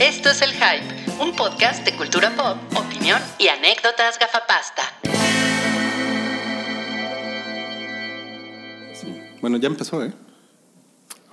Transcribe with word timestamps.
Esto 0.00 0.30
es 0.30 0.40
El 0.40 0.52
Hype, 0.52 1.22
un 1.22 1.36
podcast 1.36 1.84
de 1.84 1.94
cultura 1.94 2.34
pop, 2.34 2.56
opinión 2.74 3.20
y 3.38 3.48
anécdotas 3.48 4.18
gafapasta. 4.18 4.82
Bueno, 9.42 9.58
ya 9.58 9.66
empezó, 9.66 10.02
¿eh? 10.02 10.10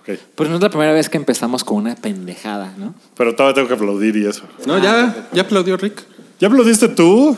Ok. 0.01 0.19
Pues 0.35 0.49
no 0.49 0.57
es 0.57 0.61
la 0.61 0.69
primera 0.69 0.91
vez 0.91 1.07
que 1.07 1.15
empezamos 1.15 1.63
con 1.63 1.77
una 1.77 1.95
pendejada, 1.95 2.73
¿no? 2.77 2.93
Pero 3.15 3.33
todavía 3.37 3.55
tengo 3.55 3.69
que 3.69 3.75
aplaudir 3.75 4.17
y 4.17 4.27
eso. 4.27 4.43
No, 4.65 4.77
ya, 4.79 5.29
ya 5.31 5.43
aplaudió 5.43 5.77
Rick. 5.77 6.03
¿Ya 6.37 6.49
aplaudiste 6.49 6.89
tú? 6.89 7.37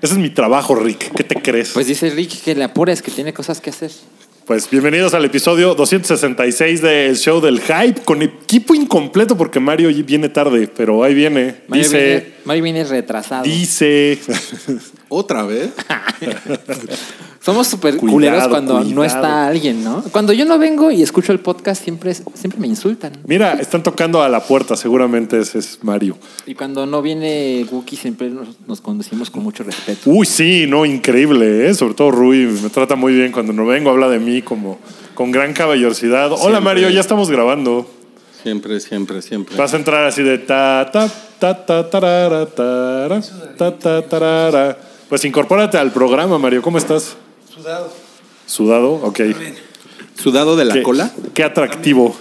Ese 0.00 0.14
es 0.14 0.18
mi 0.18 0.30
trabajo, 0.30 0.74
Rick. 0.74 1.14
¿Qué 1.14 1.24
te 1.24 1.34
crees? 1.42 1.72
Pues 1.74 1.88
dice 1.88 2.08
Rick 2.08 2.42
que 2.42 2.54
le 2.54 2.64
apures, 2.64 3.02
que 3.02 3.10
tiene 3.10 3.34
cosas 3.34 3.60
que 3.60 3.68
hacer. 3.68 3.90
Pues 4.50 4.68
bienvenidos 4.68 5.14
al 5.14 5.24
episodio 5.24 5.76
266 5.76 6.82
del 6.82 7.16
show 7.16 7.40
del 7.40 7.60
hype 7.60 8.02
con 8.02 8.20
equipo 8.20 8.74
incompleto 8.74 9.36
porque 9.36 9.60
Mario 9.60 9.90
viene 10.04 10.28
tarde, 10.28 10.66
pero 10.66 11.04
ahí 11.04 11.14
viene. 11.14 11.60
Mario 11.68 11.84
Dice, 11.84 11.98
viene, 11.98 12.34
Mario 12.44 12.64
viene 12.64 12.82
retrasado. 12.82 13.44
dice. 13.44 14.18
¿Otra 15.08 15.44
vez? 15.44 15.70
Somos 17.42 17.68
súper 17.68 17.96
culeros 17.96 18.48
cuando 18.48 18.84
no 18.84 19.02
está 19.02 19.46
alguien, 19.46 19.82
¿no? 19.82 20.04
Cuando 20.12 20.34
yo 20.34 20.44
no 20.44 20.58
vengo 20.58 20.90
y 20.90 21.02
escucho 21.02 21.32
el 21.32 21.40
podcast, 21.40 21.82
siempre, 21.82 22.12
siempre 22.12 22.60
me 22.60 22.66
insultan. 22.66 23.12
Mira, 23.26 23.54
están 23.54 23.82
tocando 23.82 24.22
a 24.22 24.28
la 24.28 24.40
puerta, 24.40 24.76
seguramente 24.76 25.38
ese 25.38 25.58
es 25.58 25.78
Mario. 25.82 26.18
Y 26.44 26.54
cuando 26.54 26.84
no 26.84 27.00
viene 27.00 27.66
Wookie, 27.70 27.96
siempre 27.96 28.28
nos, 28.28 28.60
nos 28.68 28.82
conducimos 28.82 29.30
con 29.30 29.42
mucho 29.42 29.64
respeto. 29.64 30.10
Uy, 30.10 30.26
sí, 30.26 30.66
no, 30.68 30.84
increíble, 30.84 31.66
¿eh? 31.66 31.74
Sobre 31.74 31.94
todo 31.94 32.10
Rui, 32.10 32.44
me 32.62 32.68
trata 32.68 32.94
muy 32.94 33.14
bien 33.14 33.32
cuando 33.32 33.54
no 33.54 33.64
vengo, 33.64 33.88
habla 33.88 34.10
de 34.10 34.18
mí 34.18 34.42
como 34.42 34.78
con 35.14 35.30
gran 35.30 35.54
caballerosidad. 35.54 36.32
Hola. 36.32 36.60
Mario, 36.60 36.90
ya 36.90 37.00
estamos 37.00 37.30
grabando. 37.30 37.90
Siempre, 38.42 38.80
siempre, 38.80 39.22
siempre. 39.22 39.56
Vas 39.56 39.72
a 39.72 39.78
entrar 39.78 40.04
así 40.04 40.22
de 40.22 40.36
ta 40.36 40.90
ta 40.92 41.10
ta 41.38 41.64
ta 41.64 41.88
tarara, 41.88 42.44
tara, 42.44 43.22
ta 43.56 43.78
ta 43.78 44.02
tarara. 44.02 44.78
Pues 45.08 45.24
incorpórate 45.24 45.78
al 45.78 45.90
programa, 45.90 46.38
Mario. 46.38 46.60
¿Cómo 46.60 46.76
estás? 46.76 47.16
Sudado. 47.60 47.92
Sudado, 48.46 48.92
ok. 48.94 49.20
¿Sudado 50.20 50.56
de 50.56 50.64
la 50.64 50.74
Qué- 50.74 50.82
cola? 50.82 51.10
Qué 51.34 51.44
atractivo. 51.44 52.16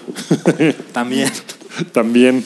También. 0.91 1.29
También. 1.93 2.43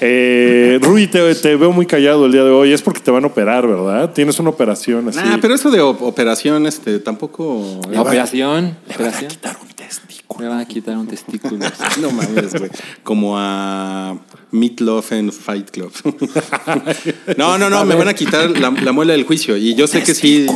Eh, 0.00 0.78
Rui, 0.82 1.06
te, 1.06 1.34
te 1.36 1.54
veo 1.56 1.70
muy 1.72 1.86
callado 1.86 2.26
el 2.26 2.32
día 2.32 2.42
de 2.42 2.50
hoy. 2.50 2.72
Es 2.72 2.82
porque 2.82 3.00
te 3.00 3.10
van 3.10 3.24
a 3.24 3.26
operar, 3.28 3.66
¿verdad? 3.68 4.12
Tienes 4.12 4.38
una 4.40 4.50
operación 4.50 5.08
así. 5.08 5.18
Nah, 5.18 5.38
pero 5.40 5.54
eso 5.54 5.70
de 5.70 5.80
op- 5.80 6.02
operación, 6.02 6.66
este, 6.66 6.98
tampoco. 6.98 7.80
La 7.90 8.00
operación. 8.02 8.76
operación. 8.92 9.28
quitar 9.30 9.56
un 9.62 9.68
testículo. 9.68 10.40
Me 10.40 10.48
van 10.48 10.58
a 10.60 10.64
quitar 10.66 10.96
un 10.96 11.06
testículo. 11.06 11.58
No 12.00 12.10
mames, 12.10 12.54
güey. 12.58 12.70
Como 13.04 13.34
a 13.38 14.18
Meatloaf 14.50 15.12
en 15.12 15.30
Fight 15.30 15.70
Club. 15.70 15.92
no, 17.36 17.58
no, 17.58 17.68
no, 17.70 17.84
me 17.84 17.94
van 17.94 18.08
a 18.08 18.14
quitar 18.14 18.50
la, 18.58 18.70
la 18.70 18.92
muela 18.92 19.12
del 19.12 19.24
juicio. 19.24 19.56
Y 19.56 19.74
yo 19.74 19.86
sé 19.86 20.02
que 20.02 20.14
sí. 20.14 20.46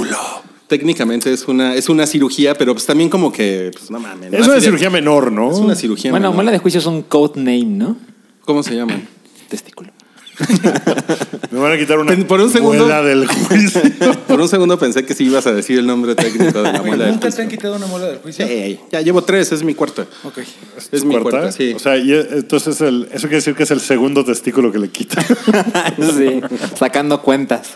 Técnicamente 0.69 1.33
es 1.33 1.47
una, 1.47 1.75
es 1.75 1.89
una 1.89 2.07
cirugía, 2.07 2.55
pero 2.55 2.73
pues 2.75 2.87
también 2.87 3.09
como 3.09 3.33
que, 3.33 3.71
pues 3.73 3.91
no 3.91 4.01
mames. 4.01 4.33
Es 4.33 4.47
una 4.47 4.61
cirugía 4.61 4.91
menor, 4.91 5.31
¿no? 5.31 5.53
Es 5.53 5.59
una 5.59 5.75
cirugía. 5.77 6.11
bueno, 6.11 6.25
menor. 6.29 6.35
muela 6.35 6.51
de 6.51 6.59
juicio 6.59 6.81
es 6.81 6.87
un 6.87 7.03
code 7.03 7.35
name, 7.41 7.65
¿no? 7.67 7.97
¿Cómo 8.45 8.63
se 8.63 8.75
llama? 8.75 9.01
Testículo. 9.49 9.93
Me 11.51 11.59
van 11.59 11.73
a 11.73 11.79
quitar 11.79 11.99
una 11.99 12.15
Por 12.27 12.41
un 12.41 12.51
segundo- 12.51 12.85
muela 12.85 13.03
del 13.03 13.27
juicio. 13.27 13.81
Por 14.29 14.41
un 14.41 14.49
segundo 14.49 14.79
pensé 14.79 15.05
que 15.07 15.15
sí 15.15 15.25
ibas 15.25 15.47
a 15.47 15.53
decir 15.55 15.79
el 15.79 15.87
nombre 15.87 16.15
técnico 16.15 16.63
de 16.63 16.73
la 16.73 16.83
muela 16.83 17.05
del 17.05 17.13
¿Nunca 17.15 17.21
te 17.21 17.27
juicio. 17.29 17.45
han 17.45 17.49
quitado 17.49 17.77
una 17.77 17.87
muela 17.87 18.07
del 18.09 18.19
juicio? 18.19 18.47
Sí, 18.47 18.79
ya 18.93 19.01
llevo 19.01 19.23
tres, 19.23 19.53
es 19.53 19.63
mi 19.63 19.75
cuarta. 19.75 20.05
Ok. 20.25 20.39
Es 20.93 21.05
mi 21.05 21.13
¿Cuarta? 21.15 21.31
cuarta, 21.31 21.53
sí. 21.53 21.73
O 21.75 21.79
sea, 21.79 21.97
y 21.97 22.13
eh, 22.13 22.27
entonces 22.33 22.79
el, 22.83 23.05
eso 23.13 23.23
quiere 23.29 23.37
decir 23.37 23.55
que 23.55 23.63
es 23.63 23.71
el 23.71 23.81
segundo 23.81 24.25
testículo 24.25 24.71
que 24.73 24.79
le 24.79 24.89
quita. 24.91 25.23
sí, 26.19 26.41
sacando 26.79 27.23
cuentas. 27.23 27.69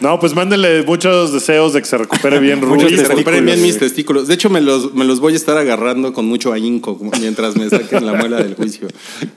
No, 0.00 0.20
pues 0.20 0.34
mándenle 0.34 0.82
muchos 0.84 1.32
deseos 1.32 1.72
de 1.72 1.80
que 1.80 1.88
se 1.88 1.98
recupere 1.98 2.38
bien. 2.40 2.60
Muchos 2.66 2.90
que 2.90 2.96
se 2.96 3.08
recuperen 3.08 3.44
bien 3.44 3.60
mis 3.62 3.78
testículos. 3.78 4.28
De 4.28 4.34
hecho, 4.34 4.50
me 4.50 4.60
los, 4.60 4.94
me 4.94 5.04
los 5.04 5.20
voy 5.20 5.32
a 5.32 5.36
estar 5.36 5.56
agarrando 5.56 6.12
con 6.12 6.26
mucho 6.26 6.52
ahínco 6.52 6.98
mientras 7.20 7.56
me 7.56 7.68
saquen 7.68 8.06
la 8.06 8.14
muela 8.14 8.38
del 8.38 8.54
juicio. 8.54 8.88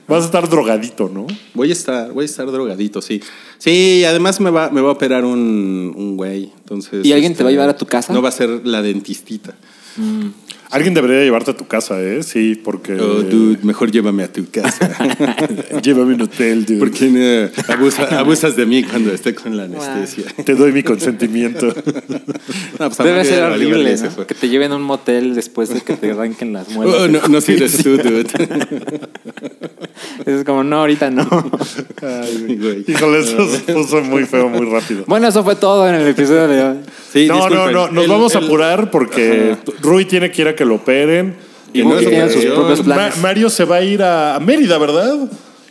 Vas 0.08 0.22
a 0.22 0.26
estar 0.26 0.48
drogadito, 0.48 1.10
¿no? 1.12 1.26
Voy 1.54 1.70
a 1.70 1.72
estar, 1.72 2.12
voy 2.12 2.22
a 2.22 2.26
estar 2.26 2.50
drogadito, 2.50 3.02
sí. 3.02 3.20
Sí, 3.58 4.04
además 4.04 4.40
me 4.40 4.50
va, 4.50 4.70
me 4.70 4.80
va 4.80 4.90
a 4.90 4.92
operar 4.92 5.24
un, 5.24 5.92
un 5.96 6.16
güey. 6.16 6.52
Entonces. 6.60 6.94
este, 6.94 7.08
¿Y 7.08 7.12
alguien 7.12 7.34
te 7.34 7.42
va 7.42 7.48
a 7.48 7.52
llevar 7.52 7.68
a 7.68 7.76
tu 7.76 7.86
casa? 7.86 8.12
No 8.12 8.22
va 8.22 8.28
a 8.28 8.32
ser 8.32 8.66
la 8.66 8.82
dentistita. 8.82 9.54
Alguien 10.72 10.94
debería 10.94 11.22
llevarte 11.22 11.50
a 11.50 11.54
tu 11.56 11.66
casa, 11.66 12.00
¿eh? 12.02 12.22
Sí, 12.22 12.54
porque... 12.62 12.94
Oh, 12.94 13.22
dude, 13.22 13.58
mejor 13.62 13.90
llévame 13.92 14.22
a 14.24 14.32
tu 14.32 14.44
casa. 14.50 14.90
Llévame 15.82 16.12
a 16.12 16.14
un 16.16 16.22
hotel, 16.22 16.64
dude. 16.64 16.78
Porque 16.78 17.50
abusa- 17.68 18.18
abusas 18.18 18.56
de 18.56 18.64
mí 18.64 18.82
cuando 18.82 19.12
esté 19.12 19.34
con 19.34 19.54
la 19.56 19.64
anestesia. 19.64 20.24
Te 20.44 20.54
doy 20.54 20.72
mi 20.72 20.82
consentimiento. 20.82 21.74
No, 22.78 22.88
pues 22.90 22.98
Debe 22.98 23.24
ser 23.24 23.42
horrible, 23.44 23.96
¿no? 23.96 24.10
fue. 24.10 24.26
Que 24.26 24.34
te 24.34 24.48
lleven 24.48 24.72
a 24.72 24.76
un 24.76 24.82
motel 24.82 25.34
después 25.34 25.68
de 25.68 25.80
que 25.82 25.94
te 25.94 26.10
arranquen 26.10 26.52
las 26.52 26.68
muelas. 26.70 26.96
Oh, 27.00 27.08
no, 27.08 27.20
no 27.28 27.40
sigues 27.42 27.76
tú, 27.82 27.96
dude. 27.98 28.26
Es 30.26 30.44
como, 30.44 30.64
no, 30.64 30.80
ahorita 30.80 31.10
no. 31.10 31.28
Ay, 32.02 32.56
güey. 32.60 32.84
Híjole, 32.86 33.20
eso 33.20 33.48
se 33.48 33.72
puso 33.72 34.00
muy 34.02 34.24
feo, 34.24 34.48
muy 34.48 34.66
rápido. 34.66 35.04
Bueno, 35.06 35.28
eso 35.28 35.44
fue 35.44 35.54
todo 35.56 35.88
en 35.88 35.94
el 35.96 36.08
episodio 36.08 36.48
de 36.48 36.62
hoy. 36.62 36.76
Sí, 37.12 37.26
no, 37.26 37.34
no, 37.34 37.42
disculpen. 37.46 37.72
no, 37.74 37.88
nos 37.90 38.04
El- 38.04 38.10
vamos 38.10 38.34
a 38.34 38.38
el- 38.38 38.44
apurar 38.46 38.90
porque 38.90 39.56
Rui 39.82 40.04
tiene 40.06 40.30
que 40.30 40.42
ir 40.42 40.48
a 40.48 40.56
que 40.56 40.64
lo 40.64 40.76
operen. 40.76 41.34
Y 41.74 41.80
no 41.82 41.90
Wookie 41.90 42.04
es 42.04 42.08
tiene 42.10 42.24
operación. 42.24 42.42
sus 42.44 42.54
propios 42.54 42.80
planes. 42.82 43.16
Ma- 43.16 43.22
Mario 43.22 43.48
se 43.50 43.64
va 43.64 43.76
a 43.76 43.82
ir 43.82 44.02
a, 44.02 44.36
a 44.36 44.40
Mérida, 44.40 44.76
¿verdad? 44.78 45.16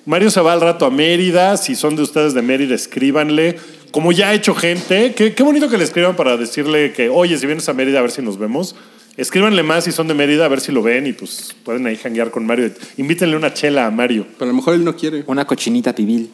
Mario 0.06 0.32
se 0.32 0.42
va 0.42 0.54
al 0.54 0.62
rato 0.62 0.86
a 0.86 0.90
Mérida. 0.92 1.58
Si 1.58 1.76
son 1.76 1.96
de 1.96 2.02
ustedes 2.02 2.34
de 2.34 2.42
Mérida, 2.42 2.74
escríbanle. 2.76 3.58
Como 3.92 4.12
ya 4.12 4.30
ha 4.30 4.34
hecho 4.34 4.56
gente, 4.56 5.14
qué, 5.16 5.34
qué 5.34 5.44
bonito 5.44 5.70
que 5.70 5.78
le 5.78 5.84
escriban 5.84 6.16
para 6.16 6.38
decirle 6.38 6.94
que, 6.94 7.10
oye, 7.10 7.38
si 7.38 7.46
vienes 7.46 7.68
a 7.70 7.74
Mérida, 7.74 8.00
a 8.00 8.02
ver 8.02 8.12
si 8.12 8.22
nos 8.22 8.40
vemos. 8.40 8.76
Escríbanle 9.18 9.62
más 9.64 9.84
si 9.84 9.92
son 9.92 10.08
de 10.08 10.14
Mérida, 10.14 10.46
a 10.46 10.48
ver 10.48 10.62
si 10.62 10.72
lo 10.72 10.82
ven 10.82 11.06
y 11.06 11.12
pues 11.14 11.54
pueden 11.66 11.86
ahí 11.86 11.98
janguear 11.98 12.32
con 12.32 12.46
Mario. 12.46 12.72
Invítenle 12.98 13.36
una 13.36 13.54
chela 13.54 13.86
a 13.86 13.92
Mario. 13.92 14.26
Pero 14.40 14.50
a 14.50 14.54
lo 14.54 14.58
mejor 14.58 14.74
él 14.76 14.86
no 14.86 14.96
quiere. 14.96 15.24
Una 15.28 15.46
cochinita 15.46 15.94
pibil. 15.94 16.32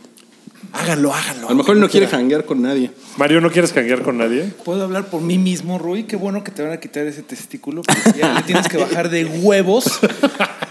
Háganlo, 0.74 1.14
háganlo. 1.14 1.48
A 1.48 1.52
lo 1.52 1.56
mejor 1.56 1.76
él 1.76 1.82
no 1.82 1.90
quiere 1.90 2.08
janguear 2.08 2.46
con 2.46 2.62
nadie. 2.62 2.92
Mario, 3.18 3.42
¿no 3.42 3.52
quieres 3.52 3.74
janguear 3.74 4.02
con 4.02 4.18
nadie? 4.18 4.52
¿Puedo 4.64 4.84
hablar 4.84 5.10
por 5.10 5.22
mí 5.22 5.38
mismo, 5.38 5.80
Rui? 5.80 6.04
Qué 6.04 6.16
bueno 6.16 6.44
que 6.44 6.52
te 6.52 6.62
van 6.62 6.72
a 6.72 6.78
quitar 6.78 7.06
ese 7.08 7.24
testículo. 7.24 7.82
porque 7.84 8.20
ya 8.20 8.34
le 8.34 8.42
tienes 8.44 8.68
que 8.68 8.78
bajar 8.78 9.10
de 9.10 9.26
huevos 9.26 10.00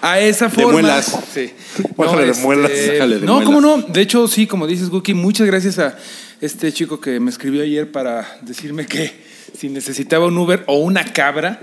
a 0.03 0.21
esa 0.21 0.51
forma. 0.51 0.73
muelas. 0.73 1.19
Sí. 1.33 1.51
Bájale 1.97 2.27
de 2.27 2.35
muelas. 2.41 2.71
Bájale 2.71 3.19
de 3.21 3.27
no, 3.27 3.35
muelas. 3.35 3.47
cómo 3.47 3.61
no. 3.61 3.83
De 3.83 4.01
hecho, 4.01 4.29
sí, 4.29 4.47
como 4.47 4.67
dices, 4.67 4.91
Guki, 4.91 5.15
muchas 5.15 5.47
gracias 5.47 5.79
a 5.79 5.97
este 6.41 6.73
chico 6.73 7.01
que 7.01 7.19
me 7.19 7.31
escribió 7.31 7.63
ayer 7.63 7.91
para 7.91 8.39
decirme 8.43 8.87
que 8.87 9.13
si 9.59 9.69
necesitaba 9.69 10.27
un 10.27 10.37
Uber 10.37 10.63
o 10.67 10.79
una 10.79 11.05
cabra, 11.05 11.61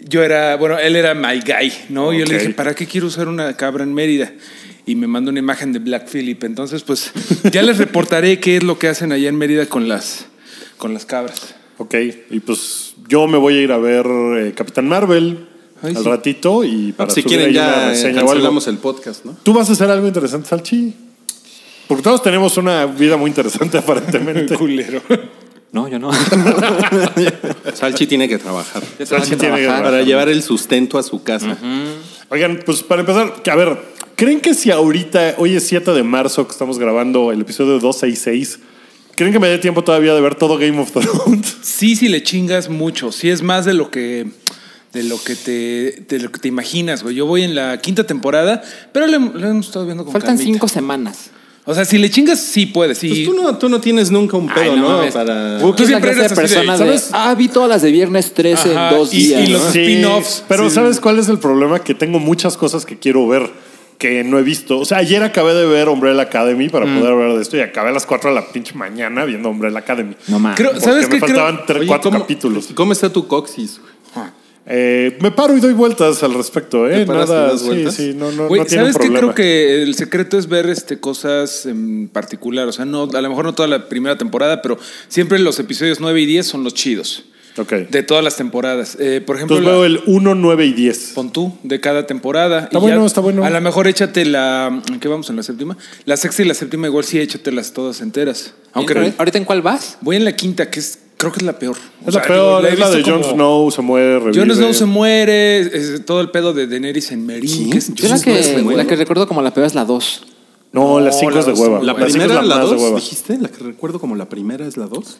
yo 0.00 0.22
era, 0.22 0.56
bueno, 0.56 0.78
él 0.78 0.96
era 0.96 1.14
my 1.14 1.40
guy, 1.40 1.72
¿no? 1.88 2.12
Y 2.12 2.18
yo 2.18 2.24
le 2.24 2.38
dije, 2.38 2.50
¿para 2.50 2.74
qué 2.74 2.86
quiero 2.86 3.06
usar 3.06 3.28
una 3.28 3.56
cabra 3.56 3.84
en 3.84 3.94
Mérida? 3.94 4.32
Y 4.86 4.94
me 4.94 5.06
mandó 5.08 5.30
una 5.30 5.40
imagen 5.40 5.72
de 5.72 5.80
Black 5.80 6.08
Phillip. 6.08 6.44
Entonces, 6.44 6.82
pues, 6.82 7.12
ya 7.52 7.62
les 7.62 7.78
reportaré 7.78 8.38
qué 8.40 8.56
es 8.56 8.62
lo 8.62 8.78
que 8.78 8.88
hacen 8.88 9.12
allá 9.12 9.28
en 9.28 9.36
Mérida 9.36 9.66
con 9.66 9.88
las, 9.88 10.26
con 10.78 10.94
las 10.94 11.04
cabras. 11.04 11.56
Ok, 11.78 11.94
y 12.30 12.40
pues 12.40 12.94
yo 13.08 13.26
me 13.26 13.36
voy 13.36 13.58
a 13.58 13.62
ir 13.62 13.72
a 13.72 13.78
ver 13.78 14.06
eh, 14.06 14.52
Capitán 14.56 14.88
Marvel 14.88 15.46
Ay, 15.82 15.94
al 15.94 16.02
sí. 16.02 16.08
ratito 16.08 16.64
y 16.64 16.92
para 16.92 17.10
si 17.10 17.20
subir 17.20 17.36
quieren 17.36 17.54
ya 17.54 17.88
eh, 17.88 17.90
reseña 17.90 18.16
o 18.16 18.20
algo. 18.20 18.32
cancelamos 18.32 18.66
el 18.68 18.78
podcast, 18.78 19.24
¿no? 19.24 19.36
¿Tú 19.42 19.52
vas 19.52 19.68
a 19.68 19.72
hacer 19.72 19.90
algo 19.90 20.06
interesante, 20.06 20.48
Salchi? 20.48 20.94
Porque 21.86 22.02
todos 22.02 22.22
tenemos 22.22 22.56
una 22.56 22.86
vida 22.86 23.16
muy 23.16 23.28
interesante 23.28 23.76
aparentemente. 23.78 24.54
Culero. 24.58 25.02
No, 25.72 25.88
yo 25.88 25.98
no. 25.98 26.10
Salchi 27.74 28.06
tiene 28.06 28.28
que 28.28 28.38
trabajar. 28.38 28.82
Salchi 29.04 29.36
tiene 29.36 29.56
que 29.56 29.62
trabajar. 29.64 29.82
Para 29.84 30.02
llevar 30.02 30.28
el 30.28 30.42
sustento 30.42 30.98
a 30.98 31.02
su 31.02 31.22
casa. 31.22 31.56
Oigan, 32.30 32.60
pues 32.64 32.82
para 32.82 33.00
empezar, 33.00 33.42
que 33.42 33.50
a 33.50 33.56
ver, 33.56 33.78
¿creen 34.14 34.40
que 34.40 34.54
si 34.54 34.70
ahorita, 34.70 35.34
hoy 35.38 35.54
es 35.56 35.66
7 35.66 35.92
de 35.92 36.02
marzo 36.02 36.46
que 36.46 36.52
estamos 36.52 36.78
grabando 36.78 37.30
el 37.32 37.42
episodio 37.42 37.72
266, 37.78 38.58
¿creen 39.16 39.32
que 39.32 39.38
me 39.38 39.48
dé 39.48 39.58
tiempo 39.58 39.84
todavía 39.84 40.14
de 40.14 40.20
ver 40.20 40.34
todo 40.34 40.58
Game 40.58 40.78
of 40.80 40.92
Thrones? 40.92 41.56
Sí, 41.62 41.94
sí 41.94 42.08
le 42.08 42.22
chingas 42.22 42.70
mucho. 42.70 43.12
Sí 43.12 43.28
es 43.28 43.42
más 43.42 43.64
de 43.66 43.74
lo 43.74 43.90
que 43.90 44.26
de 44.94 45.02
lo 45.02 45.22
que 45.22 45.36
te 45.36 46.04
de 46.08 46.20
lo 46.22 46.32
que 46.32 46.40
te 46.40 46.48
imaginas, 46.48 47.02
güey. 47.02 47.14
Yo 47.14 47.26
voy 47.26 47.42
en 47.42 47.54
la 47.54 47.78
quinta 47.82 48.04
temporada, 48.04 48.62
pero 48.92 49.06
le, 49.06 49.18
le 49.18 49.48
hemos 49.48 49.66
estado 49.66 49.84
viendo 49.84 50.04
con 50.04 50.12
Faltan 50.12 50.36
calmita. 50.36 50.52
cinco 50.52 50.68
semanas. 50.68 51.30
O 51.68 51.74
sea, 51.74 51.84
si 51.84 51.98
le 51.98 52.08
chingas, 52.08 52.38
sí 52.40 52.66
puedes. 52.66 52.98
Sí. 52.98 53.08
Pues 53.08 53.24
tú 53.24 53.34
no, 53.42 53.58
tú 53.58 53.68
no 53.68 53.80
tienes 53.80 54.10
nunca 54.12 54.36
un 54.36 54.46
pedo, 54.46 54.72
Ay, 54.72 54.78
¿no? 54.78 55.00
Para... 55.12 55.58
Tú 55.58 55.84
siempre 55.84 56.12
eres 56.12 56.26
así 56.26 56.34
de, 56.34 56.40
personas 56.40 56.78
de, 56.78 56.86
¿sabes? 56.86 57.10
ah, 57.12 57.34
vi 57.34 57.48
todas 57.48 57.68
las 57.68 57.82
de 57.82 57.90
viernes 57.90 58.32
13 58.34 58.70
Ajá, 58.76 58.90
en 58.90 58.96
dos 58.96 59.12
y- 59.12 59.18
días. 59.18 59.42
y 59.48 59.52
los 59.52 59.62
¿no? 59.62 59.68
spin-offs. 59.70 60.44
Pero 60.46 60.68
Sí. 60.68 60.74
¿sabes 60.76 61.00
cuál 61.00 61.18
es 61.18 61.28
el 61.28 61.38
problema? 61.40 61.80
Que 61.82 61.94
tengo 61.94 62.20
muchas 62.20 62.56
cosas 62.56 62.86
que 62.86 62.98
quiero 62.98 63.26
ver 63.26 63.50
que 63.98 64.22
no 64.22 64.38
he 64.38 64.42
visto. 64.42 64.78
O 64.78 64.84
sea, 64.84 64.98
ayer 64.98 65.22
acabé 65.24 65.54
de 65.54 65.66
ver 65.66 65.88
Umbrella 65.88 66.22
Academy 66.22 66.68
para 66.68 66.84
poder 66.84 67.12
hablar 67.12 67.34
de 67.34 67.42
esto 67.42 67.56
y 67.56 67.60
acabé 67.60 67.88
a 67.88 67.92
las 67.92 68.06
4 68.06 68.30
de 68.30 68.36
la 68.36 68.46
pinche 68.46 68.74
mañana 68.74 69.24
viendo 69.24 69.48
Umbrella 69.50 69.78
Academy. 69.80 70.14
No 70.28 70.38
mames. 70.38 70.60
¿Sabes 70.84 71.08
me 71.08 71.14
qué? 71.14 71.20
Creo- 71.20 71.20
faltaban 71.20 71.60
tres, 71.66 71.78
Oye, 71.80 71.88
cuatro 71.88 72.10
¿cómo- 72.12 72.22
capítulos. 72.22 72.68
¿Cómo 72.74 72.92
está 72.92 73.10
tu 73.12 73.26
coxis? 73.26 73.80
Eh, 74.68 75.16
me 75.20 75.30
paro 75.30 75.56
y 75.56 75.60
doy 75.60 75.72
vueltas 75.74 76.22
al 76.24 76.34
respecto, 76.34 76.88
¿eh? 76.90 76.98
¿Te 77.00 77.06
paras 77.06 77.28
y 77.28 77.32
Nada, 77.32 77.48
das 77.52 77.60
sí, 77.62 77.86
sí, 77.92 78.14
no, 78.14 78.32
no, 78.32 78.48
no 78.48 78.64
tiene 78.64 78.68
¿sabes 78.92 78.98
qué? 78.98 79.08
Creo 79.12 79.32
que 79.34 79.82
el 79.82 79.94
secreto 79.94 80.36
es 80.38 80.48
ver 80.48 80.68
este, 80.68 80.98
cosas 80.98 81.66
en 81.66 82.08
particular. 82.08 82.66
O 82.66 82.72
sea, 82.72 82.84
no, 82.84 83.04
a 83.14 83.20
lo 83.20 83.28
mejor 83.28 83.44
no 83.44 83.54
toda 83.54 83.68
la 83.68 83.88
primera 83.88 84.18
temporada, 84.18 84.62
pero 84.62 84.76
siempre 85.06 85.38
los 85.38 85.60
episodios 85.60 86.00
9 86.00 86.20
y 86.20 86.26
10 86.26 86.46
son 86.46 86.64
los 86.64 86.74
chidos. 86.74 87.24
Ok. 87.58 87.72
De 87.90 88.02
todas 88.02 88.22
las 88.24 88.36
temporadas. 88.36 88.96
Eh, 89.00 89.22
por 89.24 89.36
ejemplo, 89.36 89.56
Entonces 89.56 89.64
la- 89.64 89.70
veo 89.78 89.84
el 89.86 90.02
1, 90.06 90.34
9 90.34 90.66
y 90.66 90.72
10. 90.72 91.12
pon 91.14 91.32
tú 91.32 91.56
de 91.62 91.80
cada 91.80 92.06
temporada. 92.06 92.64
Está 92.64 92.76
Y 92.76 92.80
bueno, 92.80 93.06
está 93.06 93.20
bueno. 93.20 93.44
A 93.44 93.50
lo 93.50 93.60
mejor 93.60 93.86
échate 93.86 94.24
la. 94.24 94.82
¿en 94.88 94.98
¿Qué 95.00 95.08
vamos 95.08 95.30
en 95.30 95.36
la 95.36 95.42
séptima? 95.42 95.78
La 96.04 96.16
sexta 96.16 96.42
y 96.42 96.44
la 96.46 96.54
séptima, 96.54 96.86
igual 96.88 97.04
sí, 97.04 97.18
échatelas 97.20 97.72
todas 97.72 98.00
enteras. 98.00 98.52
Aunque 98.72 98.94
Aunque 98.98 99.14
¿Ahorita 99.16 99.38
en 99.38 99.44
cuál 99.44 99.62
vas? 99.62 99.96
voy 100.02 100.16
en 100.16 100.24
la 100.24 100.34
quinta, 100.36 100.70
que 100.70 100.80
es. 100.80 100.98
Creo 101.16 101.32
que 101.32 101.38
es 101.38 101.44
la 101.44 101.58
peor. 101.58 101.76
Es 102.02 102.08
O 102.14 102.18
la 102.18 102.24
sea, 102.24 102.34
peor, 102.34 102.66
he 102.66 102.72
es 102.74 102.78
la 102.78 102.90
de 102.90 103.02
Jon 103.02 103.24
Snow, 103.24 103.70
se 103.70 103.80
muere, 103.82 104.18
revive. 104.18 104.38
Jon 104.46 104.54
Snow 104.54 104.74
se 104.74 104.84
muere, 104.84 105.60
es 105.60 106.04
todo 106.04 106.20
el 106.20 106.30
pedo 106.30 106.52
de 106.52 106.66
Daenerys 106.66 107.10
en 107.12 107.24
Meereen. 107.24 107.70
que 107.70 107.78
es- 107.78 107.94
Yo 107.94 108.08
la 108.08 108.20
que, 108.20 108.62
la 108.76 108.84
que 108.86 108.96
recuerdo 108.96 109.26
como 109.26 109.40
la 109.42 109.52
peor 109.54 109.66
es 109.66 109.74
la 109.74 109.84
2. 109.84 110.22
No, 110.72 111.00
la 111.00 111.10
5 111.12 111.30
la 111.30 111.40
es 111.40 111.46
de 111.46 111.52
hueva. 111.52 111.82
La 111.82 111.94
primera, 111.94 112.24
es 112.26 112.30
la 112.32 112.42
más 112.56 112.64
de 112.70 112.74
2, 112.74 112.82
hueva. 112.82 112.96
dijiste. 113.00 113.38
La 113.38 113.48
que 113.48 113.64
recuerdo 113.64 113.98
como 113.98 114.14
la 114.14 114.28
primera 114.28 114.66
es 114.66 114.76
la 114.76 114.86
2. 114.86 115.18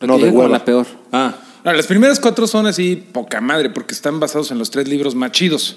No, 0.00 0.18
de 0.18 0.30
hueva. 0.30 0.48
la 0.48 0.64
peor. 0.64 0.86
Ah, 1.10 1.34
No, 1.64 1.72
las 1.72 1.86
primeras 1.86 2.18
cuatro 2.18 2.48
son 2.48 2.66
así 2.66 2.96
poca 2.96 3.40
madre 3.40 3.70
porque 3.70 3.94
están 3.94 4.18
basados 4.18 4.50
en 4.50 4.58
los 4.58 4.70
tres 4.72 4.88
libros 4.88 5.14
más 5.14 5.30
chidos. 5.30 5.76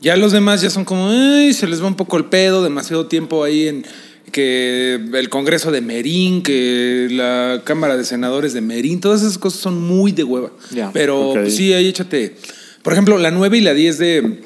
Ya 0.00 0.16
los 0.16 0.30
demás 0.30 0.60
ya 0.62 0.70
son 0.70 0.84
como, 0.84 1.08
"Ay, 1.10 1.52
se 1.52 1.66
les 1.66 1.82
va 1.82 1.88
un 1.88 1.96
poco 1.96 2.16
el 2.16 2.26
pedo, 2.26 2.62
demasiado 2.62 3.06
tiempo 3.06 3.42
ahí 3.42 3.66
en 3.66 3.84
que 4.32 5.00
el 5.14 5.28
Congreso 5.28 5.70
de 5.70 5.80
Merín, 5.80 6.42
que 6.42 7.08
la 7.10 7.62
Cámara 7.64 7.96
de 7.96 8.04
Senadores 8.04 8.52
de 8.52 8.60
Merín, 8.60 9.00
todas 9.00 9.22
esas 9.22 9.38
cosas 9.38 9.60
son 9.60 9.80
muy 9.80 10.12
de 10.12 10.24
hueva. 10.24 10.50
Pero 10.92 11.32
pues, 11.34 11.56
sí, 11.56 11.72
ahí 11.72 11.86
échate. 11.86 12.36
Por 12.82 12.92
ejemplo, 12.92 13.18
la 13.18 13.30
9 13.30 13.58
y 13.58 13.60
la 13.62 13.74
10 13.74 13.98
de, 13.98 14.40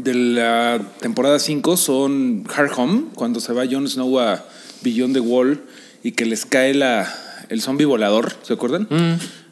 de 0.00 0.14
la 0.14 0.80
temporada 1.00 1.38
5 1.38 1.76
son 1.76 2.44
Hard 2.54 2.70
Home, 2.76 3.04
cuando 3.14 3.40
se 3.40 3.52
va 3.52 3.64
Jon 3.70 3.88
Snow 3.88 4.18
a 4.20 4.44
Beyond 4.82 5.14
the 5.14 5.20
Wall 5.20 5.60
y 6.02 6.12
que 6.12 6.24
les 6.24 6.46
cae 6.46 6.74
la, 6.74 7.12
el 7.48 7.60
zombie 7.60 7.84
volador, 7.84 8.32
¿se 8.42 8.52
acuerdan? 8.52 8.88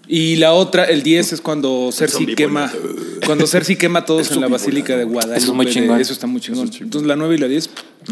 Y 0.07 0.37
la 0.37 0.53
otra, 0.53 0.85
el 0.85 1.03
10 1.03 1.35
es 1.35 1.41
cuando 1.41 1.91
Cersei 1.93 2.35
quema, 2.35 2.71
cuando 3.25 3.47
Cersei 3.47 3.77
quema 3.77 4.01
a 4.01 4.05
todos 4.05 4.31
en 4.33 4.41
la 4.41 4.49
Basílica 4.49 4.97
de 4.97 5.05
Guadalupe. 5.05 5.39
Eso 5.39 5.51
es 5.53 5.57
muy 5.57 5.67
chingón. 5.67 6.01
Eso 6.01 6.13
está 6.13 6.27
muy 6.27 6.41
chingón. 6.41 6.71
Entonces 6.81 7.07
la 7.09 7.17
9 7.17 7.35
y 7.35 7.39
la 7.39 7.49
10. 7.49 7.71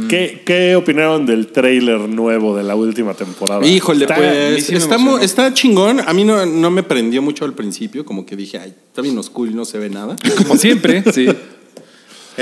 ¿Qué, 0.09 0.43
¿Qué 0.47 0.75
opinaron 0.75 1.27
del 1.27 1.49
tráiler 1.49 2.01
nuevo 2.01 2.57
de 2.57 2.63
la 2.63 2.75
última 2.75 3.13
temporada? 3.15 3.67
Híjole, 3.67 4.05
Está- 4.07 4.17
pues 4.17 4.67
sí 4.67 4.75
está 5.21 5.53
chingón. 5.53 6.01
A 6.01 6.13
mí 6.15 6.25
no, 6.25 6.47
no 6.47 6.71
me 6.71 6.83
prendió 6.83 7.21
mucho 7.21 7.45
al 7.45 7.53
principio, 7.53 8.05
como 8.05 8.25
que 8.25 8.35
dije, 8.37 8.59
ay, 8.59 8.73
está 8.89 9.03
bien 9.03 9.19
oscuro 9.19 9.51
y 9.51 9.55
no 9.55 9.65
se 9.67 9.79
ve 9.79 9.91
nada. 9.91 10.17
Como 10.39 10.57
siempre, 10.57 11.05
sí. 11.13 11.29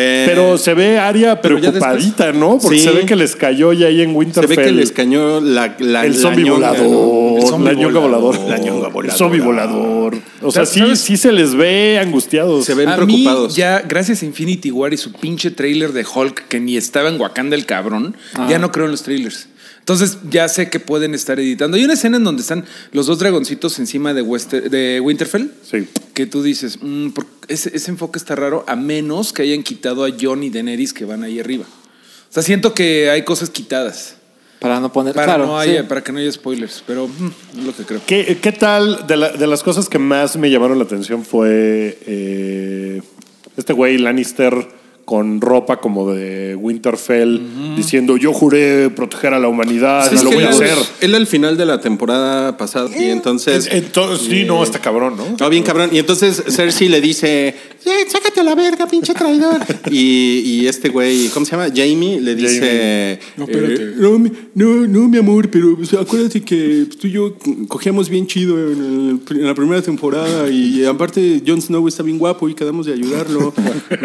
Eh, 0.00 0.25
Pero 0.26 0.56
se 0.58 0.75
ve 0.75 0.99
Aria 0.99 1.41
preocupadita, 1.41 2.32
¿no? 2.32 2.58
Porque 2.58 2.79
Sí. 2.79 2.85
se 2.85 2.91
ve 2.93 3.05
que 3.06 3.17
les 3.17 3.37
cayó 3.37 3.73
ya 3.73 3.88
ahí 3.88 4.00
en 4.00 4.11
se 4.11 4.17
Winterfell. 4.17 4.56
ve 4.56 4.64
que 4.64 4.73
les 4.73 4.93
la, 5.41 5.76
la 5.79 6.06
el 6.06 6.14
zombie 6.14 6.49
volador. 6.49 6.88
¿no? 6.88 7.37
El 7.38 7.47
zombie 7.47 7.75
la 7.75 7.81
ñonga 7.81 8.00
volador. 8.00 8.37
volador. 8.37 8.50
La 8.50 8.58
ñonga 8.58 8.88
El 9.05 9.11
zombie 9.12 9.41
volador. 9.41 10.17
O 10.43 10.50
sea, 10.50 10.64
sí, 10.67 10.97
sí 10.97 11.17
se 11.17 11.32
les 11.32 11.55
ve 11.55 11.99
angustiados. 11.99 12.64
Se 12.64 12.75
ven 12.75 12.88
a 12.88 12.97
preocupados. 12.97 13.52
Mí, 13.52 13.58
ya, 13.58 13.81
gracias 13.87 14.23
a 14.23 14.26
Infinity 14.26 14.70
War 14.70 14.93
y 14.94 14.97
su 14.97 15.12
pinche 15.12 15.50
trailer 15.50 15.93
de 15.93 16.05
Hulk, 16.12 16.49
que 16.49 16.61
ni 16.61 16.76
estaba 16.76 17.08
en 17.08 17.20
Wakanda 17.20 17.56
el 17.56 17.67
cabrón, 17.67 18.17
ya 18.49 18.58
no 18.58 18.73
creo 18.73 18.87
en 18.87 18.93
los 18.93 19.02
trailers. 19.02 19.49
Entonces 19.90 20.19
ya 20.31 20.48
sé 20.48 20.70
que 20.70 20.78
pueden 20.78 21.14
estar 21.16 21.40
editando. 21.40 21.76
Hay 21.76 21.84
una 21.84 21.94
escena 21.94 22.16
en 22.19 22.22
donde 22.25 22.42
están 22.42 22.64
los 22.92 23.06
dos 23.06 23.19
dragoncitos 23.19 23.76
encima 23.81 24.14
de, 24.14 24.22
Wester- 24.22 24.70
de 24.70 25.00
Winterfell. 25.00 25.48
Sí. 25.69 25.88
Que 26.14 26.26
tú 26.26 26.42
dices, 26.44 26.78
mm, 26.81 27.08
ese, 27.48 27.75
ese 27.76 27.90
enfoque 27.90 28.19
está 28.19 28.37
raro, 28.37 28.64
a 28.69 28.76
menos 28.76 29.32
que 29.32 29.42
hayan 29.42 29.64
quitado 29.64 30.04
a 30.04 30.10
Jon 30.19 30.44
y 30.44 30.50
Daenerys 30.50 30.92
que 30.92 31.04
van 31.04 31.25
ahí 31.25 31.40
arriba. 31.40 31.64
O 31.64 32.32
sea, 32.32 32.44
siento 32.44 32.72
que 32.72 33.10
hay 33.10 33.25
cosas 33.25 33.50
quitadas. 33.50 34.14
Para 34.60 34.78
no 34.78 34.92
poner. 34.92 35.12
Para, 35.14 35.25
claro, 35.26 35.46
no 35.46 35.58
haya- 35.58 35.81
sí. 35.81 35.87
para 35.88 36.04
que 36.04 36.12
no 36.12 36.19
haya 36.20 36.31
spoilers. 36.31 36.84
Pero 36.87 37.08
mm, 37.08 37.58
es 37.58 37.64
lo 37.64 37.75
que 37.75 37.82
creo. 37.82 38.00
¿Qué, 38.06 38.38
qué 38.40 38.52
tal? 38.52 39.06
De, 39.08 39.16
la- 39.16 39.32
de 39.32 39.46
las 39.48 39.64
cosas 39.64 39.88
que 39.88 39.98
más 39.98 40.37
me 40.37 40.50
llamaron 40.50 40.78
la 40.78 40.84
atención 40.84 41.25
fue 41.25 41.98
eh, 42.06 43.02
este 43.56 43.72
güey 43.72 43.98
Lannister 43.98 44.54
con 45.11 45.41
ropa 45.41 45.81
como 45.81 46.12
de 46.15 46.55
Winterfell 46.55 47.41
diciendo 47.77 48.17
yo 48.17 48.33
juré 48.33 48.91
proteger 48.91 49.35
a 49.35 49.41
la 49.41 49.49
humanidad 49.49 50.09
Sí, 50.09 50.15
lo 50.23 50.31
voy 50.31 50.45
a 50.45 50.51
hacer. 50.51 50.79
Él 51.01 51.17
al 51.17 51.27
final 51.27 51.57
de 51.57 51.67
la 51.67 51.81
temporada 51.81 52.57
pasada 52.57 52.89
y 52.97 53.07
entonces... 53.11 53.69
Entonces, 53.73 54.29
sí, 54.29 54.45
no, 54.45 54.62
está 54.62 54.79
cabrón, 54.79 55.17
¿no? 55.17 55.25
No, 55.37 55.51
bien 55.51 55.65
cabrón. 55.65 55.91
Y 55.93 55.99
entonces 55.99 56.41
Cersei 56.49 56.89
le 56.89 57.01
dice, 57.01 57.49
"Eh, 57.49 57.91
sácate 58.07 58.39
a 58.39 58.45
la 58.45 58.55
verga, 58.55 58.87
pinche 58.87 59.12
traidor. 59.12 59.59
y, 59.91 60.43
y 60.45 60.67
este 60.69 60.91
güey, 60.91 61.27
¿cómo 61.31 61.45
se 61.45 61.53
llama? 61.57 61.67
Jamie 61.75 62.21
le 62.21 62.37
dice, 62.37 63.19
No, 63.37 63.47
espérate. 63.47 63.83
eh, 63.83 63.93
no, 63.97 64.17
mi- 64.17 64.31
no, 64.55 64.87
no, 64.87 65.09
mi 65.09 65.19
amor, 65.19 65.51
pero 65.51 65.77
acuérdate 66.01 66.41
que 66.43 66.87
tú 67.01 67.09
y 67.09 67.11
yo 67.11 67.35
cogíamos 67.67 68.09
bien 68.09 68.29
chido 68.29 68.57
en, 68.73 69.21
el- 69.29 69.37
en 69.41 69.45
la 69.47 69.55
primera 69.57 69.83
temporada 69.83 70.49
y 70.49 70.85
aparte 70.85 71.43
Jon 71.45 71.61
Snow 71.61 71.89
está 71.89 72.05
bien 72.05 72.19
guapo 72.19 72.49
y 72.49 72.55
quedamos 72.55 72.87
de 72.87 72.93
ayudarlo. 72.93 73.53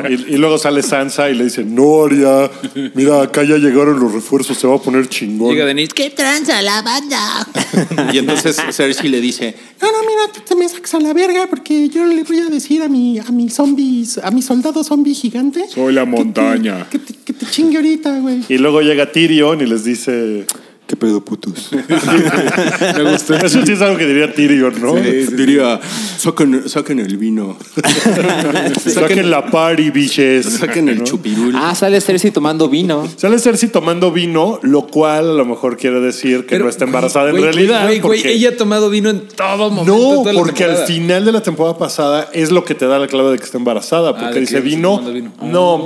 Y, 0.09 0.33
y 0.35 0.37
luego 0.37 0.57
sale 0.57 0.81
Sansa 0.95 1.29
y 1.29 1.35
le 1.35 1.43
dice, 1.45 1.65
no, 1.65 2.05
Aria, 2.05 2.49
mira, 2.93 3.21
acá 3.21 3.43
ya 3.43 3.57
llegaron 3.57 3.99
los 3.99 4.13
refuerzos, 4.13 4.57
se 4.57 4.65
va 4.65 4.75
a 4.75 4.79
poner 4.81 5.09
chingón. 5.09 5.49
Llega 5.51 5.65
Daenerys, 5.65 5.93
¿qué? 5.93 6.05
¿Qué 6.05 6.09
tranza 6.11 6.61
la 6.61 6.81
banda? 6.81 7.47
y 8.13 8.17
entonces 8.19 8.55
Cersei 8.71 9.09
le 9.09 9.19
dice, 9.19 9.53
no, 9.81 9.87
no, 9.91 9.97
mira, 10.07 10.31
tú 10.33 10.39
te 10.47 10.55
me 10.55 10.69
sacas 10.69 10.93
a 10.93 10.99
la 11.01 11.13
verga 11.13 11.47
porque 11.49 11.89
yo 11.89 12.05
le 12.05 12.23
voy 12.23 12.39
a 12.39 12.45
decir 12.45 12.81
a 12.83 12.87
mi, 12.87 13.19
a 13.19 13.25
mi 13.31 13.49
zombies, 13.49 14.19
a 14.19 14.31
mi 14.31 14.41
soldado 14.41 14.83
zombie 14.85 15.13
gigante. 15.13 15.65
Soy 15.67 15.93
la 15.93 16.05
que 16.05 16.11
te- 16.11 16.15
montaña. 16.17 16.87
Que 16.89 16.99
te, 16.99 17.13
que 17.25 17.33
te 17.33 17.45
chingue 17.47 17.77
ahorita, 17.77 18.19
güey. 18.19 18.41
Y 18.47 18.57
luego 18.57 18.81
llega 18.81 19.11
Tyrion 19.11 19.59
y 19.61 19.65
les 19.65 19.83
dice, 19.83 20.45
¿Qué 20.87 20.95
pedo, 20.95 21.19
putos? 21.19 21.71
me 22.95 23.11
gustó. 23.11 23.33
Eso 23.33 23.65
sí 23.65 23.71
es 23.71 23.81
algo 23.81 23.97
que 23.97 24.05
diría 24.05 24.31
Tyrion, 24.31 24.79
¿no? 24.79 24.93
diría, 24.93 25.79
saquen, 26.19 26.69
saquen 26.69 26.99
el 26.99 27.17
vino. 27.17 27.57
Saquen 28.85 29.31
la 29.31 29.49
party, 29.49 29.89
biches. 29.89 30.45
Saquen 30.45 30.87
el 30.89 30.99
¿no? 30.99 31.03
chupirul. 31.03 31.55
Ah, 31.55 31.73
sale 31.73 31.99
Cersei 32.01 32.29
tomando 32.31 32.69
vino. 32.69 33.07
Sale 33.15 33.39
Cersei 33.39 33.69
tomando 33.69 34.11
vino, 34.11 34.59
lo 34.61 34.85
cual 34.87 35.31
a 35.31 35.33
lo 35.33 35.45
mejor 35.45 35.75
quiere 35.77 35.99
decir 35.99 36.45
que 36.45 36.59
no 36.59 36.69
está 36.69 36.85
embarazada 36.85 37.31
güey, 37.31 37.43
en 37.43 37.53
realidad. 37.53 37.85
Güey, 37.85 37.99
güey, 37.99 38.19
porque- 38.19 38.33
ella 38.33 38.49
ha 38.49 38.57
tomado 38.57 38.89
vino 38.91 39.09
en 39.09 39.27
todo 39.27 39.71
momento. 39.71 39.91
no, 39.97 40.13
toda 40.21 40.33
la 40.33 40.39
porque 40.39 40.65
al 40.65 40.77
final 40.85 41.25
de 41.25 41.31
la 41.31 41.41
temporada 41.41 41.77
pasada 41.79 42.29
es 42.33 42.51
lo 42.51 42.63
que 42.63 42.75
te 42.75 42.85
da 42.85 42.99
la 42.99 43.07
clave 43.07 43.31
de 43.31 43.37
que 43.39 43.43
está 43.45 43.57
embarazada. 43.57 44.11
Porque 44.11 44.25
Ah, 44.27 44.33
de 44.33 44.39
dice 44.41 44.59
vino, 44.61 44.99
vino. 44.99 45.31
no, 45.41 45.77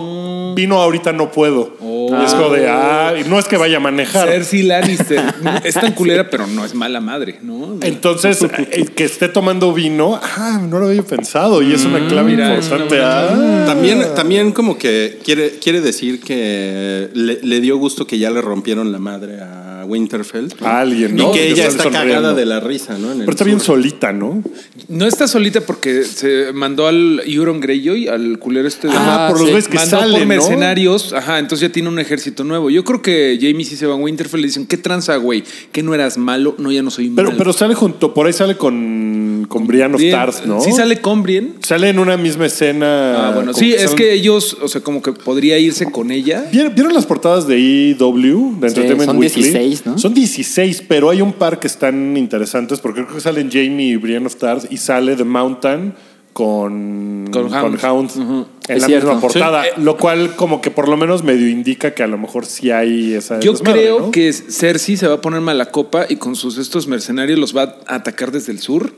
vino 0.60 0.82
ahorita 0.82 1.14
no 1.14 1.32
puedo. 1.32 1.76
Oh. 1.82 2.10
Y 2.20 2.26
es 2.26 2.34
como 2.34 2.50
de, 2.50 2.68
ah, 2.68 3.14
y 3.20 3.28
no 3.30 3.40
es 3.40 3.46
que 3.46 3.58
vaya 3.58 3.78
a 3.78 3.80
manejar. 3.80 4.28
Cersei 4.28 4.64
Lannister 4.64 5.22
es 5.64 5.76
tan 5.76 5.94
culera, 5.94 6.30
pero 6.30 6.48
no 6.48 6.66
es 6.66 6.74
mala 6.74 7.00
madre, 7.02 7.40
¿no? 7.42 7.78
Entonces, 7.82 8.46
eh, 8.72 8.86
que 8.96 9.04
esté 9.06 9.30
tomando 9.30 9.74
vino, 9.74 10.20
ah, 10.22 10.62
no 10.68 10.80
lo 10.80 10.88
había 10.88 11.04
pensado. 11.04 11.62
Y 11.62 11.74
es 11.74 11.86
una 11.86 12.08
clave 12.08 12.32
mira, 12.32 12.58
es 12.58 12.68
una 12.68 12.84
importante. 12.84 12.96
buena 12.96 13.64
Ah. 13.64 13.66
También, 13.66 14.06
también 14.16 14.52
como 14.52 14.78
que 14.78 15.20
quiere, 15.24 15.52
quiere 15.60 15.82
decir 15.82 16.20
que 16.20 17.10
le, 17.14 17.40
le 17.42 17.62
dio 17.62 17.78
gusto 17.78 18.06
que 18.06 18.18
ya 18.18 18.30
le 18.30 18.42
rompieron 18.42 18.92
la 18.92 19.00
madre 19.00 19.42
a 19.42 19.79
Winterfell. 19.90 20.48
A 20.62 20.80
alguien, 20.82 21.12
Y 21.12 21.22
¿no? 21.22 21.32
que 21.32 21.40
Que 21.40 21.48
ella 21.48 21.56
sale 21.64 21.68
está 21.70 21.84
sonriendo. 21.84 22.14
cagada 22.16 22.34
de 22.34 22.46
la 22.46 22.60
risa, 22.60 22.98
¿no? 22.98 23.08
En 23.08 23.14
el 23.14 23.20
Pero 23.20 23.32
está 23.32 23.44
bien 23.44 23.60
solita, 23.60 24.14
¿no? 24.14 24.42
No 24.88 25.06
está 25.08 25.28
solita 25.28 25.62
porque 25.62 26.04
se 26.04 26.54
mandó 26.54 26.88
al 26.88 27.22
Euron 27.26 27.60
Greyjoy, 27.60 28.08
al 28.08 28.40
culero 28.40 28.68
este 28.68 28.88
de 28.88 28.94
Ah, 28.96 29.28
por 29.30 29.38
los 29.40 29.48
sí. 29.48 29.52
güeyes 29.52 29.68
que 29.68 29.78
mandó 29.78 29.98
salen, 30.00 30.12
por 30.14 30.22
¿no? 30.22 30.28
mercenarios, 30.28 31.14
ajá, 31.14 31.40
entonces 31.40 31.68
ya 31.68 31.72
tiene 31.74 31.90
un 31.90 32.00
ejército 32.00 32.44
nuevo. 32.44 32.70
Yo 32.70 32.84
creo 32.84 33.02
que 33.02 33.38
Jamie 33.42 33.66
sí 33.66 33.76
se 33.76 33.86
va 33.88 33.94
a 33.94 33.98
Winterfell 33.98 34.40
y 34.40 34.44
le 34.44 34.48
dicen, 34.48 34.66
¿qué 34.68 34.78
tranza, 34.78 35.16
güey? 35.18 35.44
¿Que 35.72 35.84
no 35.84 35.94
eras 35.94 36.18
malo? 36.18 36.56
No, 36.58 36.72
ya 36.72 36.82
no 36.84 36.92
soy 36.92 37.10
Pero, 37.10 37.30
malo. 37.30 37.38
pero 37.38 37.54
sale 37.54 37.74
junto, 37.76 38.14
por 38.14 38.28
ahí 38.28 38.34
sale 38.34 38.56
con, 38.58 39.46
con 39.50 39.66
Brian 39.68 39.96
of 39.96 40.02
Tars, 40.12 40.46
¿no? 40.46 40.62
Sí 40.62 40.72
sale 40.72 41.02
Combrien. 41.02 41.56
Sale 41.62 41.90
en 41.90 42.00
una 42.00 42.18
misma 42.18 42.46
escena. 42.46 43.30
Ah, 43.30 43.32
bueno, 43.34 43.54
sí, 43.54 43.74
es 43.74 43.92
que 43.92 44.14
ellos, 44.14 44.58
o 44.62 44.68
sea, 44.68 44.82
como 44.82 45.02
que 45.02 45.12
podría 45.14 45.58
irse 45.60 45.92
con 45.92 46.12
ella. 46.12 46.46
¿Vieron, 46.52 46.74
vieron 46.76 46.94
las 46.94 47.06
portadas 47.06 47.48
de 47.48 47.92
EW, 47.92 48.60
de 48.60 48.68
Entertainment 48.68 49.06
son 49.06 49.18
Weekly? 49.18 49.44
16, 49.44 49.79
¿no? 49.86 49.98
Son 49.98 50.14
16, 50.14 50.84
pero 50.88 51.10
hay 51.10 51.22
un 51.22 51.34
par 51.34 51.60
que 51.60 51.68
están 51.68 52.16
interesantes 52.18 52.80
porque 52.80 53.04
creo 53.04 53.16
que 53.16 53.22
salen 53.22 53.50
Jamie 53.52 53.90
y 53.92 53.96
Brian 53.96 54.26
of 54.26 54.36
Tars 54.36 54.68
y 54.70 54.78
sale 54.78 55.16
The 55.16 55.24
Mountain 55.26 55.94
con, 56.34 57.28
Con 57.32 57.54
Hound. 57.54 58.12
En 58.68 58.76
Es 58.76 58.82
la 58.84 58.88
cierto. 58.88 59.08
misma 59.08 59.22
portada, 59.22 59.64
Sí. 59.64 59.82
lo 59.82 59.98
cual 59.98 60.36
como 60.36 60.62
que 60.62 60.72
por 60.72 60.88
lo 60.88 60.96
menos 60.96 61.24
medio 61.24 61.48
indica 61.50 61.94
que 61.94 62.04
a 62.04 62.08
lo 62.08 62.18
mejor 62.18 62.46
sí 62.46 62.72
hay 62.72 63.14
esa 63.14 63.40
Yo 63.40 63.54
desmadre, 63.54 63.82
creo 63.82 64.00
¿no? 64.00 64.12
que 64.12 64.32
Cersei 64.32 64.96
se 64.96 65.08
va 65.08 65.16
a 65.16 65.22
poner 65.22 65.42
mala 65.42 65.66
copa 65.72 66.06
y 66.08 66.16
con 66.18 66.36
sus 66.36 66.58
estos 66.58 66.88
mercenarios 66.88 67.40
los 67.40 67.56
va 67.56 67.78
a 67.88 67.96
atacar 67.96 68.32
desde 68.32 68.52
el 68.52 68.60
sur. 68.60 68.94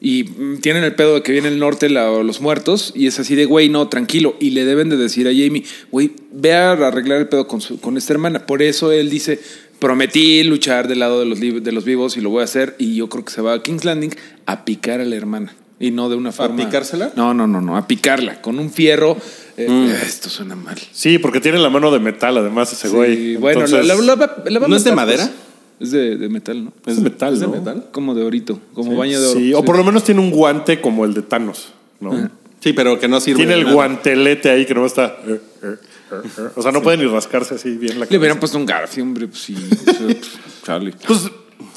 Y 0.00 0.22
tienen 0.60 0.84
el 0.84 0.94
pedo 0.94 1.14
de 1.16 1.22
que 1.24 1.32
viene 1.32 1.48
el 1.48 1.58
norte 1.58 1.88
la- 1.90 2.22
los 2.22 2.40
muertos. 2.40 2.92
Y 2.94 3.08
es 3.08 3.18
así 3.18 3.34
de, 3.34 3.46
güey, 3.46 3.68
no, 3.68 3.88
tranquilo. 3.88 4.36
Y 4.38 4.50
le 4.50 4.64
deben 4.64 4.88
de 4.90 4.96
decir 4.96 5.26
a 5.26 5.30
Jamie, 5.32 5.64
güey, 5.90 6.12
ve 6.30 6.54
a 6.54 6.70
arreglar 6.70 7.18
el 7.18 7.26
pedo 7.28 7.48
con, 7.48 7.60
su- 7.60 7.80
con 7.80 7.96
esta 7.96 8.12
hermana. 8.12 8.46
Por 8.46 8.62
eso 8.62 8.92
él 8.92 9.10
dice, 9.10 9.40
prometí 9.78 10.42
luchar 10.44 10.88
del 10.88 10.98
lado 11.00 11.20
de 11.20 11.26
los, 11.26 11.40
de 11.40 11.72
los 11.72 11.84
vivos 11.84 12.16
y 12.16 12.20
lo 12.20 12.30
voy 12.30 12.42
a 12.42 12.44
hacer. 12.44 12.74
Y 12.78 12.94
yo 12.96 13.08
creo 13.08 13.24
que 13.24 13.32
se 13.32 13.42
va 13.42 13.54
a 13.54 13.62
King's 13.62 13.84
Landing 13.84 14.10
a 14.46 14.64
picar 14.64 15.00
a 15.00 15.04
la 15.04 15.16
hermana. 15.16 15.54
Y 15.80 15.92
no 15.92 16.08
de 16.08 16.16
una 16.16 16.32
forma. 16.32 16.56
picársela? 16.56 17.12
No, 17.14 17.34
no, 17.34 17.46
no, 17.46 17.60
no. 17.60 17.76
A 17.76 17.86
picarla. 17.86 18.42
Con 18.42 18.58
un 18.58 18.70
fierro. 18.70 19.16
Eh, 19.56 19.96
Esto 20.04 20.28
suena 20.28 20.56
mal. 20.56 20.76
Sí, 20.92 21.18
porque 21.18 21.40
tiene 21.40 21.58
la 21.58 21.70
mano 21.70 21.90
de 21.92 22.00
metal, 22.00 22.36
además, 22.36 22.72
ese 22.72 22.88
güey. 22.88 23.16
Sí, 23.16 23.36
bueno, 23.36 23.60
Entonces, 23.64 23.86
la, 23.86 23.94
la- 23.94 24.16
la 24.50 24.64
a 24.64 24.68
¿No 24.68 24.76
es 24.76 24.84
de 24.84 24.92
madera? 24.92 25.24
pues. 25.24 25.48
Es 25.80 25.92
de, 25.92 26.16
de 26.16 26.28
metal, 26.28 26.64
¿no? 26.64 26.72
es 26.86 26.96
de 26.96 27.02
metal, 27.02 27.34
¿Es 27.34 27.40
de 27.40 27.46
¿no? 27.46 27.52
metal? 27.52 27.86
Como 27.92 28.12
de 28.16 28.24
orito, 28.24 28.58
como 28.74 28.96
baño 28.96 29.20
de 29.20 29.28
oro. 29.28 29.38
Sí, 29.38 29.54
o 29.54 29.64
por 29.64 29.76
lo 29.76 29.84
menos 29.84 30.02
tiene 30.02 30.20
un 30.20 30.32
guante 30.32 30.80
como 30.80 31.04
el 31.04 31.14
de 31.14 31.22
Thanos, 31.22 31.68
¿no? 32.00 32.28
Sí, 32.60 32.72
pero 32.72 32.98
que 32.98 33.06
no 33.08 33.20
sirve. 33.20 33.38
Tiene 33.38 33.54
el 33.54 33.62
nada. 33.62 33.74
guantelete 33.74 34.50
ahí 34.50 34.66
que 34.66 34.74
no 34.74 34.84
está. 34.86 35.16
eh, 35.26 35.40
eh, 35.62 35.74
eh. 36.10 36.42
O 36.56 36.62
sea, 36.62 36.72
no 36.72 36.82
puede 36.82 36.96
ni 36.96 37.06
rascarse 37.06 37.54
así 37.54 37.70
bien 37.76 37.94
la 37.94 38.00
Le 38.00 38.06
cabeza. 38.06 38.18
hubieran 38.18 38.40
puesto 38.40 38.58
un 38.58 38.66
garfio, 38.66 39.02
hombre, 39.02 39.28
pues 39.28 39.40
sí. 39.42 39.54
pues, 39.84 40.16
chale. 40.64 40.94
Pues 41.06 41.30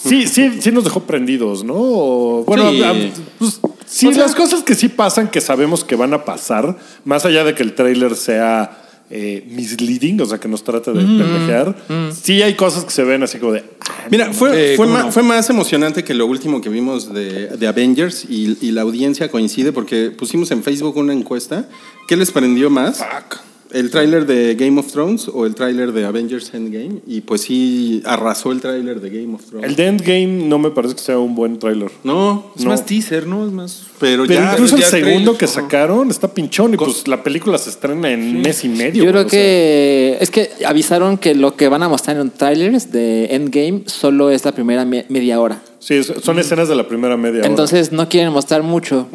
sí, 0.03 0.27
sí, 0.27 0.59
sí 0.61 0.71
nos 0.71 0.83
dejó 0.83 1.01
prendidos, 1.03 1.63
¿no? 1.63 1.75
O, 1.77 2.43
bueno, 2.45 2.71
Sí. 2.71 3.11
pues, 3.37 3.59
sí, 3.85 4.07
O 4.07 4.13
sea- 4.13 4.23
las 4.23 4.35
cosas 4.35 4.63
que 4.63 4.73
sí 4.75 4.89
pasan, 4.89 5.29
que 5.29 5.41
sabemos 5.41 5.83
que 5.83 5.95
van 5.95 6.13
a 6.13 6.25
pasar, 6.25 6.77
más 7.05 7.25
allá 7.25 7.43
de 7.43 7.53
que 7.53 7.61
el 7.63 7.73
tráiler 7.75 8.15
sea 8.15 8.80
eh, 9.11 9.43
misleading, 9.49 10.19
o 10.21 10.25
sea, 10.25 10.39
que 10.39 10.47
nos 10.47 10.63
trate 10.63 10.91
de 10.91 10.99
pendejear, 11.01 11.75
sí 12.13 12.41
hay 12.41 12.55
cosas 12.55 12.85
que 12.85 12.91
se 12.91 13.03
ven 13.03 13.23
así 13.23 13.37
como 13.39 13.51
de... 13.53 13.63
ah, 13.89 14.07
Mira, 14.09 14.33
fue, 14.33 14.73
Eh, 14.73 14.75
fue, 14.75 14.85
¿cómo 14.85 14.97
ma- 14.97 15.03
no? 15.05 15.11
fue 15.11 15.23
más 15.23 15.49
emocionante 15.49 16.03
que 16.03 16.13
lo 16.13 16.25
último 16.25 16.61
que 16.61 16.69
vimos 16.69 17.13
de, 17.13 17.47
de 17.57 17.67
Avengers 17.67 18.25
y, 18.29 18.57
y 18.61 18.71
la 18.71 18.81
audiencia 18.81 19.29
coincide 19.29 19.71
porque 19.73 20.11
pusimos 20.11 20.51
en 20.51 20.63
Facebook 20.63 20.97
una 20.97 21.13
encuesta. 21.13 21.67
¿Qué 22.07 22.15
les 22.17 22.31
prendió 22.31 22.69
más? 22.69 22.97
Fuck. 22.99 23.39
¿El 23.73 23.89
tráiler 23.91 24.25
de 24.25 24.55
Game 24.55 24.79
of 24.79 24.91
Thrones 24.91 25.27
o 25.27 25.45
el 25.45 25.55
tráiler 25.55 25.91
de 25.91 26.05
Avengers 26.05 26.53
Endgame? 26.53 27.01
Y 27.07 27.21
pues 27.21 27.41
sí, 27.41 28.01
arrasó 28.05 28.51
el 28.51 28.61
tráiler 28.61 28.99
de 29.01 29.09
Game 29.09 29.33
of 29.35 29.45
Thrones. 29.45 29.69
El 29.69 29.75
de 29.75 29.87
Endgame 29.87 30.27
no 30.47 30.59
me 30.59 30.71
parece 30.71 30.95
que 30.95 31.01
sea 31.01 31.17
un 31.19 31.35
buen 31.35 31.59
tráiler. 31.59 31.91
No, 32.03 32.51
Es 32.55 32.63
No. 32.63 32.69
más 32.71 32.85
teaser, 32.85 33.27
¿no? 33.27 33.45
Es 33.45 33.51
más. 33.51 33.83
pero, 33.99 34.25
Pero 34.27 34.39
ya... 34.41 34.51
incluso 34.53 34.75
el 34.75 34.81
ya 34.81 34.87
segundo 34.89 35.11
trailer, 35.33 35.37
que 35.37 35.47
sacaron 35.47 36.09
está 36.09 36.33
pinchón 36.33 36.73
y 36.73 36.77
pues 36.77 37.07
la 37.07 37.23
película 37.23 37.57
se 37.57 37.69
estrena 37.69 38.11
en 38.11 38.41
mes 38.41 38.63
y 38.63 38.69
medio. 38.69 39.03
Yo 39.03 39.11
creo 39.11 39.21
sea. 39.23 39.29
que 39.31 40.17
es 40.19 40.29
que 40.31 40.49
avisaron 40.65 41.17
que 41.17 41.35
lo 41.35 41.55
que 41.55 41.67
van 41.67 41.83
a 41.83 41.89
mostrar 41.89 42.17
en 42.17 42.29
trailers 42.31 42.91
de 42.91 43.35
Endgame 43.35 43.83
solo 43.87 44.29
es 44.31 44.43
la 44.45 44.51
primera 44.53 44.85
me- 44.85 45.05
media 45.09 45.39
hora. 45.39 45.61
Sí, 45.83 45.99
son 46.03 46.37
escenas 46.37 46.69
de 46.69 46.75
la 46.75 46.87
primera 46.87 47.17
media 47.17 47.39
hora. 47.39 47.49
Entonces 47.49 47.91
no 47.91 48.07
quieren 48.07 48.31
mostrar 48.31 48.61
mucho. 48.61 49.07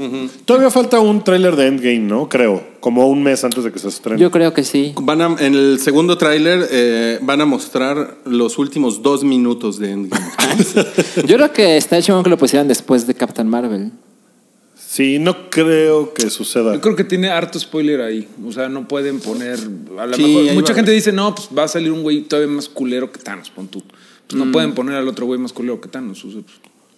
Todavía 0.45 0.69
falta 0.69 0.99
un 0.99 1.23
tráiler 1.23 1.55
de 1.55 1.69
Endgame, 1.69 2.01
¿no? 2.01 2.29
Creo. 2.29 2.61
Como 2.81 3.07
un 3.07 3.23
mes 3.23 3.45
antes 3.45 3.63
de 3.63 3.71
que 3.71 3.79
se 3.79 3.87
estrene. 3.87 4.21
Yo 4.21 4.33
creo 4.33 4.53
que 4.53 4.65
sí. 4.65 4.93
Van 5.01 5.23
a- 5.23 5.37
en 5.39 5.55
el 5.55 5.79
segundo 5.79 6.19
tráiler 6.19 6.67
eh, 6.73 7.19
van 7.23 7.41
a 7.41 7.47
mostrar 7.47 8.17
los 8.25 8.59
últimos 8.59 9.01
dos 9.01 9.23
minutos 9.23 9.79
de 9.79 9.93
Endgame. 9.93 10.27
Yo 11.25 11.37
creo 11.37 11.53
que 11.53 11.77
está 11.77 11.99
hecho 11.99 12.21
que 12.25 12.31
lo 12.31 12.37
pusieran 12.37 12.67
después 12.67 13.07
de 13.07 13.15
Captain 13.15 13.49
Marvel. 13.49 13.93
Sí, 14.77 15.19
no 15.19 15.51
creo 15.51 16.15
que 16.15 16.31
suceda. 16.31 16.73
Yo 16.75 16.81
creo 16.81 16.97
que 16.97 17.05
tiene 17.05 17.29
harto 17.29 17.59
spoiler 17.61 18.01
ahí. 18.01 18.27
O 18.47 18.51
sea, 18.51 18.69
no 18.69 18.89
pueden 18.89 19.21
poner. 19.21 19.59
A 19.99 20.07
lo 20.07 20.17
Sí, 20.17 20.23
mejor. 20.37 20.55
Mucha 20.55 20.75
gente 20.75 20.91
dice, 20.91 21.13
no, 21.13 21.35
pues 21.35 21.49
va 21.57 21.65
a 21.65 21.69
salir 21.69 21.93
un 21.93 22.03
güey 22.03 22.23
todavía 22.23 22.51
más 22.53 22.69
culero 22.69 23.13
que 23.13 23.19
Thanos, 23.19 23.51
pon 23.51 23.69
tú. 23.69 23.83
Pues 24.29 24.41
Mm. 24.41 24.45
no 24.47 24.53
pueden 24.53 24.75
poner 24.75 24.97
al 24.97 25.09
otro 25.09 25.27
güey 25.27 25.39
más 25.39 25.53
culero 25.53 25.81
que 25.81 25.89
Thanos. 25.89 26.21
pues, 26.23 26.45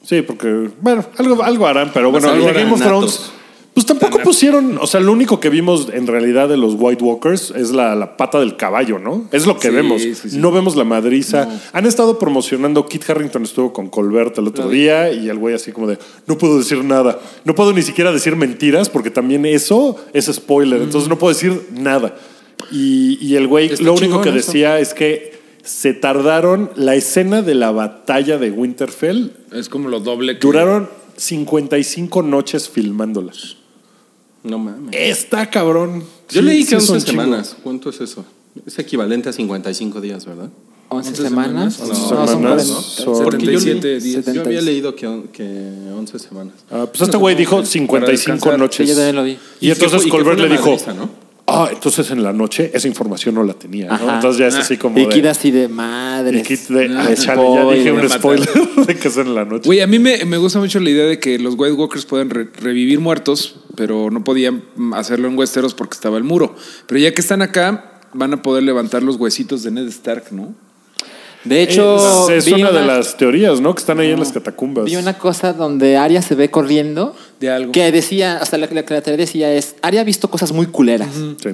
Sí, 0.04 0.22
porque, 0.22 0.70
bueno, 0.80 1.04
algo, 1.18 1.42
algo 1.42 1.66
harán, 1.66 1.90
pero 1.92 2.10
bueno, 2.10 2.28
Algo 2.30 2.46
Game 2.46 2.72
of 2.72 2.80
Thrones. 2.80 3.30
Pues 3.74 3.86
tampoco 3.86 4.18
pusieron, 4.24 4.76
o 4.80 4.86
sea, 4.88 4.98
lo 4.98 5.12
único 5.12 5.38
que 5.38 5.50
vimos 5.50 5.88
en 5.92 6.08
realidad 6.08 6.48
de 6.48 6.56
los 6.56 6.74
White 6.76 7.04
Walkers 7.04 7.52
es 7.54 7.70
la, 7.70 7.94
la 7.94 8.16
pata 8.16 8.40
del 8.40 8.56
caballo, 8.56 8.98
¿no? 8.98 9.28
Es 9.30 9.46
lo 9.46 9.56
que 9.56 9.68
Sí, 9.68 9.74
vemos. 9.74 10.02
sí, 10.02 10.14
sí. 10.16 10.36
No 10.38 10.50
vemos 10.50 10.74
la 10.74 10.82
madriza. 10.82 11.48
Han 11.72 11.86
estado 11.86 12.18
promocionando, 12.18 12.86
Kit 12.86 13.08
Harrington 13.08 13.44
estuvo 13.44 13.72
con 13.72 13.88
Colbert 13.88 14.36
el 14.38 14.48
otro 14.48 14.68
día 14.68 15.12
y 15.12 15.28
el 15.28 15.38
güey 15.38 15.54
así 15.54 15.70
como 15.70 15.86
de, 15.86 15.96
no 16.26 16.36
puedo 16.38 16.58
decir 16.58 16.82
nada. 16.82 17.20
No 17.44 17.54
puedo 17.54 17.72
ni 17.72 17.82
siquiera 17.82 18.10
decir 18.10 18.34
mentiras 18.34 18.88
porque 18.88 19.10
también 19.10 19.46
eso 19.46 19.94
es 20.12 20.26
spoiler. 20.26 20.82
Entonces 20.82 21.08
no 21.08 21.16
puedo 21.18 21.32
decir 21.32 21.68
nada. 21.72 22.16
Y, 22.72 23.18
y 23.24 23.36
el 23.36 23.46
güey, 23.46 23.68
lo 23.76 23.94
único 23.94 24.20
que 24.22 24.30
eso. 24.30 24.38
decía 24.38 24.80
es 24.80 24.92
que 24.92 25.37
se 25.68 25.92
tardaron 25.92 26.70
la 26.76 26.94
escena 26.94 27.42
de 27.42 27.54
la 27.54 27.70
batalla 27.70 28.38
de 28.38 28.50
Winterfell 28.50 29.32
es 29.52 29.68
como 29.68 29.88
lo 29.88 30.00
doble 30.00 30.34
que. 30.38 30.40
Duraron 30.46 30.88
55 31.16 32.22
noches 32.22 32.68
filmándolas. 32.68 33.56
No 34.44 34.58
mames. 34.58 34.90
Está 34.92 35.50
cabrón. 35.50 36.04
Yo 36.30 36.40
Sí, 36.40 36.42
leí 36.42 36.62
sí 36.62 36.70
que 36.70 36.76
es 36.76 36.88
11 36.88 36.92
un 36.92 36.98
chingo. 37.00 37.22
semanas. 37.22 37.56
¿Cuánto 37.62 37.90
es 37.90 38.00
eso? 38.00 38.24
Es 38.66 38.78
equivalente 38.78 39.28
a 39.28 39.32
55 39.32 40.00
días, 40.00 40.24
¿verdad? 40.24 40.48
11 40.90 41.10
11 41.10 41.22
semanas. 41.22 41.74
semanas. 41.74 41.98
No, 42.10 42.26
son 42.26 42.42
¿no? 42.42 42.48
40. 42.50 42.64
Son- 42.64 43.24
Porque 43.24 43.44
yo, 43.46 43.60
77 43.60 43.98
leí- 43.98 44.00
días. 44.00 44.24
yo 44.24 44.30
había 44.30 44.60
76. 44.60 44.64
leído 44.64 44.94
que, 44.96 45.22
que 45.32 45.44
11 45.94 46.18
semanas. 46.18 46.54
Ah, 46.70 46.86
pues 46.90 47.02
este 47.02 47.16
güey 47.18 47.34
dijo 47.36 47.62
55 47.64 48.10
descansar. 48.10 48.58
noches. 48.58 48.86
Sí, 48.88 48.94
yo 48.94 48.96
también 48.96 49.16
lo 49.16 49.24
vi. 49.24 49.38
Y, 49.60 49.66
que 49.66 49.72
entonces 49.84 50.06
Colbert 50.10 50.38
le 50.40 50.48
dijo, 50.48 50.70
madriza, 50.70 50.94
¿no? 50.94 51.27
Ah, 51.64 51.68
entonces 51.72 52.10
en 52.10 52.22
la 52.22 52.32
noche 52.32 52.70
esa 52.74 52.88
información 52.88 53.34
no 53.34 53.42
la 53.44 53.54
tenía. 53.54 53.88
¿no? 53.88 54.14
Entonces 54.14 54.38
ya 54.38 54.46
es 54.46 54.54
así 54.54 54.76
como 54.76 54.98
Y 54.98 55.02
de... 55.04 55.08
Kid 55.08 55.26
así 55.26 55.50
de 55.50 55.68
madre. 55.68 56.38
y 56.38 56.42
Kid 56.42 56.58
de, 56.68 56.86
Ah, 56.96 57.06
ah, 57.10 57.14
chale, 57.14 57.42
ya 57.54 57.70
dije 57.72 57.92
un 57.92 58.08
spoiler. 58.08 58.48
spoiler 58.48 58.86
de 58.86 58.96
que 58.96 59.08
es 59.08 59.16
en 59.16 59.34
la 59.34 59.44
noche. 59.44 59.66
Güey, 59.66 59.80
a 59.80 59.86
mí 59.86 59.98
me, 59.98 60.24
me 60.24 60.36
gusta 60.38 60.58
mucho 60.58 60.80
la 60.80 60.90
idea 60.90 61.04
de 61.06 61.18
que 61.18 61.38
los 61.38 61.54
White 61.56 61.74
Walkers 61.74 62.06
pueden 62.06 62.30
re- 62.30 62.48
revivir 62.60 63.00
muertos, 63.00 63.60
pero 63.76 64.10
no 64.10 64.24
podían 64.24 64.62
mm, 64.76 64.94
hacerlo 64.94 65.28
en 65.28 65.36
Westeros 65.36 65.74
porque 65.74 65.94
estaba 65.94 66.16
el 66.18 66.24
muro. 66.24 66.54
Pero 66.86 66.98
ya 67.00 67.12
que 67.12 67.20
están 67.20 67.42
acá, 67.42 68.00
van 68.14 68.32
a 68.32 68.42
poder 68.42 68.62
levantar 68.62 69.02
los 69.02 69.16
huesitos 69.16 69.62
de 69.62 69.70
Ned 69.70 69.86
Stark, 69.88 70.24
¿no? 70.32 70.54
De 71.44 71.62
hecho, 71.62 72.28
es, 72.30 72.46
es 72.46 72.52
una 72.52 72.70
de 72.70 72.84
las 72.84 73.16
teorías, 73.16 73.60
¿no? 73.60 73.74
Que 73.74 73.80
están 73.80 74.00
ahí 74.00 74.10
en 74.10 74.18
las 74.18 74.32
catacumbas. 74.32 74.84
Vi 74.84 74.96
una 74.96 75.16
cosa 75.18 75.52
donde 75.52 75.96
Arya 75.96 76.20
se 76.22 76.34
ve 76.34 76.50
corriendo. 76.50 77.14
De 77.40 77.50
algo. 77.50 77.72
Que 77.72 77.92
decía, 77.92 78.40
o 78.42 78.50
que 78.50 78.58
la, 78.58 78.66
que 78.84 78.94
la 78.94 79.00
teoría 79.00 79.16
decía 79.16 79.52
es, 79.52 79.76
Arya 79.82 80.00
ha 80.00 80.04
visto 80.04 80.28
cosas 80.30 80.52
muy 80.52 80.66
culeras. 80.66 81.10
Sí. 81.42 81.50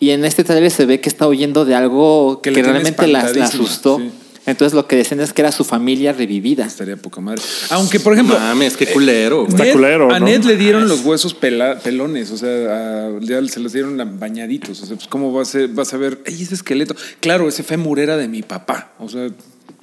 Y 0.00 0.10
en 0.10 0.24
este 0.24 0.44
trailer 0.44 0.70
se 0.70 0.86
ve 0.86 1.00
que 1.00 1.08
está 1.08 1.26
huyendo 1.26 1.64
de 1.64 1.74
algo 1.74 2.40
Que 2.42 2.50
la 2.50 2.62
realmente 2.62 3.06
la, 3.06 3.32
la 3.32 3.44
asustó. 3.44 3.98
sí. 3.98 4.10
Entonces 4.48 4.74
lo 4.74 4.86
que 4.86 4.96
decían 4.96 5.20
es 5.20 5.32
que 5.32 5.42
era 5.42 5.52
su 5.52 5.62
familia 5.64 6.12
revivida. 6.12 6.64
Estaría 6.66 6.96
poca 6.96 7.20
madre. 7.20 7.42
Aunque, 7.70 8.00
por 8.00 8.14
ejemplo, 8.14 8.38
Mames, 8.38 8.76
qué 8.76 8.86
culero. 8.86 9.44
güey. 9.44 9.48
Está 9.50 9.72
culero, 9.72 10.12
a 10.12 10.18
¿no? 10.18 10.26
Ned 10.26 10.42
le 10.44 10.56
dieron 10.56 10.88
los 10.88 11.04
huesos 11.04 11.34
pela- 11.38 11.78
pelones, 11.78 12.30
o 12.30 12.36
sea, 12.36 12.48
a- 12.48 13.20
ya 13.20 13.40
se 13.46 13.60
los 13.60 13.72
dieron 13.72 14.18
bañaditos. 14.18 14.82
O 14.82 14.86
sea, 14.86 14.96
pues, 14.96 15.06
¿cómo 15.08 15.32
vas 15.32 15.54
a, 15.54 15.58
vas 15.70 15.92
a 15.94 15.96
ver? 15.98 16.18
¡Ay, 16.26 16.42
ese 16.42 16.54
esqueleto! 16.54 16.94
Claro, 17.20 17.48
ese 17.48 17.62
fémur 17.62 17.98
era 18.00 18.16
de 18.16 18.26
mi 18.28 18.42
papá. 18.42 18.92
O 18.98 19.08
sea, 19.08 19.28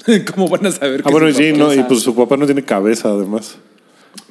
¿cómo 0.33 0.49
van 0.49 0.65
a 0.65 0.71
saber 0.71 1.03
que 1.03 1.09
Ah, 1.09 1.11
bueno, 1.11 1.27
es 1.27 1.35
su 1.37 1.41
sí, 1.43 1.53
no, 1.53 1.73
y 1.73 1.83
pues 1.83 2.01
su 2.01 2.15
papá 2.15 2.35
no 2.37 2.45
tiene 2.45 2.63
cabeza, 2.63 3.09
además. 3.09 3.57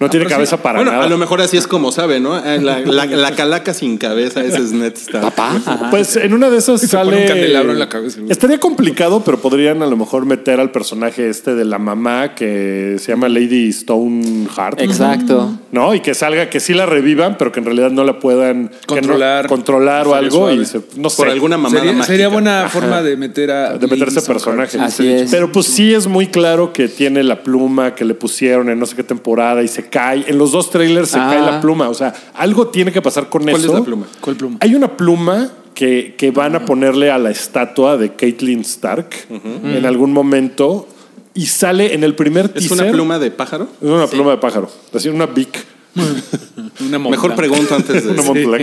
No 0.01 0.11
tiene 0.11 0.27
cabeza 0.27 0.57
para 0.61 0.81
bueno, 0.81 0.91
nada. 0.91 1.05
a 1.05 1.09
lo 1.09 1.17
mejor 1.19 1.41
así 1.41 1.57
es 1.57 1.67
como 1.69 1.93
sabe, 1.93 2.19
¿no? 2.19 2.37
Eh, 2.37 2.61
La, 2.61 2.81
la- 2.81 3.07
la 3.07 3.31
calaca 3.33 3.73
sin 3.73 3.97
cabeza, 3.97 4.43
ese 4.45 4.57
es 4.59 4.73
Ned 4.73 4.93
Stark. 4.95 5.23
Papá. 5.23 5.53
Ajá. 5.65 5.91
Pues 5.91 6.17
en 6.17 6.35
una 6.35 6.51
de 6.51 6.59
esas 6.59 6.81
Se 6.81 6.89
pone 6.89 7.05
sale. 7.13 7.23
un 7.23 7.29
candelabro 7.29 7.73
en 7.73 7.79
la 7.79 7.89
cabeza. 7.89 8.19
Estaría 8.29 8.59
complicado, 8.59 9.23
pero 9.25 9.39
podrían 9.39 9.83
a 9.83 9.87
lo 9.87 9.97
mejor 9.97 10.27
meter 10.27 10.59
al 10.59 10.73
personaje 10.73 11.29
este 11.31 11.55
de 11.55 11.65
la 11.65 11.79
mamá 11.79 12.35
que 12.35 12.97
se 12.99 13.13
llama 13.13 13.29
Lady 13.29 13.73
Stoneheart. 13.73 14.81
Exacto. 14.81 15.59
¿No? 15.73 15.95
Y 15.95 16.01
que 16.01 16.15
salga, 16.15 16.51
que 16.51 16.61
sí 16.61 16.75
la 16.75 16.87
revivan, 16.87 17.37
pero 17.39 17.53
que 17.53 17.61
en 17.61 17.67
realidad 17.67 17.91
no 17.91 18.05
la 18.05 18.19
puedan 18.19 18.65
no- 18.65 18.71
Controlar. 18.87 19.47
controlar 19.49 20.07
o 20.09 20.15
algo. 20.15 20.37
suave. 20.39 20.55
Y 20.55 20.65
se- 20.65 20.81
no 20.97 21.09
sé. 21.11 21.17
Por 21.17 21.29
alguna 21.29 21.57
mamada 21.57 21.85
Sería, 21.85 22.03
sería 22.03 22.29
buena 22.29 22.69
forma 22.69 23.03
de 23.03 23.17
meter 23.17 23.51
a. 23.51 23.79
de 23.79 23.87
meter 23.87 24.09
ese 24.09 24.23
personaje. 24.23 24.79
Así 24.79 25.09
es. 25.09 25.31
Pero 25.31 25.53
pues 25.53 25.67
sí 25.67 25.95
es 25.95 26.07
muy 26.07 26.27
claro 26.27 26.73
que 26.73 26.89
tiene 26.89 27.23
la 27.23 27.43
pluma 27.43 27.95
que 27.95 28.05
le 28.05 28.15
pusieron 28.15 28.69
en 28.71 28.79
no 28.79 28.87
sé 28.87 28.97
qué 28.97 29.05
temporada 29.05 29.63
y 29.63 29.69
se 29.69 29.84
cae. 29.89 30.25
En 30.29 30.39
los 30.39 30.53
dos 30.53 30.71
trailers 30.71 31.11
se 31.11 31.19
Ah. 31.19 31.29
cae 31.31 31.41
la 31.41 31.61
pluma. 31.61 31.89
O 31.89 31.95
sea, 31.95 32.13
algo 32.35 32.69
tiene 32.69 32.93
que 32.93 33.01
pasar 33.03 33.29
con 33.29 33.43
¿Cuál 33.43 33.57
eso. 33.57 33.69
es 33.73 33.79
la 33.79 33.85
pluma? 33.85 34.07
¿Cuál 34.21 34.37
pluma? 34.37 34.57
Hay 34.61 34.75
una 34.75 34.97
pluma 34.97 35.51
que, 35.75 36.15
que 36.17 36.31
van 36.31 36.55
a 36.55 36.65
ponerle 36.65 37.11
a 37.11 37.19
la 37.19 37.31
estatua 37.31 37.97
de 37.97 38.15
Caitlyn 38.15 38.61
Stark 38.61 39.11
en 39.31 39.87
algún 39.87 40.13
momento 40.13 40.87
y 41.35 41.47
sale 41.47 41.95
en 41.95 42.05
el 42.05 42.15
primer 42.15 42.47
¿Es 42.55 42.69
teaser. 42.69 42.83
una 42.85 42.93
pluma 42.93 43.19
de 43.19 43.31
pájaro? 43.31 43.69
Es 43.83 43.89
una 43.89 44.07
pluma 44.07 44.31
de 44.33 44.37
pájaro. 44.39 44.71
Es 44.87 44.93
decir, 44.93 45.11
una 45.13 45.27
monta. 45.27 45.61
Mejor 47.11 47.35
pregunto 47.37 47.75
antes 47.75 48.05
de 48.05 48.11
Una. 48.31 48.59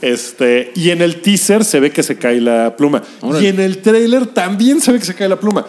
Este, 0.00 0.72
y 0.74 0.90
en 0.90 1.02
el 1.02 1.20
teaser 1.20 1.64
se 1.64 1.78
ve 1.80 1.90
que 1.90 2.02
se 2.02 2.16
cae 2.16 2.40
la 2.40 2.74
pluma. 2.76 3.02
Y 3.40 3.46
en 3.46 3.60
el 3.60 3.78
trailer 3.78 4.26
también 4.26 4.80
se 4.80 4.92
ve 4.92 4.98
que 4.98 5.04
se 5.04 5.14
cae 5.14 5.28
la 5.28 5.38
pluma. 5.38 5.66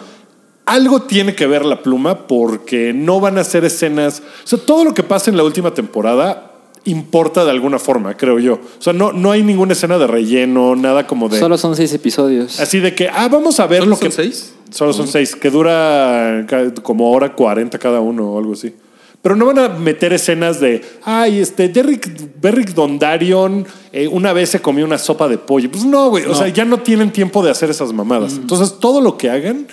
Algo 0.64 1.02
tiene 1.02 1.34
que 1.34 1.46
ver 1.46 1.64
la 1.64 1.82
pluma 1.82 2.26
porque 2.26 2.92
no 2.94 3.20
van 3.20 3.38
a 3.38 3.40
hacer 3.40 3.64
escenas. 3.64 4.22
O 4.44 4.46
sea, 4.46 4.58
todo 4.58 4.84
lo 4.84 4.94
que 4.94 5.02
pasa 5.02 5.30
en 5.30 5.36
la 5.36 5.42
última 5.42 5.74
temporada 5.74 6.52
importa 6.84 7.44
de 7.44 7.50
alguna 7.50 7.78
forma, 7.78 8.16
creo 8.16 8.38
yo. 8.38 8.54
O 8.54 8.82
sea, 8.82 8.92
no, 8.92 9.12
no 9.12 9.30
hay 9.30 9.42
ninguna 9.42 9.72
escena 9.72 9.98
de 9.98 10.06
relleno, 10.06 10.76
nada 10.76 11.06
como 11.06 11.28
de. 11.28 11.38
Solo 11.38 11.58
son 11.58 11.76
seis 11.76 11.92
episodios. 11.92 12.60
Así 12.60 12.80
de 12.80 12.94
que, 12.94 13.08
ah, 13.08 13.28
vamos 13.28 13.60
a 13.60 13.66
ver 13.66 13.80
¿Solo 13.80 13.90
lo 13.90 13.96
son 13.96 14.08
que. 14.08 14.14
seis? 14.14 14.54
Solo 14.70 14.92
son 14.92 15.06
seis, 15.06 15.36
que 15.36 15.50
dura 15.50 16.46
como 16.82 17.10
hora 17.10 17.34
40 17.34 17.78
cada 17.78 18.00
uno 18.00 18.32
o 18.32 18.38
algo 18.38 18.54
así. 18.54 18.74
Pero 19.20 19.36
no 19.36 19.46
van 19.46 19.58
a 19.60 19.68
meter 19.68 20.12
escenas 20.12 20.58
de, 20.58 20.82
ay, 21.04 21.38
este, 21.38 21.68
Derrick, 21.68 22.08
Derrick 22.40 22.70
Dondarion 22.70 23.64
eh, 23.92 24.08
una 24.08 24.32
vez 24.32 24.50
se 24.50 24.60
comió 24.60 24.84
una 24.84 24.98
sopa 24.98 25.28
de 25.28 25.38
pollo. 25.38 25.70
Pues 25.70 25.84
no, 25.84 26.10
güey. 26.10 26.24
O 26.24 26.34
sea, 26.34 26.48
ya 26.48 26.64
no 26.64 26.78
tienen 26.78 27.12
tiempo 27.12 27.44
de 27.44 27.50
hacer 27.50 27.70
esas 27.70 27.92
mamadas. 27.92 28.32
Entonces, 28.32 28.80
todo 28.80 29.00
lo 29.00 29.16
que 29.16 29.30
hagan 29.30 29.68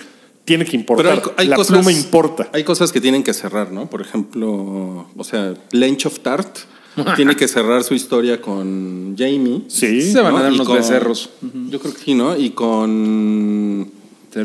tiene 0.50 0.64
que 0.64 0.76
importar. 0.76 1.20
Pero 1.22 1.32
hay, 1.36 1.44
hay 1.44 1.48
La 1.48 1.54
cosas, 1.56 1.76
pluma 1.76 1.92
importa. 1.92 2.48
Hay 2.52 2.64
cosas 2.64 2.90
que 2.90 3.00
tienen 3.00 3.22
que 3.22 3.32
cerrar, 3.32 3.70
¿no? 3.70 3.88
Por 3.88 4.00
ejemplo, 4.00 5.06
o 5.16 5.24
sea, 5.24 5.54
Lench 5.70 6.06
of 6.06 6.18
Tart 6.20 6.58
tiene 7.16 7.36
que 7.36 7.46
cerrar 7.46 7.84
su 7.84 7.94
historia 7.94 8.40
con 8.40 9.14
Jamie. 9.16 9.62
Sí. 9.68 10.02
Se 10.02 10.20
van 10.20 10.34
a 10.34 10.42
dar 10.42 10.50
Y 10.50 10.56
unos 10.56 10.66
con- 10.66 10.76
becerros. 10.76 11.30
Yo 11.70 11.78
creo 11.78 11.94
que 11.94 12.00
sí, 12.00 12.14
¿no? 12.14 12.36
Y 12.36 12.50
con. 12.50 13.92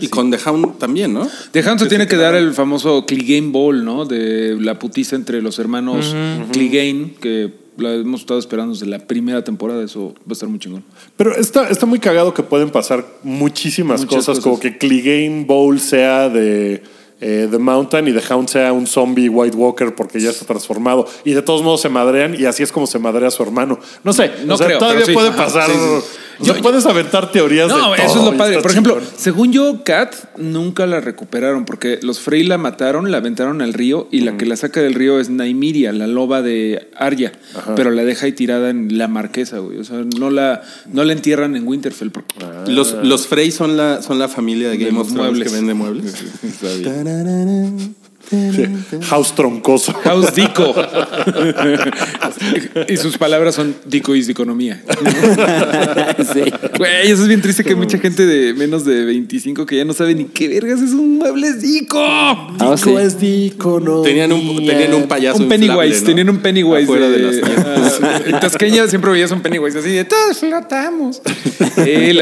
Y 0.01 0.07
con 0.09 0.29
The 0.31 0.38
Hound 0.47 0.77
también, 0.77 1.13
¿no? 1.13 1.27
De 1.53 1.59
Hanson 1.62 1.88
tiene 1.88 2.07
que 2.07 2.15
dar 2.17 2.33
el 2.35 2.53
famoso 2.53 3.05
Clegane 3.07 3.51
Ball, 3.51 3.83
¿no? 3.83 4.05
De 4.05 4.55
la 4.59 4.77
putiza 4.79 5.15
entre 5.15 5.41
los 5.41 5.57
hermanos 5.59 6.15
Clegane, 6.51 7.13
que 7.19 7.51
la 7.77 7.94
hemos 7.94 8.22
estado 8.22 8.39
esperando 8.39 8.74
desde 8.74 8.86
la 8.86 9.00
primera 9.00 9.44
temporada. 9.44 9.84
Eso 9.84 10.13
va 10.22 10.32
a 10.32 10.34
estar 10.34 10.50
muy 10.50 10.60
chingón. 10.60 10.84
Pero 11.17 11.36
está, 11.36 11.70
está 11.70 11.86
muy 11.86 12.00
cagado 12.00 12.34
que 12.34 12.44
pueden 12.44 12.70
pasar 12.70 13.05
muchísimas 13.24 14.05
cosas. 14.05 14.39
como 14.39 14.60
que 14.60 14.77
Clegane 14.77 15.46
Bowl 15.46 15.79
sea 15.79 16.29
de 16.29 16.84
eh, 17.22 17.48
The 17.50 17.57
Mountain 17.57 18.07
y 18.07 18.13
The 18.13 18.34
Hound 18.34 18.50
sea 18.50 18.74
un 18.74 18.88
zombie 18.88 19.29
White 19.29 19.55
Walker 19.55 19.95
porque 19.95 20.19
ya 20.19 20.29
está 20.31 20.45
transformado. 20.45 21.07
Y 21.24 21.31
de 21.34 21.41
todos 21.41 21.62
modos 21.63 21.81
se 21.81 21.89
madrean 21.89 22.36
y 22.39 22.45
así 22.45 22.63
es 22.63 22.72
como 22.72 22.88
se 22.88 23.00
madrea 23.00 23.31
su 23.31 23.41
hermano. 23.43 23.79
No 24.03 24.13
sé, 24.13 24.31
No 24.45 24.55
o 24.55 24.57
sea, 24.57 24.67
creo, 24.67 24.79
todavía 24.79 25.05
sí. 25.05 25.13
puede 25.13 25.31
pasar. 25.31 25.69
sí, 25.69 25.75
sí. 25.77 26.17
O 26.38 26.43
sea, 26.43 26.53
Yo- 26.55 26.62
puedes 26.62 26.86
aventar 26.86 27.31
teorías 27.31 27.69
de 27.69 27.74
No, 27.75 27.79
todo 27.79 27.95
eso 27.95 28.19
es 28.19 28.25
lo 28.25 28.36
padre. 28.38 28.60
Por 28.62 28.69
ejemplo, 28.72 28.95
chingón. 29.00 29.10
según 29.17 29.53
yo, 29.53 29.84
Kat 29.86 30.13
nunca 30.36 30.86
la 30.86 31.00
recuperaron 31.00 31.63
porque 31.63 31.98
los 32.01 32.19
Frey 32.19 32.43
la 32.43 32.57
mataron, 32.57 33.10
la 33.10 33.19
aventaron 33.19 33.62
al 33.62 33.72
río 33.74 34.10
y 34.12 34.19
la 34.19 34.36
que 34.36 34.45
la 34.45 34.57
saca 34.57 34.81
del 34.81 34.95
río 34.95 35.22
es 35.22 35.29
Naimiria, 35.29 35.93
la 35.93 36.07
loba 36.07 36.41
de 36.41 36.89
Arya, 36.98 37.31
pero 37.77 37.89
la 37.91 38.03
deja 38.03 38.25
ahí 38.25 38.34
tirada 38.34 38.69
en 38.69 38.98
la 38.98 39.07
marquesa, 39.07 39.60
güey. 39.60 39.77
O 39.77 39.86
sea, 39.86 40.03
no 40.19 40.29
la, 40.29 40.62
no 40.91 41.05
la 41.05 41.13
entierran 41.13 41.55
en 41.55 41.65
Winterfell. 41.65 42.10
porque- 42.12 42.36
Los, 42.67 42.91
los 43.01 43.27
Frey 43.27 43.51
son 43.51 43.77
la, 43.77 44.01
son 44.01 44.19
la 44.19 44.27
familia 44.27 44.67
de 44.69 44.77
De 44.77 44.86
Game 44.88 45.00
of 45.00 45.13
Thrones 45.13 45.41
que 45.41 45.48
vende 45.55 45.74
muebles. 45.74 46.15
na, 47.24 47.45
na, 47.45 47.69
na. 47.69 48.04
Sí. 48.29 48.65
House 49.03 49.34
troncoso. 49.36 49.94
House 49.94 50.34
Dico. 50.36 50.74
y 52.88 52.98
sus 52.98 53.17
palabras 53.17 53.55
son 53.55 53.75
Dico 53.86 54.15
is 54.15 54.27
de 54.27 54.34
economía. 54.34 54.82
sí. 56.34 56.41
Güey, 56.77 57.12
eso 57.12 57.24
es 57.24 57.27
bien 57.27 57.41
triste 57.41 57.63
que 57.63 57.72
hay 57.72 57.75
mucha 57.75 57.98
gente 57.98 58.25
de 58.25 58.53
menos 58.53 58.86
de 58.86 59.05
25 59.05 59.65
que 59.65 59.77
ya 59.77 59.86
no 59.86 59.94
sabe 59.94 60.15
ni 60.15 60.25
qué 60.25 60.48
vergas 60.48 60.82
es 60.82 60.91
un 60.91 61.17
mueble 61.17 61.53
Dico. 61.53 62.00
Ah, 62.01 62.75
sí. 62.77 62.91
es 63.00 63.20
de 63.20 63.48
economía. 63.48 64.03
Tenían 64.10 64.32
un, 64.32 64.65
tenían 64.65 64.94
un 64.94 65.08
payaso. 65.08 65.41
Un 65.44 65.50
Pennywise, 65.50 65.75
inflable, 65.75 66.00
¿no? 66.00 66.05
tenían 66.05 66.29
un 66.29 66.38
Pennywise 66.38 66.84
Afuera 66.84 67.10
de, 67.10 67.17
de 67.20 67.41
las. 67.41 67.46
Ah, 68.05 68.22
en 68.25 68.39
Tasqueña 68.39 68.88
siempre 68.88 69.12
veías 69.12 69.32
un 69.32 69.41
Pennywise 69.41 69.79
así 69.79 69.89
de 69.89 70.03
todos 70.05 70.38
flotamos. 70.39 71.22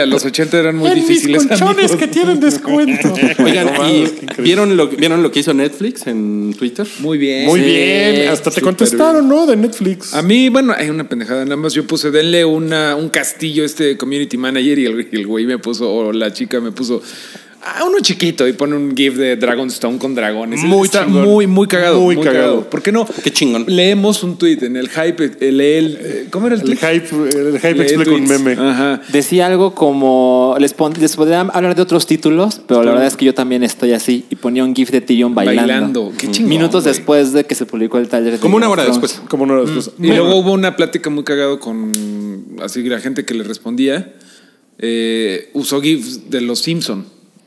Los 0.07 0.25
80 0.25 0.59
eran 0.59 0.75
muy 0.77 0.89
En 0.89 0.95
mis 0.95 1.07
difíciles. 1.07 1.45
colchones 1.47 1.91
amigos. 1.91 1.95
que 1.95 2.07
tienen 2.07 2.39
descuento. 2.39 3.13
Oigan, 3.43 3.73
No 3.73 3.89
¿y. 3.89 4.11
¿vieron 4.37 4.75
lo, 4.77 4.87
¿vieron 4.89 5.23
lo 5.23 5.31
que 5.31 5.39
hizo 5.39 5.53
Netflix 5.53 5.92
en 6.07 6.53
Twitter? 6.57 6.87
Muy 6.99 7.17
bien. 7.17 7.45
Muy 7.45 7.59
Sí, 7.59 7.65
bien. 7.65 8.27
Hasta 8.29 8.51
te 8.51 8.61
contestaron, 8.61 9.27
¿no? 9.29 9.45
De 9.45 9.55
Netflix. 9.55 10.13
A 10.13 10.21
mí, 10.21 10.49
bueno, 10.49 10.73
hay 10.75 10.89
una 10.89 11.07
pendejada. 11.07 11.43
Nada 11.45 11.55
más 11.57 11.73
yo 11.73 11.85
puse, 11.85 12.11
denle 12.11 12.43
una, 12.45 12.95
un 12.95 13.09
castillo 13.09 13.63
a 13.63 13.65
este 13.65 13.97
community 13.97 14.37
manager 14.37 14.79
y 14.79 14.85
el, 14.85 15.07
y 15.11 15.15
el 15.15 15.27
güey 15.27 15.45
me 15.45 15.57
puso, 15.57 15.91
o 15.91 16.11
la 16.11 16.33
chica 16.33 16.59
me 16.59 16.71
puso, 16.71 17.01
ah, 17.65 17.83
uno 17.85 17.97
chiquito 18.01 18.47
y 18.47 18.53
pone 18.53 18.75
un 18.75 18.95
GIF 18.95 19.15
de 19.15 19.35
Dragonstone 19.35 19.97
con 19.97 20.15
dragones. 20.15 20.61
Muy 20.61 20.85
Está 20.85 21.05
chingón. 21.05 21.23
muy, 21.25 21.47
muy 21.47 21.67
cagado. 21.67 21.99
Muy 22.01 22.15
Muy, 22.15 22.25
cagado. 22.25 22.43
cagado. 22.45 22.69
¿Por 22.69 22.81
qué 22.81 22.91
no? 22.91 23.07
Qué 23.23 23.31
chingón. 23.31 23.65
Leemos 23.67 24.23
un 24.23 24.37
tweet 24.37 24.59
en 24.61 24.75
el 24.77 24.89
hype, 24.89 25.31
lee 25.51 25.73
el, 25.73 25.97
eh, 26.01 26.27
¿cómo 26.29 26.47
era 26.47 26.55
el 26.55 26.61
El 26.61 26.77
tweet? 26.77 26.77
hype, 26.99 27.15
el 27.49 27.59
hype 27.59 27.73
Lee 27.75 27.81
explica 27.81 28.11
un 28.11 28.27
meme. 28.27 28.51
Ajá. 28.53 29.01
Decía 29.11 29.47
algo 29.47 29.73
como, 29.75 30.55
les, 30.59 30.73
pon- 30.73 30.93
les 30.99 31.15
podría 31.15 31.41
hablar 31.41 31.75
de 31.75 31.81
otros 31.81 32.05
títulos, 32.07 32.61
pero 32.67 32.83
la 32.83 32.91
verdad 32.91 33.07
es 33.07 33.15
que 33.17 33.25
yo 33.25 33.33
también 33.33 33.63
estoy 33.63 33.91
así. 33.93 34.25
Y 34.29 34.35
ponía 34.35 34.63
un 34.63 34.75
GIF 34.75 34.91
de 34.91 35.01
Tyrion 35.01 35.33
bailando. 35.35 35.61
Bailando. 35.61 36.13
Qué 36.17 36.29
chingón, 36.31 36.49
Minutos 36.49 36.83
después 36.83 37.33
de 37.33 37.45
que 37.45 37.55
se 37.55 37.65
publicó 37.65 37.97
el 37.97 38.07
taller. 38.07 38.33
de 38.33 38.39
Como 38.39 38.57
una 38.57 38.69
hora 38.69 38.85
después. 38.85 39.21
Como 39.29 39.43
una 39.43 39.55
de 39.55 39.61
las 39.63 39.71
cosas. 39.71 39.93
Y 39.99 40.07
luego 40.07 40.35
hubo 40.35 40.51
una 40.53 40.75
plática 40.75 41.09
muy 41.09 41.23
cagado 41.23 41.59
con 41.59 41.91
así 42.61 42.83
la 42.83 42.99
gente 42.99 43.25
que 43.25 43.33
le 43.33 43.43
respondía. 43.43 44.13
eh, 44.79 45.49
usó 45.53 45.81
GIFs 45.81 46.29
de 46.29 46.41
los 46.41 46.59
Simpson. 46.59 47.05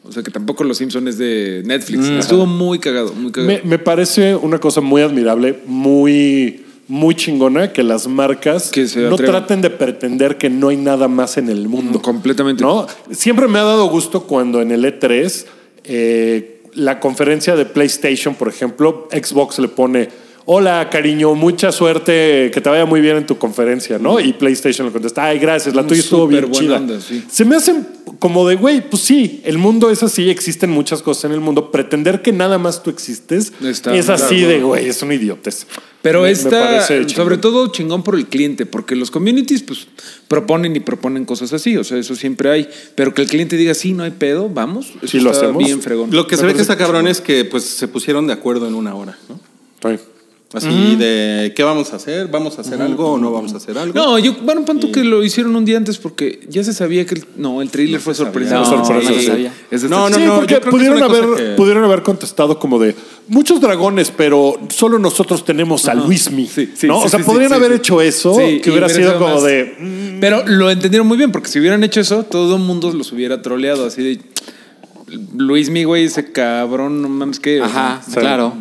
O 0.09 0.13
sea 0.13 0.23
que 0.23 0.31
tampoco 0.31 0.65
los 0.65 0.79
Simpson 0.79 1.09
es 1.09 1.19
de 1.19 1.63
Netflix. 1.65 2.07
Estuvo 2.07 2.47
muy 2.47 2.79
cagado, 2.79 3.13
muy 3.13 3.33
cagado. 3.33 3.53
Me, 3.53 3.69
me 3.69 3.79
parece 3.79 4.35
una 4.37 4.59
cosa 4.59 4.81
muy 4.81 5.03
admirable, 5.03 5.61
muy, 5.67 6.64
muy 6.88 7.14
chingona 7.14 7.73
que 7.73 7.83
las 7.83 8.07
marcas 8.07 8.71
Que 8.71 8.87
se 8.87 9.01
no 9.01 9.16
traten 9.16 9.61
de 9.61 9.71
pretender 9.71 10.38
que 10.38 10.49
no 10.51 10.69
hay 10.69 10.77
nada 10.77 11.09
más 11.09 11.37
en 11.37 11.49
el 11.49 11.69
mundo. 11.69 11.99
Mm, 11.99 12.03
completamente. 12.03 12.62
¿no? 12.62 12.87
Siempre 13.11 13.49
me 13.49 13.59
ha 13.59 13.64
dado 13.64 13.88
gusto 13.88 14.25
cuando 14.25 14.62
en 14.62 14.71
el 14.71 14.85
E3 14.85 15.45
eh, 15.85 16.62
la 16.75 17.01
conferencia 17.01 17.57
de 17.57 17.64
PlayStation, 17.64 18.35
por 18.35 18.49
ejemplo, 18.49 19.09
Xbox 19.11 19.59
le 19.59 19.69
pone. 19.69 20.26
Hola, 20.48 20.88
cariño, 20.92 21.35
mucha 21.35 21.72
suerte, 21.72 22.52
que 22.54 22.61
te 22.61 22.70
vaya 22.70 22.87
muy 22.87 23.00
bien 23.00 23.16
en 23.16 23.26
tu 23.26 23.37
conferencia, 23.37 23.98
¿no? 23.98 24.20
Y 24.20 24.32
PlayStation 24.32 24.87
le 24.87 24.92
contesta, 24.92 25.24
ay, 25.24 25.40
gracias, 25.40 25.74
la 25.74 25.85
tuya 25.85 25.98
estuvo 26.00 26.28
bien 26.28 26.48
chida. 26.52 26.76
onda, 26.76 27.00
sí. 27.00 27.24
Se 27.28 27.44
me 27.44 27.56
hacen 27.56 27.85
como 28.20 28.46
de, 28.48 28.54
güey, 28.54 28.88
pues 28.88 29.02
sí, 29.02 29.40
el 29.44 29.59
mundo 29.59 29.90
es 29.90 30.04
así, 30.04 30.30
existen 30.30 30.70
muchas 30.70 31.02
cosas 31.02 31.24
en 31.24 31.32
el 31.32 31.40
mundo. 31.40 31.72
Pretender 31.72 32.22
que 32.22 32.30
nada 32.32 32.59
más 32.59 32.85
tú 32.85 32.90
existes 32.90 33.52
Está- 33.61 33.96
es 33.96 34.09
así 34.09 34.37
claro. 34.37 34.48
de, 34.52 34.61
güey, 34.61 34.88
es 34.88 35.02
un 35.02 35.11
idiotez. 35.11 35.66
Pero 36.00 36.22
Me- 36.22 36.32
chingón. 36.37 37.09
sobre 37.09 37.38
todo 37.38 37.66
chingón 37.72 38.04
por 38.04 38.14
el 38.14 38.26
cliente, 38.28 38.66
porque 38.66 38.94
los 38.94 39.11
communities 39.11 39.64
pues 39.64 39.88
proponen 40.28 40.76
y 40.76 40.78
proponen 40.80 41.24
cosas 41.24 41.52
así, 41.54 41.76
o 41.76 41.82
sea, 41.82 41.98
eso 41.98 42.14
siempre 42.14 42.50
hay, 42.50 42.68
pero 42.94 43.12
que 43.12 43.22
el 43.22 43.28
cliente 43.28 43.56
diga, 43.56 43.74
sí, 43.74 43.94
no 43.94 44.04
hay 44.04 44.12
pedo, 44.12 44.48
vamos, 44.48 44.92
eso 45.02 45.09
Sí, 45.09 45.18
lo 45.18 45.32
está 45.32 45.46
hacemos. 45.46 45.64
bien 45.64 45.82
fregón. 45.82 46.11
Lo 46.12 46.28
que 46.28 46.37
se 46.37 46.42
Me 46.42 46.48
ve 46.50 46.54
que 46.54 46.62
está 46.62 46.76
cabrón 46.78 47.09
es 47.09 47.20
que 47.20 47.44
pues 47.44 47.64
se 47.64 47.88
pusieron 47.88 48.28
de 48.28 48.32
acuerdo 48.35 48.68
en 48.68 48.76
una 48.76 48.94
hora, 48.94 49.18
¿no? 49.28 49.40
Sí. 49.90 50.00
Así 50.52 50.94
de 50.96 51.52
¿qué 51.56 51.64
vamos 51.64 51.92
a 51.92 51.96
hacer? 51.96 52.28
¿Vamos 52.28 52.56
a 52.56 52.61
hacer 52.61 52.80
algo 52.80 53.12
o 53.14 53.18
no 53.18 53.32
vamos 53.32 53.52
a 53.52 53.56
hacer 53.56 53.76
algo? 53.76 53.92
No, 53.94 54.16
yo, 54.18 54.32
bueno, 54.42 54.64
punto 54.64 54.92
que 54.92 55.02
lo 55.02 55.24
hicieron 55.24 55.54
un 55.56 55.64
día 55.64 55.76
antes 55.76 55.98
porque 55.98 56.40
ya 56.48 56.62
se 56.62 56.72
sabía 56.72 57.04
que 57.04 57.16
el, 57.16 57.24
no, 57.37 57.61
el 57.61 57.68
trailer 57.70 58.00
fue 58.00 58.14
sorpresa. 58.14 58.54
No, 58.61 58.64
sorpresa, 58.64 59.11
no 59.11 59.16
se 59.16 59.78
sí. 59.80 59.87
No, 59.88 60.09
no, 60.09 60.16
sí, 60.16 60.22
no, 60.24 60.37
porque 60.37 60.56
pudieron 60.61 61.02
haber, 61.02 61.24
que- 61.37 61.42
pudieron 61.56 61.82
haber 61.85 62.02
contestado 62.02 62.59
como 62.61 62.78
de 62.78 62.94
muchos 63.26 63.61
dragones, 63.61 64.12
pero 64.16 64.56
solo 64.68 65.00
nosotros 65.00 65.44
tenemos 65.44 65.88
a 65.88 65.94
Luismi. 65.94 66.46
Sí, 66.46 66.72
sí, 66.76 66.87
¿no? 66.87 67.00
sí, 67.00 67.06
o 67.06 67.09
sea, 67.11 67.18
sí, 67.18 67.24
podrían 67.26 67.50
sí, 67.50 67.56
haber 67.56 67.72
sí. 67.72 67.76
hecho 67.78 68.00
eso, 68.00 68.35
Sí, 68.37 68.61
que 68.61 68.70
hubiera 68.70 68.88
sido 68.88 69.18
como 69.18 69.35
más- 69.35 69.42
de. 69.42 69.74
mm, 69.78 70.20
Pero 70.20 70.46
lo 70.46 70.70
entendieron 70.70 71.09
muy 71.09 71.18
bien, 71.18 71.32
porque 71.32 71.48
si 71.48 71.59
hubieran 71.59 71.82
hecho 71.82 72.00
eso, 72.00 72.22
todo 72.22 72.54
el 72.56 72.62
mundo 72.62 72.92
los 72.92 73.11
hubiera 73.12 73.42
troleado 73.42 73.85
así 73.85 74.02
de. 74.02 74.20
Luis, 75.37 75.70
mi 75.70 75.85
güey, 75.85 76.04
ese 76.04 76.30
cabrón, 76.32 77.02
no 77.02 77.09
mames, 77.09 77.40
que. 77.40 77.61
Ajá, 77.61 78.00
claro. 78.14 78.54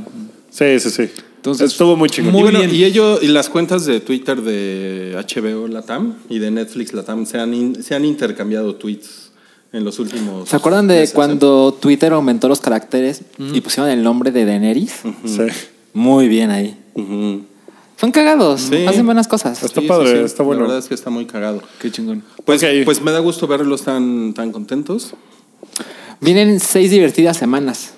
Sí, 0.50 0.80
sí, 0.80 0.90
sí. 0.90 1.10
Entonces, 1.46 1.72
estuvo 1.74 1.96
muy 1.96 2.10
chingón. 2.10 2.32
muy 2.32 2.40
y, 2.40 2.44
bueno, 2.44 2.60
bien. 2.60 2.74
y 2.74 2.84
ellos 2.86 3.20
y 3.22 3.28
las 3.28 3.50
cuentas 3.50 3.86
de 3.86 4.00
Twitter 4.00 4.42
de 4.42 5.14
HBO 5.16 5.68
Latam 5.68 6.16
y 6.28 6.40
de 6.40 6.50
Netflix 6.50 6.92
Latam 6.94 7.28
se 7.28 7.38
han, 7.40 7.54
in- 7.54 7.84
se 7.84 7.94
han 7.94 8.04
intercambiado 8.04 8.74
tweets 8.76 9.30
en 9.72 9.84
los 9.84 10.00
últimos. 10.00 10.50
¿Se 10.50 10.56
acuerdan 10.56 10.88
de 10.88 10.96
meses, 11.02 11.14
cuando 11.14 11.78
Twitter 11.80 12.14
aumentó 12.14 12.48
los 12.48 12.62
caracteres 12.62 13.22
y 13.38 13.62
pusieron 13.62 13.92
el 13.92 14.02
nombre 14.02 14.32
de 14.32 14.44
Daenerys? 14.46 14.94
Sí. 15.26 15.42
Muy 15.94 16.28
bien 16.28 16.50
ahí. 16.50 16.76
Ujú. 16.96 17.44
Son 17.98 18.12
cagados, 18.12 18.62
Sí. 18.62 18.84
hacen 18.88 19.06
buenas 19.06 19.28
cosas. 19.28 19.62
Está 19.64 19.82
padre, 19.82 20.24
está 20.26 20.42
bueno. 20.42 20.62
La 20.64 20.68
verdad 20.70 20.80
es 20.84 20.88
que 20.90 20.96
está 20.96 21.12
muy 21.12 21.26
cagado. 21.28 21.62
Qué 21.80 21.92
chingón. 21.92 22.24
Pues, 22.44 22.64
Ok. 22.64 22.70
pues 22.86 23.02
me 23.04 23.12
da 23.12 23.20
gusto 23.20 23.46
verlos 23.46 23.84
tan, 23.84 24.34
tan 24.34 24.52
contentos. 24.52 25.12
Vienen 26.22 26.60
seis 26.60 26.90
divertidas 26.90 27.38
semanas. 27.38 27.92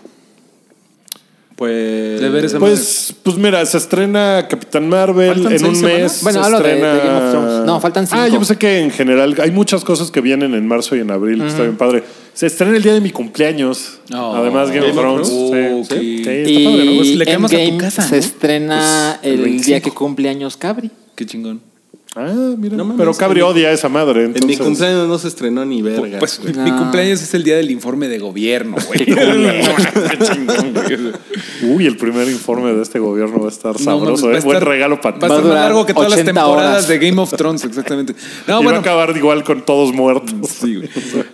Pues. 1.58 2.22
De 2.22 2.30
ver 2.30 2.46
esa 2.46 2.60
Pues, 2.60 3.16
pues 3.24 3.36
mira, 3.36 3.66
se 3.66 3.80
estrena 3.80 4.46
Capitán 4.48 4.88
Marvel 4.88 5.34
¿Faltan 5.34 5.54
en 5.54 5.66
un 5.66 5.82
mes. 5.82 6.20
Bueno, 6.22 6.40
se 6.40 6.46
hablo 6.46 6.60
de- 6.62 6.70
de 6.70 6.76
estrena- 6.76 6.98
Game 7.04 7.18
of 7.26 7.32
Thrones. 7.32 7.66
No, 7.66 7.82
faltan 7.82 8.04
Ah, 8.06 8.08
cinco. 8.26 8.28
yo 8.28 8.38
pensé 8.38 8.56
que 8.58 8.80
en 8.80 8.92
general 8.92 9.36
hay 9.42 9.50
muchas 9.50 9.84
cosas 9.84 10.12
que 10.12 10.22
vienen 10.22 10.54
en 10.54 10.68
marzo 10.68 10.96
y 10.96 11.00
en 11.00 11.10
abril. 11.10 11.42
que 11.42 11.48
Está 11.48 11.64
bien 11.64 11.76
padre. 11.76 12.04
Se 12.36 12.46
estrena 12.46 12.78
el 12.78 12.84
día 12.84 12.94
de 12.94 13.02
mi 13.02 13.10
cumpleaños. 13.10 13.98
Oh, 14.14 14.36
Además, 14.36 14.70
Game, 14.70 14.82
Game 14.88 14.92
of 14.92 14.98
Thrones. 15.00 15.28
Sí, 15.28 15.96
sí, 15.96 16.16
está 16.20 16.34
y 16.52 16.64
padre, 16.66 16.86
¿no? 16.86 16.96
Pues 16.98 17.16
le 17.16 17.26
caemos 17.26 17.52
a 17.52 17.56
tu 17.56 17.60
Endgame 17.62 17.78
casa, 17.82 18.02
se 18.04 18.12
¿no? 18.12 18.18
estrena 18.20 19.18
Pues, 19.24 19.34
el 19.34 19.40
el, 19.40 19.46
día 19.46 19.52
25. 19.56 19.84
que 19.90 19.96
cumple 19.98 20.30
años 20.30 20.58
Cabri. 20.58 20.92
Qué 21.16 21.26
chingón. 21.26 21.60
Ah, 22.20 22.56
mira. 22.58 22.76
No 22.76 22.84
mames, 22.86 22.98
pero 23.00 23.14
Cabri 23.14 23.42
en 23.42 23.46
odia 23.46 23.68
a 23.70 23.72
esa 23.74 23.90
madre. 23.90 24.24
En 24.26 24.32
mi 24.32 24.38
entonces- 24.38 24.58
cumpleaños 24.60 25.08
no 25.08 25.18
se 25.20 25.28
estrenó 25.28 25.64
ni 25.66 25.82
verga. 25.84 26.18
Pues 26.20 26.40
güey. 26.42 26.54
mi 26.56 26.72
No. 26.72 26.78
cumpleaños 26.80 27.22
es 27.22 27.34
el 27.36 27.44
día 27.44 27.58
del 27.58 27.70
informe 27.70 28.08
de 28.08 28.18
gobierno, 28.20 28.76
güey. 28.88 29.06
Uy, 31.64 31.86
el 31.86 31.98
primer 31.98 32.28
informe 32.30 32.74
de 32.74 32.82
este 32.82 33.00
gobierno 33.00 33.40
va 33.40 33.48
a 33.48 33.50
estar 33.52 33.74
No, 33.74 33.80
sabroso. 33.80 34.28
mames, 34.28 34.40
va 34.44 34.44
¿eh? 34.44 34.46
Buen 34.46 34.62
regalo 34.62 35.02
para 35.02 35.16
ti. 35.20 35.22
Va 35.22 35.28
a 35.28 35.38
estar 35.38 35.46
más 35.52 35.54
largo 35.64 35.86
que 35.86 35.94
todas 35.94 36.10
las 36.10 36.20
80 36.20 36.34
temporadas 36.42 36.72
horas. 36.72 36.88
de 36.88 36.98
Game 37.00 37.22
of 37.22 37.34
Thrones, 37.36 37.64
exactamente. 37.64 38.14
No, 38.48 38.48
y 38.48 38.52
va 38.52 38.58
a 38.58 38.64
bueno. 38.64 38.80
acabar 38.80 39.16
igual 39.16 39.44
con 39.44 39.66
todos 39.66 39.94
muertos. 39.94 40.50
Sí, 40.50 40.76
güey. 40.76 40.90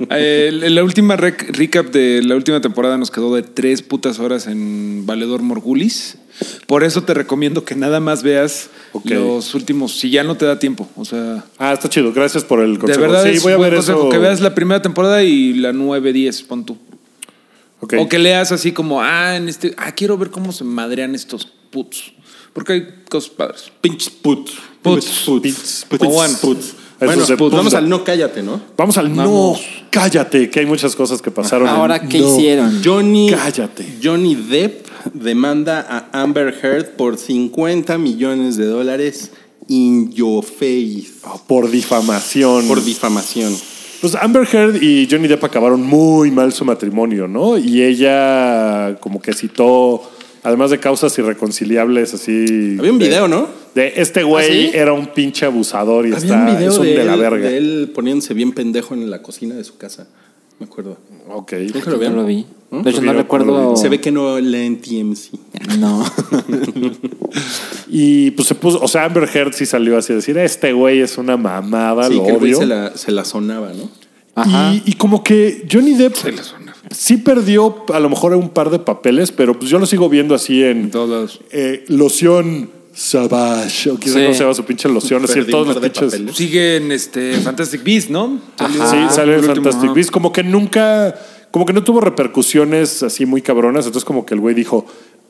Eh, 0.10 0.52
la 0.70 0.84
última 0.84 1.16
rec- 1.18 1.48
recap 1.56 1.88
de 1.92 2.22
la 2.24 2.36
última 2.36 2.62
temporada 2.62 2.98
nos 2.98 3.12
quedó 3.12 3.34
de 3.36 3.44
tres 3.44 3.82
putas 3.82 4.20
horas 4.20 4.48
en 4.48 5.06
Valedor 5.06 5.42
Morgulis. 5.42 6.18
Por 6.68 6.84
eso 6.84 7.04
te 7.04 7.14
recomiendo 7.14 7.64
que 7.66 7.76
nada 7.76 8.00
más 8.00 8.24
veas 8.24 8.70
los 9.04 9.54
últimos, 9.56 9.98
si 10.00 10.10
ya 10.10 10.24
no 10.24 10.36
te 10.36 10.46
da 10.46 10.60
tiempo. 10.60 10.88
O 10.96 11.06
sea, 11.06 11.44
Ah, 11.58 11.74
está 11.74 11.90
chido. 11.90 12.12
Gracias 12.14 12.44
por 12.44 12.60
el 12.62 12.74
de 12.74 12.80
consejo. 12.80 13.02
verdad 13.02 13.24
sí, 13.24 13.30
es 13.38 13.44
voy 13.44 13.54
a 13.54 13.58
ver 13.58 13.76
consejo, 13.76 14.00
eso. 14.02 14.10
que 14.10 14.18
veas 14.18 14.40
la 14.42 14.54
primera 14.56 14.82
temporada 14.82 15.24
y 15.24 15.54
la 15.54 15.74
9, 15.74 16.14
10, 16.14 16.44
pon 16.44 16.66
tú. 16.66 16.78
O 17.80 18.08
que 18.08 18.18
leas 18.18 18.52
así 18.54 18.72
como, 18.72 19.02
ah, 19.02 19.36
en 19.36 19.50
este, 19.50 19.74
ah, 19.78 19.92
quiero 19.92 20.18
ver 20.18 20.30
cómo 20.30 20.52
se 20.54 20.64
madrean 20.64 21.16
estos 21.16 21.46
putos. 21.70 22.14
Porque 22.54 22.74
hay 22.74 22.88
cosas 23.10 23.30
padres. 23.32 23.72
Pinches 23.82 24.10
puts. 24.10 24.54
Puts. 24.82 25.24
Puts. 25.26 25.86
Puts. 25.90 26.36
Puts. 26.42 26.76
Bueno, 27.00 27.26
de 27.26 27.36
pues 27.36 27.52
vamos 27.52 27.74
al 27.74 27.90
no 27.90 28.04
cállate, 28.06 28.42
¿no? 28.44 28.62
Vamos 28.78 28.98
al 28.98 29.14
no, 29.14 29.58
cállate, 29.90 30.50
que 30.50 30.62
hay 30.62 30.66
muchas 30.66 30.96
cosas 30.96 31.22
que 31.22 31.32
pasaron. 31.32 31.68
en 31.68 31.74
Ahora, 31.74 32.08
¿qué 32.08 32.20
no. 32.20 32.28
hicieron? 32.38 32.82
Johnny, 32.84 33.30
Cállate. 33.30 33.98
Johnny 34.02 34.36
Depp 34.36 34.88
demanda 35.14 35.86
a 35.90 36.22
Amber 36.22 36.54
Heard 36.62 36.92
por 36.96 37.18
50 37.18 37.98
millones 37.98 38.58
de 38.58 38.66
dólares 38.66 39.32
in 39.68 40.12
your 40.12 40.44
face 40.44 41.06
Por 41.48 41.70
difamación. 41.72 42.68
por 42.68 42.84
difamación. 42.84 43.56
Pues 44.02 44.16
Amber 44.16 44.46
Heard 44.52 44.82
y 44.84 45.08
Johnny 45.10 45.28
Depp 45.28 45.44
acabaron 45.46 45.82
muy 45.82 46.30
mal 46.32 46.52
su 46.52 46.66
matrimonio, 46.66 47.28
¿no? 47.28 47.58
Y 47.58 47.82
ella 47.82 48.98
como 49.00 49.22
que 49.22 49.34
citó, 49.34 50.02
además 50.44 50.72
de 50.72 50.80
causas 50.80 51.18
irreconciliables, 51.18 52.14
así... 52.14 52.76
Había 52.78 52.92
un 52.92 53.00
de- 53.00 53.06
video, 53.08 53.28
¿no? 53.30 53.48
De 53.74 53.94
este 53.96 54.22
güey 54.24 54.46
¿Ah, 54.68 54.72
sí? 54.72 54.78
era 54.78 54.94
un 54.94 55.08
pinche 55.08 55.46
abusador 55.46 56.06
y 56.06 56.14
Había 56.14 56.18
está, 56.26 56.38
un 56.38 56.46
video 56.58 56.72
es 56.72 56.78
un 56.78 56.86
de, 56.86 56.98
de, 56.98 57.04
la 57.06 57.14
él, 57.16 57.20
verga. 57.22 57.50
de 57.50 57.58
él 57.58 57.92
poniéndose 57.96 58.34
bien 58.36 58.52
pendejo 58.52 58.94
en 58.94 59.10
la 59.10 59.22
cocina 59.24 59.56
de 59.56 59.64
su 59.64 59.78
casa. 59.78 60.08
Me 60.60 60.66
acuerdo. 60.66 60.98
Ok. 61.30 61.54
Nunca 61.74 61.90
lo 61.90 61.98
No 62.10 62.16
lo 62.18 62.26
vi. 62.26 62.46
De 62.82 62.90
hecho, 62.90 63.02
no 63.02 63.14
recuerdo. 63.14 63.76
Se 63.76 63.90
ve 63.90 64.00
que 64.02 64.12
no 64.12 64.40
lee 64.40 64.66
en 64.66 64.82
TMC. 64.82 65.30
No. 65.80 66.04
Y 67.88 68.32
pues 68.32 68.48
se 68.48 68.56
puso, 68.56 68.80
o 68.82 68.88
sea, 68.88 69.06
Amber 69.06 69.30
Heard 69.34 69.54
sí 69.54 69.66
salió 69.66 69.98
así 69.98 70.14
a 70.14 70.16
decir, 70.18 70.38
este 70.38 70.74
güey 70.74 71.00
es 71.00 71.18
una 71.18 71.38
mamada, 71.38 72.08
Sí, 72.08 72.16
lo 72.16 72.24
que 72.24 72.32
el 72.32 72.38
güey 72.38 72.52
odio. 72.54 72.60
se 72.60 72.66
la, 72.66 72.98
se 72.98 73.12
la 73.12 73.26
sonaba, 73.26 73.72
¿no? 73.74 73.90
Ajá. 74.36 74.74
Y, 74.74 74.84
y 74.92 74.94
como 74.94 75.24
que 75.24 75.66
Johnny 75.72 75.94
Depp 75.94 76.16
Se 76.16 76.32
la 76.32 76.44
suena. 76.44 76.74
sí 76.92 77.18
perdió 77.18 77.86
a 77.94 78.00
lo 78.00 78.10
mejor 78.10 78.34
un 78.34 78.50
par 78.50 78.70
de 78.72 78.80
papeles, 78.80 79.32
pero 79.32 79.58
pues 79.58 79.70
yo 79.70 79.78
lo 79.80 79.86
sigo 79.86 80.10
viendo 80.10 80.34
así 80.34 80.64
en 80.64 80.90
todos 80.92 81.42
eh, 81.52 81.86
loción 81.88 82.70
Savage, 82.96 83.90
o 83.90 83.98
quizá 83.98 84.20
Sí. 84.20 84.26
no 84.28 84.34
se 84.34 84.40
llama 84.42 84.54
su 84.54 84.66
pinche 84.66 84.88
loción, 84.88 85.24
así 85.24 85.44
todos 85.46 85.68
los 85.68 85.78
pinches. 85.78 86.12
papeles. 86.12 86.36
Sigue 86.36 86.76
en 86.78 86.92
este 86.92 87.34
Fantastic 87.40 87.84
Beast, 87.84 88.10
¿no? 88.10 88.40
Salió- 88.58 88.86
Sí, 88.88 88.98
salió 89.16 89.34
en 89.36 89.44
Fantastic 89.44 89.84
ajá. 89.86 89.94
Beasts. 89.94 90.12
Como 90.12 90.32
que 90.32 90.44
nunca, 90.44 91.16
como 91.54 91.68
que 91.68 91.74
no 91.74 91.84
tuvo 91.84 92.02
repercusiones 92.02 93.04
así 93.04 93.28
muy 93.28 93.44
cabronas. 93.44 93.86
Entonces, 93.86 94.06
como 94.06 94.26
que 94.26 94.34
el 94.34 94.40
güey 94.40 94.56
dijo: 94.56 94.88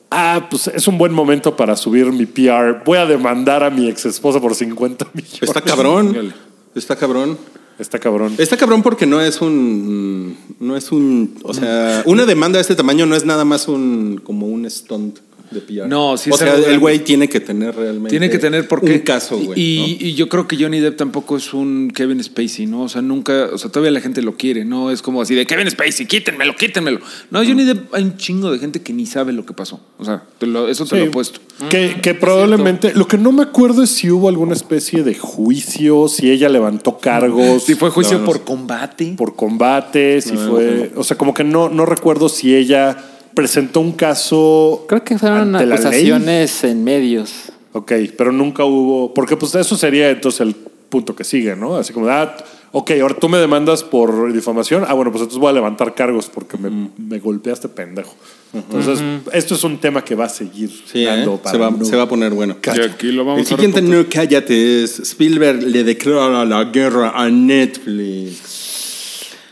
Ah, 0.09 0.47
pues 0.49 0.67
es 0.69 0.87
un 0.87 0.97
buen 0.97 1.11
momento 1.11 1.57
para 1.57 1.75
subir 1.75 2.13
mi 2.13 2.25
PR. 2.25 2.81
Voy 2.85 2.97
a 2.97 3.05
demandar 3.05 3.61
a 3.61 3.69
mi 3.69 3.89
ex 3.89 4.05
esposa 4.05 4.39
por 4.39 4.55
50 4.55 5.09
millones. 5.13 5.41
Está 5.41 5.59
cabrón. 5.59 6.33
Está 6.73 6.95
cabrón. 6.95 7.37
Está 7.77 7.99
cabrón. 7.99 8.35
Está 8.37 8.55
cabrón 8.55 8.83
porque 8.83 9.05
no 9.05 9.19
es 9.19 9.41
un. 9.41 10.37
No 10.61 10.77
es 10.77 10.93
un. 10.93 11.35
O 11.43 11.53
sea, 11.53 12.03
una 12.05 12.25
demanda 12.25 12.55
de 12.55 12.61
este 12.61 12.75
tamaño 12.75 13.05
no 13.05 13.17
es 13.17 13.25
nada 13.25 13.43
más 13.43 13.67
un. 13.67 14.21
como 14.23 14.47
un 14.47 14.69
stunt 14.71 15.19
de 15.53 15.61
PR. 15.61 15.87
No, 15.87 16.17
sí 16.17 16.29
O 16.29 16.33
es 16.33 16.39
sea, 16.39 16.55
el 16.55 16.79
güey 16.79 16.99
tiene 16.99 17.29
que 17.29 17.39
tener 17.39 17.75
realmente. 17.75 18.09
Tiene 18.09 18.29
que 18.29 18.39
tener 18.39 18.67
porque 18.67 18.93
Un 18.93 18.99
caso, 18.99 19.37
güey. 19.37 19.59
Y, 19.59 19.97
y 19.99 20.13
yo 20.15 20.27
creo 20.29 20.47
que 20.47 20.57
Johnny 20.57 20.79
Depp 20.79 20.97
tampoco 20.97 21.37
es 21.37 21.53
un 21.53 21.91
Kevin 21.93 22.23
Spacey, 22.23 22.65
¿no? 22.65 22.83
O 22.83 22.89
sea, 22.89 23.01
nunca, 23.01 23.49
o 23.53 23.57
sea, 23.57 23.71
todavía 23.71 23.91
la 23.91 24.01
gente 24.01 24.21
lo 24.21 24.35
quiere, 24.35 24.65
no 24.65 24.91
es 24.91 25.01
como 25.01 25.21
así 25.21 25.35
de 25.35 25.45
Kevin 25.45 25.69
Spacey, 25.69 26.05
quítenmelo, 26.05 26.55
quítenmelo. 26.55 26.99
No, 27.31 27.39
Johnny 27.39 27.63
Depp 27.63 27.93
hay 27.93 28.03
un 28.03 28.17
chingo 28.17 28.51
de 28.51 28.59
gente 28.59 28.81
que 28.81 28.93
ni 28.93 29.05
sabe 29.05 29.33
lo 29.33 29.45
que 29.45 29.53
pasó. 29.53 29.79
O 29.97 30.05
sea, 30.05 30.23
te 30.39 30.47
lo- 30.47 30.67
eso 30.67 30.83
te 30.85 30.91
Sí. 30.91 30.95
lo 30.97 31.03
he 31.03 31.09
puesto. 31.09 31.39
Que, 31.69 31.97
que 32.01 32.13
probablemente, 32.15 32.93
lo 32.95 33.07
que 33.07 33.17
no 33.17 33.31
me 33.31 33.43
acuerdo 33.43 33.83
es 33.83 33.89
si 33.91 34.09
hubo 34.09 34.27
alguna 34.27 34.53
especie 34.53 35.03
de 35.03 35.13
juicio, 35.15 36.07
si 36.07 36.31
ella 36.31 36.49
levantó 36.49 36.97
cargos. 36.97 37.63
Si 37.63 37.75
fue 37.75 37.89
juicio 37.91 38.13
No, 38.17 38.19
no 38.21 38.25
por 38.25 38.43
combate. 38.43 39.13
por 39.17 39.35
combate, 39.35 40.19
si 40.21 40.33
No, 40.33 40.49
fue. 40.49 40.91
O 40.95 41.03
sea, 41.03 41.17
como 41.17 41.33
que 41.33 41.43
no, 41.43 41.69
no 41.69 41.85
recuerdo 41.85 42.27
si 42.29 42.55
ella 42.55 42.97
presentó 43.35 43.79
un 43.79 43.91
caso. 43.93 44.85
Creo 44.87 45.03
que 45.03 45.17
fueron 45.17 45.55
ante 45.55 45.65
la 45.67 45.75
ley. 45.75 45.85
acusaciones 45.85 46.63
en 46.63 46.83
medios. 46.83 47.31
Ok, 47.73 47.91
pero 48.17 48.31
nunca 48.31 48.65
hubo. 48.65 49.13
Porque 49.13 49.35
pues 49.37 49.55
eso 49.55 49.75
sería 49.75 50.09
entonces 50.11 50.41
el 50.41 50.55
punto 50.55 51.15
que 51.15 51.23
sigue, 51.23 51.55
¿no? 51.55 51.75
Así 51.75 51.91
como, 51.91 52.07
ah, 52.07 52.35
ok, 52.71 52.91
ahora 53.01 53.15
tú 53.15 53.27
me 53.29 53.39
demandas 53.39 53.83
por 53.83 54.31
difamación. 54.31 54.83
Ah, 54.87 54.93
bueno, 54.93 55.11
pues 55.11 55.21
entonces 55.23 55.39
voy 55.39 55.49
a 55.49 55.53
levantar 55.53 55.95
cargos 55.95 56.29
porque 56.33 56.57
me, 56.57 56.89
me 56.97 57.19
golpeaste 57.19 57.69
pendejo. 57.69 58.13
Entonces, 58.53 58.99
esto 59.31 59.55
es 59.55 59.63
un 59.63 59.79
tema 59.79 60.05
que 60.05 60.13
va 60.13 60.25
a 60.25 60.29
seguir 60.29 60.69
Sí, 60.85 61.01
¿eh? 61.01 61.05
dando 61.07 61.37
para 61.37 61.51
se, 61.51 61.57
va, 61.57 61.71
no- 61.71 61.83
se 61.83 61.95
va 61.95 62.03
a 62.03 62.07
poner 62.07 62.31
bueno. 62.33 62.55
Y 62.63 62.81
aquí 62.81 63.11
lo 63.11 63.25
vamos 63.25 63.39
el 63.41 63.47
siguiente 63.47 63.81
no 63.81 64.05
cállate 64.07 64.83
es 64.83 64.99
Spielberg 64.99 65.63
le 65.63 65.83
declara 65.83 66.45
la 66.45 66.63
guerra 66.65 67.13
a 67.15 67.27
Netflix. 67.31 68.62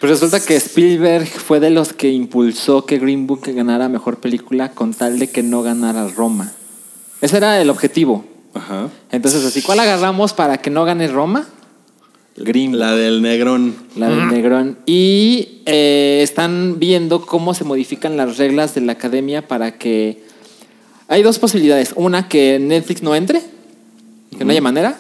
Pues 0.02 0.10
resulta 0.10 0.44
que 0.44 0.56
Spielberg 0.56 1.28
fue 1.28 1.60
de 1.60 1.70
los 1.70 1.94
que 1.94 2.10
impulsó 2.10 2.88
que 2.88 2.98
Green 2.98 3.28
Book 3.28 3.42
ganara 3.46 3.88
mejor 3.88 4.20
película 4.20 4.72
con 4.72 4.96
tal 4.96 5.20
de 5.20 5.30
que 5.30 5.44
no 5.44 5.62
ganara 5.62 6.08
Roma. 6.08 6.52
Ese 7.22 7.38
era 7.38 7.62
el 7.62 7.70
objetivo. 7.70 8.26
Ajá. 8.56 8.90
Entonces, 9.12 9.46
así, 9.46 9.62
¿cuál 9.62 9.80
agarramos 9.80 10.34
para 10.34 10.58
que 10.58 10.72
no 10.72 10.86
gane 10.86 11.08
Roma? 11.08 11.48
Green 12.36 12.72
Book. 12.72 12.80
La 12.80 12.96
del 12.96 13.22
Negrón. 13.22 13.76
La 13.96 14.10
del 14.10 14.28
Negrón. 14.30 14.80
Y 14.88 15.62
eh, 15.68 16.22
están 16.24 16.80
viendo 16.80 17.24
cómo 17.24 17.54
se 17.54 17.64
modifican 17.64 18.18
las 18.18 18.40
reglas 18.40 18.74
de 18.74 18.82
la 18.82 18.94
academia 18.94 19.48
para 19.48 19.78
que. 19.78 20.24
Hay 21.10 21.22
dos 21.22 21.38
posibilidades. 21.38 21.94
Una, 21.96 22.28
que 22.28 22.58
Netflix 22.58 23.04
no 23.04 23.14
entre, 23.14 23.44
que 24.36 24.46
no 24.46 24.50
haya 24.50 24.62
manera. 24.62 24.98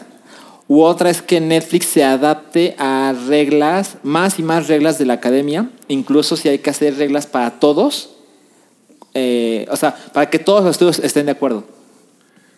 U 0.73 0.83
otra 0.83 1.09
es 1.09 1.21
que 1.21 1.41
Netflix 1.41 1.87
se 1.87 2.03
adapte 2.03 2.75
a 2.79 3.13
reglas, 3.27 3.97
más 4.03 4.39
y 4.39 4.43
más 4.43 4.67
reglas 4.69 4.97
de 4.97 5.05
la 5.05 5.13
academia, 5.15 5.69
incluso 5.89 6.37
si 6.37 6.47
hay 6.47 6.59
que 6.59 6.69
hacer 6.69 6.95
reglas 6.95 7.27
para 7.27 7.59
todos. 7.59 8.11
eh, 9.13 9.67
o 9.69 9.75
sea, 9.75 9.93
para 10.13 10.29
que 10.29 10.39
todos 10.39 10.63
los 10.63 10.71
estudios 10.71 10.99
estén 10.99 11.25
de 11.25 11.33
acuerdo. 11.33 11.65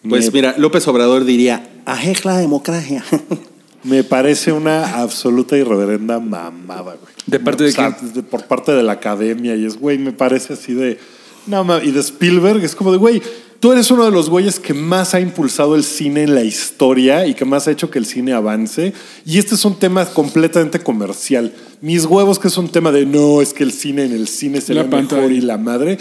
Pues 0.07 0.25
Me- 0.27 0.31
mira, 0.33 0.53
López 0.59 0.87
Obrador 0.87 1.23
diría, 1.25 1.67
ajej 1.85 2.23
la 2.25 2.37
democracia. 2.37 3.03
Me 3.83 4.03
parece 4.03 4.51
una 4.51 4.99
absoluta 5.01 5.57
y 5.57 5.63
reverenda 5.63 6.19
mamada, 6.19 6.81
güey. 6.93 7.13
¿De 7.25 7.39
parte 7.39 7.63
de 7.63 7.69
O 7.69 7.73
sea, 7.73 7.95
quién? 7.97 8.13
de- 8.13 8.21
por 8.23 8.43
parte 8.45 8.71
de 8.73 8.83
la 8.83 8.93
academia. 8.93 9.55
Y 9.55 9.65
es, 9.65 9.77
güey, 9.79 9.97
me 9.97 10.11
parece 10.13 10.53
así 10.53 10.73
de. 10.73 10.99
No, 11.47 11.65
y 11.81 11.91
de 11.91 11.99
Spielberg 11.99 12.63
es 12.63 12.75
como 12.75 12.91
de, 12.91 12.97
güey, 12.97 13.21
tú 13.63 13.71
eres 13.71 13.89
uno 13.91 14.03
de 14.03 14.11
los 14.11 14.29
güeyes 14.29 14.59
que 14.59 14.73
más 14.73 15.13
ha 15.13 15.21
impulsado 15.21 15.75
el 15.75 15.85
cine 15.85 16.23
en 16.23 16.35
la 16.35 16.43
historia 16.43 17.25
y 17.25 17.33
que 17.33 17.45
más 17.45 17.65
ha 17.65 17.71
hecho 17.71 17.89
que 17.89 17.97
el 17.97 18.05
cine 18.05 18.33
avance. 18.33 18.91
Y 19.25 19.37
este 19.37 19.55
es 19.55 19.63
un 19.63 19.79
tema 19.79 20.05
completamente 20.05 20.79
comercial. 20.79 21.53
Mis 21.79 22.03
huevos, 22.03 22.39
que 22.39 22.49
es 22.49 22.57
un 22.57 22.67
tema 22.67 22.91
de 22.91 23.05
no, 23.05 23.41
es 23.41 23.53
que 23.53 23.63
el 23.63 23.71
cine 23.71 24.03
en 24.03 24.11
el 24.11 24.27
cine 24.27 24.59
se 24.59 24.73
La 24.73 24.83
ve 24.83 25.01
mejor 25.03 25.31
y 25.31 25.39
la 25.39 25.57
madre. 25.57 25.97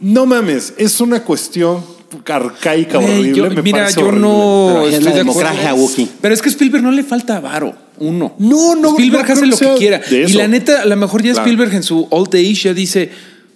No 0.00 0.26
mames, 0.26 0.74
es 0.76 1.00
una 1.00 1.22
cuestión 1.22 1.84
arcaica, 2.26 2.98
Güey, 2.98 3.20
horrible. 3.20 3.36
yo- 3.38 3.50
me 3.50 3.62
mira, 3.62 3.78
parece 3.82 4.00
yo 4.00 4.06
horrible. 4.08 4.28
no 4.28 4.66
Pero 4.72 4.86
es 4.88 4.94
estoy 4.94 5.04
la 5.04 5.10
de 5.12 5.16
democracia, 5.18 5.60
acuerdo. 5.70 5.76
Wookie. 5.86 6.08
Pero 6.20 6.34
es 6.34 6.42
que 6.42 6.48
a 6.48 6.50
Spielberg 6.52 6.82
no 6.82 6.90
le 6.90 7.04
falta 7.04 7.38
varo. 7.38 7.76
Uno. 8.00 8.34
No, 8.40 8.74
no, 8.74 8.90
Spielberg 8.90 9.24
no 9.28 9.32
hace 9.34 9.46
lo 9.46 9.56
que 9.56 9.74
quiera. 9.78 10.00
Y 10.10 10.32
la 10.32 10.48
neta, 10.48 10.82
a 10.82 10.84
lo 10.84 10.96
mejor 10.96 11.22
ya 11.22 11.30
Claro. 11.30 11.46
Spielberg 11.48 11.74
en 11.76 11.84
su 11.84 12.08
old 12.10 12.34
age 12.34 12.54
ya 12.54 12.74
dice, 12.74 13.08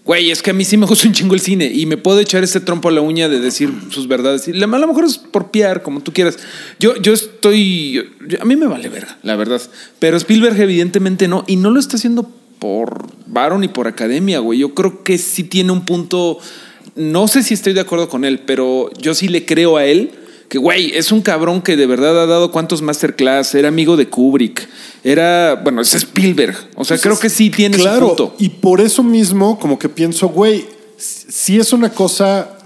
güey, 0.08 0.30
es 0.30 0.40
que 0.40 0.50
a 0.50 0.54
mí 0.54 0.64
sí 0.64 0.78
me 0.78 0.86
gusta 0.86 1.06
un 1.06 1.12
chingo 1.12 1.34
el 1.34 1.40
cine 1.40 1.70
y 1.72 1.84
me 1.84 1.98
puedo 1.98 2.18
echar 2.18 2.42
este 2.42 2.60
trompo 2.60 2.88
a 2.88 2.92
la 2.92 3.02
uña 3.02 3.28
de 3.28 3.40
decir 3.40 3.70
sus 3.90 4.08
verdades. 4.08 4.48
Y 4.48 4.52
a 4.52 4.66
lo 4.66 4.86
mejor 4.86 5.04
es 5.04 5.18
por 5.18 5.50
piar, 5.50 5.82
como 5.82 6.00
tú 6.00 6.14
quieras. 6.14 6.38
Yo, 6.80 6.96
yo 6.96 7.12
estoy. 7.12 8.08
a 8.40 8.44
mí 8.46 8.56
me 8.56 8.66
vale 8.66 8.88
verga, 8.88 9.18
la 9.22 9.36
verdad. 9.36 9.60
Pero 9.98 10.16
Spielberg, 10.16 10.58
evidentemente, 10.58 11.28
no. 11.28 11.44
Y 11.46 11.56
no 11.56 11.70
lo 11.70 11.78
está 11.78 11.98
haciendo 11.98 12.26
por 12.58 13.06
varo 13.26 13.58
ni 13.58 13.68
por 13.68 13.86
academia, 13.86 14.38
güey. 14.38 14.60
Yo 14.60 14.72
creo 14.72 15.04
que 15.04 15.18
sí 15.18 15.44
tiene 15.44 15.72
un 15.72 15.84
punto. 15.84 16.38
No 16.96 17.28
sé 17.28 17.42
si 17.42 17.52
estoy 17.52 17.74
de 17.74 17.80
acuerdo 17.80 18.08
con 18.08 18.24
él, 18.24 18.38
pero 18.38 18.90
yo 18.98 19.12
sí 19.12 19.28
le 19.28 19.44
creo 19.44 19.76
a 19.76 19.84
él 19.84 20.12
que, 20.48 20.58
güey, 20.58 20.96
es 20.96 21.12
un 21.12 21.20
cabrón 21.20 21.60
que 21.60 21.76
de 21.76 21.86
verdad 21.86 22.22
ha 22.22 22.26
dado 22.26 22.50
cuántos 22.50 22.80
masterclass, 22.80 23.54
era 23.54 23.68
amigo 23.68 23.96
de 23.96 24.08
Kubrick, 24.08 24.68
era, 25.04 25.54
bueno, 25.56 25.82
es 25.82 25.94
Spielberg. 25.94 26.56
O 26.74 26.84
sea, 26.84 26.98
creo 26.98 27.18
que 27.18 27.28
sí 27.28 27.50
tiene 27.50 27.76
claro, 27.76 28.00
su 28.00 28.06
punto. 28.16 28.34
Y 28.38 28.48
por 28.48 28.80
eso 28.80 29.02
mismo, 29.02 29.58
como 29.58 29.78
que 29.78 29.88
pienso, 29.88 30.28
güey, 30.28 30.66
si 30.96 31.58
es 31.58 31.72
una 31.72 31.90
cosa 31.90 32.58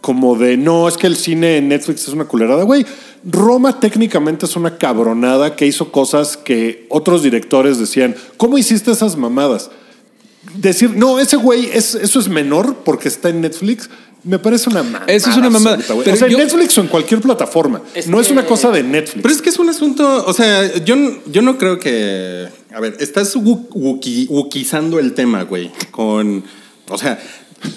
como 0.00 0.36
de 0.36 0.56
no, 0.56 0.88
es 0.88 0.96
que 0.96 1.06
el 1.06 1.16
cine 1.16 1.58
en 1.58 1.68
Netflix 1.68 2.02
es 2.02 2.08
una 2.08 2.24
culerada, 2.24 2.62
güey. 2.64 2.84
Roma 3.24 3.80
técnicamente 3.80 4.46
es 4.46 4.56
una 4.56 4.78
cabronada 4.78 5.56
que 5.56 5.66
hizo 5.66 5.92
cosas 5.92 6.36
que 6.36 6.86
otros 6.88 7.22
directores 7.22 7.78
decían, 7.78 8.14
¿cómo 8.36 8.56
hiciste 8.56 8.90
esas 8.90 9.16
mamadas? 9.16 9.70
Decir, 10.56 10.90
no, 10.96 11.18
ese 11.18 11.36
güey, 11.36 11.66
es, 11.72 11.94
eso 11.94 12.18
es 12.18 12.28
menor 12.28 12.76
porque 12.84 13.08
está 13.08 13.28
en 13.28 13.40
Netflix, 13.42 13.90
me 14.24 14.38
parece 14.38 14.70
una 14.70 14.82
mamada. 14.82 15.04
Eso 15.06 15.30
es 15.30 15.36
una 15.36 15.50
mamada. 15.50 15.76
absoluta. 15.76 16.04
Pero 16.04 16.14
o 16.14 16.18
sea, 16.18 16.28
yo- 16.28 16.38
en 16.38 16.44
Netflix 16.44 16.76
o 16.78 16.80
en 16.80 16.88
cualquier 16.88 17.20
plataforma. 17.20 17.82
Es 17.94 18.06
no 18.06 18.20
es 18.20 18.30
una 18.30 18.44
cosa 18.46 18.70
de 18.70 18.82
Netflix. 18.82 19.22
Pero 19.22 19.34
es 19.34 19.42
que 19.42 19.50
es 19.50 19.58
un 19.58 19.68
asunto, 19.68 20.24
o 20.26 20.32
sea, 20.32 20.74
yo, 20.84 20.96
yo 21.26 21.42
no 21.42 21.56
creo 21.58 21.78
que... 21.78 22.48
A 22.74 22.80
ver, 22.80 22.96
estás 23.00 23.36
wu- 23.36 23.68
wuki- 23.70 24.28
wukizando 24.28 24.98
el 24.98 25.12
tema, 25.14 25.42
güey, 25.44 25.70
con... 25.90 26.42
O 26.88 26.98
sea, 26.98 27.18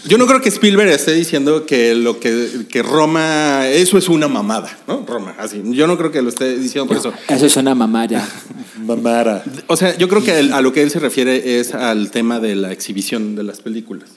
yo 0.08 0.18
no 0.18 0.26
creo 0.28 0.42
que 0.42 0.50
Spielberg 0.50 0.90
esté 0.90 1.14
diciendo 1.14 1.66
que 1.66 1.96
lo 1.96 2.20
que, 2.20 2.66
que 2.70 2.84
Roma, 2.84 3.68
eso 3.68 3.98
es 3.98 4.10
una 4.10 4.28
mamada, 4.28 4.78
¿no? 4.88 5.06
Roma, 5.08 5.36
así. 5.38 5.62
Yo 5.72 5.88
no 5.88 5.98
creo 5.98 6.12
que 6.12 6.22
lo 6.22 6.30
esté 6.30 6.58
diciendo 6.58 6.88
por 6.88 6.98
eso. 6.98 7.14
Eso 7.28 7.46
es 7.46 7.58
una 7.58 7.76
mamaya. 7.76 8.26
Mamara. 8.86 9.44
O 9.68 9.76
sea, 9.78 9.98
yo 9.98 10.08
creo 10.08 10.24
que 10.24 10.40
el- 10.40 10.54
a 10.54 10.62
lo 10.62 10.74
que 10.74 10.82
él 10.84 10.92
se 10.92 11.00
refiere 11.00 11.60
es 11.60 11.74
al 11.74 12.12
tema 12.12 12.40
de 12.40 12.56
la 12.56 12.72
exhibición 12.72 13.36
de 13.36 13.44
las 13.44 13.60
películas. 13.62 14.10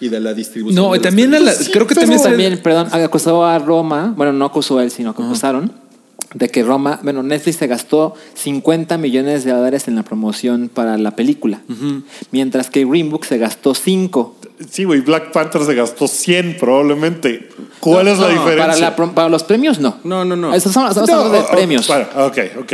y 0.00 0.08
de 0.08 0.18
la 0.20 0.34
distribución. 0.34 0.74
No, 0.74 0.90
de 0.92 0.98
y 0.98 1.00
las 1.00 1.08
también 1.08 1.34
a 1.34 1.40
la- 1.40 1.54
creo 1.72 1.86
que 1.86 1.94
también, 1.94 2.20
También, 2.20 2.60
perdón, 2.62 2.88
acusó 2.92 3.44
a 3.46 3.58
Roma, 3.58 4.12
bueno, 4.16 4.32
no 4.32 4.44
acusó 4.44 4.80
él, 4.80 4.90
sino 4.90 5.14
que 5.14 5.22
acusaron 5.22 5.72
de 6.34 6.48
que 6.48 6.62
Roma, 6.62 7.00
bueno, 7.02 7.22
Netflix 7.22 7.56
se 7.58 7.66
gastó 7.66 8.14
50 8.34 8.98
millones 8.98 9.44
de 9.44 9.52
dólares 9.52 9.88
en 9.88 9.94
la 9.94 10.02
promoción 10.02 10.68
para 10.72 10.98
la 10.98 11.12
película, 11.16 11.60
mientras 12.32 12.70
que 12.70 12.84
Green 12.84 13.10
Book 13.10 13.24
se 13.24 13.38
gastó 13.38 13.74
5. 13.74 14.36
Sí, 14.70 14.84
güey, 14.84 15.00
Black 15.00 15.32
Panther 15.32 15.64
se 15.64 15.74
gastó 15.74 16.06
100 16.08 16.56
probablemente. 16.58 17.48
¿Cuál 17.80 18.08
es 18.08 18.18
la 18.18 18.28
diferencia? 18.28 18.94
Para, 18.94 19.06
la 19.08 19.14
para 19.14 19.28
los 19.28 19.42
premios, 19.44 19.78
no. 19.80 19.96
No, 20.04 20.24
no, 20.24 20.36
no. 20.36 20.54
Estamos, 20.54 20.90
estamos 20.90 21.08
No, 21.10 21.16
hablando 21.16 21.38
de 21.48 21.56
premios. 21.56 21.86
bueno, 21.88 22.06
ok, 22.26 22.38
ok. 22.60 22.72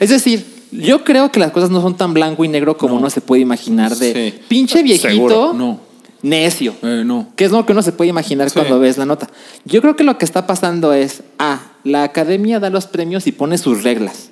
Es 0.00 0.10
decir, 0.10 0.44
yo 0.72 1.02
creo 1.04 1.30
que 1.32 1.40
las 1.40 1.50
cosas 1.52 1.70
no 1.70 1.80
son 1.80 1.96
tan 1.96 2.14
blanco 2.14 2.44
y 2.44 2.48
negro 2.48 2.76
como 2.76 2.96
uno 2.96 3.10
se 3.10 3.20
puede 3.20 3.42
imaginar 3.42 3.94
de 3.96 4.12
Sí. 4.32 4.38
pinche 4.48 4.82
viejito, 4.82 5.08
Seguro. 5.08 5.52
No. 5.54 5.87
Necio. 6.22 6.74
Eh, 6.82 7.02
no. 7.04 7.28
Que 7.36 7.44
es 7.44 7.50
lo 7.52 7.64
que 7.66 7.72
uno 7.72 7.82
se 7.82 7.92
puede 7.92 8.10
imaginar 8.10 8.50
Sí. 8.50 8.54
cuando 8.54 8.78
ves 8.78 8.98
la 8.98 9.06
nota. 9.06 9.28
Yo 9.64 9.80
creo 9.80 9.96
que 9.96 10.04
lo 10.04 10.18
que 10.18 10.24
está 10.24 10.46
pasando 10.46 10.92
es, 10.92 11.22
ah, 11.38 11.60
la 11.84 12.02
academia 12.02 12.60
da 12.60 12.70
los 12.70 12.86
premios 12.86 13.26
y 13.26 13.32
pone 13.32 13.58
sus 13.58 13.82
reglas. 13.82 14.30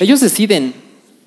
Ellos 0.00 0.20
deciden. 0.20 0.74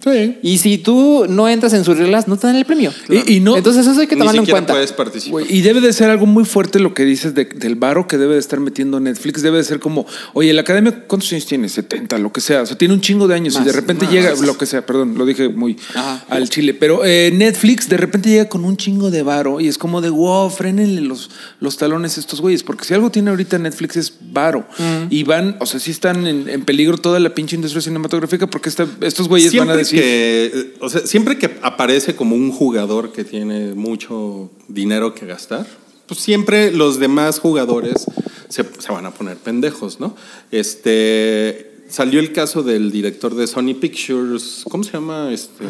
Sí. 0.03 0.37
Y 0.41 0.57
si 0.57 0.77
tú 0.77 1.25
no 1.29 1.47
entras 1.47 1.73
en 1.73 1.83
sus 1.83 1.97
reglas, 1.97 2.27
no 2.27 2.37
te 2.37 2.47
dan 2.47 2.55
el 2.55 2.65
premio. 2.65 2.91
Y- 3.09 3.35
y 3.35 3.39
no- 3.39 3.55
Entonces 3.57 3.85
eso 3.85 3.99
hay 4.01 4.07
que 4.07 4.15
tomarlo 4.15 4.41
en 4.41 4.47
cuenta. 4.49 4.73
puedes 4.73 4.91
participar. 4.93 5.31
Güey, 5.43 5.45
y 5.57 5.61
debe 5.61 5.79
de 5.81 5.93
ser 5.93 6.09
algo 6.09 6.25
muy 6.25 6.43
fuerte 6.45 6.79
lo 6.79 6.93
que 6.93 7.05
dices 7.05 7.35
de- 7.35 7.45
del 7.45 7.75
varo 7.75 8.07
que 8.07 8.17
debe 8.17 8.33
de 8.33 8.39
estar 8.39 8.59
metiendo 8.59 8.99
Netflix. 8.99 9.41
Debe 9.41 9.57
de 9.57 9.63
ser 9.63 9.79
como, 9.79 10.05
oye, 10.33 10.51
la 10.53 10.61
academia, 10.61 11.03
¿cuántos 11.07 11.31
años 11.33 11.45
tiene? 11.45 11.69
70, 11.69 12.17
lo 12.17 12.31
que 12.31 12.41
sea. 12.41 12.61
O 12.61 12.65
sea, 12.65 12.77
tiene 12.77 12.93
un 12.93 13.01
chingo 13.01 13.27
de 13.27 13.35
años 13.35 13.57
y 13.61 13.63
de 13.63 13.71
repente 13.71 14.05
más. 14.05 14.13
llega, 14.13 14.33
lo 14.35 14.57
que 14.57 14.65
sea, 14.65 14.85
perdón, 14.85 15.15
lo 15.17 15.25
dije 15.25 15.49
muy 15.49 15.77
Ajá. 15.93 16.25
al 16.29 16.49
chile. 16.49 16.73
Pero 16.73 17.01
eh, 17.05 17.31
Netflix 17.33 17.87
de 17.89 17.97
repente 17.97 18.29
llega 18.29 18.49
con 18.49 18.65
un 18.65 18.77
chingo 18.77 19.11
de 19.11 19.21
varo 19.23 19.59
y 19.61 19.67
es 19.67 19.77
como 19.77 20.01
de, 20.01 20.09
wow, 20.09 20.49
frénenle 20.49 21.01
los, 21.01 21.29
los 21.59 21.77
talones 21.77 22.17
a 22.17 22.19
estos 22.21 22.41
güeyes. 22.41 22.63
Porque 22.63 22.85
si 22.85 22.93
algo 22.93 23.11
tiene 23.11 23.29
ahorita 23.29 23.57
Netflix 23.59 23.97
es 23.97 24.13
varo. 24.31 24.67
Y 25.09 25.23
van, 25.23 25.57
o 25.59 25.65
sea, 25.65 25.79
sí 25.79 25.91
están 25.91 26.25
en, 26.27 26.49
en 26.49 26.63
peligro 26.65 26.97
toda 26.97 27.19
la 27.19 27.33
pinche 27.35 27.55
industria 27.55 27.81
cinematográfica 27.81 28.47
porque 28.47 28.69
esta- 28.69 28.87
estos 29.01 29.27
güeyes 29.27 29.55
van 29.55 29.69
a 29.69 29.73
siempre 29.73 29.90
que, 29.91 30.45
eh, 30.54 30.73
o 30.80 30.89
sea, 30.89 31.01
siempre 31.06 31.38
que 31.38 31.58
aparece 31.62 32.15
como 32.15 32.36
un 32.36 32.51
jugador 32.51 33.12
que 33.12 33.23
tiene 33.23 33.73
mucho 33.73 34.49
dinero 34.67 35.13
que 35.13 35.25
gastar, 35.25 35.65
pues 36.08 36.19
siempre 36.19 36.71
los 36.71 36.99
demás 36.99 37.39
jugadores 37.39 38.06
se, 38.49 38.63
se 38.80 38.91
van 38.91 39.06
a 39.06 39.12
poner 39.13 39.38
pendejos, 39.38 39.99
¿no? 39.99 40.15
Este 40.51 41.67
salió 41.89 42.21
el 42.21 42.32
caso 42.32 42.63
del 42.63 42.89
director 42.89 43.36
de 43.36 43.47
Sony 43.47 43.73
Pictures, 43.80 44.63
¿cómo 44.69 44.82
se 44.84 44.93
llama? 44.93 45.30
Este, 45.34 45.65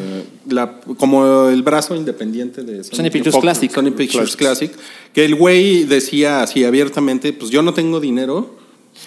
la, 0.47 0.79
como 0.97 1.47
el 1.49 1.63
brazo 1.63 1.95
independiente 1.95 2.61
de 2.61 2.83
Sony, 2.83 2.95
Sony 2.97 3.03
Pictures 3.11 3.31
Fox- 3.33 3.41
Classic. 3.41 3.71
Sony 3.71 3.91
Pictures 3.91 4.35
Classic. 4.35 4.71
Classic, 4.71 4.87
que 5.13 5.25
el 5.25 5.33
güey 5.33 5.83
decía 5.85 6.43
así 6.43 6.63
abiertamente, 6.63 7.33
pues 7.33 7.49
yo 7.49 7.63
no 7.63 7.73
tengo 7.73 7.99
dinero 7.99 8.55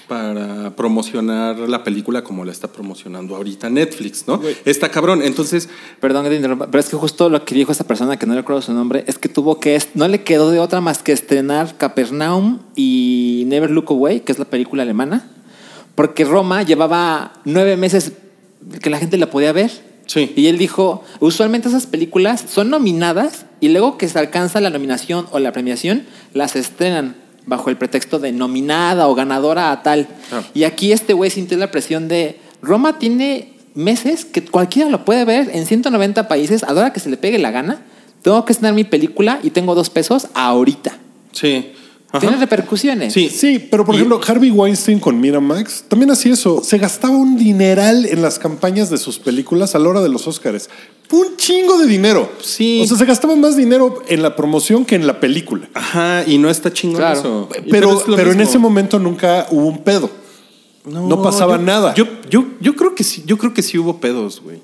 para 0.06 0.74
promocionar 0.76 1.58
la 1.58 1.82
película 1.84 2.22
como 2.22 2.44
la 2.44 2.52
está 2.52 2.68
promocionando 2.68 3.36
ahorita 3.36 3.70
Netflix, 3.70 4.26
¿no? 4.26 4.40
Está 4.64 4.90
cabrón. 4.90 5.22
Entonces, 5.22 5.68
Perdón 6.00 6.24
que 6.24 6.30
te 6.30 6.36
interrumpa, 6.36 6.66
pero 6.66 6.80
es 6.80 6.88
que 6.88 6.96
justo 6.96 7.28
lo 7.28 7.44
que 7.44 7.54
dijo 7.54 7.72
esta 7.72 7.84
persona, 7.84 8.18
que 8.18 8.26
no 8.26 8.34
recuerdo 8.34 8.60
su 8.62 8.72
nombre, 8.72 9.04
es 9.06 9.18
que 9.18 9.28
tuvo 9.28 9.60
que, 9.60 9.80
no 9.94 10.08
le 10.08 10.22
quedó 10.22 10.50
de 10.50 10.58
otra 10.58 10.80
más 10.80 11.02
que 11.02 11.12
estrenar 11.12 11.76
Capernaum 11.76 12.58
y 12.76 13.44
Never 13.46 13.70
Look 13.70 13.86
Away, 13.90 14.20
que 14.20 14.32
es 14.32 14.38
la 14.38 14.44
película 14.44 14.82
alemana, 14.82 15.30
porque 15.94 16.24
Roma 16.24 16.62
llevaba 16.62 17.32
nueve 17.44 17.76
meses 17.76 18.12
que 18.82 18.90
la 18.90 18.98
gente 18.98 19.16
la 19.16 19.30
podía 19.30 19.52
ver. 19.52 19.70
Sí. 20.06 20.32
Y 20.36 20.48
él 20.48 20.58
dijo, 20.58 21.02
usualmente 21.20 21.68
esas 21.68 21.86
películas 21.86 22.44
son 22.46 22.68
nominadas 22.68 23.46
y 23.60 23.70
luego 23.70 23.96
que 23.96 24.06
se 24.08 24.18
alcanza 24.18 24.60
la 24.60 24.68
nominación 24.68 25.26
o 25.30 25.38
la 25.38 25.52
premiación, 25.52 26.04
las 26.34 26.56
estrenan 26.56 27.16
bajo 27.46 27.70
el 27.70 27.76
pretexto 27.76 28.18
de 28.18 28.32
nominada 28.32 29.08
o 29.08 29.14
ganadora 29.14 29.72
a 29.72 29.82
tal. 29.82 30.08
Ah. 30.32 30.42
Y 30.54 30.64
aquí 30.64 30.92
este 30.92 31.12
güey 31.12 31.30
sintió 31.30 31.56
la 31.58 31.70
presión 31.70 32.08
de, 32.08 32.40
Roma 32.62 32.98
tiene 32.98 33.54
meses 33.74 34.24
que 34.24 34.44
cualquiera 34.44 34.88
lo 34.88 35.04
puede 35.04 35.24
ver 35.24 35.50
en 35.52 35.66
190 35.66 36.28
países, 36.28 36.62
a 36.62 36.72
la 36.72 36.80
hora 36.80 36.92
que 36.92 37.00
se 37.00 37.10
le 37.10 37.16
pegue 37.16 37.38
la 37.38 37.50
gana. 37.50 37.82
Tengo 38.22 38.44
que 38.44 38.52
estrenar 38.52 38.74
mi 38.74 38.84
película 38.84 39.40
y 39.42 39.50
tengo 39.50 39.74
dos 39.74 39.90
pesos 39.90 40.28
ahorita. 40.34 40.98
sí. 41.32 41.72
Ajá. 42.16 42.20
Tiene 42.20 42.36
repercusiones. 42.36 43.12
Sí. 43.12 43.28
Sí, 43.28 43.58
pero 43.70 43.84
por 43.84 43.94
Y- 43.94 43.98
ejemplo, 43.98 44.20
Harvey 44.26 44.50
Weinstein 44.50 45.00
con 45.00 45.20
Miramax 45.20 45.84
también 45.88 46.10
hacía 46.12 46.32
eso. 46.34 46.62
Se 46.62 46.78
gastaba 46.78 47.16
un 47.16 47.36
dineral 47.36 48.06
en 48.06 48.22
las 48.22 48.38
campañas 48.38 48.88
de 48.88 48.98
sus 48.98 49.18
películas 49.18 49.74
a 49.74 49.78
la 49.80 49.88
hora 49.88 50.00
de 50.00 50.08
los 50.08 50.26
Oscars. 50.28 50.70
Un 51.10 51.36
chingo 51.36 51.76
de 51.78 51.86
dinero. 51.86 52.30
Sí. 52.40 52.80
O 52.82 52.86
sea, 52.86 52.96
se 52.96 53.04
gastaba 53.04 53.34
más 53.36 53.56
dinero 53.56 54.02
en 54.08 54.22
la 54.22 54.36
promoción 54.36 54.84
que 54.84 54.94
en 54.94 55.06
la 55.06 55.18
película. 55.20 55.68
Ajá, 55.74 56.24
y 56.26 56.38
no 56.38 56.48
está 56.50 56.72
chingón 56.72 56.98
Claro. 56.98 57.18
eso. 57.18 57.48
Pero, 57.70 57.92
es 57.98 58.04
pero 58.16 58.30
en 58.32 58.40
ese 58.40 58.58
momento 58.58 58.98
nunca 58.98 59.46
hubo 59.50 59.66
un 59.66 59.82
pedo. 59.82 60.08
No, 60.86 61.22
pasaba 61.22 61.56
yo- 61.56 61.62
nada. 61.62 61.94
Yo, 61.94 62.06
yo, 62.30 62.44
yo 62.60 62.76
creo 62.76 62.94
que 62.94 63.04
sí, 63.04 63.22
yo 63.26 63.38
creo 63.38 63.54
que 63.54 63.62
sí 63.62 63.78
hubo 63.78 63.98
pedos, 64.00 64.40
güey. 64.42 64.58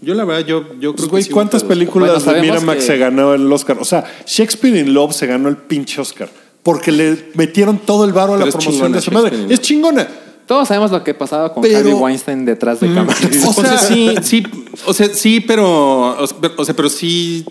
Yo 0.00 0.14
la 0.14 0.24
verdad, 0.24 0.46
yo, 0.46 0.62
yo 0.78 0.94
creo 0.94 0.94
Pues, 0.94 1.02
que 1.04 1.10
güey, 1.10 1.22
sí 1.24 1.30
hubo 1.30 1.34
¿cuántas 1.34 1.64
películas 1.64 2.24
Bueno, 2.24 2.40
de 2.40 2.46
Miramax 2.48 2.78
que- 2.80 2.86
se 2.86 2.96
ganó 2.98 3.34
el 3.34 3.52
Oscar? 3.52 3.78
O 3.80 3.84
sea, 3.84 4.04
Shakespeare 4.26 4.76
in 4.78 4.94
Love 4.94 5.12
se 5.12 5.26
ganó 5.26 5.48
el 5.48 5.56
pinche 5.56 6.00
Oscar. 6.00 6.30
Porque 6.68 6.92
le 6.92 7.30
metieron 7.32 7.78
todo 7.78 8.04
el 8.04 8.12
varo 8.12 8.34
a 8.34 8.36
la 8.36 8.44
Pero 8.44 8.58
promoción 8.58 8.74
chingona 8.74 8.96
de 8.96 9.00
su 9.02 9.10
madre. 9.10 9.46
Es 9.48 9.62
chingona. 9.62 10.06
Todos 10.46 10.68
sabemos 10.68 10.90
lo 10.90 11.02
que 11.02 11.14
pasaba 11.14 11.54
con 11.54 11.62
Pero- 11.62 11.78
Harvey 11.78 11.94
Weinstein 11.94 12.44
detrás 12.44 12.80
de 12.80 12.92
cámaras. 12.92 13.18
O 13.46 13.54
sea, 13.54 13.78
sí, 13.78 14.14
sí, 14.20 14.42
o 14.84 14.92
sea, 14.92 15.08
sí, 15.14 15.40
pero, 15.40 16.22
o 16.22 16.26
sea, 16.26 16.36
o 16.58 16.64
sea, 16.66 16.76
pero 16.76 16.90
sí, 16.90 17.46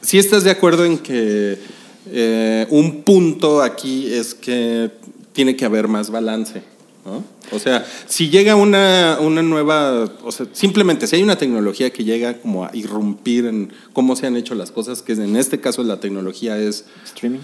sí 0.00 0.18
estás 0.18 0.42
de 0.42 0.50
acuerdo 0.50 0.84
en 0.84 0.98
que 0.98 1.60
eh, 2.10 2.66
un 2.70 3.02
punto 3.02 3.62
aquí 3.62 4.12
es 4.12 4.34
que 4.34 4.90
tiene 5.32 5.54
que 5.54 5.64
haber 5.64 5.86
más 5.86 6.10
balance, 6.10 6.60
¿no? 7.04 7.22
O 7.52 7.60
sea, 7.60 7.86
si 8.08 8.30
llega 8.30 8.56
una, 8.56 9.18
una 9.20 9.44
nueva, 9.44 10.10
o 10.24 10.32
sea, 10.32 10.46
simplemente 10.50 11.06
si 11.06 11.14
hay 11.14 11.22
una 11.22 11.38
tecnología 11.38 11.92
que 11.92 12.02
llega 12.02 12.34
como 12.38 12.64
a 12.64 12.70
irrumpir 12.74 13.46
en 13.46 13.72
cómo 13.92 14.16
se 14.16 14.26
han 14.26 14.36
hecho 14.36 14.56
las 14.56 14.72
cosas, 14.72 15.02
que 15.02 15.12
en 15.12 15.36
este 15.36 15.60
caso 15.60 15.84
la 15.84 16.00
tecnología 16.00 16.58
es 16.58 16.84
Streaming. 17.04 17.38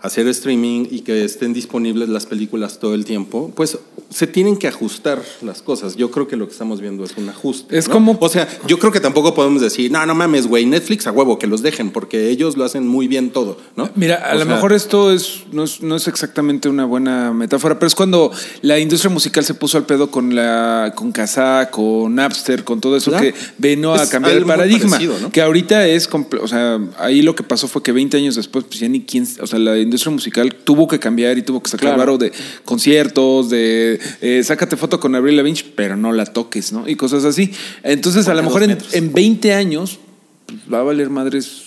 Hacer 0.00 0.28
streaming 0.28 0.86
y 0.90 1.00
que 1.00 1.24
estén 1.24 1.52
disponibles 1.52 2.08
las 2.08 2.26
películas 2.26 2.78
todo 2.78 2.94
el 2.94 3.04
tiempo, 3.04 3.50
pues 3.56 3.78
se 4.10 4.26
tienen 4.26 4.56
que 4.56 4.68
ajustar 4.68 5.20
las 5.42 5.62
cosas. 5.62 5.96
Yo 5.96 6.10
creo 6.10 6.28
que 6.28 6.36
lo 6.36 6.46
que 6.46 6.52
estamos 6.52 6.80
viendo 6.80 7.02
es 7.04 7.16
un 7.16 7.28
ajuste. 7.28 7.76
Es 7.76 7.88
¿no? 7.88 7.94
como- 7.94 8.16
O 8.20 8.28
sea, 8.28 8.46
yo 8.68 8.78
creo 8.78 8.92
que 8.92 9.00
tampoco 9.00 9.34
podemos 9.34 9.60
decir, 9.62 9.90
no, 9.90 10.04
no 10.06 10.14
mames, 10.14 10.46
güey, 10.46 10.64
Netflix 10.66 11.06
a 11.06 11.12
huevo, 11.12 11.38
que 11.38 11.46
los 11.46 11.62
dejen, 11.62 11.90
porque 11.90 12.28
ellos 12.28 12.56
lo 12.56 12.64
hacen 12.64 12.86
muy 12.86 13.08
bien 13.08 13.30
todo, 13.30 13.58
¿no? 13.74 13.90
Mira, 13.96 14.16
a 14.16 14.34
O 14.34 14.38
lo 14.38 14.44
sea, 14.44 14.54
mejor 14.54 14.72
esto 14.74 15.12
es 15.12 15.44
no, 15.52 15.64
es 15.64 15.80
no 15.82 15.96
es 15.96 16.06
exactamente 16.08 16.68
una 16.68 16.84
buena 16.84 17.32
metáfora, 17.32 17.78
pero 17.78 17.88
es 17.88 17.94
cuando 17.94 18.30
la 18.62 18.78
industria 18.78 19.10
musical 19.10 19.44
se 19.44 19.54
puso 19.54 19.78
al 19.78 19.86
pedo 19.86 20.10
con 20.10 20.34
la 20.34 20.92
con 20.94 21.10
Kazaa, 21.10 21.70
con 21.70 22.14
Napster, 22.14 22.64
con 22.64 22.80
todo 22.80 22.96
eso 22.96 23.10
que 23.12 23.34
vino 23.58 23.94
a 23.94 24.02
Es 24.02 24.08
cambiar 24.10 24.36
el 24.36 24.44
paradigma. 24.44 24.90
parecido, 24.90 25.18
¿no? 25.20 25.32
Que 25.32 25.40
ahorita 25.40 25.86
es, 25.88 26.08
o 26.40 26.48
sea, 26.48 26.78
ahí 26.98 27.22
lo 27.22 27.34
que 27.34 27.42
pasó 27.42 27.66
fue 27.66 27.82
que 27.82 27.92
20 27.92 28.16
años 28.18 28.36
después, 28.36 28.64
pues 28.66 28.78
ya 28.80 28.88
ni 28.88 29.00
quién, 29.02 29.26
o 29.40 29.46
sea, 29.46 29.58
la 29.58 29.76
industria 29.86 30.12
musical 30.12 30.54
tuvo 30.54 30.86
que 30.86 30.98
cambiar 30.98 31.38
y 31.38 31.42
tuvo 31.42 31.62
que 31.62 31.70
sacar 31.70 31.86
Claro. 31.88 31.98
varo 31.98 32.18
de 32.18 32.32
conciertos, 32.64 33.48
de 33.48 33.98
eh, 34.20 34.42
sácate 34.44 34.76
foto 34.76 35.00
con 35.00 35.14
Avril 35.14 35.36
Lavigne, 35.36 35.62
pero 35.74 35.96
no 35.96 36.12
la 36.12 36.26
toques, 36.26 36.72
¿no? 36.72 36.86
Y 36.88 36.96
cosas 36.96 37.24
así. 37.24 37.50
Entonces, 37.82 38.28
a 38.28 38.34
lo 38.34 38.42
mejor 38.42 38.62
en, 38.64 38.76
en 38.92 39.12
20 39.12 39.54
años 39.54 39.98
pues, 40.46 40.58
va 40.72 40.80
a 40.80 40.82
valer 40.82 41.08
madres 41.08 41.62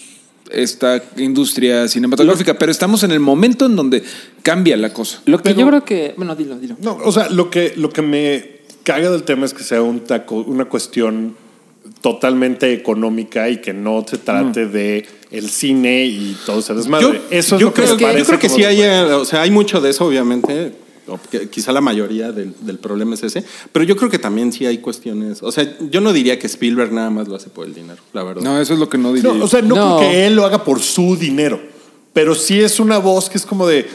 esta 0.51 1.03
industria 1.17 1.88
cinematográfica, 1.88 2.58
pero 2.58 2.71
estamos 2.71 3.03
en 3.03 3.12
el 3.12 3.19
momento 3.19 3.65
en 3.67 3.75
donde 3.75 4.03
cambia 4.41 4.75
la 4.77 4.91
cosa. 4.93 5.21
Lo 5.25 5.38
que 5.38 5.43
Pero- 5.43 5.60
yo 5.62 5.67
creo 5.67 5.86
que. 5.86 6.13
Bueno, 6.17 6.36
dilo, 6.36 6.58
dilo. 6.58 6.75
No, 6.82 6.97
o 7.03 7.12
sea, 7.12 7.29
lo 7.29 7.49
que, 7.49 7.73
lo 7.75 7.89
que 7.91 8.01
me 8.01 8.60
caga 8.84 9.12
del 9.12 9.23
tema 9.23 9.45
es 9.45 9.53
que 9.53 9.63
sea 9.63 9.82
un 9.84 9.99
taco, 10.01 10.36
una 10.41 10.65
cuestión 10.65 11.36
totalmente 12.02 12.72
económica 12.74 13.50
y 13.50 13.58
que 13.58 13.74
no 13.74 14.06
se 14.08 14.18
trate 14.18 14.68
de 14.68 15.06
el 15.32 15.50
cine 15.50 16.06
y 16.06 16.38
todo 16.46 16.60
ese 16.60 16.74
desmadre. 16.74 17.06
Yo, 17.06 17.13
eso 17.30 17.56
es 17.56 17.62
yo 17.62 17.68
lo 17.68 17.74
que 17.74 17.82
creo, 17.84 17.96
me 17.96 18.02
yo 18.02 18.08
parece 18.08 18.26
creo 18.28 18.39
que 18.39 18.50
sí 18.50 18.63
hay, 18.63 18.82
eh, 18.82 19.04
o 19.13 19.26
sea, 19.26 19.42
hay 19.42 19.52
mucho 19.52 19.82
de 19.82 19.89
eso, 19.92 20.06
obviamente. 20.06 20.74
o 21.08 21.20
que 21.32 21.50
quizá 21.50 21.72
la 21.72 21.82
mayoría 21.82 22.32
del, 22.32 22.54
del 22.62 22.78
problema 22.78 23.15
es 23.15 23.24
ese, 23.24 23.44
pero 23.72 23.84
yo 23.84 23.96
creo 23.96 24.10
que 24.10 24.20
también 24.20 24.52
sí 24.54 24.65
hay 24.65 24.78
cuestiones. 24.78 25.42
O 25.44 25.52
sea, 25.52 25.78
yo 25.89 26.02
no 26.02 26.13
diría 26.13 26.38
que 26.39 26.48
Spielberg 26.48 26.92
nada 26.94 27.10
más 27.10 27.28
lo 27.28 27.36
hace 27.36 27.50
por 27.50 27.65
el 27.65 27.74
dinero, 27.74 28.02
la 28.13 28.24
verdad. 28.24 28.44
No, 28.44 28.60
eso 28.62 28.74
es 28.74 28.80
lo 28.80 28.89
que 28.89 28.98
no 28.98 29.13
diría. 29.13 29.34
No, 29.34 29.44
o 29.44 29.48
sea, 29.48 29.62
no, 29.62 29.76
No. 29.76 29.98
porque 29.98 30.26
él 30.28 30.36
lo 30.36 30.46
haga 30.46 30.63
por 30.63 30.80
su 30.80 31.15
dinero, 31.15 31.60
pero 32.13 32.36
sí 32.36 32.60
es 32.60 32.80
una 32.80 32.98
voz 33.00 33.30
que 33.30 33.38
es 33.38 33.46
como 33.46 33.68
de, 33.68 33.88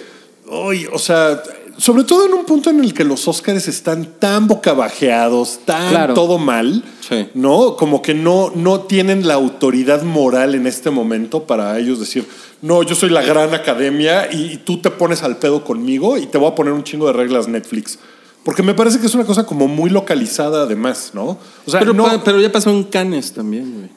o 0.47 0.99
sea, 0.99 1.43
sobre 1.77 2.05
todo 2.05 2.27
en 2.27 2.33
un 2.35 2.45
punto 2.45 2.71
en 2.71 2.83
el 2.83 2.95
que 2.95 3.05
los 3.05 3.27
Óscares 3.29 3.69
están 3.69 4.07
tan 4.19 4.47
bocabajeados, 4.49 5.61
tan 5.65 5.91
Claro. 5.91 6.15
todo 6.15 6.39
mal, 6.39 6.83
Sí. 7.07 7.29
¿no? 7.35 7.77
Como 7.77 8.01
que 8.03 8.15
no, 8.15 8.51
no 8.55 8.81
tienen 8.81 9.27
la 9.27 9.35
autoridad 9.35 10.03
moral 10.03 10.55
en 10.55 10.67
este 10.67 10.91
momento 10.91 11.45
para 11.45 11.79
ellos 11.79 12.01
decir, 12.01 12.27
no, 12.63 12.83
yo 12.83 12.95
soy 12.95 13.11
la 13.11 13.23
gran 13.23 13.53
academia 13.55 14.29
y, 14.33 14.53
y 14.53 14.57
tú 14.59 14.79
te 14.81 14.91
pones 14.91 15.23
al 15.23 15.37
pedo 15.39 15.65
conmigo 15.65 16.17
y 16.17 16.27
te 16.27 16.39
voy 16.39 16.51
a 16.51 16.55
poner 16.55 16.73
un 16.73 16.83
chingo 16.85 17.07
de 17.07 17.13
reglas 17.13 17.49
Netflix. 17.49 17.99
Porque 18.43 18.63
me 18.63 18.75
parece 18.75 19.01
que 19.01 19.07
es 19.07 19.15
una 19.15 19.25
cosa 19.25 19.45
como 19.47 19.69
muy 19.69 19.89
localizada 19.91 20.63
además, 20.65 21.11
¿no? 21.15 21.39
O 21.67 21.71
sea, 21.71 21.81
pero, 21.81 21.93
no, 21.95 22.23
pero 22.25 22.41
ya 22.41 22.53
pasó 22.53 22.71
en 22.71 22.85
Cannes 22.85 23.33
también, 23.33 23.73
güey. 23.75 23.89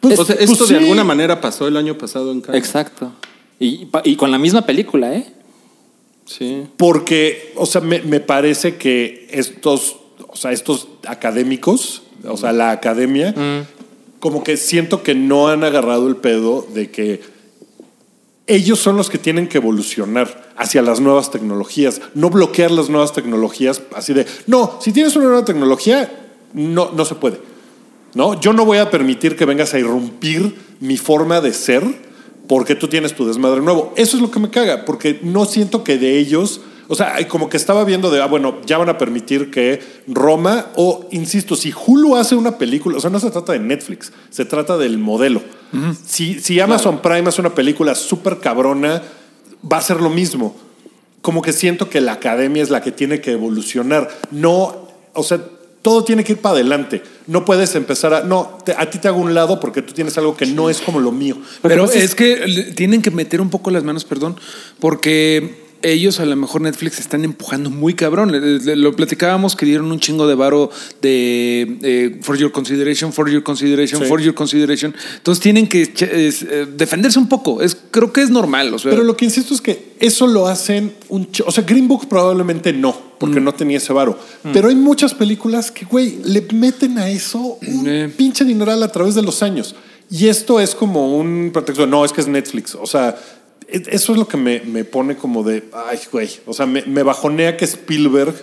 pues- 0.00 0.18
o 0.18 0.24
sea, 0.24 0.36
pues 0.36 0.50
esto 0.50 0.66
de 0.66 0.78
alguna 0.78 1.04
manera 1.04 1.40
pasó 1.40 1.68
el 1.68 1.76
año 1.76 1.96
pasado 1.98 2.32
en 2.32 2.40
Cannes. 2.40 2.58
Exacto. 2.62 3.12
Y, 3.60 3.86
y 4.04 4.16
con 4.16 4.30
la 4.30 4.38
misma 4.38 4.62
película, 4.62 5.14
¿eh? 5.14 5.32
Sí. 6.24 6.66
Porque, 6.76 7.52
o 7.56 7.66
sea, 7.66 7.80
me, 7.80 8.00
me 8.02 8.20
parece 8.20 8.76
que 8.76 9.28
estos, 9.30 9.96
o 10.28 10.36
sea, 10.36 10.52
estos 10.52 10.88
académicos, 11.06 12.02
o 12.24 12.36
sea, 12.36 12.52
la 12.52 12.70
academia, 12.70 13.34
como 14.20 14.44
que 14.44 14.56
siento 14.56 15.02
que 15.02 15.14
no 15.14 15.48
han 15.48 15.64
agarrado 15.64 16.08
el 16.08 16.16
pedo 16.16 16.66
de 16.72 16.90
que 16.90 17.20
ellos 18.46 18.78
son 18.78 18.96
los 18.96 19.08
que 19.10 19.18
tienen 19.18 19.48
que 19.48 19.58
evolucionar 19.58 20.52
hacia 20.56 20.82
las 20.82 21.00
nuevas 21.00 21.30
tecnologías, 21.30 22.00
no 22.14 22.30
bloquear 22.30 22.70
las 22.70 22.88
nuevas 22.88 23.12
tecnologías 23.12 23.82
así 23.94 24.12
de, 24.12 24.26
no, 24.46 24.78
si 24.80 24.92
tienes 24.92 25.16
una 25.16 25.26
nueva 25.26 25.44
tecnología, 25.44 26.10
no, 26.52 26.90
no 26.92 27.04
se 27.04 27.14
puede. 27.14 27.40
¿no? 28.14 28.38
Yo 28.40 28.52
no 28.52 28.64
voy 28.64 28.78
a 28.78 28.90
permitir 28.90 29.36
que 29.36 29.44
vengas 29.44 29.74
a 29.74 29.78
irrumpir 29.78 30.54
mi 30.80 30.96
forma 30.96 31.40
de 31.40 31.52
ser 31.52 32.11
porque 32.52 32.74
tú 32.74 32.86
tienes 32.86 33.14
tu 33.14 33.26
desmadre 33.26 33.62
nuevo. 33.62 33.94
Eso 33.96 34.18
es 34.18 34.22
lo 34.22 34.30
que 34.30 34.38
me 34.38 34.50
caga, 34.50 34.84
porque 34.84 35.18
no 35.22 35.46
siento 35.46 35.82
que 35.84 35.96
de 35.96 36.18
ellos, 36.18 36.60
o 36.86 36.94
sea, 36.94 37.16
como 37.26 37.48
que 37.48 37.56
estaba 37.56 37.82
viendo 37.82 38.10
de, 38.10 38.20
ah, 38.20 38.26
bueno, 38.26 38.58
ya 38.66 38.76
van 38.76 38.90
a 38.90 38.98
permitir 38.98 39.50
que 39.50 39.80
Roma, 40.06 40.66
o 40.76 41.06
insisto, 41.12 41.56
si 41.56 41.72
Hulu 41.72 42.14
hace 42.14 42.34
una 42.34 42.58
película, 42.58 42.98
o 42.98 43.00
sea, 43.00 43.08
no 43.08 43.20
se 43.20 43.30
trata 43.30 43.54
de 43.54 43.60
Netflix, 43.60 44.12
se 44.28 44.44
trata 44.44 44.76
del 44.76 44.98
modelo. 44.98 45.40
Si, 46.04 46.40
si 46.40 46.60
Amazon 46.60 47.00
Prime 47.00 47.26
hace 47.26 47.40
una 47.40 47.54
película 47.54 47.94
súper 47.94 48.38
cabrona, 48.38 49.02
va 49.72 49.78
a 49.78 49.80
ser 49.80 50.02
lo 50.02 50.10
mismo. 50.10 50.54
Como 51.22 51.40
que 51.40 51.54
siento 51.54 51.88
que 51.88 52.02
la 52.02 52.12
academia 52.12 52.62
es 52.62 52.68
la 52.68 52.82
que 52.82 52.92
tiene 52.92 53.22
que 53.22 53.32
evolucionar. 53.32 54.10
No, 54.30 54.88
o 55.14 55.22
sea, 55.22 55.40
todo 55.82 56.04
tiene 56.04 56.24
que 56.24 56.32
ir 56.32 56.38
para 56.38 56.54
adelante. 56.54 57.02
No 57.26 57.44
puedes 57.44 57.74
empezar 57.74 58.14
a. 58.14 58.22
No, 58.22 58.58
te- 58.64 58.72
a 58.76 58.88
ti 58.88 58.98
te 58.98 59.08
hago 59.08 59.20
un 59.20 59.34
lado 59.34 59.60
porque 59.60 59.82
tú 59.82 59.92
tienes 59.92 60.16
algo 60.16 60.36
que 60.36 60.46
no 60.46 60.70
es 60.70 60.80
como 60.80 61.00
lo 61.00 61.12
mío. 61.12 61.36
Pero 61.62 61.84
pues, 61.84 61.96
es 61.96 62.14
que 62.14 62.72
tienen 62.76 63.02
que 63.02 63.10
meter 63.10 63.40
un 63.40 63.50
poco 63.50 63.70
las 63.70 63.82
manos, 63.84 64.04
perdón, 64.04 64.36
porque 64.80 65.71
ellos 65.82 66.20
a 66.20 66.24
lo 66.26 66.36
mejor 66.36 66.60
Netflix 66.62 66.98
están 66.98 67.24
empujando 67.24 67.70
muy 67.70 67.94
cabrón. 67.94 68.32
Lo 68.64 68.94
platicábamos 68.96 69.56
que 69.56 69.66
dieron 69.66 69.90
un 69.90 70.00
chingo 70.00 70.26
de 70.26 70.34
varo 70.34 70.70
de 71.00 71.78
eh, 71.82 72.18
for 72.22 72.36
your 72.36 72.52
consideration, 72.52 73.12
for 73.12 73.28
your 73.30 73.42
consideration, 73.42 74.00
Sí. 74.02 74.06
for 74.08 74.20
your 74.20 74.34
consideration. 74.34 74.94
Entonces 75.16 75.42
tienen 75.42 75.66
que 75.68 75.82
es, 75.82 76.42
eh, 76.42 76.66
defenderse 76.76 77.18
un 77.18 77.28
poco. 77.28 77.62
Es 77.62 77.76
creo 77.90 78.12
que 78.12 78.22
es 78.22 78.30
normal. 78.30 78.72
O 78.74 78.78
sea, 78.78 78.90
Pero 78.90 79.04
lo 79.04 79.16
que 79.16 79.24
insisto 79.24 79.54
es 79.54 79.60
que 79.60 79.92
eso 80.00 80.26
lo 80.26 80.46
hacen 80.48 80.92
un. 81.08 81.28
O 81.46 81.52
sea, 81.52 81.64
Green 81.64 81.88
Book 81.88 82.08
probablemente 82.08 82.72
no, 82.72 82.96
porque 83.18 83.40
Mm. 83.40 83.44
no 83.44 83.52
tenía 83.54 83.78
ese 83.78 83.92
varo. 83.92 84.18
Pero 84.52 84.68
hay 84.68 84.74
muchas 84.76 85.14
películas 85.14 85.70
que, 85.70 85.84
güey, 85.84 86.18
le 86.24 86.40
meten 86.52 86.98
a 86.98 87.08
eso 87.10 87.58
un 87.66 87.88
Eh. 87.88 88.12
pinche 88.16 88.44
dineral 88.44 88.82
a 88.82 88.88
través 88.88 89.14
de 89.14 89.22
los 89.22 89.42
años. 89.42 89.74
Y 90.10 90.28
esto 90.28 90.60
es 90.60 90.74
como 90.74 91.16
un 91.16 91.50
pretexto. 91.54 91.86
No, 91.86 92.04
es 92.04 92.12
que 92.12 92.20
es 92.20 92.28
Netflix. 92.28 92.74
O 92.74 92.86
sea, 92.86 93.16
eso 93.72 94.12
es 94.12 94.18
lo 94.18 94.28
que 94.28 94.36
me, 94.36 94.60
me 94.60 94.84
pone 94.84 95.16
como 95.16 95.42
de. 95.42 95.64
Ay, 95.72 95.98
güey. 96.10 96.30
O 96.46 96.52
sea, 96.52 96.66
me, 96.66 96.82
me 96.82 97.02
bajonea 97.02 97.56
que 97.56 97.64
Spielberg. 97.64 98.34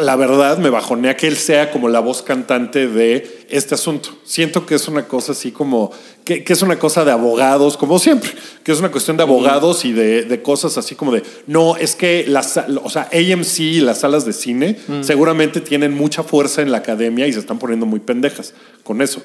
La 0.00 0.16
verdad, 0.16 0.58
me 0.58 0.70
bajonea 0.70 1.16
que 1.16 1.28
él 1.28 1.36
sea 1.36 1.70
como 1.70 1.88
la 1.88 2.00
voz 2.00 2.22
cantante 2.22 2.88
de 2.88 3.46
este 3.48 3.76
asunto. 3.76 4.08
Siento 4.24 4.66
que 4.66 4.74
es 4.74 4.88
una 4.88 5.06
cosa 5.06 5.32
así 5.32 5.52
como. 5.52 5.92
Que, 6.24 6.42
que 6.42 6.52
es 6.52 6.62
una 6.62 6.78
cosa 6.78 7.04
de 7.04 7.12
abogados, 7.12 7.76
como 7.76 7.98
siempre. 7.98 8.30
Que 8.64 8.72
es 8.72 8.80
una 8.80 8.90
cuestión 8.90 9.16
de 9.16 9.22
abogados 9.22 9.84
y 9.84 9.92
de, 9.92 10.22
de 10.22 10.42
cosas 10.42 10.78
así 10.78 10.94
como 10.94 11.12
de. 11.12 11.22
No, 11.46 11.76
es 11.76 11.94
que 11.94 12.24
las. 12.26 12.58
O 12.82 12.90
sea, 12.90 13.08
AMC 13.12 13.60
y 13.60 13.80
las 13.80 14.00
salas 14.00 14.24
de 14.24 14.32
cine 14.32 14.78
seguramente 15.02 15.60
tienen 15.60 15.92
mucha 15.92 16.22
fuerza 16.22 16.62
en 16.62 16.72
la 16.72 16.78
academia 16.78 17.26
y 17.28 17.32
se 17.32 17.38
están 17.38 17.58
poniendo 17.58 17.86
muy 17.86 18.00
pendejas 18.00 18.54
con 18.82 19.00
eso. 19.00 19.22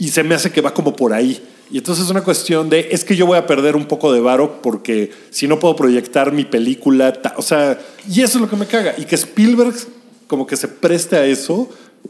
Y 0.00 0.08
se 0.08 0.24
me 0.24 0.34
hace 0.34 0.50
que 0.50 0.60
va 0.60 0.74
como 0.74 0.96
por 0.96 1.12
ahí. 1.12 1.40
Y 1.70 1.78
entonces 1.78 2.04
es 2.06 2.10
una 2.10 2.24
cuestión 2.24 2.68
de, 2.68 2.88
es 2.90 3.04
que 3.04 3.14
yo 3.14 3.26
voy 3.26 3.38
a 3.38 3.46
perder 3.46 3.76
un 3.76 3.84
poco 3.86 4.12
de 4.12 4.18
varo 4.20 4.60
porque 4.60 5.12
si 5.30 5.46
no 5.46 5.60
puedo 5.60 5.76
proyectar 5.76 6.32
mi 6.32 6.44
película, 6.44 7.12
ta- 7.12 7.34
o 7.36 7.42
sea, 7.42 7.78
y 8.08 8.22
eso 8.22 8.38
es 8.38 8.42
lo 8.42 8.50
que 8.50 8.56
me 8.56 8.66
caga. 8.66 8.94
Y 8.98 9.04
que 9.04 9.14
Spielberg 9.14 9.74
como 10.26 10.46
que 10.46 10.56
se 10.56 10.66
preste 10.66 11.14
a 11.16 11.24
eso, 11.24 11.68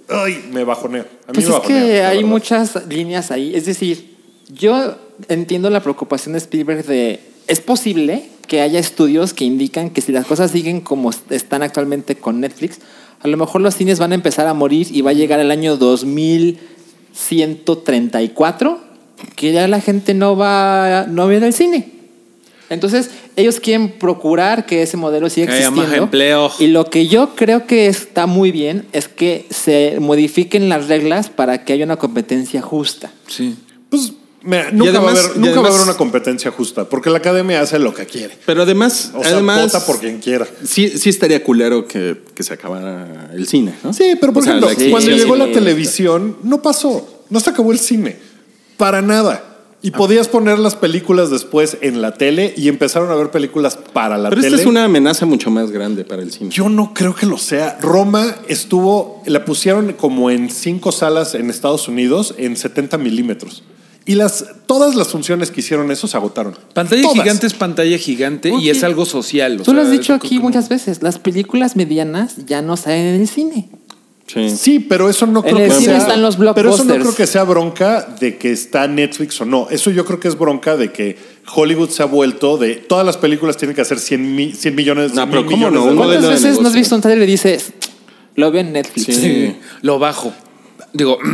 ay, 0.08 0.48
me 0.50 0.64
bajonea. 0.64 1.02
A 1.02 1.04
mí 1.04 1.34
Pues 1.34 1.38
me 1.38 1.42
es 1.42 1.48
bajonea, 1.50 1.82
que 1.82 2.02
hay 2.04 2.16
verdad. 2.18 2.30
muchas 2.30 2.86
líneas 2.88 3.30
ahí. 3.30 3.54
Es 3.54 3.66
decir, 3.66 4.16
yo 4.48 4.96
entiendo 5.28 5.68
la 5.68 5.82
preocupación 5.82 6.32
de 6.32 6.38
Spielberg 6.38 6.86
de. 6.86 7.20
Es 7.46 7.60
posible 7.60 8.28
que 8.46 8.60
haya 8.62 8.78
estudios 8.78 9.34
que 9.34 9.44
indican 9.44 9.90
que 9.90 10.00
si 10.00 10.12
las 10.12 10.24
cosas 10.26 10.52
siguen 10.52 10.80
como 10.80 11.10
están 11.30 11.62
actualmente 11.62 12.14
con 12.16 12.40
Netflix, 12.40 12.78
a 13.20 13.28
lo 13.28 13.36
mejor 13.36 13.60
los 13.60 13.74
cines 13.74 13.98
van 13.98 14.12
a 14.12 14.14
empezar 14.14 14.46
a 14.46 14.54
morir 14.54 14.86
y 14.90 15.02
va 15.02 15.10
a 15.10 15.14
llegar 15.14 15.38
el 15.40 15.50
año 15.50 15.76
2134 17.28 18.78
que 19.36 19.52
ya 19.52 19.68
la 19.68 19.80
gente 19.80 20.14
no 20.14 20.36
va 20.36 21.06
no 21.08 21.26
va 21.26 21.32
a 21.32 21.36
ir 21.36 21.44
al 21.44 21.52
cine. 21.52 21.88
Entonces, 22.70 23.10
ellos 23.34 23.58
quieren 23.58 23.90
procurar 23.90 24.64
que 24.64 24.82
ese 24.82 24.96
modelo 24.96 25.28
siga 25.28 25.48
Que 25.48 25.54
haya 25.54 25.62
existiendo. 25.66 25.90
más 25.90 25.98
empleo. 26.04 26.52
Y 26.60 26.68
lo 26.68 26.84
que 26.84 27.08
yo 27.08 27.34
creo 27.34 27.66
que 27.66 27.88
está 27.88 28.26
muy 28.26 28.52
bien 28.52 28.86
es 28.92 29.08
que 29.08 29.46
se 29.50 29.96
modifiquen 30.00 30.68
las 30.68 30.86
reglas 30.86 31.28
para 31.30 31.64
que 31.64 31.72
haya 31.72 31.84
una 31.84 31.96
competencia 31.96 32.62
justa. 32.62 33.10
sí. 33.26 33.56
Pues 33.90 34.12
mira, 34.42 34.70
nunca, 34.72 35.00
va, 35.00 35.08
a 35.08 35.10
haber, 35.12 35.24
va 35.42 35.66
a 35.66 35.68
haber 35.68 35.80
una 35.82 35.94
competencia 35.94 36.50
justa, 36.50 36.84
porque 36.88 37.10
la 37.10 37.18
academia 37.18 37.60
hace 37.60 37.78
lo 37.78 37.92
que 37.94 38.06
quiere. 38.06 38.36
Pero 38.46 38.62
además, 38.62 39.12
O 39.14 39.22
sea, 39.22 39.32
además 39.32 39.72
vota 39.72 39.84
por 39.86 39.98
quien 39.98 40.18
quiera. 40.20 40.46
sí, 40.64 40.88
sí 40.88 41.08
estaría 41.08 41.42
culero 41.44 41.86
que, 41.86 42.22
que 42.34 42.42
se 42.42 42.54
acabara 42.54 43.30
el 43.34 43.46
cine, 43.46 43.74
¿no? 43.84 43.92
Sí, 43.92 44.14
pero 44.20 44.32
por 44.32 44.42
O 44.42 44.46
ejemplo, 44.46 44.68
sí, 44.70 44.90
cuando 44.90 45.10
sí, 45.10 45.16
llegó 45.16 45.34
sí, 45.34 45.38
la 45.40 45.52
televisión, 45.52 46.36
no 46.42 46.62
pasó. 46.62 47.24
No 47.28 47.38
se 47.40 47.50
acabó 47.50 47.72
el 47.72 47.78
cine. 47.78 48.16
Para 48.76 49.02
nada. 49.02 49.46
Y 49.82 49.92
podías 49.92 50.28
poner 50.28 50.58
las 50.58 50.76
películas 50.76 51.30
después 51.30 51.78
en 51.80 52.02
la 52.02 52.12
tele 52.12 52.52
y 52.54 52.68
empezaron 52.68 53.10
a 53.10 53.14
ver 53.14 53.30
películas 53.30 53.78
para 53.94 54.18
la 54.18 54.28
Pero 54.28 54.42
tele. 54.42 54.54
esta 54.54 54.62
es 54.62 54.68
una 54.68 54.84
amenaza 54.84 55.24
mucho 55.24 55.50
más 55.50 55.70
grande 55.70 56.04
para 56.04 56.20
el 56.20 56.30
cine. 56.32 56.50
Yo 56.50 56.68
no 56.68 56.92
creo 56.92 57.14
que 57.14 57.24
lo 57.24 57.38
sea. 57.38 57.78
Roma 57.80 58.36
estuvo, 58.48 59.22
la 59.24 59.46
pusieron 59.46 59.94
como 59.94 60.30
en 60.30 60.50
cinco 60.50 60.92
salas 60.92 61.34
en 61.34 61.48
Estados 61.48 61.88
Unidos 61.88 62.34
en 62.36 62.58
70 62.58 62.98
milímetros. 62.98 63.62
Y 64.10 64.14
las, 64.16 64.44
todas 64.66 64.96
las 64.96 65.06
funciones 65.08 65.52
que 65.52 65.60
hicieron 65.60 65.88
eso 65.92 66.08
se 66.08 66.16
agotaron. 66.16 66.56
Pantalla 66.74 67.02
Todas. 67.02 67.16
gigante 67.18 67.46
es 67.46 67.54
pantalla 67.54 67.96
gigante 67.96 68.50
y 68.60 68.68
es 68.68 68.82
algo 68.82 69.04
social. 69.06 69.60
o 69.60 69.62
Tú 69.62 69.72
lo 69.72 69.82
has 69.82 69.90
dicho 69.92 70.14
aquí 70.14 70.36
como- 70.38 70.48
muchas 70.48 70.68
veces, 70.68 71.00
las 71.00 71.18
películas 71.20 71.76
medianas 71.76 72.34
ya 72.46 72.60
no 72.60 72.76
salen 72.76 73.06
en 73.14 73.20
el 73.20 73.28
cine. 73.28 73.68
Sí. 74.26 74.50
Sí, 74.50 74.78
pero 74.80 75.08
eso 75.10 75.26
no 75.26 75.44
En 75.44 75.54
creo 75.54 75.58
el 75.66 75.70
que 75.70 75.78
cine 75.78 75.84
sea. 75.92 75.98
están 75.98 76.22
los 76.22 76.36
pero 76.54 76.74
eso 76.74 76.82
no 76.84 76.94
creo 76.96 77.14
que 77.14 77.26
sea 77.28 77.44
bronca 77.44 78.02
de 78.20 78.36
que 78.36 78.50
está 78.50 78.88
Netflix 78.88 79.40
o 79.40 79.44
no. 79.44 79.68
Eso 79.70 79.90
yo 79.92 80.04
creo 80.04 80.18
que 80.18 80.26
es 80.26 80.36
bronca 80.38 80.76
de 80.76 80.90
que 80.92 81.16
Hollywood 81.54 81.90
se 81.90 82.02
ha 82.02 82.06
vuelto 82.06 82.56
de 82.58 82.74
todas 82.76 83.06
las 83.06 83.16
películas 83.16 83.56
tienen 83.56 83.76
que 83.76 83.82
hacer 83.82 84.00
100, 84.00 84.34
mi- 84.34 84.52
100 84.54 84.74
millones, 84.74 85.14
No, 85.14 85.24
mil 85.26 85.30
pero 85.36 85.44
¿cómo 85.46 85.56
millones 85.56 85.80
no? 85.80 85.86
de 85.86 85.92
Uno 85.92 86.02
dólares. 86.02 86.22
de 86.22 86.26
¿Cuántas 86.28 86.42
de 86.42 86.48
veces 86.48 86.62
no 86.62 86.68
has 86.68 86.74
visto 86.74 86.94
un 86.96 87.00
trailer 87.00 87.28
y 87.28 87.32
dices, 87.32 87.72
lo 88.34 88.50
veo 88.50 88.60
en 88.62 88.72
Netflix? 88.72 89.06
Sí. 89.06 89.12
Sí, 89.14 89.56
lo 89.82 90.00
bajo. 90.00 90.32
Digo, 90.92 91.18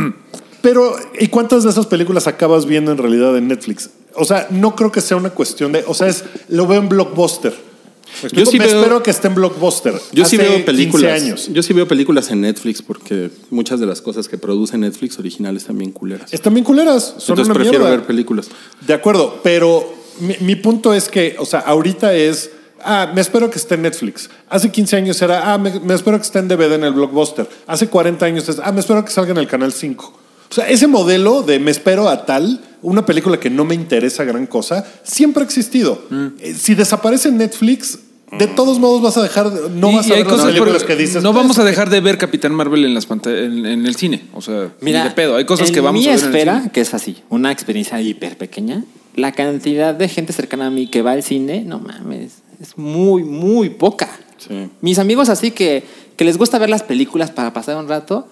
Pero, 0.67 0.97
¿y 1.17 1.27
cuántas 1.29 1.63
de 1.63 1.69
esas 1.69 1.85
películas 1.85 2.27
acabas 2.27 2.65
viendo 2.65 2.91
en 2.91 2.97
realidad 2.97 3.37
en 3.37 3.47
Netflix? 3.47 3.89
O 4.15 4.25
sea, 4.25 4.47
no 4.51 4.75
creo 4.75 4.91
que 4.91 4.99
sea 4.99 5.15
una 5.15 5.29
cuestión 5.29 5.71
de. 5.71 5.85
O 5.87 5.93
sea, 5.93 6.07
es, 6.07 6.25
lo 6.49 6.67
veo 6.67 6.81
en 6.81 6.89
Blockbuster. 6.89 7.53
Yo 8.33 8.45
sí 8.45 8.59
Me 8.59 8.65
veo- 8.67 8.77
espero 8.79 9.01
que 9.01 9.11
esté 9.11 9.27
en 9.29 9.35
Blockbuster. 9.35 9.93
Yo 10.11 10.25
sí 10.25 10.35
veo 10.35 10.65
películas. 10.65 11.13
15 11.13 11.25
años. 11.25 11.49
Yo 11.53 11.63
sí 11.63 11.71
veo 11.71 11.87
películas 11.87 12.31
en 12.31 12.41
Netflix 12.41 12.81
porque 12.81 13.29
muchas 13.49 13.79
de 13.79 13.85
las 13.85 14.01
cosas 14.01 14.27
que 14.27 14.37
produce 14.37 14.77
Netflix 14.77 15.17
originales 15.19 15.63
también 15.63 15.93
culeras. 15.93 16.33
Están 16.33 16.53
bien 16.53 16.65
culeras. 16.65 17.03
Son 17.17 17.39
Entonces 17.39 17.45
una 17.45 17.53
prefiero 17.53 17.79
mierda. 17.79 17.95
ver 17.95 18.05
películas. 18.05 18.49
De 18.85 18.93
acuerdo, 18.93 19.39
pero 19.43 19.93
mi, 20.19 20.35
mi 20.41 20.55
punto 20.57 20.93
es 20.93 21.07
que, 21.07 21.37
o 21.39 21.45
sea, 21.45 21.59
ahorita 21.61 22.13
es, 22.13 22.51
ah, 22.83 23.09
me 23.15 23.21
espero 23.21 23.49
que 23.49 23.57
esté 23.57 23.75
en 23.75 23.83
Netflix. 23.83 24.29
Hace 24.49 24.69
15 24.69 24.97
años 24.97 25.21
era, 25.21 25.53
ah, 25.53 25.57
me, 25.57 25.79
me 25.79 25.93
espero 25.93 26.17
que 26.17 26.23
esté 26.23 26.39
en 26.39 26.49
DVD 26.49 26.73
en 26.73 26.83
el 26.83 26.91
Blockbuster. 26.91 27.47
Hace 27.67 27.87
40 27.87 28.25
años 28.25 28.49
es, 28.49 28.59
ah, 28.61 28.73
me 28.73 28.81
espero 28.81 29.05
que 29.05 29.11
salga 29.11 29.31
en 29.31 29.37
el 29.37 29.47
Canal 29.47 29.71
5. 29.71 30.19
O 30.49 30.53
sea, 30.53 30.69
ese 30.69 30.87
modelo 30.87 31.43
de 31.43 31.59
me 31.59 31.71
espero 31.71 32.07
a 32.09 32.25
tal, 32.25 32.61
una 32.81 33.05
película 33.05 33.39
que 33.39 33.49
no 33.49 33.65
me 33.65 33.75
interesa 33.75 34.23
gran 34.23 34.47
cosa, 34.47 34.85
siempre 35.03 35.43
ha 35.43 35.45
existido. 35.45 36.01
Eh, 36.39 36.53
Si 36.57 36.73
desaparece 36.75 37.29
en 37.29 37.37
Netflix, 37.37 37.99
de 38.37 38.47
todos 38.47 38.79
modos 38.79 39.01
vas 39.01 39.15
a 39.17 39.23
dejar, 39.23 39.49
de- 39.51 39.69
no 39.69 39.91
y- 39.91 39.95
vas 39.95 40.07
y 40.07 40.11
a 40.11 40.15
ver 40.15 40.27
las 40.27 40.41
películas 40.45 40.83
que 40.83 40.95
dices. 40.95 41.23
No 41.23 41.31
"Pues, 41.31 41.43
vamos 41.43 41.59
a 41.59 41.63
dejar 41.63 41.89
de 41.89 41.99
ver 42.01 42.17
Capitán 42.17 42.53
Marvel 42.53 42.83
en 42.85 42.93
las 42.93 43.05
panta- 43.05 43.31
en, 43.37 43.65
en 43.65 43.85
el 43.85 43.95
cine. 43.95 44.25
O 44.33 44.41
sea, 44.41 44.71
Mira, 44.81 45.03
ni 45.03 45.09
de 45.09 45.15
pedo. 45.15 45.35
Hay 45.37 45.45
cosas 45.45 45.69
en 45.69 45.73
que 45.73 45.79
vamos 45.81 46.01
mi 46.01 46.07
a 46.07 46.11
ver. 46.11 46.19
en 46.19 46.25
el 46.25 46.33
esfera, 46.35 46.57
cine. 46.59 46.71
que 46.71 46.81
es 46.81 46.93
así, 46.93 47.17
una 47.29 47.51
experiencia 47.51 48.01
hiper 48.01 48.37
pequeña, 48.37 48.83
la 49.15 49.31
cantidad 49.31 49.93
de 49.95 50.07
gente 50.09 50.33
cercana 50.33 50.67
a 50.67 50.69
mí 50.69 50.87
que 50.87 51.01
va 51.01 51.11
al 51.13 51.23
cine, 51.23 51.63
no 51.65 51.79
mames, 51.79 52.39
es 52.61 52.77
muy, 52.77 53.23
muy 53.23 53.69
poca. 53.69 54.09
Sí. 54.37 54.69
Mis 54.81 54.99
amigos 54.99 55.29
así 55.29 55.51
que, 55.51 55.83
que 56.17 56.23
les 56.25 56.37
gusta 56.37 56.59
ver 56.59 56.69
las 56.69 56.83
películas 56.83 57.31
para 57.31 57.53
pasar 57.53 57.77
un 57.77 57.87
rato, 57.87 58.27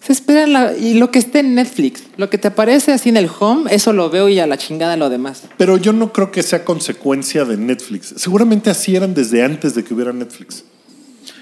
se 0.00 0.12
esperan 0.12 0.52
la- 0.52 0.76
y 0.76 0.94
lo 0.94 1.10
que 1.10 1.18
esté 1.18 1.40
en 1.40 1.54
Netflix, 1.54 2.02
lo 2.16 2.30
que 2.30 2.38
te 2.38 2.48
aparece 2.48 2.92
así 2.92 3.08
en 3.08 3.16
el 3.16 3.28
home, 3.38 3.74
eso 3.74 3.92
lo 3.92 4.08
veo 4.10 4.28
y 4.28 4.38
a 4.38 4.46
la 4.46 4.56
chingada 4.56 4.96
lo 4.96 5.08
demás. 5.10 5.42
Pero 5.56 5.76
yo 5.76 5.92
no 5.92 6.12
creo 6.12 6.30
que 6.30 6.42
sea 6.42 6.64
consecuencia 6.64 7.44
de 7.44 7.56
Netflix. 7.56 8.14
Seguramente 8.16 8.70
así 8.70 8.94
eran 8.94 9.14
desde 9.14 9.42
antes 9.42 9.74
de 9.74 9.82
que 9.84 9.94
hubiera 9.94 10.12
Netflix. 10.12 10.64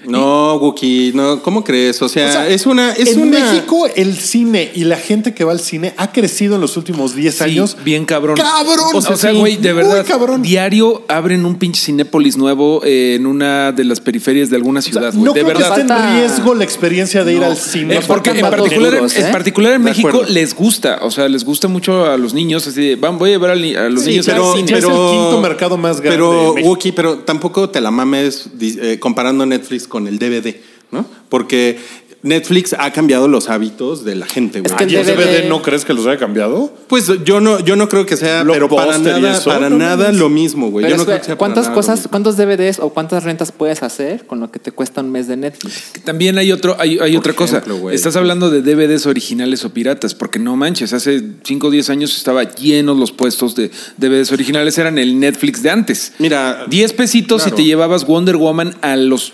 No, 0.07 0.55
Wookie, 0.57 1.11
no, 1.13 1.41
¿cómo 1.41 1.63
crees? 1.63 2.01
O 2.01 2.09
sea, 2.09 2.27
O 2.27 2.31
sea, 2.31 2.47
es 2.49 2.65
una. 2.65 2.91
Es 2.93 3.13
en 3.13 3.21
una... 3.23 3.39
México, 3.39 3.87
el 3.95 4.15
cine 4.17 4.71
y 4.73 4.83
la 4.85 4.97
gente 4.97 5.33
que 5.33 5.43
va 5.43 5.51
al 5.51 5.59
cine 5.59 5.93
ha 5.97 6.11
crecido 6.11 6.55
en 6.55 6.61
los 6.61 6.77
últimos 6.77 7.15
10 7.15 7.35
Sí, 7.35 7.43
años. 7.43 7.77
bien 7.83 8.05
cabrón. 8.05 8.35
¡Cabrón! 8.37 8.91
O 8.93 9.01
sea, 9.01 9.15
Sí, 9.17 9.37
güey, 9.37 9.57
de 9.57 9.73
muy 9.73 9.83
verdad. 9.83 10.05
cabrón. 10.07 10.41
Diario 10.41 11.03
abren 11.07 11.45
un 11.45 11.55
pinche 11.55 11.81
Cinépolis 11.85 12.37
nuevo 12.37 12.81
eh, 12.83 13.15
en 13.15 13.25
una 13.25 13.71
de 13.71 13.83
las 13.83 13.99
periferias 13.99 14.49
de 14.49 14.55
alguna 14.57 14.81
ciudad. 14.81 15.11
güey. 15.13 15.23
no 15.25 15.33
de 15.33 15.41
creo 15.41 15.53
verdad. 15.53 15.75
que 15.75 15.81
esté 15.81 15.93
en 15.93 16.13
riesgo 16.19 16.53
la 16.55 16.63
experiencia 16.63 17.23
de 17.23 17.33
ir 17.33 17.43
al 17.43 17.57
cine. 17.57 17.95
Eh, 17.97 18.01
porque 18.07 18.29
en 18.31 18.39
faltan 18.41 18.51
datos 18.59 18.69
particular, 18.73 18.93
en 19.15 19.25
¿eh? 19.25 19.31
particular 19.31 19.73
en 19.73 19.83
De 19.83 19.89
México 19.89 20.07
acuerdo. 20.09 20.31
les 20.33 20.55
gusta, 20.55 20.99
o 21.01 21.11
sea, 21.11 21.27
les 21.29 21.43
gusta 21.45 21.67
mucho 21.67 22.05
a 22.05 22.17
los 22.17 22.33
niños, 22.33 22.67
así 22.67 22.89
de, 22.89 22.95
van, 22.95 23.17
voy 23.17 23.29
a 23.29 23.33
llevar 23.33 23.51
a 23.51 23.55
los 23.55 24.03
Sí, 24.03 24.09
niños 24.11 24.25
pero, 24.25 24.51
al 24.51 24.57
cine. 24.57 24.69
ya 24.69 24.77
es 24.77 24.83
el 24.83 24.89
quinto 24.91 25.39
mercado 25.41 25.77
más 25.77 26.01
grande 26.01 26.17
Pero. 26.17 26.53
Wookie, 26.55 26.91
pero 26.91 27.19
tampoco 27.19 27.69
te 27.69 27.81
la 27.81 27.91
mames 27.91 28.49
eh, 28.61 28.97
comparando 28.99 29.45
Netflix 29.45 29.87
con 29.87 29.94
el 30.07 30.19
DVD, 30.19 30.55
¿no? 30.91 31.05
Porque 31.29 31.79
Netflix 32.25 32.75
ha 32.77 32.91
cambiado 32.91 33.27
los 33.27 33.49
hábitos 33.49 34.03
de 34.03 34.15
la 34.15 34.25
gente, 34.25 34.59
güey. 34.59 34.71
Es 34.71 34.77
que 34.77 34.83
el 34.85 34.91
¿Y 34.91 34.95
el 34.95 35.05
DVD 35.05 35.15
DVD 35.43 35.47
no 35.49 35.61
crees 35.61 35.85
que 35.85 35.93
los 35.93 36.07
haya 36.07 36.17
cambiado? 36.17 36.73
Pues 36.87 37.09
yo 37.23 37.39
no, 37.39 37.59
yo 37.59 37.75
no 37.75 37.87
creo 37.87 38.07
que 38.07 38.17
sea, 38.17 38.43
pero 38.45 38.67
para 38.67 38.97
nada, 38.97 39.37
eso, 39.37 39.49
para 39.51 39.69
no 39.69 39.77
nada 39.77 40.11
lo 40.11 40.29
mismo, 40.29 40.71
güey. 40.71 40.89
Yo 40.89 40.97
no 40.97 41.05
creo 41.05 41.19
que 41.19 41.23
sea 41.25 41.37
para 41.37 41.53
¿cuántas 41.53 41.65
nada 41.65 41.75
lo 41.75 41.81
cosas, 41.81 42.07
cuántos 42.09 42.35
DVDs 42.35 42.79
o 42.79 42.89
cuántas 42.89 43.23
rentas 43.23 43.51
puedes 43.51 43.83
hacer 43.83 44.25
con 44.25 44.39
lo 44.39 44.49
que 44.51 44.57
te 44.57 44.71
cuesta 44.71 45.01
un 45.01 45.11
mes 45.11 45.27
de 45.27 45.37
Netflix? 45.37 45.93
También 46.03 46.39
hay 46.39 46.51
otro, 46.51 46.75
hay, 46.79 46.97
hay 46.99 47.15
otra 47.15 47.33
ejemplo, 47.33 47.79
cosa. 47.79 47.93
Estás 47.93 48.15
hablando 48.15 48.49
de 48.49 48.63
DVDs 48.63 49.05
originales 49.05 49.63
o 49.63 49.69
piratas, 49.71 50.15
porque 50.15 50.39
no 50.39 50.55
manches, 50.55 50.93
hace 50.93 51.21
5 51.43 51.67
o 51.67 51.69
10 51.69 51.89
años 51.91 52.17
estaba 52.17 52.43
llenos 52.43 52.97
los 52.97 53.11
puestos 53.11 53.55
de 53.55 53.69
DVDs 53.97 54.31
originales, 54.31 54.75
eran 54.79 54.97
el 54.97 55.19
Netflix 55.19 55.61
de 55.61 55.69
antes. 55.69 56.13
Mira, 56.17 56.65
10 56.67 56.93
pesitos 56.93 57.43
claro. 57.43 57.55
y 57.55 57.57
te 57.61 57.63
llevabas 57.65 58.05
Wonder 58.07 58.37
Woman 58.37 58.75
a 58.81 58.95
los 58.95 59.33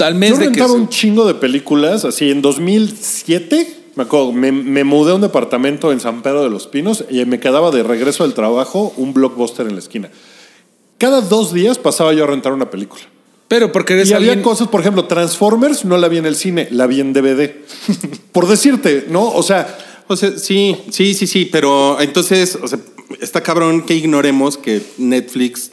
al 0.00 0.14
mes 0.14 0.30
Yo 0.30 0.36
de 0.36 0.42
que 0.42 0.46
rentaba 0.50 0.70
se- 0.70 0.76
un 0.76 0.88
chingo 0.88 1.26
de 1.26 1.34
películas, 1.34 2.04
así 2.04 2.23
en 2.30 2.42
2007. 2.42 3.80
Me 3.96 4.02
acuerdo, 4.02 4.32
me, 4.32 4.50
me 4.50 4.82
mudé 4.84 5.12
a 5.12 5.14
un 5.14 5.20
departamento 5.20 5.92
en 5.92 6.00
San 6.00 6.22
Pedro 6.22 6.42
de 6.42 6.50
los 6.50 6.66
Pinos 6.66 7.04
y 7.10 7.24
me 7.26 7.38
quedaba 7.38 7.70
de 7.70 7.82
regreso 7.82 8.24
del 8.24 8.34
trabajo 8.34 8.92
un 8.96 9.14
blockbuster 9.14 9.66
en 9.66 9.74
la 9.74 9.78
esquina. 9.78 10.10
Cada 10.98 11.20
dos 11.20 11.52
días 11.52 11.78
pasaba 11.78 12.12
yo 12.12 12.24
a 12.24 12.26
rentar 12.26 12.52
una 12.52 12.70
película. 12.70 13.02
Pero 13.46 13.70
porque 13.70 13.92
eres 13.94 14.10
Y 14.10 14.14
había 14.14 14.30
alguien- 14.32 14.42
cosas, 14.44 14.68
por 14.68 14.80
ejemplo, 14.80 15.04
Transformers 15.04 15.84
no 15.84 15.96
la 15.98 16.08
vi 16.08 16.18
en 16.18 16.26
el 16.26 16.34
cine, 16.34 16.66
la 16.70 16.86
vi 16.86 17.00
en 17.00 17.12
DVD. 17.12 17.50
por 18.32 18.48
decirte, 18.48 19.06
¿no? 19.08 19.28
O 19.30 19.42
sea, 19.42 19.78
O 20.06 20.16
sea, 20.16 20.36
sí, 20.36 20.76
sí, 20.90 21.14
sí, 21.14 21.26
sí, 21.26 21.48
pero 21.50 21.98
entonces, 21.98 22.58
o 22.62 22.68
sea, 22.68 22.78
está 23.22 23.42
cabrón 23.42 23.86
que 23.86 23.94
ignoremos 23.94 24.58
que 24.58 24.82
Netflix, 24.98 25.70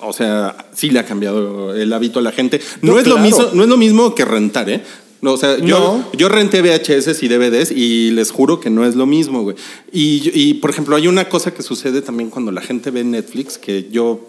o 0.00 0.12
sea, 0.12 0.56
sí 0.72 0.90
le 0.90 1.00
ha 1.00 1.04
cambiado 1.04 1.74
el 1.74 1.92
hábito 1.92 2.20
a 2.20 2.22
la 2.22 2.30
gente. 2.30 2.60
No, 2.80 2.92
No, 2.92 2.98
es 3.00 3.06
lo 3.08 3.14
claro. 3.16 3.26
mismo, 3.28 3.48
no 3.54 3.62
es 3.64 3.68
lo 3.68 3.76
mismo 3.76 4.14
que 4.14 4.24
rentar, 4.24 4.70
¿eh? 4.70 4.82
No, 5.22 5.32
o 5.34 5.36
sea, 5.36 5.56
yo, 5.58 5.78
No. 5.78 6.08
yo 6.18 6.28
renté 6.28 6.60
VHS 6.62 7.22
y 7.22 7.28
DVDs 7.28 7.70
y 7.70 8.10
les 8.10 8.30
juro 8.32 8.58
que 8.60 8.68
no 8.70 8.84
es 8.84 8.96
lo 8.96 9.06
mismo, 9.06 9.42
güey. 9.42 9.56
Y, 9.92 10.30
y, 10.34 10.54
por 10.54 10.68
ejemplo, 10.70 10.96
hay 10.96 11.06
una 11.06 11.28
cosa 11.28 11.54
que 11.54 11.62
sucede 11.62 12.02
también 12.02 12.28
cuando 12.28 12.50
la 12.52 12.60
gente 12.60 12.90
ve 12.90 13.04
Netflix 13.04 13.56
que 13.56 13.88
yo 13.90 14.26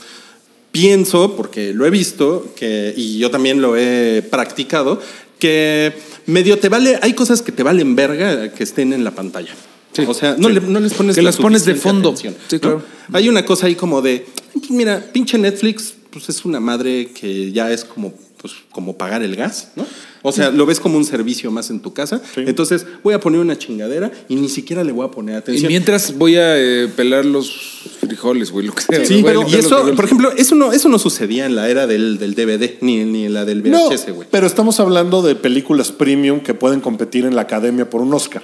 pienso, 0.72 1.36
porque 1.36 1.74
lo 1.74 1.86
he 1.86 1.90
visto, 1.90 2.48
que, 2.56 2.94
y 2.96 3.18
yo 3.18 3.30
también 3.32 3.62
lo 3.62 3.76
he 3.78 4.22
practicado, 4.30 5.02
que 5.40 5.94
medio 6.26 6.58
te 6.60 6.70
vale, 6.70 6.98
hay 7.02 7.14
cosas 7.14 7.42
que 7.42 7.52
te 7.52 7.64
valen 7.64 7.96
verga 7.96 8.52
que 8.54 8.64
estén 8.64 8.94
en 8.94 9.04
la 9.04 9.12
pantalla. 9.12 9.54
Sí, 9.94 10.04
o 10.08 10.14
sea, 10.14 10.36
no, 10.40 10.48
sí. 10.48 10.56
le- 10.56 10.62
no 10.62 10.80
les 10.80 10.94
pones 10.94 11.16
Que 11.16 11.22
la 11.22 11.28
las 11.30 11.38
pones 11.38 11.66
de 11.66 11.76
fondo. 11.76 12.10
atención, 12.10 12.36
Sí, 12.48 12.56
¿no? 12.56 12.62
claro. 12.62 12.84
Hay 13.12 13.30
una 13.30 13.46
cosa 13.46 13.68
ahí 13.68 13.76
como 13.76 14.02
de, 14.02 14.26
mira, 14.70 15.04
pinche 15.14 15.38
Netflix, 15.38 15.94
pues 16.10 16.30
es 16.30 16.46
una 16.46 16.60
madre 16.60 17.10
que 17.14 17.52
ya 17.52 17.72
es 17.72 17.84
como, 17.84 18.14
pues, 18.44 18.54
como 18.74 18.98
pagar 18.98 19.24
el 19.24 19.38
gas, 19.38 19.70
¿no? 19.78 19.86
O 20.22 20.34
sea, 20.34 20.52
lo 20.52 20.66
ves 20.66 20.82
como 20.82 20.98
un 20.98 21.06
servicio 21.06 21.50
más 21.50 21.70
en 21.70 21.80
tu 21.80 21.94
casa. 21.94 22.22
Sí. 22.36 22.44
Entonces, 22.46 22.86
voy 23.02 23.14
a 23.14 23.20
poner 23.22 23.40
una 23.40 23.58
chingadera 23.58 24.12
y 24.28 24.36
ni 24.36 24.50
siquiera 24.50 24.84
le 24.84 24.92
voy 24.92 25.06
a 25.08 25.12
poner 25.12 25.36
Y 25.36 25.38
atención. 25.38 25.70
mientras 25.70 26.18
voy 26.18 26.36
a 26.36 26.58
eh, 26.60 26.90
pelar 26.94 27.24
los 27.24 27.90
frijoles, 28.02 28.52
güey, 28.52 28.68
lo 28.68 28.74
que 28.74 28.82
sea. 28.82 29.06
Sí, 29.06 29.22
pero 29.24 29.44
y 29.48 29.56
eso, 29.56 29.70
frijoles. 29.70 29.96
por 29.96 30.04
ejemplo, 30.06 30.32
eso 30.36 30.56
no, 30.56 30.74
eso 30.74 30.90
no 30.90 31.00
sucedía 31.00 31.46
en 31.46 31.56
la 31.56 31.70
era 31.70 31.88
del, 31.88 32.18
del 32.20 32.36
DVD 32.36 32.72
ni, 32.82 33.06
ni 33.06 33.26
en 33.28 33.34
la 33.34 33.46
del 33.46 33.64
no, 33.72 33.90
VHS, 33.90 34.12
güey. 34.14 34.28
pero 34.30 34.46
estamos 34.46 34.82
hablando 34.82 35.22
de 35.22 35.36
películas 35.36 35.94
premium 35.94 36.42
que 36.42 36.54
pueden 36.54 36.82
competir 36.82 37.24
en 37.24 37.38
la 37.38 37.44
academia 37.44 37.90
por 37.90 38.02
un 38.02 38.14
Oscar. 38.14 38.44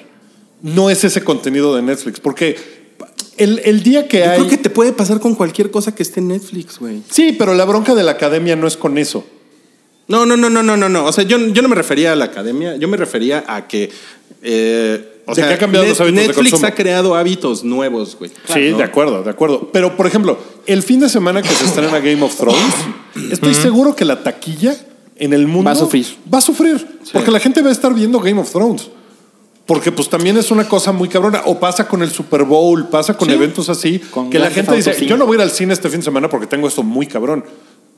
No 0.61 0.89
es 0.89 1.03
ese 1.03 1.25
contenido 1.25 1.75
de 1.75 1.81
Netflix, 1.81 2.21
porque 2.21 2.55
el, 3.37 3.59
el 3.65 3.83
día 3.83 4.07
que 4.07 4.19
Yo 4.19 4.31
hay... 4.31 4.37
creo 4.37 4.49
que 4.49 4.57
te 4.57 4.69
puede 4.69 4.93
pasar 4.93 5.19
con 5.19 5.35
cualquier 5.35 5.71
cosa 5.71 5.93
que 5.93 6.03
esté 6.03 6.21
en 6.21 6.29
Netflix, 6.29 6.79
güey. 6.79 7.01
Sí, 7.09 7.35
pero 7.37 7.53
la 7.53 7.65
bronca 7.65 7.95
de 7.95 8.03
la 8.03 8.11
academia 8.11 8.55
no 8.55 8.65
es 8.67 8.75
con 8.77 8.97
eso. 8.97 9.25
No, 10.09 10.25
no, 10.25 10.35
no, 10.35 10.49
no, 10.49 10.61
no, 10.61 10.75
no, 10.75 10.89
no. 10.89 11.05
O 11.05 11.11
sea, 11.13 11.23
yo, 11.23 11.37
yo 11.37 11.61
no 11.61 11.69
me 11.69 11.75
refería 11.75 12.11
a 12.11 12.15
la 12.15 12.25
academia, 12.25 12.75
yo 12.75 12.87
me 12.87 12.97
refería 12.97 13.45
a 13.47 13.67
que. 13.67 13.89
eh, 14.41 15.15
o 15.25 15.35
sea, 15.35 15.47
que 15.47 15.53
ha 15.53 15.57
cambiado 15.59 15.85
los 15.85 16.01
hábitos 16.01 16.15
de 16.21 16.27
Netflix 16.27 16.49
consumo. 16.51 16.67
ha 16.67 16.71
creado 16.71 17.15
hábitos 17.15 17.63
nuevos, 17.63 18.15
güey. 18.17 18.31
Sí, 18.51 18.71
¿no? 18.71 18.77
de 18.79 18.83
acuerdo, 18.83 19.21
de 19.21 19.29
acuerdo. 19.29 19.69
Pero, 19.71 19.95
por 19.95 20.07
ejemplo, 20.07 20.39
el 20.65 20.81
fin 20.81 20.99
de 20.99 21.07
semana 21.07 21.43
que 21.43 21.49
se 21.49 21.65
estrena 21.65 21.99
Game 21.99 22.23
of 22.23 22.35
Thrones, 22.35 22.73
estoy 23.31 23.53
seguro 23.53 23.95
que 23.95 24.05
la 24.05 24.23
taquilla 24.23 24.75
en 25.17 25.33
el 25.33 25.45
mundo 25.47 25.67
Va 25.67 25.73
a 25.73 25.75
sufrir. 25.75 26.07
Va 26.33 26.39
a 26.39 26.41
sufrir. 26.41 26.99
Porque 27.13 27.29
la 27.29 27.39
gente 27.39 27.61
va 27.61 27.69
a 27.69 27.71
estar 27.71 27.93
viendo 27.93 28.19
Game 28.19 28.41
of 28.41 28.51
Thrones. 28.51 28.89
Porque 29.67 29.91
pues 29.91 30.09
también 30.09 30.35
es 30.37 30.49
una 30.49 30.67
cosa 30.67 30.91
muy 30.91 31.09
cabrona. 31.09 31.43
O 31.45 31.59
pasa 31.59 31.87
con 31.87 32.01
el 32.01 32.09
Super 32.09 32.43
Bowl, 32.43 32.87
pasa 32.87 33.15
con 33.15 33.27
Sí. 33.27 33.35
eventos 33.35 33.69
así, 33.69 33.99
Con 33.99 34.31
que 34.31 34.39
la 34.39 34.49
gente 34.49 34.75
dice, 34.75 35.05
yo 35.05 35.15
no 35.15 35.27
voy 35.27 35.35
a 35.35 35.37
ir 35.37 35.41
al 35.43 35.51
cine 35.51 35.73
este 35.73 35.89
fin 35.89 35.99
de 35.99 36.05
semana 36.05 36.27
porque 36.27 36.47
tengo 36.47 36.67
esto 36.67 36.81
muy 36.81 37.05
cabrón. 37.05 37.45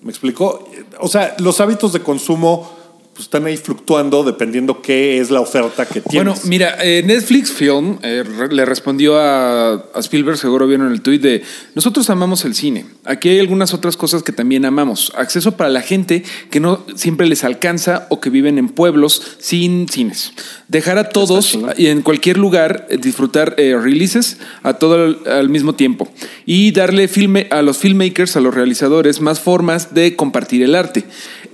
¿Me 0.01 0.09
explicó? 0.09 0.67
O 0.99 1.07
sea, 1.07 1.35
los 1.39 1.61
hábitos 1.61 1.93
de 1.93 2.01
consumo 2.01 2.80
pues, 3.13 3.25
están 3.25 3.45
ahí 3.45 3.57
fluctuando 3.57 4.23
dependiendo 4.23 4.81
qué 4.81 5.19
es 5.19 5.31
la 5.31 5.41
oferta 5.41 5.85
que 5.85 6.01
tienes. 6.01 6.13
Bueno, 6.13 6.35
mira, 6.45 6.77
eh, 6.81 7.03
Netflix 7.05 7.51
Film 7.51 7.99
eh, 8.01 8.23
le 8.49 8.65
respondió 8.65 9.19
a, 9.19 9.73
a 9.73 9.99
Spielberg, 9.99 10.37
seguro 10.37 10.67
vieron 10.67 10.91
el 10.91 11.01
tuit 11.01 11.21
de 11.21 11.43
nosotros 11.75 12.09
amamos 12.09 12.45
el 12.45 12.55
cine. 12.55 12.85
Aquí 13.03 13.29
hay 13.29 13.39
algunas 13.39 13.73
otras 13.73 13.97
cosas 13.97 14.23
que 14.23 14.31
también 14.31 14.65
amamos. 14.65 15.11
Acceso 15.15 15.57
para 15.57 15.69
la 15.69 15.81
gente 15.81 16.23
que 16.49 16.59
no 16.59 16.85
siempre 16.95 17.27
les 17.27 17.43
alcanza 17.43 18.07
o 18.09 18.19
que 18.19 18.29
viven 18.29 18.57
en 18.57 18.69
pueblos 18.69 19.21
sin 19.39 19.87
cines. 19.89 20.33
Dejar 20.67 20.97
a 20.97 21.09
todos 21.09 21.57
y 21.77 21.87
en 21.87 22.01
cualquier 22.03 22.37
lugar 22.37 22.87
eh, 22.89 22.97
disfrutar 22.97 23.55
eh, 23.57 23.77
releases 23.81 24.37
a 24.63 24.73
todo 24.75 24.95
al, 24.95 25.19
al 25.25 25.49
mismo 25.49 25.75
tiempo. 25.75 26.09
Y 26.45 26.71
darle 26.71 27.07
filme, 27.07 27.47
a 27.51 27.61
los 27.61 27.77
filmmakers, 27.77 28.35
a 28.35 28.41
los 28.41 28.53
realizadores, 28.53 29.21
más 29.21 29.39
formas 29.39 29.93
de 29.93 30.15
compartir 30.15 30.63
el 30.63 30.75
arte. 30.75 31.05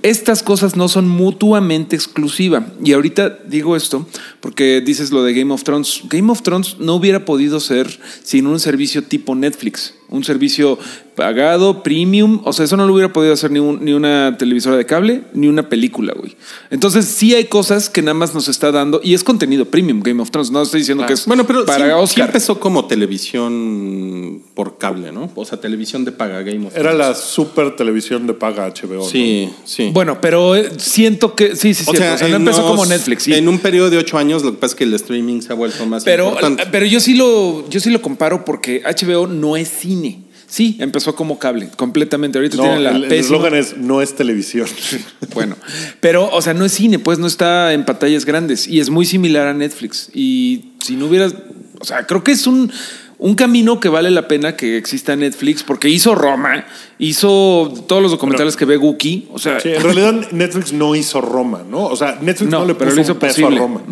Estas 0.02 0.42
cosas 0.42 0.76
no 0.76 0.88
son 0.88 1.08
mutuamente 1.08 1.96
exclusivas. 1.96 2.64
Y 2.82 2.92
ahorita 2.92 3.38
digo 3.46 3.76
esto 3.76 4.06
porque 4.40 4.80
dices 4.80 5.10
lo 5.10 5.22
de 5.22 5.34
Game 5.34 5.52
of 5.52 5.62
Thrones. 5.64 6.02
Game 6.08 6.30
of 6.30 6.42
Thrones 6.42 6.76
no 6.78 6.94
hubiera 6.94 7.24
podido 7.24 7.60
ser 7.60 7.98
sin 8.22 8.46
un 8.46 8.60
servicio 8.60 9.02
tipo 9.04 9.34
Netflix. 9.34 9.94
Un 10.10 10.24
servicio 10.24 10.78
pagado, 11.16 11.82
premium. 11.82 12.40
O 12.44 12.52
sea, 12.54 12.64
eso 12.64 12.76
no 12.78 12.86
lo 12.86 12.94
hubiera 12.94 13.12
podido 13.12 13.34
hacer 13.34 13.50
ni, 13.50 13.58
un- 13.58 13.84
ni 13.84 13.92
una 13.92 14.36
televisora 14.38 14.76
de 14.76 14.86
cable, 14.86 15.24
ni 15.34 15.48
una 15.48 15.68
película, 15.68 16.14
güey. 16.16 16.34
Entonces, 16.70 17.04
sí 17.04 17.34
hay 17.34 17.44
cosas 17.44 17.90
que 17.90 18.00
nada 18.00 18.14
más 18.14 18.32
nos 18.34 18.48
está 18.48 18.72
dando. 18.72 19.02
Y 19.04 19.12
es 19.12 19.22
contenido 19.22 19.66
premium, 19.66 20.00
Game 20.00 20.22
of 20.22 20.30
Thrones. 20.30 20.50
No 20.50 20.62
estoy 20.62 20.80
diciendo 20.80 21.04
que 21.04 21.12
es 21.12 21.26
Bueno, 21.26 21.46
pero 21.46 21.66
para 21.66 22.06
sí, 22.06 22.20
empezó 22.22 22.58
como 22.58 22.86
televisión 22.86 24.42
por 24.54 24.78
cable, 24.78 25.12
¿no? 25.12 25.30
O 25.34 25.44
sea, 25.44 25.60
televisión 25.60 26.04
de 26.04 26.12
paga 26.12 26.42
Game 26.42 26.66
of 26.66 26.74
Era 26.76 26.90
Thrones. 26.92 26.98
la 27.08 27.14
super 27.14 27.76
televisión 27.76 28.26
de 28.26 28.34
paga 28.34 28.66
HBO. 28.66 28.94
¿no? 28.94 29.04
Sí, 29.04 29.50
sí. 29.64 29.90
Bueno, 29.92 30.20
pero 30.20 30.56
eh, 30.56 30.70
siento 30.78 31.34
que 31.34 31.54
sí, 31.56 31.74
sí, 31.74 31.84
o 31.86 31.90
cierto. 31.92 31.98
sea, 31.98 32.14
O 32.14 32.18
sea, 32.18 32.28
no 32.28 32.36
empezó 32.36 32.60
unos- 32.60 32.70
como 32.70 32.86
Netflix. 32.86 33.24
sí. 33.24 33.34
En 33.34 33.48
un 33.48 33.58
periodo 33.58 33.90
de 33.90 33.98
ocho 33.98 34.18
años, 34.18 34.27
lo 34.28 34.52
que 34.52 34.58
pasa 34.58 34.72
es 34.72 34.74
que 34.76 34.84
el 34.84 34.94
streaming 34.94 35.40
se 35.40 35.52
ha 35.52 35.56
vuelto 35.56 35.84
más 35.86 36.04
Pero, 36.04 36.28
importante. 36.28 36.64
pero 36.70 36.86
yo 36.86 37.00
sí 37.00 37.14
lo, 37.14 37.68
yo 37.68 37.80
sí 37.80 37.90
lo 37.90 38.00
comparo 38.02 38.44
porque 38.44 38.82
HBO 38.84 39.26
no 39.26 39.56
es 39.56 39.68
cine. 39.68 40.22
Sí, 40.46 40.76
empezó 40.80 41.14
como 41.14 41.38
cable, 41.38 41.68
completamente. 41.76 42.38
Ahorita 42.38 42.56
No, 42.56 42.62
tiene 42.62 42.80
la 42.80 42.90
el 42.90 43.12
eslogan 43.12 43.54
es 43.54 43.76
no 43.76 44.00
es 44.00 44.14
televisión. 44.16 44.66
Bueno, 45.34 45.56
pero, 46.00 46.28
o 46.32 46.40
sea, 46.40 46.54
no 46.54 46.64
es 46.64 46.72
cine, 46.72 46.98
pues 46.98 47.18
no 47.18 47.26
está 47.26 47.74
en 47.74 47.84
pantallas 47.84 48.24
grandes 48.24 48.66
y 48.66 48.80
es 48.80 48.88
muy 48.88 49.04
similar 49.04 49.46
a 49.46 49.52
Netflix. 49.54 50.10
Y 50.14 50.70
si 50.82 50.96
no 50.96 51.06
hubieras, 51.06 51.34
o 51.78 51.84
sea, 51.84 52.06
creo 52.06 52.24
que 52.24 52.32
es 52.32 52.46
un, 52.46 52.72
un 53.20 53.34
camino 53.34 53.80
que 53.80 53.88
vale 53.88 54.10
la 54.10 54.28
pena 54.28 54.54
que 54.56 54.76
exista 54.76 55.16
Netflix 55.16 55.62
porque 55.64 55.88
hizo 55.88 56.14
Roma, 56.14 56.64
hizo 57.00 57.72
todos 57.88 58.00
los 58.02 58.10
documentales 58.12 58.56
que 58.56 58.64
ve 58.64 58.76
Guki. 58.76 59.28
O 59.32 59.38
sea, 59.38 59.58
Sí, 59.60 59.70
en 59.70 59.82
realidad 59.82 60.30
Netflix 60.30 60.72
no 60.72 60.94
hizo 60.94 61.20
Roma, 61.20 61.64
¿no? 61.68 61.86
O 61.86 61.96
sea, 61.96 62.18
Netflix 62.20 62.50
no, 62.50 62.60
No, 62.60 62.64
le 62.66 62.74
pero 62.74 62.90
puso 62.90 62.96
lo 62.96 63.02
hizo 63.02 63.12
un 63.14 63.18
peso 63.18 63.40
posible. 63.42 63.56
a 63.56 63.60
Roma. 63.60 63.82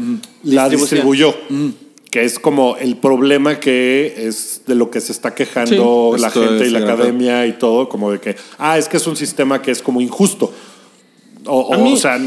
La 0.44 0.68
distribuyó. 0.68 1.34
Que 2.10 2.24
es 2.24 2.38
como 2.38 2.76
el 2.76 2.96
problema 2.96 3.58
que 3.58 4.14
es 4.28 4.62
de 4.66 4.74
lo 4.76 4.90
que 4.90 5.00
se 5.00 5.10
está 5.12 5.34
quejando 5.34 6.12
Sí, 6.14 6.20
la 6.22 6.30
gente 6.30 6.66
y 6.66 6.70
la 6.70 6.78
academia 6.78 7.46
y 7.46 7.54
todo, 7.54 7.88
como 7.88 8.12
de 8.12 8.20
que, 8.20 8.36
ah, 8.58 8.78
es 8.78 8.88
que 8.88 8.96
es 8.96 9.06
un 9.06 9.16
sistema 9.16 9.60
que 9.60 9.72
es 9.72 9.82
como 9.82 10.00
injusto. 10.00 10.52
O, 11.46 11.74
A 11.74 11.76
o, 11.76 11.84
mí- 11.84 11.92
o 11.94 11.96
sea, 11.96 12.18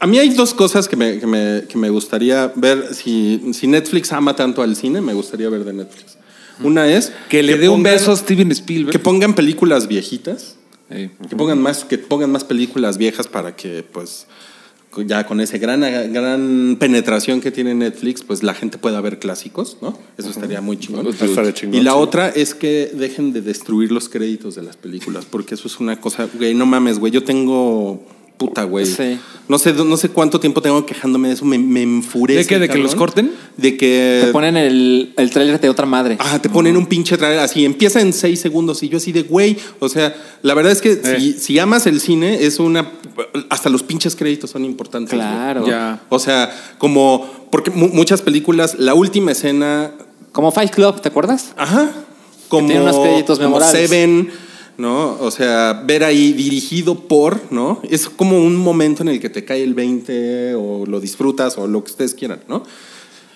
A 0.00 0.06
mí 0.08 0.18
hay 0.18 0.30
dos 0.30 0.54
cosas 0.54 0.88
que 0.88 0.96
me, 0.96 1.20
que 1.20 1.26
me, 1.26 1.64
que 1.68 1.78
me 1.78 1.90
gustaría 1.90 2.50
ver. 2.56 2.94
Si, 2.94 3.52
si 3.52 3.66
Netflix 3.68 4.12
ama 4.12 4.34
tanto 4.34 4.62
al 4.62 4.74
cine, 4.74 5.00
me 5.00 5.12
gustaría 5.14 5.48
ver 5.50 5.62
de 5.64 5.72
Netflix. 5.74 6.16
Una 6.62 6.86
es 6.88 7.12
que 7.28 7.42
le 7.42 7.56
dé 7.58 7.68
un 7.68 7.82
beso 7.82 8.12
a 8.12 8.16
Steven 8.16 8.50
Spielberg. 8.52 8.92
Que 8.92 8.98
pongan 8.98 9.34
películas 9.34 9.88
viejitas. 9.88 10.56
Eh, 10.90 11.10
Que 11.28 11.36
pongan 11.36 11.60
más, 11.60 11.84
que 11.84 11.98
pongan 11.98 12.30
más 12.30 12.44
películas 12.44 12.98
viejas 12.98 13.26
para 13.26 13.56
que, 13.56 13.82
pues, 13.82 14.26
ya 15.06 15.26
con 15.26 15.40
esa 15.40 15.56
gran, 15.56 15.80
gran 16.12 16.76
penetración 16.78 17.40
que 17.40 17.50
tiene 17.50 17.74
Netflix, 17.74 18.22
pues 18.22 18.42
la 18.42 18.52
gente 18.52 18.76
pueda 18.76 19.00
ver 19.00 19.18
clásicos, 19.18 19.78
¿no? 19.80 19.98
Eso 20.18 20.28
estaría 20.28 20.60
muy 20.60 20.78
chingón. 20.78 21.06
Eso 21.06 21.24
estaría 21.24 21.54
chingón, 21.54 21.80
y 21.80 21.82
la 21.82 21.94
otra 21.94 22.28
es 22.28 22.54
que 22.54 22.90
dejen 22.92 23.32
de 23.32 23.40
destruir 23.40 23.90
los 23.90 24.10
créditos 24.10 24.54
de 24.54 24.62
las 24.62 24.76
películas, 24.76 25.24
porque 25.24 25.54
eso 25.54 25.66
es 25.66 25.80
una 25.80 25.98
cosa, 26.00 26.28
güey, 26.34 26.54
no 26.54 26.66
mames, 26.66 26.98
güey, 26.98 27.10
yo 27.10 27.24
tengo 27.24 28.04
puta, 28.46 28.64
güey. 28.64 28.86
Sí. 28.86 29.18
No 29.48 29.58
sé, 29.58 29.72
no 29.72 29.96
sé 29.96 30.08
cuánto 30.08 30.40
tiempo 30.40 30.62
tengo 30.62 30.86
quejándome 30.86 31.28
de 31.28 31.34
eso, 31.34 31.44
me, 31.44 31.58
me 31.58 31.82
enfurece. 31.82 32.40
¿De 32.40 32.46
qué? 32.46 32.58
¿De 32.58 32.68
que 32.68 32.78
los 32.78 32.94
corten? 32.94 33.32
De 33.56 33.76
que 33.76 34.22
Te 34.26 34.32
ponen 34.32 34.56
el, 34.56 35.12
el 35.16 35.30
tráiler 35.30 35.60
de 35.60 35.68
otra 35.68 35.84
madre. 35.84 36.16
Ah, 36.20 36.38
te 36.40 36.48
ponen 36.48 36.76
un 36.76 36.86
pinche 36.86 37.16
trailer 37.18 37.40
así, 37.40 37.64
empieza 37.64 38.00
en 38.00 38.12
seis 38.12 38.40
segundos 38.40 38.82
y 38.82 38.88
yo 38.88 38.96
así 38.98 39.12
de 39.12 39.22
güey. 39.22 39.56
O 39.80 39.88
sea, 39.88 40.14
la 40.42 40.54
verdad 40.54 40.72
es 40.72 40.80
que 40.80 40.92
Eh. 40.92 41.16
si, 41.18 41.32
si 41.34 41.58
amas 41.58 41.86
el 41.86 42.00
cine, 42.00 42.44
es 42.44 42.58
una. 42.60 42.90
Hasta 43.50 43.68
los 43.68 43.82
pinches 43.82 44.16
créditos 44.16 44.50
son 44.50 44.64
importantes. 44.64 45.12
Claro. 45.12 45.66
Ya. 45.66 46.00
O 46.08 46.18
sea, 46.18 46.50
como. 46.78 47.48
Porque 47.50 47.70
mu- 47.70 47.88
muchas 47.88 48.22
películas, 48.22 48.76
la 48.78 48.94
última 48.94 49.32
escena. 49.32 49.90
Como 50.32 50.50
Fight 50.50 50.70
Club, 50.72 51.00
¿te 51.02 51.08
acuerdas? 51.08 51.52
Ajá. 51.58 51.90
Como, 52.48 52.66
tiene 52.68 52.82
unos 52.82 52.98
créditos 52.98 53.38
como 53.38 53.50
memorables. 53.50 53.80
Seven, 53.88 54.30
¿no? 54.78 55.18
O 55.20 55.30
sea, 55.30 55.82
ver 55.84 56.04
ahí 56.04 56.32
dirigido 56.32 56.94
por, 57.08 57.40
¿no? 57.50 57.80
Es 57.88 58.08
como 58.08 58.38
un 58.38 58.56
momento 58.56 59.02
en 59.02 59.08
el 59.08 59.20
que 59.20 59.30
te 59.30 59.44
cae 59.44 59.62
el 59.62 59.74
20 59.74 60.54
o 60.54 60.86
lo 60.86 61.00
disfrutas 61.00 61.58
o 61.58 61.66
lo 61.66 61.84
que 61.84 61.90
ustedes 61.90 62.14
quieran, 62.14 62.40
¿no? 62.48 62.62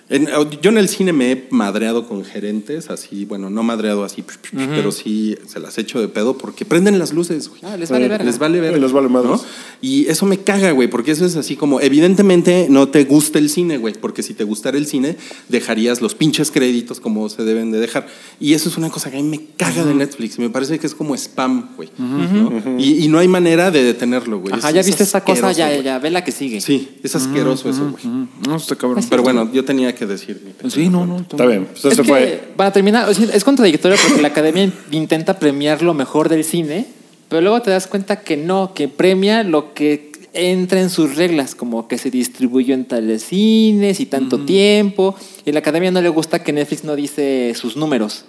En- 0.09 0.28
yo 0.62 0.70
en 0.70 0.78
el 0.78 0.88
cine 0.88 1.12
me 1.12 1.32
he 1.32 1.46
madreado 1.50 2.07
con 2.07 2.24
gerentes, 2.24 2.90
así, 2.90 3.24
bueno, 3.24 3.50
no 3.50 3.64
madreado 3.64 4.04
así, 4.04 4.22
pero 4.52 4.92
sí 4.92 5.36
se 5.48 5.59
las 5.59 5.78
echo 5.78 6.00
de 6.00 6.07
pedo 6.07 6.38
porque 6.38 6.64
prenden 6.64 6.98
las 7.00 7.12
luces, 7.12 7.48
güey. 7.48 7.61
Ah, 7.64 7.76
les 7.76 7.90
vale 7.90 8.07
verga. 8.07 8.24
Les 8.24 8.38
vale 8.38 8.61
ver. 8.61 8.74
Sí, 8.74 8.80
les 8.80 8.92
vale 8.92 9.09
madres. 9.09 9.40
Y 9.82 10.07
eso 10.07 10.24
me 10.24 10.38
caga, 10.38 10.70
güey, 10.70 10.88
porque 10.88 11.11
eso 11.11 11.26
es 11.26 11.34
así 11.34 11.57
como, 11.57 11.80
evidentemente 11.80 12.68
no 12.70 12.88
te 12.88 13.02
gusta 13.04 13.40
el 13.40 13.50
cine, 13.50 13.78
güey, 13.78 13.94
porque 13.94 14.22
si 14.22 14.32
te 14.34 14.44
gustara 14.44 14.78
el 14.78 14.86
cine, 14.86 15.16
dejarías 15.48 16.00
los 16.00 16.14
pinches 16.14 16.52
créditos 16.52 17.00
como 17.00 17.28
se 17.28 17.42
deben 17.44 17.72
de 17.72 17.80
dejar. 17.80 18.07
Y 18.38 18.54
eso 18.54 18.68
es 18.68 18.76
una 18.76 18.90
cosa 18.90 19.11
que 19.11 19.18
a 19.18 19.22
mí 19.22 19.28
me 19.28 19.40
caga 19.57 19.84
de 19.84 19.92
Netflix, 19.94 20.38
me 20.38 20.50
parece 20.50 20.78
que 20.78 20.86
es 20.86 20.94
como 20.94 21.16
spam, 21.16 21.70
güey. 21.76 21.88
¿no? 21.98 22.52
y, 22.78 23.04
y 23.04 23.09
no 23.09 23.18
hay 23.18 23.26
manera 23.26 23.72
de 23.72 23.82
detenerlo, 23.82 24.38
güey. 24.38 24.54
Ajá, 24.54 24.70
ya 24.70 24.82
viste 24.82 25.02
esa 25.02 25.24
cosa, 25.24 25.50
ya, 25.50 25.80
ya, 25.82 25.98
ve 25.98 26.11
la 26.11 26.22
que 26.22 26.30
sigue. 26.30 26.61
Sí, 26.61 26.90
es 27.02 27.16
asqueroso 27.16 27.68
eso, 27.68 27.90
güey. 27.90 28.04
No, 28.46 28.54
está 28.57 28.76
cabrón. 28.76 29.04
Pero 29.11 29.22
bueno, 29.24 29.50
yo 29.52 29.64
tenía 29.64 29.95
que 29.97 30.07
decir. 30.07 30.40
mi 30.62 30.70
Sí, 30.70 30.88
no, 30.88 31.05
no. 31.07 31.16
Está 31.18 31.44
bien. 31.47 31.66
Pues 31.66 31.84
Es 31.84 31.97
que, 32.01 32.05
fue. 32.05 32.40
para 32.57 32.72
terminar, 32.72 33.11
es 33.11 33.42
contradictorio 33.44 33.99
porque 34.07 34.22
la 34.22 34.28
academia 34.28 34.70
intenta 34.92 35.38
premiar 35.40 35.82
lo 35.82 35.92
mejor 35.94 36.28
del 36.28 36.44
cine, 36.44 36.86
pero 37.28 37.40
luego 37.42 37.61
te 37.62 37.70
das 37.72 37.88
cuenta 37.88 38.20
que 38.20 38.36
no, 38.36 38.72
que 38.74 38.86
premia 38.86 39.42
lo 39.42 39.74
que 39.74 40.12
entra 40.32 40.80
en 40.80 40.90
sus 40.90 41.16
reglas, 41.16 41.55
como 41.55 41.88
que 41.88 41.97
se 41.99 42.11
distribuyó 42.11 42.74
en 42.74 42.84
tales 42.84 43.24
cines 43.24 43.99
y 44.01 44.07
tanto 44.07 44.40
tiempo. 44.44 45.16
Y 45.44 45.51
a 45.51 45.53
la 45.55 45.59
academia 45.61 45.90
no 45.90 46.01
le 46.03 46.11
gusta 46.11 46.42
que 46.44 46.53
Netflix 46.53 46.84
no 46.84 46.94
dice 46.94 47.53
sus 47.57 47.76
números, 47.76 48.26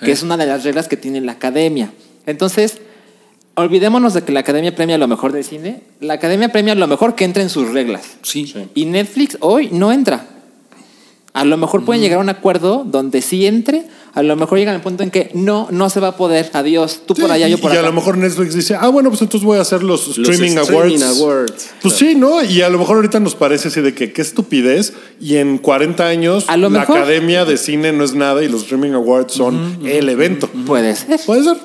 que 0.00 0.10
Eh. 0.10 0.12
es 0.12 0.22
una 0.22 0.36
de 0.36 0.46
las 0.46 0.62
reglas 0.64 0.86
que 0.86 0.96
tiene 0.98 1.20
la 1.22 1.32
academia. 1.32 1.92
Entonces, 2.26 2.78
olvidémonos 3.54 4.14
de 4.14 4.22
que 4.22 4.32
la 4.32 4.40
academia 4.40 4.74
premia 4.74 4.98
lo 4.98 5.08
mejor 5.08 5.32
del 5.32 5.42
cine. 5.44 5.82
La 6.00 6.14
academia 6.14 6.50
premia 6.50 6.74
lo 6.74 6.86
mejor 6.86 7.14
que 7.14 7.24
entra 7.24 7.42
en 7.42 7.48
sus 7.50 7.70
reglas. 7.70 8.18
Sí. 8.22 8.52
Y 8.74 8.84
Netflix 8.84 9.38
hoy 9.40 9.70
no 9.72 9.92
entra. 9.92 10.26
A 11.32 11.44
lo 11.44 11.56
mejor 11.56 11.84
pueden 11.84 12.02
llegar 12.02 12.18
a 12.18 12.22
un 12.22 12.28
acuerdo 12.28 12.84
donde 12.84 13.22
sí 13.22 13.46
entre, 13.46 13.86
a 14.14 14.22
lo 14.24 14.34
mejor 14.34 14.58
llegan 14.58 14.74
al 14.74 14.80
punto 14.80 15.04
en 15.04 15.12
que 15.12 15.30
no, 15.32 15.68
no 15.70 15.88
se 15.88 16.00
va 16.00 16.08
a 16.08 16.16
poder. 16.16 16.50
Adiós, 16.54 17.02
tú 17.06 17.14
por 17.14 17.30
allá, 17.30 17.46
y, 17.46 17.52
yo 17.52 17.58
por 17.58 17.70
y 17.70 17.74
acá. 17.76 17.84
a 17.86 17.88
lo 17.88 17.92
mejor 17.94 18.18
Netflix 18.18 18.52
dice, 18.52 18.74
ah, 18.74 18.88
bueno, 18.88 19.10
pues 19.10 19.22
entonces 19.22 19.46
voy 19.46 19.58
a 19.58 19.60
hacer 19.60 19.84
los 19.84 20.08
streaming, 20.08 20.58
streaming 20.58 20.58
awards. 20.58 21.20
awards, 21.20 21.70
Pues 21.82 21.94
sí, 21.94 22.16
¿no? 22.16 22.42
Y 22.42 22.62
a 22.62 22.68
lo 22.68 22.78
mejor 22.78 22.96
ahorita 22.96 23.20
nos 23.20 23.36
parece 23.36 23.68
así 23.68 23.80
de 23.80 23.94
que 23.94 24.12
qué 24.12 24.22
estupidez. 24.22 24.92
Y 25.20 25.36
en 25.36 25.58
40 25.58 26.04
años 26.04 26.46
A 26.48 26.56
lo 26.56 26.68
la 26.68 26.80
mejor- 26.80 26.98
academia 26.98 27.44
de 27.44 27.56
cine 27.58 27.92
no 27.92 28.02
es 28.02 28.14
nada 28.16 28.42
y 28.42 28.48
los 28.48 28.62
streaming 28.62 28.90
awards 28.92 29.32
son 29.32 29.78
el 29.86 30.08
evento. 30.08 30.48
Puede 30.66 30.96
ser. 30.96 31.20
Puede 31.26 31.44
ser. 31.44 31.56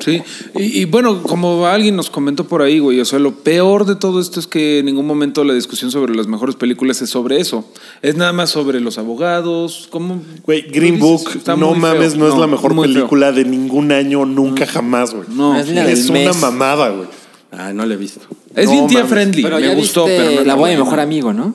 Sí, 0.00 0.22
y, 0.56 0.80
y 0.80 0.84
bueno, 0.84 1.22
como 1.22 1.66
alguien 1.66 1.96
nos 1.96 2.10
comentó 2.10 2.44
por 2.46 2.62
ahí, 2.62 2.78
güey, 2.78 3.00
o 3.00 3.04
sea, 3.04 3.18
lo 3.18 3.34
peor 3.34 3.84
de 3.86 3.96
todo 3.96 4.20
esto 4.20 4.38
es 4.40 4.46
que 4.46 4.78
en 4.80 4.86
ningún 4.86 5.06
momento 5.06 5.44
la 5.44 5.54
discusión 5.54 5.90
sobre 5.90 6.14
las 6.14 6.26
mejores 6.26 6.54
películas 6.56 7.02
es 7.02 7.10
sobre 7.10 7.40
eso. 7.40 7.64
Es 8.02 8.16
nada 8.16 8.32
más 8.32 8.50
sobre 8.50 8.80
los 8.80 8.98
abogados, 8.98 9.88
como... 9.90 10.22
Güey, 10.44 10.62
Green 10.70 10.98
Book, 10.98 11.30
Está 11.34 11.56
no 11.56 11.74
mames, 11.74 12.16
no, 12.16 12.28
es 12.28 12.38
la 12.38 12.46
mejor 12.46 12.72
feo. 12.74 12.82
película 12.82 13.32
de 13.32 13.44
ningún 13.44 13.92
año, 13.92 14.24
nunca 14.24 14.66
jamás, 14.66 15.14
güey. 15.14 15.28
No. 15.30 15.58
Es 15.58 15.68
la 15.68 15.88
es 15.90 16.08
una 16.08 16.32
mamada, 16.34 16.90
güey. 16.90 17.08
Ah, 17.50 17.72
no 17.72 17.84
le 17.86 17.94
he 17.94 17.98
visto. 17.98 18.20
Es 18.54 18.66
No 18.66 18.72
bien 18.72 18.86
tía 18.88 18.98
mames. 18.98 19.10
friendly, 19.12 19.42
Pero 19.42 19.58
me 19.58 19.74
gustó, 19.74 20.04
pero 20.04 20.30
no 20.40 20.44
la 20.44 20.54
voy 20.54 20.60
buena. 20.70 20.84
mejor 20.84 21.00
amigo, 21.00 21.32
¿no? 21.32 21.54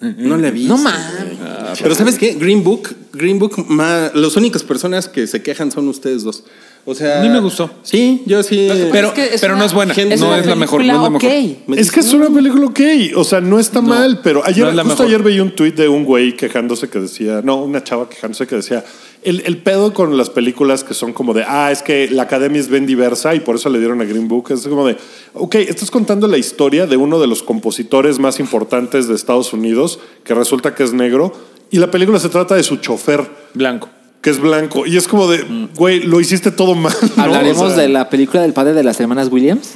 No 0.00 0.36
le 0.36 0.48
he 0.48 0.50
visto. 0.50 0.76
No 0.76 0.82
mames. 0.82 1.38
güey. 1.38 1.38
Pero 1.82 1.94
¿sabes 1.94 2.18
qué? 2.18 2.34
Green 2.34 2.62
Book, 2.62 2.90
Green 3.12 3.38
Book, 3.38 3.64
ma- 3.68 4.10
las 4.14 4.36
únicas 4.36 4.62
personas 4.62 5.08
que 5.08 5.26
se 5.26 5.42
quejan 5.42 5.70
son 5.72 5.88
ustedes 5.88 6.24
dos. 6.24 6.44
O 6.86 6.94
sea, 6.94 7.20
A 7.20 7.22
mí 7.22 7.30
me 7.30 7.40
gustó. 7.40 7.70
Sí, 7.82 8.22
yo 8.26 8.42
sí. 8.42 8.68
Pero- 8.92 9.08
Es 9.08 9.14
que 9.14 9.34
es 9.34 9.40
pero 9.40 9.56
no 9.56 9.64
es 9.64 9.72
buena, 9.72 9.94
no 9.94 10.34
es 10.34 10.46
la 10.46 10.54
mejor, 10.54 10.84
no 10.84 10.92
es 10.92 11.00
la 11.00 11.08
película 11.08 11.10
mejor. 11.10 11.30
ok. 11.30 11.68
Me 11.68 11.80
Es 11.80 11.90
que 11.90 12.00
es 12.00 12.12
una 12.12 12.28
película 12.28 12.66
ok, 12.66 12.80
o 13.16 13.24
sea, 13.24 13.40
no 13.40 13.58
está 13.58 13.80
mal, 13.80 14.20
pero 14.22 14.44
ayer, 14.44 14.64
no 14.64 14.70
es 14.70 14.76
la 14.76 14.82
justo 14.82 15.02
mejor. 15.02 15.06
ayer 15.06 15.22
veía 15.22 15.42
un 15.42 15.54
tuit 15.54 15.74
de 15.76 15.88
un 15.88 16.04
güey 16.04 16.36
quejándose 16.36 16.88
que 16.90 16.98
decía, 17.00 17.40
no, 17.42 17.62
una 17.62 17.82
chava 17.82 18.08
quejándose 18.08 18.46
que 18.46 18.56
decía, 18.56 18.84
el, 19.22 19.42
el 19.46 19.56
pedo 19.56 19.94
con 19.94 20.18
las 20.18 20.28
películas 20.28 20.84
que 20.84 20.92
son 20.92 21.14
como 21.14 21.32
de, 21.32 21.44
ah, 21.48 21.70
es 21.72 21.82
que 21.82 22.10
la 22.10 22.24
academia 22.24 22.60
es 22.60 22.68
bien 22.68 22.84
diversa 22.84 23.34
y 23.34 23.40
por 23.40 23.56
eso 23.56 23.70
le 23.70 23.78
dieron 23.78 24.02
a 24.02 24.04
Green 24.04 24.28
Book, 24.28 24.50
es 24.50 24.68
como 24.68 24.86
de, 24.86 24.98
ok, 25.32 25.54
estás 25.54 25.90
contando 25.90 26.28
la 26.28 26.36
historia 26.36 26.86
de 26.86 26.98
uno 26.98 27.18
de 27.18 27.26
los 27.26 27.42
compositores 27.42 28.18
más 28.18 28.38
importantes 28.40 29.08
de 29.08 29.14
Estados 29.14 29.54
Unidos, 29.54 30.00
que 30.24 30.34
resulta 30.34 30.74
que 30.74 30.82
es 30.82 30.92
negro, 30.92 31.32
y 31.70 31.78
la 31.78 31.90
película 31.90 32.18
se 32.18 32.28
trata 32.28 32.54
de 32.54 32.62
su 32.62 32.76
chofer, 32.76 33.24
Blanco. 33.54 33.88
Que 34.24 34.30
es 34.30 34.40
blanco, 34.40 34.86
y 34.86 34.96
es 34.96 35.06
como 35.06 35.28
de, 35.28 35.44
güey, 35.76 36.00
lo 36.00 36.18
hiciste 36.20 36.50
todo 36.50 36.74
mal. 36.74 36.94
¿no? 37.16 37.22
Hablaremos 37.22 37.60
O 37.62 37.68
sea, 37.68 37.82
de 37.82 37.88
la 37.90 38.08
película 38.08 38.42
del 38.42 38.54
padre 38.54 38.72
de 38.72 38.82
las 38.82 38.98
hermanas 38.98 39.28
Williams. 39.30 39.74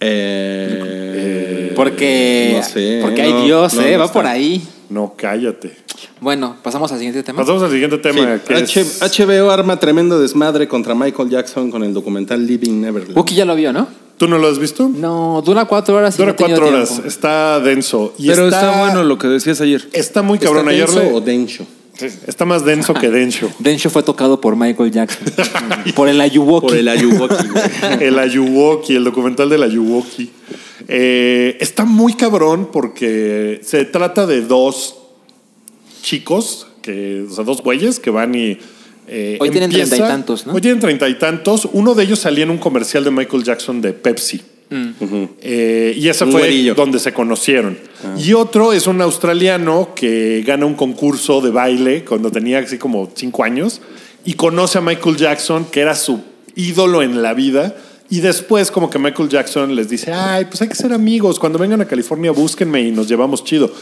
Eh, 0.00 1.72
Porque, 1.74 2.54
no 2.56 2.62
sé, 2.62 3.00
porque 3.02 3.22
hay 3.22 3.32
no, 3.32 3.44
Dios, 3.44 3.74
no, 3.74 3.82
¿eh? 3.82 3.92
no 3.92 3.98
Va 3.98 4.04
está. 4.04 4.12
por 4.14 4.26
ahí. 4.26 4.62
No, 4.88 5.14
cállate. 5.16 5.76
Bueno, 6.20 6.56
pasamos 6.62 6.92
al 6.92 6.98
siguiente 6.98 7.22
tema. 7.22 7.40
Pasamos 7.40 7.62
al 7.64 7.70
siguiente 7.70 7.96
Sí, 7.96 8.02
tema, 8.02 8.38
que 8.38 8.54
H- 8.54 8.80
es... 8.80 9.00
HBO 9.02 9.50
arma 9.50 9.78
tremendo 9.80 10.20
desmadre 10.20 10.68
contra 10.68 10.94
Michael 10.94 11.28
Jackson 11.30 11.70
con 11.70 11.82
el 11.82 11.92
documental 11.92 12.46
Living 12.46 12.80
Neverland. 12.80 13.16
Wookie 13.16 13.34
ya 13.34 13.44
lo 13.44 13.56
vio, 13.56 13.72
¿no? 13.72 13.88
¿Tú 14.16 14.28
no 14.28 14.38
lo 14.38 14.46
has 14.48 14.58
visto? 14.58 14.88
No, 14.88 15.42
dura 15.44 15.64
cuatro 15.66 15.96
horas. 15.96 16.14
y 16.14 16.18
Dura 16.18 16.30
no 16.32 16.36
cuatro 16.36 16.68
horas, 16.68 16.88
tiempo. 16.90 17.08
está 17.08 17.58
denso. 17.60 18.14
Y 18.18 18.28
Pero 18.28 18.46
está, 18.48 18.78
bueno 18.78 19.02
lo 19.02 19.18
que 19.18 19.26
decías 19.28 19.60
ayer. 19.60 19.86
Está 19.92 20.22
muy 20.22 20.36
¿Está 20.36 20.46
cabrón. 20.48 20.68
Ayer 20.68 20.86
denso 20.86 21.02
le- 21.02 21.12
o 21.12 21.20
denso? 21.20 21.66
Está 22.00 22.44
más 22.44 22.64
denso 22.64 22.94
que 22.94 23.10
denso. 23.10 23.50
Densho 23.58 23.90
fue 23.90 24.02
tocado 24.02 24.40
por 24.40 24.56
Michael 24.56 24.90
Jackson. 24.90 25.24
por 25.94 26.08
el 26.08 26.20
Ayuwoki. 26.20 26.66
Por 26.66 26.76
el 26.76 26.88
Ayuwoki. 26.88 27.48
güey. 27.48 27.64
el 28.00 28.18
Ayuwoki, 28.18 28.96
el 28.96 29.04
documental 29.04 29.48
del 29.48 29.62
Ayuwoki. 29.62 30.30
Eh, 30.88 31.56
está 31.60 31.84
muy 31.84 32.14
cabrón 32.14 32.70
porque 32.72 33.60
se 33.62 33.84
trata 33.84 34.26
de 34.26 34.42
dos 34.42 34.96
chicos, 36.02 36.68
que, 36.82 37.26
o 37.28 37.34
sea, 37.34 37.44
dos 37.44 37.62
güeyes 37.62 37.98
que 37.98 38.10
van 38.10 38.34
y. 38.34 38.58
eh, 39.08 39.38
Hoy 39.40 39.50
tienen 39.50 39.70
treinta 39.70 39.96
y 39.96 40.00
tantos, 40.00 40.46
¿no? 40.46 40.52
Hoy 40.52 40.60
tienen 40.60 40.80
treinta 40.80 41.08
y 41.08 41.18
tantos. 41.18 41.68
Uno 41.72 41.94
de 41.94 42.04
ellos 42.04 42.20
salía 42.20 42.44
en 42.44 42.50
un 42.50 42.58
comercial 42.58 43.04
de 43.04 43.10
Michael 43.10 43.42
Jackson 43.42 43.80
de 43.80 43.92
Pepsi. 43.92 44.42
Eh, 44.70 45.94
y 45.96 46.08
ese 46.08 46.24
Un 46.24 46.32
fue 46.32 46.40
güerillo. 46.42 46.74
donde 46.74 46.98
se 46.98 47.12
conocieron. 47.12 47.78
Y 48.18 48.32
otro 48.32 48.72
es 48.72 48.86
un 48.86 49.00
australiano 49.00 49.90
que 49.94 50.42
gana 50.46 50.66
un 50.66 50.74
concurso 50.74 51.40
de 51.40 51.50
baile 51.50 52.04
cuando 52.04 52.30
tenía 52.30 52.58
así 52.58 52.78
como 52.78 53.10
cinco 53.14 53.44
años 53.44 53.80
y 54.24 54.34
conoce 54.34 54.78
a 54.78 54.80
Michael 54.80 55.16
Jackson, 55.16 55.66
que 55.70 55.80
era 55.80 55.94
su 55.94 56.20
ídolo 56.56 57.02
en 57.02 57.22
la 57.22 57.34
vida. 57.34 57.76
Y 58.08 58.20
después 58.20 58.70
como 58.70 58.90
que 58.90 58.98
Michael 58.98 59.28
Jackson 59.28 59.74
les 59.74 59.88
dice, 59.88 60.12
ay, 60.12 60.46
pues 60.46 60.62
hay 60.62 60.68
que 60.68 60.74
ser 60.74 60.92
amigos. 60.92 61.38
Cuando 61.38 61.58
vengan 61.58 61.80
a 61.80 61.86
California, 61.86 62.30
búsquenme 62.32 62.82
y 62.82 62.90
nos 62.90 63.08
llevamos 63.08 63.44
chido. 63.44 63.72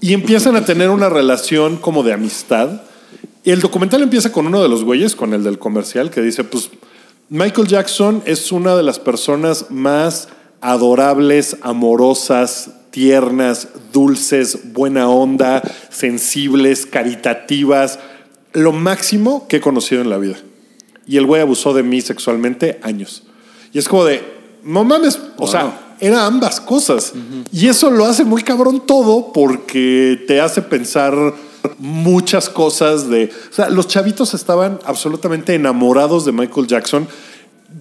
Y 0.00 0.12
empiezan 0.12 0.56
a 0.56 0.64
tener 0.64 0.90
una 0.90 1.08
relación 1.08 1.76
como 1.76 2.02
de 2.02 2.12
amistad. 2.12 2.82
Y 3.44 3.50
el 3.50 3.60
documental 3.60 4.02
empieza 4.02 4.32
con 4.32 4.46
uno 4.46 4.62
de 4.62 4.68
los 4.68 4.84
güeyes, 4.84 5.14
con 5.14 5.34
el 5.34 5.44
del 5.44 5.58
comercial, 5.58 6.10
que 6.10 6.20
dice, 6.20 6.44
pues 6.44 6.70
Michael 7.32 7.68
Jackson 7.68 8.24
es 8.26 8.50
una 8.50 8.74
de 8.74 8.82
las 8.82 8.98
personas 8.98 9.66
más 9.70 10.26
adorables, 10.60 11.58
amorosas, 11.62 12.70
tiernas, 12.90 13.68
dulces, 13.92 14.72
buena 14.72 15.08
onda, 15.08 15.62
sensibles, 15.90 16.86
caritativas, 16.86 18.00
lo 18.52 18.72
máximo 18.72 19.46
que 19.46 19.58
he 19.58 19.60
conocido 19.60 20.02
en 20.02 20.10
la 20.10 20.18
vida. 20.18 20.38
Y 21.06 21.18
el 21.18 21.26
güey 21.26 21.40
abusó 21.40 21.72
de 21.72 21.84
mí 21.84 22.00
sexualmente 22.00 22.80
años. 22.82 23.22
Y 23.72 23.78
es 23.78 23.88
como 23.88 24.04
de, 24.04 24.24
no 24.64 24.82
mames, 24.82 25.20
o 25.36 25.46
sea, 25.46 25.94
era 26.00 26.26
ambas 26.26 26.60
cosas. 26.60 27.12
Y 27.52 27.68
eso 27.68 27.92
lo 27.92 28.06
hace 28.06 28.24
muy 28.24 28.42
cabrón 28.42 28.84
todo 28.84 29.32
porque 29.32 30.24
te 30.26 30.40
hace 30.40 30.62
pensar 30.62 31.14
muchas 31.78 32.48
cosas 32.48 33.08
de... 33.08 33.30
O 33.50 33.54
sea, 33.54 33.70
los 33.70 33.88
chavitos 33.88 34.34
estaban 34.34 34.78
absolutamente 34.84 35.54
enamorados 35.54 36.24
de 36.24 36.32
Michael 36.32 36.66
Jackson 36.66 37.08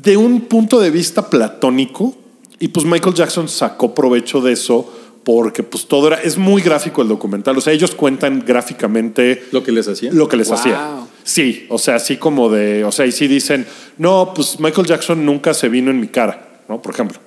de 0.01 0.17
un 0.17 0.41
punto 0.41 0.79
de 0.79 0.91
vista 0.91 1.29
platónico 1.29 2.15
Y 2.59 2.69
pues 2.69 2.85
Michael 2.85 3.15
Jackson 3.15 3.47
sacó 3.47 3.95
provecho 3.95 4.41
de 4.41 4.53
eso 4.53 4.91
porque 5.23 5.63
pues 5.63 5.85
todo 5.85 6.07
era, 6.07 6.21
es 6.21 6.37
muy 6.37 6.61
gráfico 6.61 7.01
el 7.01 7.07
documental, 7.07 7.57
o 7.57 7.61
sea, 7.61 7.73
ellos 7.73 7.91
cuentan 7.93 8.43
gráficamente 8.45 9.43
Lo 9.51 9.63
que 9.63 9.71
les 9.71 9.87
hacía. 9.87 10.11
lo 10.11 10.27
que 10.27 10.37
les 10.37 10.47
Wow. 10.47 10.57
hacía. 10.57 10.97
Sí, 11.23 11.67
o 11.69 11.77
sea, 11.77 11.95
así 11.95 12.17
como 12.17 12.49
de, 12.49 12.83
o 12.83 12.91
sea, 12.91 13.05
y 13.05 13.11
sí 13.11 13.27
dicen, 13.27 13.67
no, 13.97 14.31
pues 14.33 14.59
Michael 14.59 14.87
Jackson 14.87 15.23
nunca 15.23 15.53
se 15.53 15.69
vino 15.69 15.91
en 15.91 15.99
mi 15.99 16.07
cara, 16.07 16.63
¿no? 16.67 16.81
Por 16.81 16.93
ejemplo. 16.93 17.19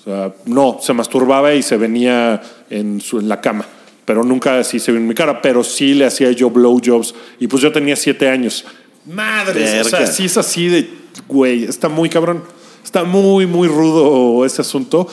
O 0.00 0.04
sea, 0.04 0.34
no, 0.46 0.78
se 0.82 0.92
masturbaba 0.94 1.54
y 1.54 1.62
se 1.62 1.76
venía 1.76 2.42
en, 2.70 3.00
su, 3.00 3.20
en 3.20 3.28
la 3.28 3.40
cama, 3.40 3.66
pero 4.04 4.22
nunca 4.24 4.58
así 4.58 4.78
se 4.78 4.92
vino 4.92 5.02
en 5.02 5.08
mi 5.08 5.14
cara, 5.14 5.40
pero 5.42 5.64
sí 5.64 5.94
le 5.94 6.04
hacía 6.06 6.30
yo 6.32 6.50
blowjobs 6.50 7.14
y 7.40 7.46
pues 7.46 7.62
yo 7.62 7.72
tenía 7.72 7.96
siete 7.96 8.28
años. 8.28 8.64
Madre, 9.06 9.80
o 9.80 9.84
sea, 9.84 10.06
sí 10.06 10.24
es 10.26 10.36
así 10.38 10.68
de, 10.68 10.88
güey, 11.28 11.64
está 11.64 11.88
muy 11.88 12.08
cabrón, 12.08 12.42
está 12.82 13.04
muy, 13.04 13.46
muy 13.46 13.68
rudo 13.68 14.44
ese 14.44 14.62
asunto 14.62 15.08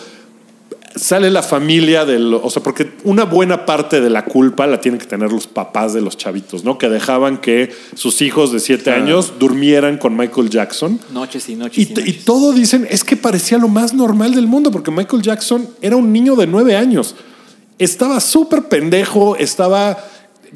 sale 0.95 1.29
la 1.29 1.41
familia 1.41 2.05
del, 2.05 2.33
o 2.33 2.49
sea, 2.49 2.61
porque 2.61 2.91
una 3.03 3.25
buena 3.25 3.65
parte 3.65 4.01
de 4.01 4.09
la 4.09 4.25
culpa 4.25 4.67
la 4.67 4.81
tienen 4.81 4.99
que 4.99 5.05
tener 5.05 5.31
los 5.31 5.47
papás 5.47 5.93
de 5.93 6.01
los 6.01 6.17
chavitos, 6.17 6.63
¿no? 6.63 6.77
Que 6.77 6.89
dejaban 6.89 7.39
que 7.39 7.71
sus 7.95 8.21
hijos 8.21 8.51
de 8.51 8.59
siete 8.59 8.91
años 8.91 9.33
durmieran 9.39 9.97
con 9.97 10.15
Michael 10.17 10.49
Jackson. 10.49 10.99
Noches 11.13 11.47
y 11.49 11.55
noches. 11.55 11.77
Y, 11.77 11.85
t- 11.87 12.01
y 12.01 12.05
noches. 12.05 12.25
todo 12.25 12.53
dicen, 12.53 12.87
es 12.89 13.03
que 13.03 13.15
parecía 13.15 13.57
lo 13.57 13.67
más 13.67 13.93
normal 13.93 14.33
del 14.33 14.47
mundo, 14.47 14.71
porque 14.71 14.91
Michael 14.91 15.21
Jackson 15.21 15.67
era 15.81 15.95
un 15.95 16.11
niño 16.11 16.35
de 16.35 16.47
nueve 16.47 16.75
años. 16.75 17.15
Estaba 17.83 18.19
súper 18.19 18.63
pendejo, 18.69 19.35
estaba 19.35 19.97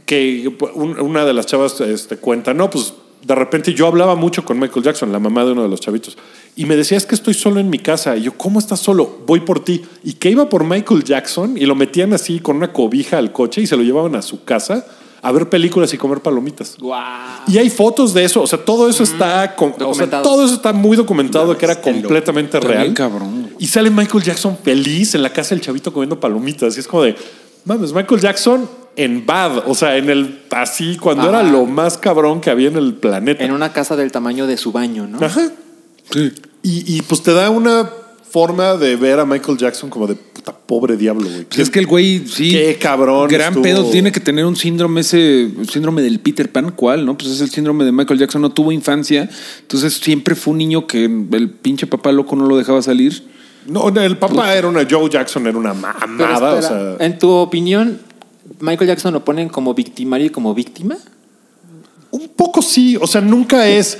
que 0.06 0.52
un- 0.76 1.00
una 1.00 1.26
de 1.26 1.34
las 1.34 1.46
chavas 1.46 1.80
este, 1.82 2.18
cuenta, 2.18 2.54
no, 2.54 2.70
pues 2.70 2.94
de 3.26 3.34
repente 3.34 3.74
yo 3.74 3.88
hablaba 3.88 4.16
mucho 4.16 4.46
con 4.46 4.60
Michael 4.60 4.84
Jackson, 4.86 5.12
la 5.12 5.20
mamá 5.20 5.44
de 5.46 5.54
uno 5.54 5.64
de 5.64 5.70
los 5.70 5.80
chavitos, 5.80 6.18
y 6.56 6.66
me 6.66 6.76
decía, 6.76 6.98
es 6.98 7.06
que 7.08 7.16
estoy 7.16 7.34
solo 7.34 7.60
en 7.60 7.70
mi 7.70 7.80
casa. 7.80 8.16
Y 8.16 8.24
yo, 8.24 8.34
¿cómo 8.38 8.60
estás 8.60 8.80
solo? 8.80 9.20
Voy 9.26 9.40
por 9.40 9.64
ti. 9.64 9.84
Y 10.04 10.14
que 10.14 10.30
iba 10.30 10.48
por 10.48 10.64
Michael 10.64 11.04
Jackson 11.04 11.58
y 11.58 11.66
lo 11.66 11.74
metían 11.76 12.14
así 12.14 12.40
con 12.40 12.58
una 12.58 12.72
cobija 12.72 13.18
al 13.18 13.32
coche 13.32 13.62
y 13.62 13.68
se 13.68 13.76
lo 13.76 13.82
llevaban 13.84 14.16
a 14.16 14.22
su 14.22 14.44
casa 14.44 14.86
a 15.24 15.32
ver 15.32 15.50
películas 15.50 15.92
y 15.92 15.98
comer 15.98 16.20
palomitas. 16.20 16.78
Y 17.48 17.58
hay 17.58 17.72
fotos 17.72 18.14
de 18.14 18.24
eso, 18.26 18.44
o 18.44 18.48
sea, 18.48 18.64
todo 18.64 18.88
eso 18.88 19.02
está, 19.02 19.56
con- 19.56 19.70
o 19.72 19.74
sea, 19.76 19.86
Documentado. 19.88 20.24
todo 20.24 20.46
eso 20.46 20.54
está 20.54 20.72
muy 20.72 20.96
documentado 20.96 21.52
de 21.52 21.58
que 21.58 21.66
era 21.66 21.82
completamente 21.82 22.58
Está 22.58 22.68
real. 22.70 22.84
bien 22.84 22.94
cabrón. 22.94 23.45
Y 23.60 23.68
sale 23.68 23.90
Michael 23.90 24.24
Jackson 24.24 24.58
feliz 24.62 25.16
en 25.16 25.24
la 25.24 25.32
casa 25.32 25.56
del 25.56 25.62
chavito 25.62 25.94
comiendo 25.94 26.20
palomitas. 26.20 26.76
Y 26.78 26.80
es 26.80 26.88
como 26.88 27.04
de, 27.04 27.16
mames, 27.66 27.94
Michael 27.94 28.22
Jackson 28.22 28.70
en 28.96 29.26
bad, 29.26 29.70
o 29.70 29.76
sea, 29.76 29.98
en 29.98 30.10
el 30.10 30.42
así 30.52 30.98
cuando 30.98 31.24
Ajá. 31.24 31.42
era 31.42 31.44
lo 31.44 31.66
más 31.66 31.98
cabrón 31.98 32.42
que 32.42 32.50
había 32.50 32.70
en 32.70 32.78
el 32.78 32.94
planeta. 32.94 33.44
En 33.44 33.52
una 33.52 33.74
casa 33.74 33.96
del 33.96 34.12
tamaño 34.12 34.48
de 34.48 34.58
su 34.58 34.72
baño, 34.72 35.08
¿no? 35.08 35.24
Ajá. 35.24 35.52
Sí. 36.12 36.32
Y, 36.64 36.96
y, 36.98 37.02
pues 37.02 37.22
te 37.22 37.34
da 37.34 37.50
una 37.50 37.90
forma 38.30 38.76
de 38.76 38.96
ver 38.96 39.20
a 39.20 39.26
Michael 39.26 39.58
Jackson 39.58 39.90
como 39.90 40.08
de 40.08 40.16
puta 40.16 40.52
pobre 40.52 40.98
diablo, 40.98 41.30
güey. 41.30 41.46
Pues 41.46 41.60
es 41.60 41.70
que 41.70 41.80
el 41.80 41.88
güey, 41.88 42.28
sí. 42.28 42.52
Qué 42.52 42.78
cabrón 42.80 43.28
Gran 43.28 43.50
estuvo. 43.50 43.64
pedo. 43.64 43.90
Tiene 43.92 44.12
que 44.12 44.20
tener 44.20 44.46
un 44.46 44.56
síndrome, 44.56 45.02
ese 45.02 45.50
síndrome 45.70 46.02
del 46.02 46.20
Peter 46.20 46.52
Pan. 46.52 46.72
¿Cuál? 46.76 47.06
¿No? 47.06 47.18
Pues 47.18 47.32
es 47.32 47.42
el 47.42 47.50
síndrome 47.50 47.86
de 47.86 47.92
Michael 47.92 48.20
Jackson. 48.20 48.42
No 48.42 48.52
tuvo 48.52 48.72
infancia. 48.72 49.30
Entonces 49.62 49.94
siempre 49.94 50.36
fue 50.36 50.52
un 50.52 50.58
niño 50.58 50.88
que 50.88 51.06
el 51.06 51.50
pinche 51.50 51.88
papá 51.88 52.12
loco 52.12 52.36
no 52.36 52.46
lo 52.48 52.58
dejaba 52.58 52.82
salir. 52.82 53.24
No, 53.68 53.90
el 53.90 54.18
papá 54.18 54.54
era 54.56 54.68
una 54.68 54.86
Joe 54.90 55.10
Jackson, 55.10 55.48
era 55.48 55.58
una 55.58 55.74
mamada, 55.74 56.54
o 56.54 56.60
espera, 56.60 56.96
sea. 56.98 57.06
En 57.06 57.18
tu 57.18 57.30
opinión, 57.30 58.00
¿Michael 58.60 58.90
Jackson 58.90 59.14
lo 59.14 59.26
ponen 59.26 59.50
como 59.50 59.74
victimario 59.74 60.28
y 60.28 60.30
como 60.30 60.54
víctima? 60.54 60.98
Un 62.12 62.30
poco 62.30 62.62
sí, 62.62 62.96
o 62.96 63.08
sea, 63.08 63.22
nunca 63.22 63.68
es 63.68 63.98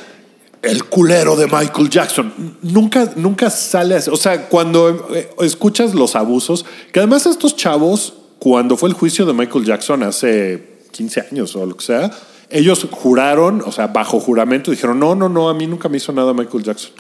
el 0.62 0.86
culero 0.86 1.36
de 1.36 1.48
Michael 1.48 1.90
Jackson. 1.90 2.58
Nunca, 2.62 3.12
nunca 3.16 3.50
sale 3.50 3.96
así. 3.96 4.10
O 4.10 4.18
sea, 4.18 4.48
cuando 4.48 5.08
eh, 5.14 5.30
escuchas 5.42 5.94
los 5.94 6.16
abusos, 6.16 6.66
que 6.92 7.00
además 7.00 7.26
estos 7.26 7.56
chavos, 7.56 8.14
cuando 8.40 8.78
fue 8.78 8.90
el 8.90 8.96
juicio 8.96 9.26
de 9.26 9.34
Michael 9.34 9.66
Jackson 9.66 10.04
hace 10.04 10.80
15 10.92 11.28
años 11.32 11.56
o 11.56 11.66
lo 11.66 11.76
que 11.76 11.86
sea, 11.86 12.12
ellos 12.58 12.88
juraron, 12.92 13.62
o 13.66 13.72
sea, 13.72 13.88
bajo 13.88 14.20
juramento, 14.20 14.72
dijeron, 14.72 15.00
no, 15.00 15.14
no, 15.16 15.30
no, 15.30 15.50
a 15.50 15.54
mí 15.54 15.68
nunca 15.68 15.90
me 15.90 15.98
hizo 15.98 16.12
nada 16.14 16.34
Michael 16.34 16.64
Jackson. 16.64 16.92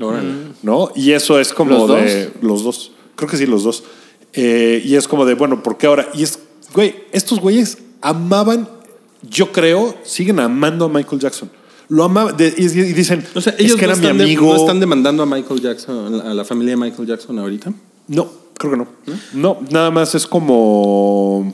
¿No? 0.64 0.91
Y 0.95 1.12
eso 1.12 1.39
es 1.39 1.53
como 1.53 1.88
¿Los 1.88 1.89
de 1.89 2.32
los 2.41 2.64
dos. 2.64 2.91
Creo 3.16 3.30
que 3.30 3.38
sí, 3.38 3.45
los 3.45 3.64
dos. 3.64 3.84
Eh, 4.34 4.82
y 4.86 4.95
es 4.95 5.08
como 5.08 5.26
de, 5.26 5.34
bueno, 5.36 5.64
¿por 5.64 5.78
qué 5.78 5.88
ahora? 5.88 6.10
Y 6.14 6.24
es, 6.24 6.39
güey, 6.74 6.95
estos 7.14 7.39
güeyes 7.39 7.78
amaban, 8.01 8.68
yo 9.30 9.51
creo, 9.51 9.95
siguen 10.03 10.39
amando 10.39 10.86
a 10.86 10.89
Michael 10.89 11.22
Jackson. 11.22 11.49
Lo 11.88 12.03
amaban 12.03 12.36
de- 12.36 12.53
y, 12.58 12.64
y 12.66 12.93
dicen, 12.93 13.24
O 13.36 13.39
sea, 13.41 13.53
es 13.53 13.60
ellos 13.66 13.78
que 13.78 13.86
no, 13.88 13.93
era 13.93 14.01
mi 14.14 14.18
de- 14.18 14.24
amigo. 14.24 14.45
no 14.47 14.56
están 14.58 14.80
demandando 14.80 15.24
a 15.24 15.26
Michael 15.26 15.62
Jackson, 15.62 16.20
a 16.22 16.34
la 16.34 16.43
familia 16.43 16.72
de 16.72 16.78
Michael 16.78 17.08
Jackson 17.08 17.39
ahorita. 17.39 17.72
No, 18.08 18.28
creo 18.58 18.72
que 18.72 18.78
no. 18.78 18.88
No, 19.34 19.58
nada 19.70 19.89
más 19.91 20.14
es 20.16 20.28
como. 20.28 21.53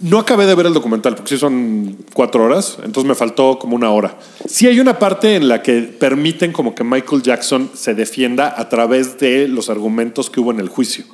No 0.00 0.18
acabé 0.18 0.44
de 0.46 0.54
ver 0.54 0.66
el 0.66 0.74
documental 0.74 1.14
porque 1.14 1.30
sí 1.30 1.38
son 1.38 1.96
cuatro 2.12 2.44
horas, 2.44 2.78
entonces 2.84 3.08
me 3.08 3.14
faltó 3.14 3.58
como 3.58 3.76
una 3.76 3.90
hora. 3.90 4.16
Sí 4.46 4.66
hay 4.66 4.78
una 4.78 4.98
parte 4.98 5.36
en 5.36 5.48
la 5.48 5.62
que 5.62 5.80
permiten 5.82 6.52
como 6.52 6.74
que 6.74 6.84
Michael 6.84 7.22
Jackson 7.22 7.70
se 7.74 7.94
defienda 7.94 8.54
a 8.56 8.68
través 8.68 9.18
de 9.18 9.48
los 9.48 9.70
argumentos 9.70 10.28
que 10.28 10.40
hubo 10.40 10.50
en 10.50 10.60
el 10.60 10.68
juicio, 10.68 11.04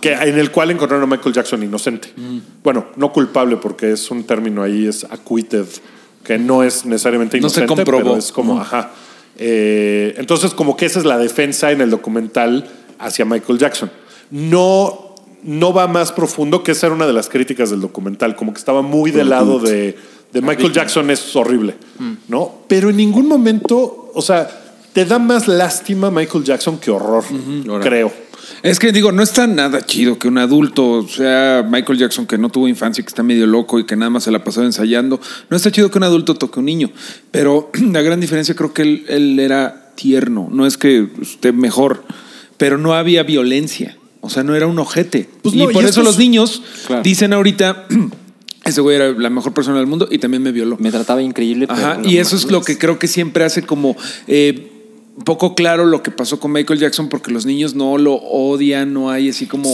que, 0.00 0.12
en 0.12 0.38
el 0.38 0.50
cual 0.50 0.70
encontraron 0.70 1.04
a 1.04 1.14
Michael 1.16 1.34
Jackson 1.34 1.62
inocente. 1.62 2.12
Bueno, 2.62 2.86
no 2.96 3.12
culpable 3.12 3.56
porque 3.58 3.92
es 3.92 4.10
un 4.10 4.24
término 4.24 4.62
ahí, 4.62 4.86
es 4.86 5.04
acquitted, 5.04 5.66
que 6.24 6.38
no 6.38 6.62
es 6.62 6.86
necesariamente 6.86 7.40
No 7.40 7.50
se 7.50 7.60
inocente, 7.60 7.74
comprobó. 7.84 8.02
pero 8.04 8.16
es 8.16 8.32
como, 8.32 8.60
ajá. 8.60 8.90
Eh, 9.36 10.14
entonces, 10.18 10.52
como 10.52 10.76
que 10.76 10.86
esa 10.86 10.98
es 10.98 11.04
la 11.04 11.18
defensa 11.18 11.72
en 11.72 11.80
el 11.80 11.90
documental 11.90 12.68
hacia 12.98 13.24
Michael 13.24 13.58
Jackson. 13.58 13.90
No, 14.30 15.09
no 15.42 15.72
va 15.72 15.86
más 15.86 16.12
profundo, 16.12 16.62
que 16.62 16.72
esa 16.72 16.86
era 16.86 16.94
una 16.94 17.06
de 17.06 17.12
las 17.12 17.28
críticas 17.28 17.70
del 17.70 17.80
documental, 17.80 18.36
como 18.36 18.52
que 18.52 18.58
estaba 18.58 18.82
muy 18.82 19.10
del 19.10 19.30
lado 19.30 19.58
de, 19.58 19.96
de 20.32 20.42
Michael 20.42 20.72
Jackson 20.72 21.10
es 21.10 21.34
horrible, 21.34 21.74
¿no? 22.28 22.62
Pero 22.68 22.90
en 22.90 22.96
ningún 22.96 23.26
momento, 23.26 24.10
o 24.14 24.22
sea, 24.22 24.48
te 24.92 25.04
da 25.04 25.18
más 25.18 25.48
lástima 25.48 26.10
Michael 26.10 26.44
Jackson 26.44 26.78
que 26.78 26.90
horror, 26.90 27.24
creo. 27.82 28.12
Es 28.62 28.78
que 28.78 28.92
digo, 28.92 29.12
no 29.12 29.22
está 29.22 29.46
nada 29.46 29.80
chido 29.82 30.18
que 30.18 30.28
un 30.28 30.38
adulto, 30.38 31.06
sea 31.08 31.64
Michael 31.68 31.98
Jackson, 31.98 32.26
que 32.26 32.36
no 32.36 32.50
tuvo 32.50 32.68
infancia, 32.68 33.02
que 33.02 33.08
está 33.08 33.22
medio 33.22 33.46
loco 33.46 33.78
y 33.78 33.84
que 33.84 33.96
nada 33.96 34.10
más 34.10 34.24
se 34.24 34.30
la 34.30 34.44
pasaba 34.44 34.66
ensayando. 34.66 35.20
No 35.48 35.56
está 35.56 35.70
chido 35.70 35.90
que 35.90 35.98
un 35.98 36.04
adulto 36.04 36.34
toque 36.34 36.58
a 36.58 36.60
un 36.60 36.66
niño. 36.66 36.90
Pero 37.30 37.70
la 37.92 38.02
gran 38.02 38.20
diferencia 38.20 38.54
creo 38.54 38.72
que 38.72 38.82
él, 38.82 39.04
él 39.08 39.38
era 39.38 39.92
tierno. 39.94 40.48
No 40.50 40.66
es 40.66 40.76
que 40.76 41.08
esté 41.22 41.52
mejor, 41.52 42.04
pero 42.56 42.76
no 42.76 42.94
había 42.94 43.22
violencia. 43.22 43.96
O 44.20 44.28
sea, 44.30 44.42
no 44.42 44.54
era 44.54 44.66
un 44.66 44.78
ojete. 44.78 45.28
Pues 45.42 45.54
y 45.54 45.58
no, 45.58 45.70
y 45.70 45.72
por 45.74 45.84
eso 45.84 46.00
es- 46.00 46.06
los 46.06 46.18
niños 46.18 46.62
Claro. 46.86 47.02
dicen 47.02 47.32
ahorita, 47.32 47.86
ese 48.64 48.80
güey 48.80 48.96
era 48.96 49.10
la 49.12 49.30
mejor 49.30 49.54
persona 49.54 49.78
del 49.78 49.86
mundo 49.86 50.08
y 50.10 50.18
también 50.18 50.42
me 50.42 50.52
violó. 50.52 50.76
Me 50.78 50.90
trataba 50.90 51.22
increíble. 51.22 51.66
pero 51.66 51.78
Ajá, 51.80 51.96
no 51.98 52.08
y 52.08 52.18
eso 52.18 52.36
es 52.36 52.44
lo 52.50 52.60
que 52.62 52.76
creo 52.78 52.98
que 52.98 53.08
siempre 53.08 53.44
hace 53.44 53.62
como 53.62 53.96
eh, 54.26 54.79
poco 55.24 55.54
claro 55.54 55.84
lo 55.86 56.02
que 56.02 56.10
pasó 56.10 56.38
con 56.40 56.52
Michael 56.52 56.78
Jackson, 56.78 57.08
porque 57.08 57.30
los 57.30 57.46
niños 57.46 57.74
no 57.74 57.98
lo 57.98 58.14
odian, 58.14 58.92
no 58.92 59.10
hay 59.10 59.28
así 59.30 59.46
como. 59.46 59.68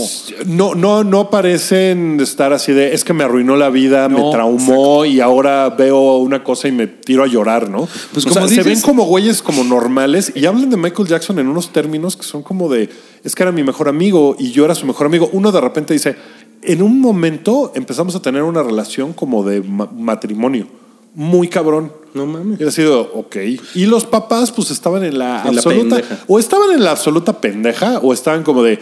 No, 0.46 0.74
no, 0.74 1.04
no 1.04 1.30
parecen 1.30 2.18
estar 2.20 2.52
así 2.52 2.72
de 2.72 2.94
es 2.94 3.04
que 3.04 3.12
me 3.12 3.24
arruinó 3.24 3.56
la 3.56 3.70
vida, 3.70 4.08
No, 4.08 4.26
me 4.26 4.30
traumó 4.32 5.04
y 5.04 5.20
ahora 5.20 5.70
veo 5.70 6.16
una 6.18 6.42
cosa 6.44 6.68
y 6.68 6.72
me 6.72 6.86
tiro 6.86 7.22
a 7.22 7.26
llorar, 7.26 7.70
¿no? 7.70 7.88
Pues 8.12 8.26
O 8.26 8.28
como 8.30 8.46
sea, 8.48 8.62
se 8.62 8.68
ven 8.68 8.80
como 8.80 9.04
güeyes 9.04 9.42
como 9.42 9.64
normales 9.64 10.32
y 10.34 10.46
hablan 10.46 10.70
de 10.70 10.76
Michael 10.76 11.08
Jackson 11.08 11.38
en 11.38 11.48
unos 11.48 11.72
términos 11.72 12.16
que 12.16 12.24
son 12.24 12.42
como 12.42 12.68
de 12.68 12.88
es 13.24 13.34
que 13.34 13.42
era 13.42 13.52
mi 13.52 13.62
mejor 13.62 13.88
amigo 13.88 14.36
y 14.38 14.50
yo 14.52 14.64
era 14.64 14.74
su 14.74 14.86
mejor 14.86 15.06
amigo. 15.06 15.28
Uno 15.32 15.52
de 15.52 15.60
repente 15.60 15.92
dice, 15.94 16.16
en 16.62 16.82
un 16.82 17.00
momento 17.00 17.72
empezamos 17.74 18.14
a 18.16 18.22
tener 18.22 18.42
una 18.42 18.62
relación 18.62 19.12
como 19.12 19.42
de 19.44 19.62
ma- 19.62 19.90
matrimonio. 19.96 20.66
Muy 21.16 21.48
cabrón. 21.48 21.92
No 22.14 22.24
mames. 22.26 22.60
Y 22.60 22.64
ha 22.64 22.70
sido, 22.70 23.00
ok. 23.14 23.36
Y 23.74 23.86
los 23.86 24.04
papás, 24.06 24.52
pues 24.52 24.70
estaban 24.70 25.02
en 25.04 25.18
la 25.18 25.42
En 25.46 25.54
la 25.54 25.60
absoluta. 25.60 25.96
pendeja. 25.96 26.18
o 26.28 26.38
estaban 26.38 26.70
en 26.72 26.84
la 26.84 26.92
absoluta 26.92 27.40
pendeja, 27.40 27.98
o 27.98 28.12
estaban 28.12 28.42
como 28.42 28.62
de, 28.62 28.78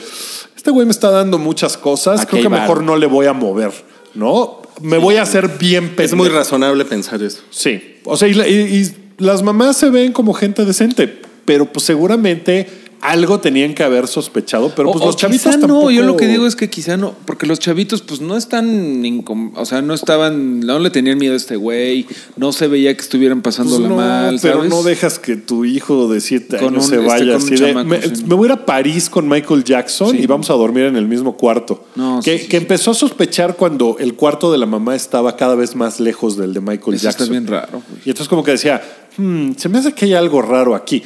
este 0.56 0.70
güey 0.70 0.84
me 0.86 0.92
está 0.92 1.10
dando 1.10 1.38
muchas 1.38 1.76
cosas, 1.76 2.20
Aquí 2.20 2.30
creo 2.30 2.42
que 2.42 2.48
mejor 2.50 2.82
no 2.82 2.96
le 2.96 3.06
voy 3.06 3.26
a 3.26 3.32
mover, 3.32 3.72
¿no? 4.14 4.62
Me 4.82 4.98
voy 4.98 5.16
a 5.16 5.22
hacer 5.22 5.56
bien 5.58 5.88
pendejo. 5.90 6.02
Es 6.04 6.14
muy 6.14 6.28
razonable 6.28 6.84
pensar 6.84 7.22
eso. 7.22 7.40
Sí. 7.50 7.96
O 8.04 8.16
sea, 8.16 8.28
y, 8.28 8.34
la- 8.34 8.46
y- 8.48 8.52
y 8.82 8.96
las 9.22 9.42
mamás 9.42 9.76
se 9.76 9.90
ven 9.90 10.12
como 10.12 10.32
gente 10.34 10.64
decente, 10.64 11.22
pero 11.44 11.66
pues 11.72 11.84
seguramente 11.86 12.68
algo 13.04 13.38
tenían 13.38 13.74
que 13.74 13.82
haber 13.84 14.08
sospechado, 14.08 14.72
pero 14.74 14.90
pues 14.90 15.02
O- 15.02 15.06
los 15.06 15.14
o 15.14 15.18
chavitos 15.18 15.42
quizá 15.46 15.58
tampoco... 15.60 15.84
no, 15.84 15.90
yo 15.90 16.02
lo 16.04 16.16
que 16.16 16.26
digo 16.26 16.46
es 16.46 16.56
que 16.56 16.70
quizá 16.70 16.96
no, 16.96 17.14
porque 17.26 17.46
los 17.46 17.58
chavitos 17.58 18.00
pues 18.00 18.22
no 18.22 18.34
están, 18.36 19.02
incom- 19.04 19.52
o 19.56 19.66
sea, 19.66 19.82
no 19.82 19.92
estaban, 19.92 20.60
no 20.60 20.78
le 20.78 20.88
tenían 20.88 21.18
miedo 21.18 21.34
a 21.34 21.36
este 21.36 21.56
güey, 21.56 22.06
no 22.36 22.52
se 22.52 22.66
veía 22.66 22.94
que 22.96 23.02
estuvieran 23.02 23.42
Pues 23.42 23.56
pasándola 23.56 23.88
no, 23.88 23.96
mal, 23.96 24.38
pero 24.40 24.64
no 24.64 24.82
dejas 24.82 25.18
que 25.18 25.36
tu 25.36 25.66
hijo 25.66 26.08
de 26.08 26.20
siete 26.22 26.56
Con 26.56 26.68
años 26.74 26.84
un- 26.84 26.90
se 26.90 26.96
este, 26.96 27.06
vaya 27.06 27.36
así 27.36 27.50
de. 27.50 27.56
chamaco, 27.58 27.88
Me, 27.90 28.00
sí. 28.02 28.24
me 28.26 28.34
voy 28.34 28.48
a 28.48 28.52
ir 28.54 28.58
a 28.58 28.64
París 28.66 29.10
con 29.10 29.28
Michael 29.28 29.64
Jackson 29.64 30.10
Sí. 30.12 30.18
y 30.22 30.26
vamos 30.26 30.48
a 30.48 30.54
dormir 30.54 30.84
en 30.84 30.96
el 30.96 31.06
mismo 31.06 31.36
cuarto. 31.36 31.84
No, 31.96 32.20
que, 32.24 32.38
sí, 32.38 32.48
que 32.48 32.56
empezó 32.56 32.92
a 32.92 32.94
sospechar 32.94 33.56
cuando 33.56 33.96
el 34.00 34.14
cuarto 34.14 34.50
de 34.50 34.56
la 34.56 34.66
mamá 34.66 34.96
estaba 34.96 35.36
cada 35.36 35.54
vez 35.56 35.76
más 35.76 36.00
lejos 36.00 36.38
del 36.38 36.54
de 36.54 36.60
Michael 36.60 36.96
Eso 36.96 37.08
está 37.08 37.24
Jackson. 37.24 37.28
bien 37.30 37.46
raro, 37.46 37.82
güey. 37.86 38.00
Y 38.06 38.08
entonces, 38.10 38.28
como 38.28 38.42
que 38.42 38.52
decía, 38.52 38.80
"Hmm, 39.18 39.52
se 39.58 39.68
me 39.68 39.76
hace 39.78 39.92
que 39.92 40.06
hay 40.06 40.14
algo 40.14 40.40
raro 40.40 40.74
aquí. 40.74 41.02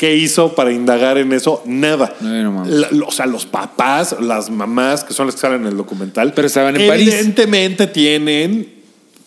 ¿Qué 0.00 0.16
hizo 0.16 0.54
para 0.54 0.72
indagar 0.72 1.18
en 1.18 1.30
eso? 1.34 1.62
Nada. 1.66 2.14
Ay, 2.22 2.42
no. 2.42 2.64
La- 2.64 2.88
o 3.06 3.10
sea, 3.10 3.26
los 3.26 3.44
papás, 3.44 4.16
las 4.18 4.48
mamás, 4.48 5.04
que 5.04 5.12
son 5.12 5.26
las 5.26 5.34
que 5.34 5.42
salen 5.42 5.60
en 5.60 5.66
el 5.66 5.76
documental. 5.76 6.32
Pero 6.32 6.46
estaban 6.46 6.74
en 6.74 6.88
París. 6.88 7.06
Evidentemente 7.12 7.86
tienen 7.86 8.66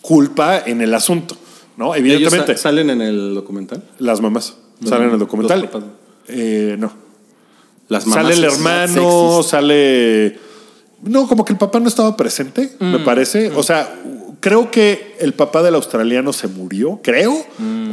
culpa 0.00 0.58
en 0.66 0.80
el 0.80 0.92
asunto. 0.92 1.36
¿No? 1.76 1.94
¿Ellos 1.94 2.08
Evidentemente. 2.14 2.56
sa- 2.56 2.62
salen 2.64 2.90
en 2.90 3.02
el 3.02 3.36
documental? 3.36 3.84
Las 4.00 4.20
mamás 4.20 4.56
salen 4.84 5.02
en 5.02 5.04
el 5.04 5.10
los 5.12 5.20
documental. 5.20 5.62
papás. 5.68 5.84
Eh, 6.26 6.74
no. 6.76 6.92
Las 7.88 8.04
mamás 8.08 8.24
Sale 8.24 8.34
el 8.34 8.42
hermano, 8.44 9.42
sale. 9.44 10.40
No, 11.04 11.28
como 11.28 11.44
que 11.44 11.52
el 11.52 11.58
papá 11.60 11.78
no 11.78 11.86
estaba 11.86 12.16
presente, 12.16 12.72
me 12.80 12.98
parece. 12.98 13.52
O 13.54 13.62
sea, 13.62 13.94
creo 14.44 14.70
que 14.70 15.16
el 15.20 15.32
papá 15.32 15.62
del 15.62 15.74
australiano 15.74 16.30
se 16.34 16.48
murió, 16.48 17.00
creo. 17.02 17.32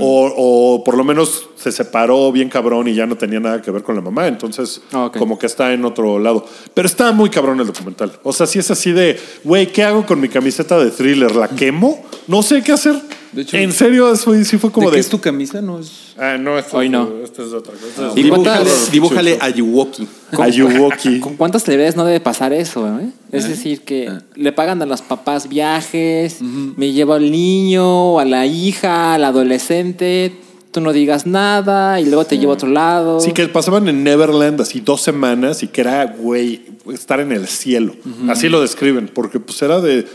O, 0.02 0.34
o 0.36 0.84
por 0.84 0.98
lo 0.98 1.06
menos 1.06 1.48
se 1.56 1.72
separó 1.72 2.30
bien 2.34 2.50
cabrón 2.50 2.90
y 2.90 2.94
ya 2.94 3.06
no 3.06 3.16
tenía 3.16 3.40
nada 3.40 3.62
que 3.62 3.72
ver 3.72 3.84
con 3.84 3.96
la 3.96 4.02
mamá. 4.02 4.28
Entonces, 4.28 4.82
Ah, 4.92 5.10
como 5.18 5.40
que 5.40 5.46
está 5.46 5.72
en 5.72 5.86
otro 5.86 6.20
lado. 6.20 6.46
Pero 6.74 6.90
está 6.90 7.14
muy 7.14 7.30
cabrón 7.30 7.62
el 7.62 7.68
documental. 7.68 8.12
O 8.24 8.34
sea, 8.34 8.48
si 8.48 8.60
es 8.60 8.70
así 8.70 8.92
de, 8.92 9.18
güey, 9.46 9.68
¿qué 9.72 9.84
hago 9.84 10.06
con 10.06 10.20
mi 10.20 10.28
camiseta 10.28 10.78
de 10.78 10.92
thriller? 10.92 11.34
¿La 11.38 11.48
quemo? 11.48 12.04
No 12.28 12.44
sé 12.44 12.62
qué 12.62 12.74
hacer. 12.74 12.96
De 13.34 13.44
hecho, 13.44 13.56
en 13.58 13.72
serio, 13.72 14.12
eso 14.12 14.34
sí 14.44 14.58
fue 14.58 14.72
como 14.72 14.88
¿De 14.88 14.92
de. 14.92 14.96
qué 14.98 15.00
es 15.02 15.10
tu 15.10 15.20
camisa? 15.22 15.62
No 15.62 15.80
es. 15.80 16.14
Ah, 16.18 16.38
no, 16.38 16.58
esto, 16.60 16.78
Hoy 16.78 16.90
no. 16.90 17.10
esto 17.24 17.46
es 17.46 17.54
otra 17.54 17.74
cosa. 17.74 18.12
¿Y 18.16 18.24
Dibújale, 18.24 18.44
cuántas- 18.66 18.92
dibújale 18.92 19.38
a 19.40 19.50
Yuwoki. 19.50 20.08
Ayuwoki. 20.38 21.20
¿Con 21.22 21.36
cuántas 21.38 21.64
celebridades 21.64 21.96
no 21.96 22.04
debe 22.06 22.20
pasar 22.20 22.52
eso? 22.54 22.88
eh? 23.00 23.10
Es 23.32 23.48
decir, 23.48 23.82
que 23.82 24.10
le 24.36 24.52
pagan 24.52 24.82
a 24.82 24.86
los 24.86 25.02
papás 25.02 25.48
viajes, 25.48 26.38
me 26.42 26.92
llevo 26.92 27.14
al 27.14 27.32
niño, 27.32 28.20
a 28.20 28.26
la 28.26 28.46
hija, 28.46 29.14
al 29.14 29.24
adolescente, 29.24 30.34
tú 30.72 30.82
no 30.82 30.92
digas 30.92 31.26
nada 31.26 32.00
y 32.02 32.06
luego 32.06 32.26
te 32.26 32.38
llevo 32.38 32.52
a 32.52 32.56
otro 32.56 32.70
lado. 32.70 33.20
Sí, 33.22 33.32
que 33.32 33.48
pasaban 33.48 33.88
en 33.88 34.04
Neverland 34.04 34.60
así 34.60 34.82
dos 34.82 35.02
semanas 35.02 35.64
y 35.64 35.68
que 35.70 35.82
era, 35.82 36.06
güey, 36.06 36.64
estar 36.94 37.22
en 37.22 37.32
el 37.32 37.48
cielo. 37.48 37.96
Así 38.28 38.50
lo 38.50 38.60
describen, 38.62 39.10
porque 39.14 39.40
pues 39.40 39.62
era 39.62 39.80
de 39.80 40.06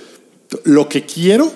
lo 0.64 0.88
que 0.90 1.02
quiero, 1.06 1.50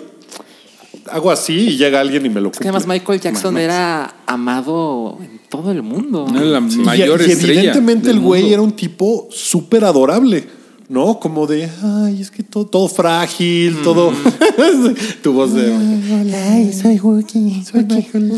hago 1.11 1.30
así 1.30 1.55
y 1.68 1.76
llega 1.76 2.01
alguien 2.01 2.26
y 2.26 2.28
me 2.30 2.40
lo 2.40 2.51
Es 2.51 2.59
que 2.59 2.64
además 2.64 2.82
cumple. 2.84 2.98
Michael 3.01 3.20
Jackson 3.20 3.57
era 3.59 4.14
amado 4.26 5.18
en 5.20 5.40
todo 5.48 5.70
el 5.70 5.82
mundo. 5.82 6.26
No 6.32 6.38
es 6.40 6.46
la 6.46 6.59
Y- 6.59 6.76
mayor 6.84 7.20
y, 7.20 7.30
estrella. 7.32 7.61
evidentemente 7.61 8.09
del 8.09 8.16
el 8.16 8.22
güey 8.22 8.42
mundo. 8.42 8.55
era 8.55 8.62
un 8.62 8.72
tipo 8.72 9.28
súper 9.30 9.84
adorable, 9.84 10.44
¿no? 10.91 11.20
Como 11.20 11.47
de, 11.47 11.70
ay, 11.82 12.20
es 12.20 12.30
que 12.30 12.43
todo, 12.43 12.66
todo 12.66 12.88
frágil, 12.88 13.78
todo... 13.82 14.12
Tu 15.22 15.32
voz 15.32 15.55
de. 15.55 15.72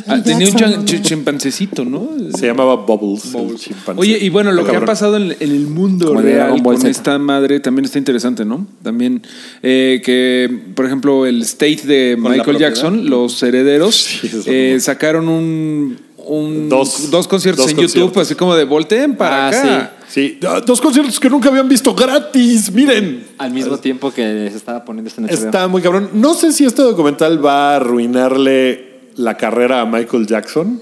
Ah, 0.07 0.23
tenía 0.23 0.49
un 0.49 0.85
chimpancecito, 0.85 1.85
¿no? 1.85 2.09
Se 2.37 2.47
llamaba 2.47 2.77
Bubbles. 2.77 3.33
chimpancé. 3.57 4.01
Oye, 4.01 4.19
y 4.21 4.29
bueno, 4.29 4.53
lo 4.53 4.65
que 4.65 4.77
ha 4.77 4.85
pasado 4.85 5.17
en, 5.17 5.35
en 5.39 5.51
el 5.51 5.67
mundo 5.67 6.09
Como 6.09 6.21
real 6.21 6.63
con 6.63 6.77
Z. 6.77 6.89
esta 6.89 7.19
madre 7.19 7.61
también 7.61 7.85
está 7.85 7.99
interesante, 7.99 8.45
¿no? 8.45 8.67
También 8.83 9.23
eh, 9.63 10.01
que, 10.05 10.51
por 10.75 10.87
ejemplo, 10.87 11.27
el 11.27 11.43
state 11.43 11.83
de 11.87 12.17
Michael. 12.19 12.59
Jackson, 12.59 13.09
los 13.09 13.43
herederos, 13.43 13.95
Sí, 14.23 14.31
eh, 14.47 14.77
sacaron 14.81 15.29
un, 15.29 15.99
un- 16.27 16.69
Dos- 16.69 17.11
dos, 17.11 17.27
conciertos 17.29 17.65
dos 17.67 17.71
en 17.73 17.77
YouTube, 17.79 17.87
conciertos. 18.13 18.23
así 18.23 18.35
como 18.35 18.55
de 18.55 18.65
volteen 18.65 19.17
para 19.17 19.47
Ah, 19.47 19.49
acá. 19.49 19.93
Sí, 20.09 20.39
ah, 20.47 20.61
dos 20.65 20.81
conciertos 20.81 21.19
que 21.19 21.31
nunca 21.31 21.49
habían 21.49 21.69
visto 21.69 21.95
gratis, 21.95 22.71
miren. 22.73 23.27
Al 23.39 23.51
mismo 23.51 23.79
tiempo 23.79 24.11
que 24.13 24.49
se 24.51 24.57
estaba 24.57 24.85
poniendo 24.85 25.09
esto 25.09 25.21
en 25.23 25.27
HBO. 25.29 25.35
Está 25.47 25.69
muy 25.69 25.81
cabrón. 25.83 26.11
No 26.15 26.35
sé 26.35 26.53
si 26.53 26.65
este 26.65 26.83
documental 26.83 27.45
va 27.45 27.73
a 27.73 27.77
arruinarle 27.77 29.01
la 29.17 29.37
carrera 29.37 29.81
a 29.81 29.87
Michael 29.87 30.27
Jackson. 30.27 30.81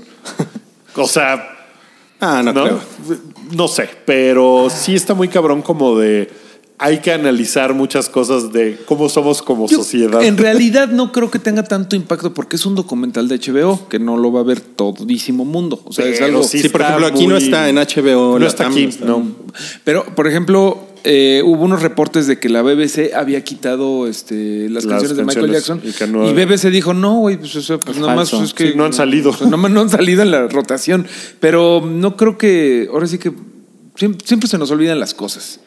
o 0.97 1.07
sea, 1.07 1.57
Ah, 2.21 2.43
no, 2.45 2.53
no, 2.53 2.65
creo. 2.65 2.81
no 3.53 3.67
sé, 3.69 3.89
pero 4.05 4.69
sí 4.69 4.95
está 4.95 5.15
muy 5.15 5.29
cabrón 5.29 5.63
como 5.63 5.99
de 5.99 6.29
hay 6.83 7.01
que 7.01 7.13
analizar 7.13 7.75
muchas 7.75 8.09
cosas 8.09 8.53
de 8.53 8.79
cómo 8.87 9.09
somos 9.11 9.43
como 9.43 9.69
Yo, 9.69 9.77
sociedad. 9.77 10.23
En 10.23 10.39
realidad 10.39 10.89
no 10.89 11.13
creo 11.13 11.31
que 11.31 11.39
tenga 11.39 11.63
tanto 11.63 11.95
impacto 11.95 12.33
porque 12.33 12.57
es 12.57 12.65
un 12.65 12.75
documental 12.75 13.29
de 13.29 13.39
HBO 13.39 13.87
que 13.91 13.99
no 13.99 14.17
lo 14.17 14.33
va 14.33 14.41
a 14.41 14.45
ver 14.45 14.61
todísimo 14.61 15.45
mundo. 15.45 15.83
O 15.85 15.93
sea, 15.93 16.07
es 16.07 16.21
algo. 16.23 16.43
sí 16.43 16.61
Sí, 16.63 16.69
por 16.71 16.81
ejemplo, 16.81 17.07
aquí 17.07 17.27
no 17.27 17.37
está 17.37 17.69
en 17.69 17.77
HBO. 17.77 18.39
No 18.39 18.47
está 18.47 18.67
aquí, 18.69 18.85
está- 18.85 19.05
no. 19.05 19.23
Pero, 19.85 20.07
por 20.17 20.27
ejemplo, 20.27 20.87
eh, 21.05 21.43
hubo 21.45 21.65
unos 21.65 21.83
reportes 21.83 22.27
de 22.27 22.39
que 22.39 22.49
la 22.49 22.63
BBC 22.63 23.13
había 23.15 23.45
quitado 23.45 24.07
este, 24.07 24.71
las, 24.71 24.85
Las 24.85 24.93
canciones 25.03 25.17
de 25.19 25.25
Michael 25.25 25.53
Jackson. 25.53 25.81
y 25.85 25.93
que 25.93 26.07
no- 26.07 26.29
y 26.29 26.33
BBC 26.33 26.71
dijo, 26.71 26.95
no, 26.95 27.19
güey, 27.19 27.37
pues, 27.37 27.55
o 27.57 27.63
sea, 27.63 27.79
pues 27.79 27.97
Es 27.99 28.01
nada 28.03 28.15
más 28.17 28.33
es 28.33 28.55
que. 28.55 28.69
Sí, 28.71 28.73
no 28.77 28.87
han 28.87 28.93
salido. 28.95 29.31
o 29.31 29.35
sea, 29.37 29.47
nomás 29.49 29.71
no 29.71 29.83
han 29.83 29.91
salido 29.91 30.23
en 30.23 30.31
la 30.31 30.47
rotación. 30.49 31.07
Pero 31.41 31.83
no 31.87 32.17
creo 32.17 32.39
que. 32.39 32.89
Ahora 32.91 33.07
sí 33.07 33.19
que. 33.19 33.33
Siempre, 33.97 34.27
siempre 34.27 34.49
se 34.49 34.57
nos 34.57 34.71
olvidan 34.71 34.99
las 34.99 35.13
cosas. 35.13 35.61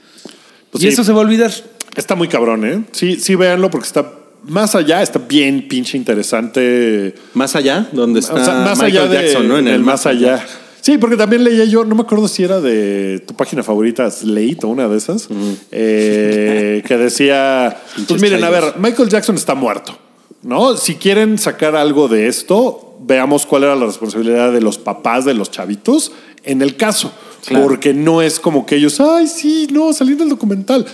Pues 0.74 0.84
y 0.84 0.88
sí. 0.88 0.94
eso 0.94 1.04
se 1.04 1.14
va 1.14 1.20
a 1.20 1.22
olvidar. 1.22 1.52
Está 1.96 2.16
muy 2.16 2.28
cabrón, 2.28 2.66
¿eh? 2.66 2.84
Sí, 2.92 3.18
sí, 3.20 3.36
véanlo 3.36 3.70
porque 3.70 3.88
está 3.88 4.12
más 4.46 4.76
allá, 4.76 5.02
está 5.02 5.20
bien 5.20 5.68
pinche 5.68 5.98
interesante. 5.98 7.16
Más 7.34 7.56
allá, 7.56 7.88
donde 7.92 8.20
está 8.20 8.34
O 8.34 8.44
sea, 8.44 8.56
más 8.56 8.80
Michael 8.80 9.04
allá 9.04 9.08
de, 9.08 9.28
Jackson, 9.28 9.48
¿no? 9.48 9.58
en 9.58 9.68
el 9.68 9.82
más 9.82 10.06
allá. 10.06 10.46
Sí, 10.82 10.98
porque 10.98 11.16
también 11.16 11.46
leía 11.46 11.64
yo, 11.64 11.86
no 11.86 11.96
me 11.96 12.02
acuerdo 12.02 12.28
si 12.28 12.44
era 12.44 12.60
de 12.60 13.24
tu 13.26 13.36
página 13.36 13.64
favorita, 13.64 14.10
Slate 14.12 14.60
o 14.64 14.68
una 14.68 14.90
de 14.90 14.98
esas, 14.98 15.30
eh, 15.72 16.84
que 16.88 16.98
decía, 16.98 17.78
pues 18.06 18.22
miren, 18.22 18.44
a 18.44 18.50
ver, 18.50 18.74
Michael 18.80 19.08
Jackson 19.08 19.36
está 19.36 19.56
muerto, 19.56 19.98
¿no? 20.42 20.76
Si 20.76 20.96
quieren 20.96 21.38
sacar 21.38 21.78
algo 21.78 22.10
de 22.10 22.28
esto, 22.28 22.98
veamos 23.00 23.46
cuál 23.46 23.64
era 23.64 23.78
la 23.78 23.86
responsabilidad 23.86 24.52
de 24.52 24.60
los 24.60 24.78
papás 24.78 25.24
de 25.24 25.34
los 25.34 25.52
chavitos 25.52 26.12
en 26.44 26.62
el 26.62 26.76
caso, 26.76 27.14
porque 27.52 27.94
no 27.94 28.22
es 28.22 28.40
como 28.40 28.66
que 28.66 28.76
ellos, 28.76 29.00
ay, 29.00 29.28
sí, 29.28 29.68
no, 29.72 29.94
salí 29.94 30.16
del 30.16 30.30
documental. 30.30 30.86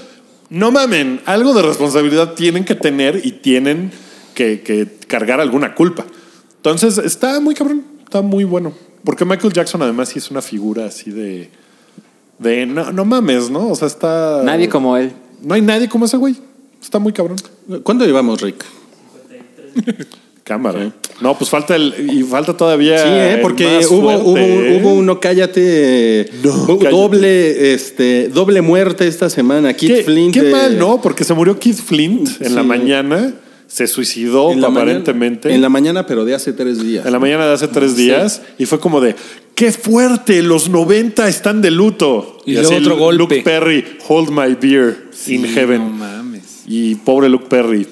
No 0.49 0.71
mamen, 0.71 1.21
algo 1.25 1.53
de 1.53 1.61
responsabilidad 1.61 2.33
tienen 2.33 2.65
que 2.65 2.75
tener 2.75 3.21
y 3.23 3.33
tienen 3.33 3.91
que, 4.33 4.61
que 4.61 4.87
cargar 5.07 5.39
alguna 5.39 5.75
culpa. 5.75 6.05
Entonces, 6.57 6.97
está 6.97 7.39
muy 7.39 7.55
cabrón, 7.55 7.85
está 8.03 8.21
muy 8.21 8.43
bueno. 8.43 8.73
Porque 9.03 9.25
Michael 9.25 9.53
Jackson 9.53 9.81
además 9.81 10.09
sí 10.09 10.19
es 10.19 10.29
una 10.31 10.41
figura 10.41 10.85
así 10.85 11.11
de... 11.11 11.49
De 12.37 12.65
no, 12.65 12.91
no 12.93 13.05
mames, 13.05 13.49
¿no? 13.49 13.67
O 13.67 13.75
sea, 13.75 13.87
está... 13.87 14.41
Nadie 14.43 14.69
como 14.69 14.95
él. 14.97 15.11
No 15.41 15.53
hay 15.55 15.61
nadie 15.61 15.89
como 15.89 16.05
ese 16.05 16.17
güey. 16.17 16.37
Está 16.81 16.97
muy 16.99 17.11
cabrón. 17.11 17.37
¿Cuánto 17.83 18.05
llevamos, 18.05 18.41
Rick? 18.41 18.65
Cámara. 20.49 20.91
No, 21.21 21.37
pues 21.37 21.47
falta 21.51 21.75
el... 21.75 21.93
Y 22.11 22.23
falta 22.23 22.57
todavía... 22.57 22.97
Sí, 22.97 23.07
¿eh? 23.07 23.33
el 23.35 23.41
porque 23.41 23.65
más 23.67 23.85
hubo, 23.85 24.35
¿eh? 24.35 24.79
hubo 24.81 24.93
uno, 24.95 25.19
cállate, 25.19 26.27
No, 26.43 26.51
hubo 26.63 26.79
cállate. 26.79 26.95
doble, 26.95 27.73
este, 27.75 28.29
doble 28.29 28.63
muerte 28.63 29.07
esta 29.07 29.29
semana. 29.29 29.73
Keith 29.75 29.97
Qué, 29.97 30.03
Flint. 30.03 30.33
qué 30.33 30.49
eh, 30.49 30.51
mal, 30.51 30.79
¿no? 30.79 31.01
Porque 31.03 31.23
se 31.23 31.35
murió 31.35 31.59
Keith 31.59 31.77
Flint 31.77 32.41
en 32.41 32.47
Sí. 32.49 32.53
la 32.55 32.63
mañana. 32.63 33.33
Se 33.67 33.85
suicidó 33.85 34.51
en 34.51 34.65
aparentemente. 34.65 35.49
Mañana, 35.49 35.55
en 35.55 35.61
la 35.61 35.69
mañana, 35.69 36.07
pero 36.07 36.25
de 36.25 36.33
hace 36.33 36.51
tres 36.53 36.81
días. 36.81 37.05
En 37.05 37.11
la 37.11 37.19
mañana 37.19 37.45
de 37.45 37.53
hace 37.53 37.67
tres 37.67 37.95
días 37.95 38.41
y 38.57 38.65
fue 38.65 38.79
como 38.79 38.99
de 38.99 39.15
qué 39.53 39.71
fuerte, 39.71 40.41
los 40.41 40.67
90 40.69 41.27
están 41.27 41.61
de 41.61 41.69
luto. 41.69 42.37
Y 42.47 42.53
luego 42.53 42.75
otro 42.75 42.97
golpe. 42.97 43.17
Luke 43.19 43.41
Perry, 43.43 43.85
hold 44.07 44.31
my 44.31 44.55
beer 44.59 44.97
in 45.27 45.45
heaven. 45.45 45.83
No 45.83 45.89
mames. 45.91 46.63
Y 46.65 46.95
pobre 46.95 47.29
Luke 47.29 47.45
Perry, 47.47 47.85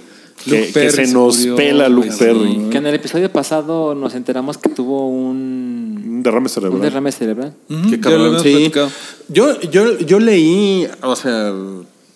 que, 0.48 0.90
se 0.92 1.08
nos 1.08 1.38
murió, 1.38 1.56
pela 1.56 1.90
Luke 1.90 2.10
Perry. 2.18 2.70
Que 2.72 2.78
en 2.78 2.88
el 2.88 2.96
episodio 2.96 3.32
pasado 3.32 3.94
nos 3.96 4.16
enteramos 4.16 4.58
que 4.58 4.70
tuvo 4.70 5.08
un, 5.08 6.04
Un 6.08 6.24
derrame 6.24 6.46
un 6.46 6.50
cerebral. 6.50 6.82
derrame 6.82 7.12
cerebral. 7.12 7.54
Ujú, 7.70 7.90
Qué 7.90 8.00
cabrón, 8.00 8.40
sí. 8.42 8.72
Yo, 9.30 9.60
yo, 9.62 9.98
yo 10.00 10.20
leí, 10.20 10.88
o 11.02 11.16
sea, 11.16 11.54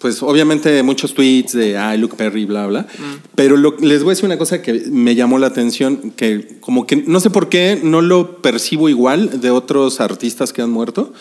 pues 0.01 0.21
obviamente 0.23 0.81
muchos 0.83 1.13
tweets 1.13 1.53
de 1.53 1.77
ah, 1.77 1.95
Luke 1.95 2.15
Perry, 2.17 2.45
bla, 2.45 2.65
bla. 2.67 2.87
Pero 3.35 3.55
lo- 3.55 3.77
les 3.79 4.03
voy 4.03 4.11
a 4.11 4.13
decir 4.13 4.25
una 4.25 4.37
cosa 4.37 4.61
que 4.61 4.73
me 4.91 5.13
llamó 5.15 5.37
la 5.37 5.47
atención, 5.47 6.11
que 6.15 6.57
como 6.59 6.87
que 6.87 6.95
no 6.97 7.19
sé 7.19 7.29
por 7.29 7.49
qué 7.49 7.79
no 7.81 8.01
lo 8.01 8.41
percibo 8.41 8.89
igual 8.89 9.39
de 9.41 9.51
otros 9.51 10.01
artistas 10.01 10.51
que 10.53 10.61
han 10.61 10.71
muerto. 10.71 11.13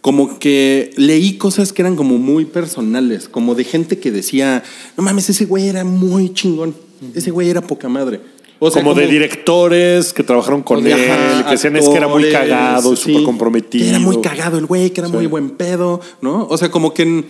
Como 0.00 0.38
que 0.38 0.90
leí 0.96 1.38
cosas 1.38 1.72
que 1.72 1.82
eran 1.82 1.96
como 1.96 2.18
muy 2.18 2.44
personales, 2.44 3.28
como 3.28 3.54
de 3.54 3.64
gente 3.64 3.98
que 3.98 4.10
decía, 4.10 4.62
no 4.96 5.04
mames, 5.04 5.30
ese 5.30 5.44
güey 5.44 5.68
era 5.68 5.84
muy 5.84 6.32
chingón, 6.34 6.74
ese 7.14 7.30
güey 7.30 7.48
era 7.48 7.60
poca 7.60 7.88
madre. 7.88 8.20
O 8.60 8.70
sea, 8.70 8.82
como, 8.82 8.94
de 8.94 9.06
directores 9.08 10.12
que 10.12 10.22
trabajaron 10.22 10.62
con 10.62 10.86
él, 10.86 10.92
ajá, 10.92 11.44
que 11.44 11.50
decían 11.50 11.76
es 11.76 11.88
que 11.88 11.96
era 11.96 12.08
muy 12.08 12.30
cagado 12.30 12.92
y 12.94 12.96
sí, 12.96 13.12
súper 13.12 13.24
comprometido. 13.24 13.84
que 13.84 13.90
era 13.90 13.98
muy 13.98 14.20
cagado 14.22 14.58
el 14.58 14.66
güey, 14.66 14.90
que 14.90 15.00
era 15.00 15.08
muy 15.08 15.26
buen 15.26 15.50
pedo, 15.50 16.00
¿no? 16.22 16.46
O 16.48 16.56
sea, 16.56 16.70
como 16.70 16.94
que 16.94 17.24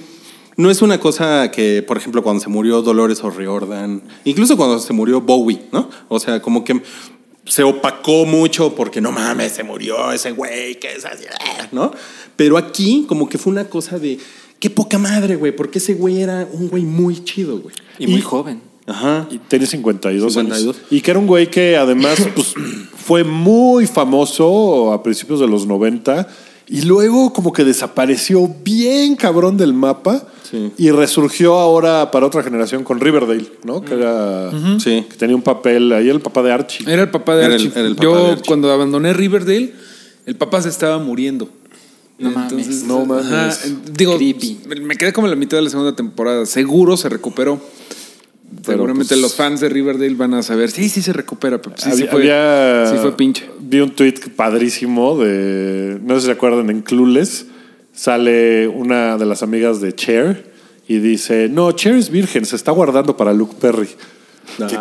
no 0.56 0.70
es 0.70 0.82
una 0.82 0.98
cosa 0.98 1.50
que, 1.50 1.82
por 1.82 1.96
ejemplo, 1.96 2.22
cuando 2.22 2.42
se 2.42 2.48
murió 2.48 2.82
Dolores 2.82 3.22
O'Riordan, 3.22 4.02
incluso 4.24 4.56
cuando 4.56 4.78
se 4.78 4.92
murió 4.92 5.20
Bowie, 5.20 5.62
¿no? 5.72 5.88
O 6.08 6.20
sea, 6.20 6.40
como 6.40 6.64
que 6.64 6.80
se 7.46 7.62
opacó 7.62 8.24
mucho 8.24 8.74
porque 8.74 9.00
no 9.00 9.12
mames, 9.12 9.52
se 9.52 9.64
murió 9.64 10.12
ese 10.12 10.32
güey, 10.32 10.78
que 10.78 10.92
es 10.92 11.04
así, 11.04 11.24
¿no? 11.72 11.92
Pero 12.36 12.56
aquí 12.56 13.04
como 13.08 13.28
que 13.28 13.38
fue 13.38 13.52
una 13.52 13.68
cosa 13.68 13.98
de 13.98 14.18
qué 14.58 14.70
poca 14.70 14.98
madre, 14.98 15.36
güey, 15.36 15.54
porque 15.54 15.78
ese 15.78 15.94
güey 15.94 16.22
era 16.22 16.48
un 16.52 16.68
güey 16.68 16.84
muy 16.84 17.22
chido, 17.24 17.58
güey. 17.58 17.74
Y 17.98 18.06
muy 18.06 18.20
joven. 18.20 18.62
Ajá. 18.86 19.26
Y 19.30 19.38
tenía 19.38 19.66
52, 19.66 20.32
52. 20.32 20.76
años. 20.76 20.86
Y 20.90 21.00
que 21.00 21.10
era 21.10 21.20
un 21.20 21.26
güey 21.26 21.50
que 21.50 21.76
además 21.76 22.18
pues, 22.34 22.54
fue 22.96 23.24
muy 23.24 23.86
famoso 23.86 24.92
a 24.92 25.02
principios 25.02 25.40
de 25.40 25.48
los 25.48 25.66
90 25.66 26.28
y 26.68 26.82
luego 26.82 27.32
como 27.32 27.52
que 27.52 27.64
desapareció 27.64 28.48
bien 28.64 29.16
cabrón 29.16 29.56
del 29.56 29.72
mapa 29.74 30.26
Sí. 30.50 30.70
y 30.78 30.90
resurgió 30.90 31.54
ahora 31.54 32.10
para 32.10 32.26
otra 32.26 32.42
generación 32.42 32.84
con 32.84 33.00
Riverdale, 33.00 33.46
¿no? 33.64 33.82
Que 33.82 33.94
era 33.94 34.50
Sí. 34.78 35.04
que 35.10 35.16
tenía 35.16 35.34
un 35.34 35.42
papel 35.42 35.92
ahí 35.92 36.08
el 36.08 36.20
papá 36.20 36.42
de 36.42 36.52
Archie. 36.52 36.90
Era 36.90 37.02
el 37.02 37.10
papá 37.10 37.34
de 37.36 37.44
Era 37.46 37.54
el- 37.56 37.60
Archie. 37.66 37.72
era 37.80 37.88
el 37.88 37.96
papá 37.96 38.02
Yo 38.04 38.24
de 38.26 38.30
Archie. 38.32 38.44
cuando 38.46 38.70
abandoné 38.72 39.12
Riverdale, 39.14 39.72
el 40.26 40.36
papá 40.36 40.62
se 40.62 40.68
estaba 40.68 40.98
muriendo. 40.98 41.48
No 42.16 42.30
mames. 42.30 42.84
No 42.84 43.04
mames. 43.04 43.26
ajá, 43.26 43.56
digo, 43.96 44.16
Creepy. 44.16 44.60
me 44.82 44.94
quedé 44.96 45.12
como 45.12 45.26
en 45.26 45.32
la 45.32 45.36
mitad 45.36 45.56
de 45.56 45.62
la 45.64 45.70
segunda 45.70 45.96
temporada. 45.96 46.46
Seguro 46.46 46.96
se 46.96 47.08
recuperó. 47.08 47.58
Seguramente 48.64 49.08
pues- 49.14 49.20
los 49.20 49.34
fans 49.34 49.60
de 49.60 49.68
Riverdale 49.68 50.14
van 50.14 50.34
a 50.34 50.42
saber. 50.42 50.70
Sí, 50.70 50.88
sí 50.88 51.02
se 51.02 51.12
recupera. 51.12 51.60
Pero 51.60 51.76
sí, 51.76 51.84
sí 51.84 51.90
había, 52.02 52.10
fue, 52.10 52.20
había- 52.20 52.90
sí 52.92 52.96
fue 53.00 53.16
pinche. 53.16 53.48
Vi 53.60 53.80
un 53.80 53.90
tweet 53.90 54.14
padrísimo 54.36 55.16
de. 55.18 55.98
No 56.02 56.14
sé 56.14 56.20
si 56.22 56.26
se 56.26 56.32
acuerdan, 56.32 56.70
en 56.70 56.82
Clueless 56.82 57.46
sale 57.92 58.66
una 58.68 59.16
de 59.18 59.26
las 59.26 59.42
amigas 59.42 59.80
de 59.80 59.94
Cher 59.94 60.52
y 60.88 60.98
dice: 60.98 61.48
No, 61.50 61.72
Cher 61.72 61.94
es 61.94 62.10
virgen, 62.10 62.44
se 62.44 62.56
está 62.56 62.72
guardando 62.72 63.16
para 63.16 63.32
Luke 63.32 63.54
Perry. 63.60 63.88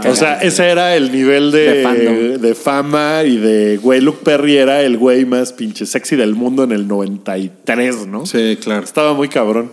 o 0.09 0.15
sea, 0.15 0.41
ese 0.41 0.69
era 0.69 0.95
el 0.97 1.11
nivel 1.11 1.51
de, 1.51 1.83
De 1.83 2.37
de 2.37 2.53
fama 2.55 3.23
y 3.23 3.37
de 3.37 3.77
güey. 3.77 4.01
Luke 4.01 4.19
Perry 4.23 4.57
era 4.57 4.81
el 4.81 4.97
güey 4.97 5.25
más 5.25 5.53
pinche 5.53 5.85
sexy 5.85 6.15
del 6.17 6.35
mundo 6.35 6.63
en 6.65 6.73
el 6.73 6.85
93, 6.87 8.07
¿no? 8.07 8.25
Sí, 8.25 8.57
claro. 8.61 8.83
Estaba 8.83 9.13
muy 9.13 9.29
cabrón. 9.29 9.71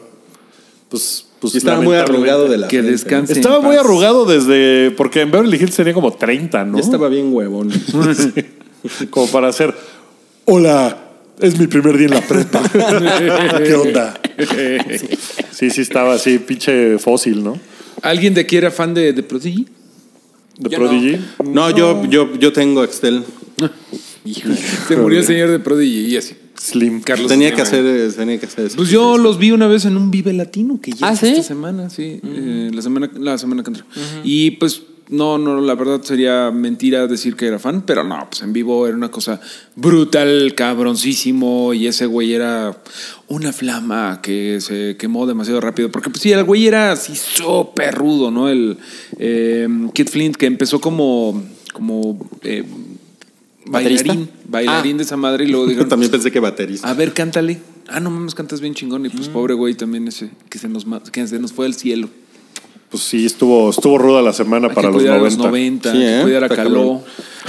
Pues, 0.89 1.27
pues 1.41 1.55
Y 1.55 1.59
estaba 1.59 1.81
muy 1.81 1.97
arrugado 1.97 2.49
de 2.49 2.59
la 2.59 2.69
Que 2.69 2.79
frente, 2.79 2.93
descanse. 2.93 3.33
Estaba 3.33 3.57
en 3.57 3.65
muy 3.65 3.77
paz. 3.77 3.85
arrugado 3.85 4.27
desde. 4.27 4.91
Porque 4.93 5.23
en 5.23 5.31
Beverly 5.31 5.57
Hills 5.57 5.75
tenía 5.75 5.95
como 5.95 6.13
30, 6.13 6.65
¿no? 6.65 6.77
Ya 6.79 6.85
estaba 6.85 7.09
bien 7.09 7.33
huevón. 7.33 7.71
Como 9.11 9.27
para 9.31 9.49
hacer, 9.49 9.75
hola, 10.47 11.11
es 11.39 11.59
mi 11.59 11.67
primer 11.67 11.99
día 11.99 12.07
en 12.07 12.15
la 12.15 12.23
prepa. 12.23 12.63
¿Qué 13.65 13.75
onda? 13.75 14.19
Sí, 15.51 15.71
sí 15.71 15.81
estaba 15.83 16.15
así, 16.15 16.39
pinche 16.39 16.99
fósil, 16.99 17.45
¿no? 17.45 17.59
¿Alguien 18.03 18.33
de 18.33 18.41
aquí 18.43 18.57
era 18.57 18.71
fan 18.71 18.95
de, 18.95 19.13
de 19.13 19.23
Prodigy? 19.23 19.67
De 20.59 20.71
Yo 20.71 20.79
Prodigy. 20.79 21.21
No, 21.45 21.71
yo, 21.71 22.05
yo, 22.07 22.35
yo 22.39 22.53
tengo 22.53 22.85
Excel. 22.85 23.25
Se 24.89 24.97
murió 24.97 25.19
el 25.19 25.27
señor 25.27 25.51
de 25.51 25.59
Prodigy 25.59 26.07
y 26.07 26.17
así. 26.17 26.35
Slim. 26.61 27.01
Carlos 27.01 27.29
Tenía 27.29 27.55
que 27.55 27.63
hacer, 27.63 27.85
eh, 27.87 28.13
tenía 28.15 28.39
que 28.39 28.45
hacer 28.45 28.67
eso. 28.67 28.77
Pues 28.77 28.91
yo 28.91 29.17
los 29.17 29.39
vi 29.39 29.51
una 29.51 29.67
vez 29.67 29.87
en 29.87 29.97
un 29.97 30.11
Vive 30.11 30.35
Latino 30.35 30.79
que 30.81 30.93
ya 30.93 31.09
¿Ah, 31.09 31.17
sí? 31.17 31.29
esta 31.29 31.43
semana, 31.43 31.89
sí, 31.89 32.21
eh, 32.23 32.71
la 32.73 32.83
semana 32.83 33.11
la 33.15 33.39
semana 33.39 33.63
que 33.63 33.71
entra. 33.71 33.87
Y 34.25 34.53
pues 34.53 34.83
no, 35.09 35.39
no, 35.39 35.61
la 35.63 35.75
verdad 35.75 36.03
sería 36.03 36.51
mentira 36.51 37.07
decir 37.07 37.35
que 37.35 37.47
era 37.47 37.59
fan, 37.59 37.83
pero 37.87 38.05
no, 38.05 38.29
pues 38.29 38.43
en 38.43 38.53
vivo 38.53 38.87
era 38.87 38.95
una 38.95 39.11
cosa 39.11 39.41
brutal, 39.75 40.55
cabroncísimo 40.55 41.73
y 41.73 41.87
ese 41.87 42.05
güey 42.05 42.35
era 42.35 42.81
una 43.27 43.55
flama 43.55 44.21
que 44.23 44.61
se 44.61 44.97
quemó 44.99 45.27
demasiado 45.27 45.63
rápido, 45.63 45.91
porque 45.91 46.11
pues 46.11 46.23
sí, 46.23 46.31
el 46.31 46.45
güey 46.45 46.67
era 46.67 46.93
así 46.93 47.17
súper 47.17 47.95
rudo, 47.95 48.31
¿no? 48.31 48.51
El 48.51 48.77
eh, 49.19 49.67
Kid 49.95 50.09
Flint 50.09 50.37
que 50.37 50.45
empezó 50.45 50.79
como 50.79 51.43
como 51.73 52.19
eh. 52.43 52.65
Bailarín, 53.67 54.29
bailarín 54.49 54.95
Ah. 54.95 54.99
de 54.99 55.03
esa 55.05 55.17
madre 55.17 55.45
y 55.45 55.49
luego 55.49 55.67
dijeron, 55.67 55.89
También 55.91 56.11
pensé 56.11 56.31
que 56.31 56.41
baterista. 56.41 56.89
a 56.89 56.95
ver, 56.95 57.13
cántale. 57.13 57.59
Ah, 57.89 58.01
no 58.01 58.11
mames, 58.11 58.35
cantas 58.35 58.61
bien 58.61 58.75
chingón. 58.75 59.05
Y 59.07 59.09
pues 59.09 59.29
pobre 59.29 59.55
güey 59.55 59.75
también 59.75 60.07
ese, 60.09 60.31
que 60.49 60.59
se 60.59 60.69
nos, 60.69 60.87
que 61.13 61.27
se 61.27 61.39
nos 61.39 61.53
fue 61.53 61.67
al 61.67 61.75
cielo. 61.75 62.09
Pues 62.91 63.05
sí, 63.05 63.25
estuvo, 63.25 63.71
estuvo 63.71 63.99
ruda 63.99 64.21
la 64.21 64.33
semana 64.33 64.67
Hay 64.69 64.75
para 64.75 64.89
que 64.89 64.93
los 64.95 65.03
cuidar 65.03 65.19
90. 65.19 65.35
a 65.35 65.45
los 65.45 65.47
90, 65.53 65.93
Sí, 65.93 65.99
¿eh? 66.03 66.21
cuidar 66.23 66.43
a 66.43 66.47
Está 66.47 66.57
Caló. 66.57 66.71
cabrón. 66.81 67.01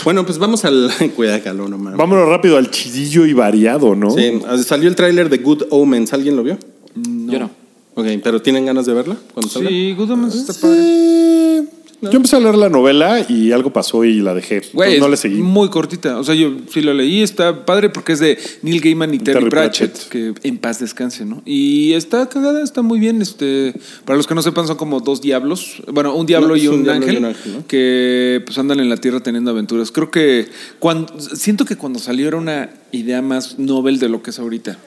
Bueno, 0.04 0.26
pues 0.26 0.38
vamos 0.38 0.66
al. 0.66 0.92
Cuida 1.16 1.34
de 1.34 1.42
Caló, 1.42 1.68
no 1.68 1.78
mames. 1.80 1.98
Vámonos 1.98 2.28
rápido 2.30 2.58
al 2.58 2.70
chidillo 2.70 3.26
y 3.26 3.34
variado, 3.34 3.96
¿no? 3.96 4.12
Sí, 4.12 4.40
salió 4.64 4.88
el 4.88 4.96
tráiler 4.96 5.30
de 5.30 5.40
Good 5.40 5.64
Omens. 5.72 6.14
¿Alguien 6.14 6.36
lo 6.36 6.44
vio? 6.44 6.58
Yo 6.96 7.40
no. 7.40 7.50
Ok, 7.96 8.06
pero 8.24 8.42
¿tienen 8.42 8.66
ganas 8.66 8.86
de 8.86 8.94
verla 8.94 9.18
cuando 9.34 9.50
salga? 9.50 9.70
Sí, 9.70 9.94
Good 9.98 10.12
Omens 10.12 10.36
está 10.36 10.54
padre. 10.54 11.64
Yo 12.02 12.12
empecé 12.14 12.36
a 12.36 12.40
leer 12.40 12.56
la 12.56 12.70
novela 12.70 13.24
y 13.30 13.52
algo 13.52 13.72
pasó 13.72 14.04
y 14.04 14.22
la 14.22 14.34
dejé. 14.34 14.62
Güey, 14.74 15.00
no 15.00 15.08
le 15.08 15.18
seguí. 15.18 15.36
muy 15.36 15.70
cortita. 15.70 16.20
O 16.20 16.24
sea, 16.24 16.34
yo 16.34 16.52
sí 16.72 16.82
lo 16.82 16.94
leí, 16.94 17.22
está 17.22 17.66
padre 17.66 17.90
porque 17.90 18.14
es 18.14 18.20
de 18.20 18.40
Neil 18.64 18.82
Gaiman 18.82 19.14
y 19.14 19.20
Terry, 19.20 19.40
Terry 19.40 19.50
Pratchett, 19.50 19.92
Pratchett. 19.92 20.10
que 20.10 20.48
en 20.48 20.58
paz 20.58 20.80
descanse, 20.80 21.26
¿no? 21.26 21.44
Y 21.46 21.94
está 21.94 22.28
cagada, 22.28 22.64
está 22.64 22.82
muy 22.82 23.00
bien. 23.00 23.22
Este, 23.22 23.74
para 24.06 24.18
los 24.18 24.26
que 24.26 24.34
no 24.34 24.42
sepan, 24.42 24.66
son 24.66 24.78
como 24.78 25.00
dos 25.00 25.22
diablos. 25.22 25.84
Bueno, 25.92 26.16
un 26.16 26.26
diablo 26.26 26.50
No, 26.50 26.56
y 26.56 26.68
un 26.68 26.76
un, 26.76 26.84
diablo 26.84 27.06
y 27.06 27.10
ángel, 27.10 27.18
un 27.20 27.26
ángel, 27.26 27.54
¿no? 27.54 27.68
que 27.68 28.42
pues 28.46 28.58
andan 28.58 28.80
en 28.80 28.90
la 28.90 28.98
tierra 28.98 29.20
teniendo 29.20 29.52
aventuras. 29.52 29.92
Creo 29.92 30.10
que 30.10 30.48
cuando 30.80 31.20
siento 31.20 31.66
que 31.66 31.76
cuando 31.76 32.00
salió 32.00 32.28
era 32.28 32.38
una 32.38 32.70
idea 32.92 33.22
más 33.22 33.60
novel 33.60 34.00
de 34.00 34.10
lo 34.10 34.24
que 34.24 34.32
es 34.32 34.40
ahorita. 34.40 34.78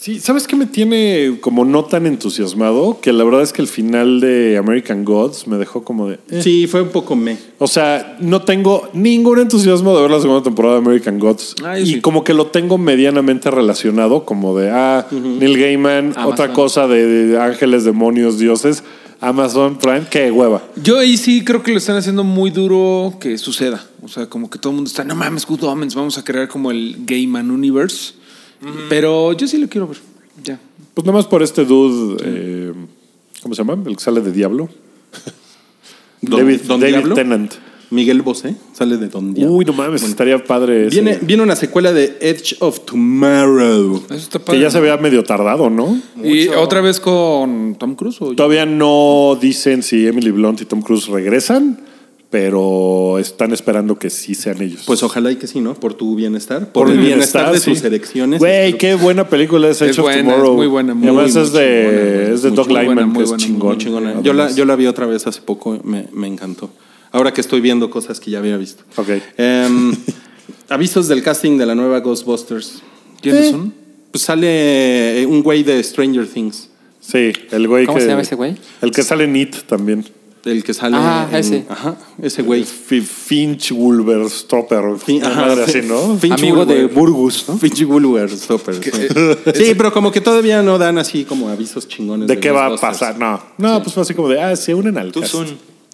Sí, 0.00 0.20
¿sabes 0.20 0.46
qué 0.46 0.54
me 0.54 0.66
tiene 0.66 1.38
como 1.40 1.64
no 1.64 1.84
tan 1.84 2.06
entusiasmado? 2.06 3.00
Que 3.00 3.12
la 3.12 3.24
verdad 3.24 3.42
es 3.42 3.52
que 3.52 3.62
el 3.62 3.66
final 3.66 4.20
de 4.20 4.56
American 4.56 5.04
Gods 5.04 5.48
me 5.48 5.56
dejó 5.58 5.82
como 5.82 6.08
de... 6.08 6.20
eh. 6.30 6.40
Sí, 6.40 6.68
fue 6.68 6.82
un 6.82 6.90
poco 6.90 7.16
me. 7.16 7.36
O 7.58 7.66
sea, 7.66 8.16
no 8.20 8.42
tengo 8.42 8.88
ningún 8.92 9.40
entusiasmo 9.40 9.96
de 9.96 10.02
ver 10.02 10.10
la 10.12 10.20
segunda 10.20 10.44
temporada 10.44 10.76
de 10.76 10.82
American 10.82 11.18
Gods. 11.18 11.56
Ah, 11.64 11.80
y 11.80 11.86
sí. 11.86 12.00
como 12.00 12.22
que 12.22 12.32
lo 12.32 12.46
tengo 12.46 12.78
medianamente 12.78 13.50
relacionado, 13.50 14.24
como 14.24 14.56
de, 14.56 14.70
ah, 14.70 15.04
Neil 15.10 15.58
Gaiman, 15.58 16.12
Amazon. 16.12 16.32
otra 16.32 16.52
cosa 16.52 16.86
de, 16.86 17.04
de 17.26 17.40
ángeles, 17.40 17.82
demonios, 17.82 18.38
dioses, 18.38 18.84
Amazon 19.20 19.78
Prime, 19.78 20.06
qué 20.08 20.30
hueva. 20.30 20.62
Yo 20.80 21.00
ahí 21.00 21.16
sí 21.16 21.42
creo 21.44 21.64
que 21.64 21.72
lo 21.72 21.78
están 21.78 21.96
haciendo 21.96 22.22
muy 22.22 22.50
duro 22.50 23.14
que 23.18 23.36
suceda. 23.36 23.84
O 24.02 24.06
sea, 24.06 24.26
como 24.26 24.48
que 24.48 24.60
todo 24.60 24.70
el 24.70 24.76
mundo 24.76 24.88
está, 24.88 25.02
no 25.02 25.16
mames, 25.16 25.44
Good 25.44 25.64
Omens, 25.64 25.96
vamos 25.96 26.18
a 26.18 26.24
crear 26.24 26.46
como 26.46 26.70
el 26.70 26.98
Gaiman 27.04 27.50
Universe. 27.50 28.12
Pero 28.88 29.32
yo 29.32 29.46
sí 29.46 29.58
lo 29.58 29.68
quiero 29.68 29.86
ver. 29.88 29.98
Ya. 30.44 30.58
Pues 30.94 31.04
nada 31.06 31.16
más 31.18 31.26
por 31.26 31.42
este 31.42 31.64
dude, 31.64 32.16
eh, 32.24 32.72
¿cómo 33.42 33.54
se 33.54 33.62
llama? 33.62 33.80
El 33.86 33.96
que 33.96 34.02
sale 34.02 34.20
de 34.20 34.32
Diablo. 34.32 34.68
Don- 36.20 36.40
David, 36.40 36.60
Don 36.66 36.80
David 36.80 36.94
Diablo. 36.94 37.14
Tennant. 37.14 37.54
Miguel 37.90 38.20
Bosé 38.20 38.54
sale 38.74 38.98
de 38.98 39.08
Don 39.08 39.32
Diablo. 39.32 39.54
Uy, 39.54 39.64
no 39.64 39.72
mames, 39.72 40.02
estaría 40.02 40.42
padre. 40.44 40.88
ese. 40.88 41.00
Viene, 41.00 41.18
viene 41.22 41.42
una 41.42 41.56
secuela 41.56 41.90
de 41.92 42.18
Edge 42.20 42.56
of 42.60 42.80
Tomorrow. 42.80 44.02
Eso 44.10 44.14
está 44.14 44.38
que 44.40 44.60
ya 44.60 44.70
se 44.70 44.78
vea 44.80 44.98
medio 44.98 45.24
tardado, 45.24 45.70
¿no? 45.70 45.98
Y 46.22 46.48
otra 46.48 46.82
vez 46.82 47.00
con 47.00 47.76
Tom 47.78 47.94
Cruise. 47.94 48.18
Todavía 48.36 48.66
no 48.66 49.38
dicen 49.40 49.82
si 49.82 50.06
Emily 50.06 50.30
Blunt 50.32 50.60
y 50.60 50.64
Tom 50.66 50.82
Cruise 50.82 51.06
regresan, 51.06 51.80
pero 52.30 53.18
están 53.18 53.52
esperando 53.52 53.98
que 53.98 54.10
sí 54.10 54.34
sean 54.34 54.60
ellos. 54.60 54.82
Pues 54.86 55.02
ojalá 55.02 55.32
y 55.32 55.36
que 55.36 55.46
sí, 55.46 55.60
¿no? 55.60 55.74
Por 55.74 55.94
tu 55.94 56.14
bienestar. 56.14 56.72
Por, 56.72 56.90
el 56.90 56.98
bienestar, 56.98 57.52
de 57.52 57.58
sí. 57.58 57.70
tus 57.70 57.82
elecciones. 57.84 58.38
Güey, 58.38 58.76
qué 58.76 58.94
buena 58.96 59.28
película 59.28 59.68
es 59.68 59.80
Es 59.80 59.90
Edge 59.92 59.98
of 60.00 60.04
buena, 60.04 60.22
Tomorrow. 60.22 60.50
es 60.52 60.56
muy 60.56 60.66
buena, 60.66 60.94
muy, 60.94 61.06
Y 61.06 61.08
además 61.08 61.34
muy 61.34 61.42
es 61.42 61.52
de, 61.52 61.58
chingona, 61.58 62.34
es 62.34 62.42
de 62.42 62.50
Doug 62.50 62.68
buena, 62.68 63.12
que 63.12 63.22
es 63.22 63.28
buena, 63.28 63.36
chingón. 63.44 63.68
Muy 63.68 63.78
chingona. 63.78 64.20
Yo 64.22 64.32
la, 64.34 64.50
yo 64.50 64.64
la 64.66 64.76
vi 64.76 64.86
otra 64.86 65.06
vez 65.06 65.26
hace 65.26 65.40
poco, 65.40 65.80
me, 65.84 66.06
me 66.12 66.26
encantó. 66.26 66.70
Ahora 67.12 67.32
que 67.32 67.40
estoy 67.40 67.62
viendo 67.62 67.88
cosas 67.88 68.20
que 68.20 68.30
ya 68.30 68.38
había 68.38 68.58
visto. 68.58 68.84
Ok. 68.96 69.08
Avisos 70.68 71.08
del 71.08 71.22
casting 71.22 71.56
de 71.56 71.64
la 71.66 71.74
nueva 71.74 72.00
Ghostbusters. 72.00 72.82
¿Quiénes 73.22 73.46
Eh. 73.46 73.50
son? 73.52 73.74
Pues 74.10 74.22
sale 74.24 75.22
eh, 75.22 75.26
un 75.26 75.42
güey 75.42 75.62
de 75.62 75.82
Stranger 75.82 76.26
Things. 76.26 76.68
Sí, 77.00 77.32
el 77.50 77.68
güey 77.68 77.86
¿Cómo 77.86 77.96
que... 77.98 78.04
se 78.04 78.10
llama 78.10 78.22
ese 78.22 78.34
güey? 78.34 78.56
El 78.82 78.90
que 78.90 79.02
sale 79.02 79.26
Nit 79.26 79.56
también. 79.66 80.04
El 80.44 80.62
que 80.64 80.72
sale. 80.74 80.96
Ah, 80.98 81.28
en- 81.30 81.36
ese. 81.36 81.66
Ajá, 81.68 81.96
ese 82.22 82.42
güey. 82.42 82.64
Fi- 82.64 83.00
Finch 83.00 83.72
Wolverstropper. 83.72 84.98
Fin- 84.98 85.24
ajá, 85.24 85.40
madre 85.46 85.64
así, 85.64 85.80
¿no? 85.82 86.16
Finch 86.18 86.32
Amigo 86.38 86.64
de. 86.64 86.86
Burgus, 86.86 87.44
¿no? 87.48 87.58
Finch 87.58 87.82
Woolworth, 87.84 88.32
Stopper, 88.32 88.74
sí. 88.74 88.90
Sí, 89.54 89.74
pero 89.76 89.92
como 89.92 90.10
que 90.12 90.20
todavía 90.20 90.62
no 90.62 90.78
dan 90.78 90.98
así 90.98 91.24
como 91.24 91.48
avisos 91.48 91.86
chingones. 91.88 92.28
¿De 92.28 92.38
qué 92.40 92.50
va 92.50 92.66
a 92.66 92.76
pasar? 92.76 93.18
No, 93.18 93.40
no, 93.58 93.82
pues 93.82 93.94
fue 93.94 94.02
así 94.02 94.14
como 94.14 94.28
de, 94.28 94.40
ah, 94.40 94.56
se 94.56 94.74
unen 94.74 94.96
al 94.98 95.12
cast. 95.12 95.34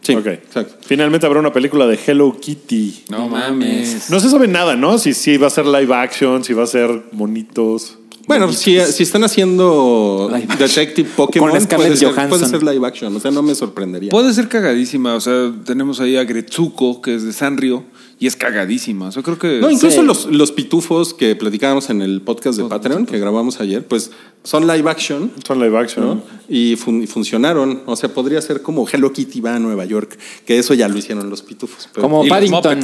Sí, 0.02 0.14
Ok. 0.14 0.26
exacto. 0.26 0.74
Finalmente 0.86 1.24
habrá 1.24 1.40
una 1.40 1.50
película 1.52 1.86
de 1.86 1.98
Hello 2.06 2.36
Kitty. 2.38 3.04
No 3.08 3.26
mames. 3.28 4.10
No 4.10 4.20
se 4.20 4.28
sabe 4.28 4.46
nada, 4.48 4.76
¿no? 4.76 4.98
Si, 4.98 5.14
si 5.14 5.38
va 5.38 5.46
a 5.46 5.50
ser 5.50 5.64
live 5.64 5.94
action, 5.94 6.44
si 6.44 6.52
va 6.52 6.64
a 6.64 6.66
ser 6.66 7.04
monitos. 7.12 7.96
Bueno, 8.26 8.52
si, 8.52 8.78
si 8.80 9.02
están 9.02 9.22
haciendo. 9.24 10.30
Detective 10.58 11.08
Pokémon, 11.16 11.50
puede 11.50 11.60
ser, 11.96 12.08
Johansson. 12.08 12.28
puede 12.28 12.46
ser 12.48 12.62
live 12.62 12.86
action. 12.86 13.14
O 13.14 13.20
sea, 13.20 13.30
no 13.30 13.42
me 13.42 13.54
sorprendería. 13.54 14.10
Puede 14.10 14.32
ser 14.32 14.48
cagadísima. 14.48 15.14
O 15.14 15.20
sea, 15.20 15.52
tenemos 15.64 16.00
ahí 16.00 16.16
a 16.16 16.24
Gretsuko, 16.24 17.02
que 17.02 17.14
es 17.16 17.22
de 17.24 17.32
Sanrio, 17.32 17.84
y 18.18 18.26
es 18.26 18.36
cagadísima. 18.36 19.08
O 19.08 19.12
sea, 19.12 19.22
creo 19.22 19.38
que. 19.38 19.60
No, 19.60 19.70
incluso 19.70 20.00
Sí. 20.00 20.06
los, 20.06 20.26
los 20.26 20.52
pitufos 20.52 21.12
que 21.14 21.36
platicábamos 21.36 21.90
en 21.90 22.00
el 22.02 22.22
podcast 22.22 22.58
de 22.58 22.64
Patreon 22.64 23.06
que 23.06 23.18
grabamos 23.18 23.60
ayer, 23.60 23.84
pues 23.86 24.10
son 24.42 24.66
live 24.66 24.88
action. 24.90 25.30
Son 25.46 25.58
live 25.60 25.76
action. 25.78 26.06
¿no? 26.06 26.22
Y, 26.48 26.76
fun- 26.76 27.02
y 27.02 27.06
funcionaron. 27.06 27.82
O 27.86 27.96
sea, 27.96 28.08
podría 28.08 28.40
ser 28.40 28.62
como 28.62 28.86
Hello 28.90 29.12
Kitty 29.12 29.40
va 29.40 29.56
a 29.56 29.58
Nueva 29.58 29.84
York, 29.84 30.18
que 30.46 30.58
eso 30.58 30.72
ya 30.74 30.88
lo 30.88 30.96
hicieron 30.96 31.28
los 31.28 31.42
pitufos. 31.42 31.88
pero- 31.92 32.02
Como 32.08 32.26
Paddington. 32.26 32.80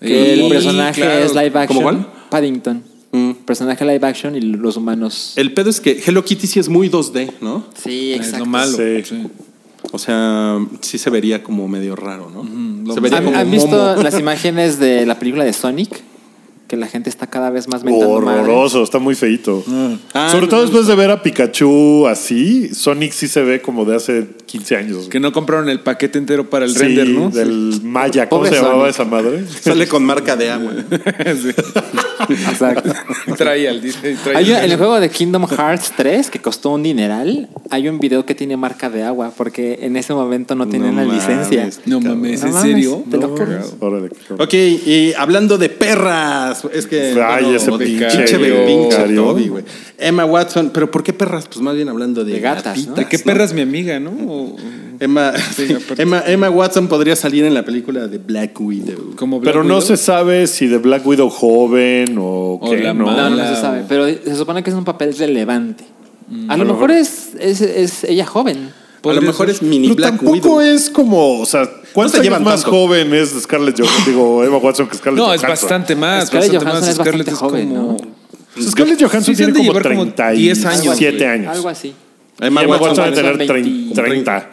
Que 0.00 0.32
el 0.34 0.48
personaje 0.48 1.00
claro. 1.02 1.24
es 1.24 1.32
live 1.32 1.46
action. 1.58 1.66
¿Cómo 1.66 1.82
cuál? 1.82 2.06
Paddington. 2.30 2.82
Mm. 3.12 3.32
Personaje 3.44 3.84
live 3.84 4.06
action 4.06 4.34
y 4.34 4.40
los 4.40 4.76
humanos. 4.76 5.34
El 5.36 5.52
pedo 5.52 5.70
es 5.70 5.80
que 5.80 6.02
Hello 6.04 6.24
Kitty 6.24 6.46
sí 6.46 6.58
es 6.58 6.68
muy 6.68 6.88
2D, 6.88 7.34
¿no? 7.40 7.64
Sí, 7.74 8.14
Es 8.14 8.38
lo 8.38 8.46
malo. 8.46 8.76
Sí. 8.76 9.04
sí. 9.04 9.26
O 9.90 9.98
sea, 9.98 10.58
sí 10.80 10.96
se 10.96 11.10
vería 11.10 11.42
como 11.42 11.68
medio 11.68 11.94
raro, 11.96 12.30
¿no? 12.30 12.94
se 12.94 13.00
vería 13.00 13.18
¿Han, 13.18 13.24
como 13.24 13.36
han 13.36 13.50
visto 13.50 13.68
momo. 13.68 14.02
las 14.02 14.18
imágenes 14.18 14.78
de 14.78 15.04
la 15.04 15.18
película 15.18 15.44
de 15.44 15.52
Sonic? 15.52 16.02
Que 16.72 16.78
la 16.78 16.86
gente 16.86 17.10
está 17.10 17.26
cada 17.26 17.50
vez 17.50 17.68
más 17.68 17.84
mentando 17.84 18.18
madre. 18.22 18.40
Horroroso, 18.40 18.82
está 18.82 18.98
muy 18.98 19.14
feito. 19.14 19.62
Ah, 20.14 20.30
Sobre 20.30 20.46
no, 20.46 20.48
todo 20.48 20.60
no, 20.60 20.62
después 20.62 20.86
de 20.86 20.94
ver 20.94 21.10
a 21.10 21.22
Pikachu 21.22 22.06
así, 22.06 22.74
Sonic 22.74 23.12
sí 23.12 23.28
se 23.28 23.42
ve 23.42 23.60
como 23.60 23.84
de 23.84 23.94
hace 23.96 24.26
15 24.46 24.76
años. 24.76 25.08
Que 25.08 25.20
no 25.20 25.32
compraron 25.32 25.68
el 25.68 25.80
paquete 25.80 26.16
entero 26.16 26.48
para 26.48 26.64
el 26.64 26.70
Sí, 26.72 26.78
render, 26.78 27.08
¿no? 27.10 27.28
Del 27.28 27.82
Maya, 27.82 28.26
¿cómo 28.26 28.40
Pobre 28.44 28.56
se 28.56 28.62
llamaba 28.64 28.90
Sonic. 28.90 28.94
esa 28.94 29.04
madre? 29.04 29.44
Sale 29.60 29.86
con 29.86 30.02
marca 30.02 30.34
de 30.34 30.50
agua. 30.50 30.72
Sí. 31.42 31.50
Exacto. 32.28 32.92
Trae 33.36 33.68
al 33.68 33.80
dice, 33.82 34.16
trae 34.22 34.36
Hay 34.36 34.50
un- 34.50 34.56
al- 34.56 34.64
en 34.64 34.70
el 34.70 34.76
juego 34.78 35.00
de 35.00 35.10
Kingdom 35.10 35.46
Hearts 35.48 35.92
3, 35.96 36.30
que 36.30 36.38
costó 36.40 36.70
un 36.70 36.82
dineral, 36.82 37.48
hay 37.70 37.88
un 37.88 37.98
video 37.98 38.24
que 38.24 38.34
tiene 38.34 38.56
marca 38.56 38.88
de 38.90 39.02
agua, 39.02 39.32
porque 39.36 39.80
en 39.82 39.96
ese 39.96 40.14
momento 40.14 40.54
no 40.54 40.68
tenían 40.68 40.96
la 40.96 41.02
mames, 41.04 41.28
licencia. 41.28 41.68
No 41.86 42.00
mames, 42.00 42.42
¿en 42.44 42.52
serio? 42.54 43.02
te 43.10 43.16
lo 43.18 43.28
juro. 43.28 43.60
Ok, 44.38 44.54
y 44.54 45.12
hablando 45.18 45.58
de 45.58 45.68
perras, 45.68 46.61
es 46.72 46.86
que. 46.86 47.20
Ay, 47.24 47.54
ese 47.54 47.70
pinche, 47.72 48.06
pinche 48.08 48.38
pinche 48.38 48.38
becario. 48.90 49.24
Toby, 49.24 49.48
güey. 49.48 49.64
Emma 49.98 50.24
Watson, 50.24 50.70
pero 50.74 50.90
¿por 50.90 51.02
qué 51.02 51.12
perras? 51.12 51.46
Pues 51.46 51.60
más 51.60 51.74
bien 51.74 51.88
hablando 51.88 52.24
de, 52.24 52.34
De 52.34 52.40
gatas, 52.40 52.94
¿De 52.94 53.06
qué 53.06 53.18
perra 53.18 53.44
es 53.44 53.52
mi 53.54 53.60
amiga, 53.62 53.98
no? 54.00 54.10
O- 54.10 54.56
Emma, 55.00 55.32
Sí. 55.56 55.66
Emma, 55.98 56.22
Emma 56.26 56.48
Watson 56.50 56.86
podría 56.88 57.16
salir 57.16 57.44
en 57.44 57.54
la 57.54 57.64
película 57.64 58.06
de 58.06 58.18
Black 58.18 58.60
Widow. 58.60 59.16
como 59.16 59.40
Black 59.40 59.52
Pero 59.52 59.64
no 59.64 59.80
se 59.80 59.96
sabe 59.96 60.46
si 60.46 60.66
de 60.68 60.78
Black 60.78 61.04
Widow 61.06 61.28
joven 61.30 62.16
o, 62.18 62.58
O 62.60 62.70
qué, 62.70 62.78
la 62.82 62.94
¿no? 62.94 63.06
mala. 63.06 63.30
No, 63.30 63.36
no 63.36 63.48
se 63.54 63.60
sabe, 63.60 63.84
pero 63.88 64.06
se 64.06 64.36
supone 64.36 64.62
que 64.62 64.70
es 64.70 64.76
un 64.76 64.84
papel 64.84 65.16
relevante. 65.16 65.84
A 66.48 66.56
lo 66.56 66.64
mejor 66.64 66.90
es, 66.92 67.30
es, 67.38 67.60
es 67.60 68.04
ella 68.04 68.24
joven. 68.26 68.70
A 69.10 69.12
lo 69.14 69.22
mejor 69.22 69.46
ser. 69.46 69.56
es 69.56 69.62
mini 69.62 69.88
Pero 69.88 69.96
Black 69.96 70.10
tampoco 70.16 70.32
Widow. 70.56 70.60
es 70.60 70.90
como, 70.90 71.40
o 71.40 71.46
sea, 71.46 71.68
¿cuántos 71.92 72.12
se 72.12 72.18
años 72.18 72.24
llevan 72.24 72.44
más 72.44 72.62
tanto? 72.62 72.70
joven 72.76 73.12
es 73.14 73.30
Scarlett 73.42 73.78
Johansson? 73.78 74.04
Digo, 74.06 74.44
Emma 74.44 74.56
Watson 74.58 74.88
que 74.88 74.96
Scarlett 74.96 75.18
No, 75.24 75.34
es 75.34 75.40
Johansson. 75.40 75.68
bastante 75.68 75.96
más. 75.96 76.26
Scarlett 76.28 76.52
bastante 76.52 76.64
Johansson 76.64 76.80
más. 76.80 76.88
es 76.90 76.98
bastante 76.98 77.30
Scarlett 77.30 77.40
joven, 77.40 77.68
como... 77.74 77.92
¿no? 77.92 77.96
Pues 78.54 78.70
Scarlett 78.70 79.00
Johansson 79.02 79.34
Sí, 79.34 79.36
tiene 79.36 79.52
como 79.52 79.64
llevar 79.64 79.82
como 79.82 80.12
37 80.12 80.34
10 80.38 80.64
años, 80.66 81.00
años. 81.32 81.56
Algo 81.56 81.68
así. 81.68 81.94
Emma 82.40 82.62
Emma 82.62 82.76
Watson. 82.76 82.88
Watson 82.88 83.04
debe 83.04 83.16
tener 83.16 83.36
son 83.38 83.46
30. 83.46 84.02
20. 84.02 84.02
30. 84.02 84.50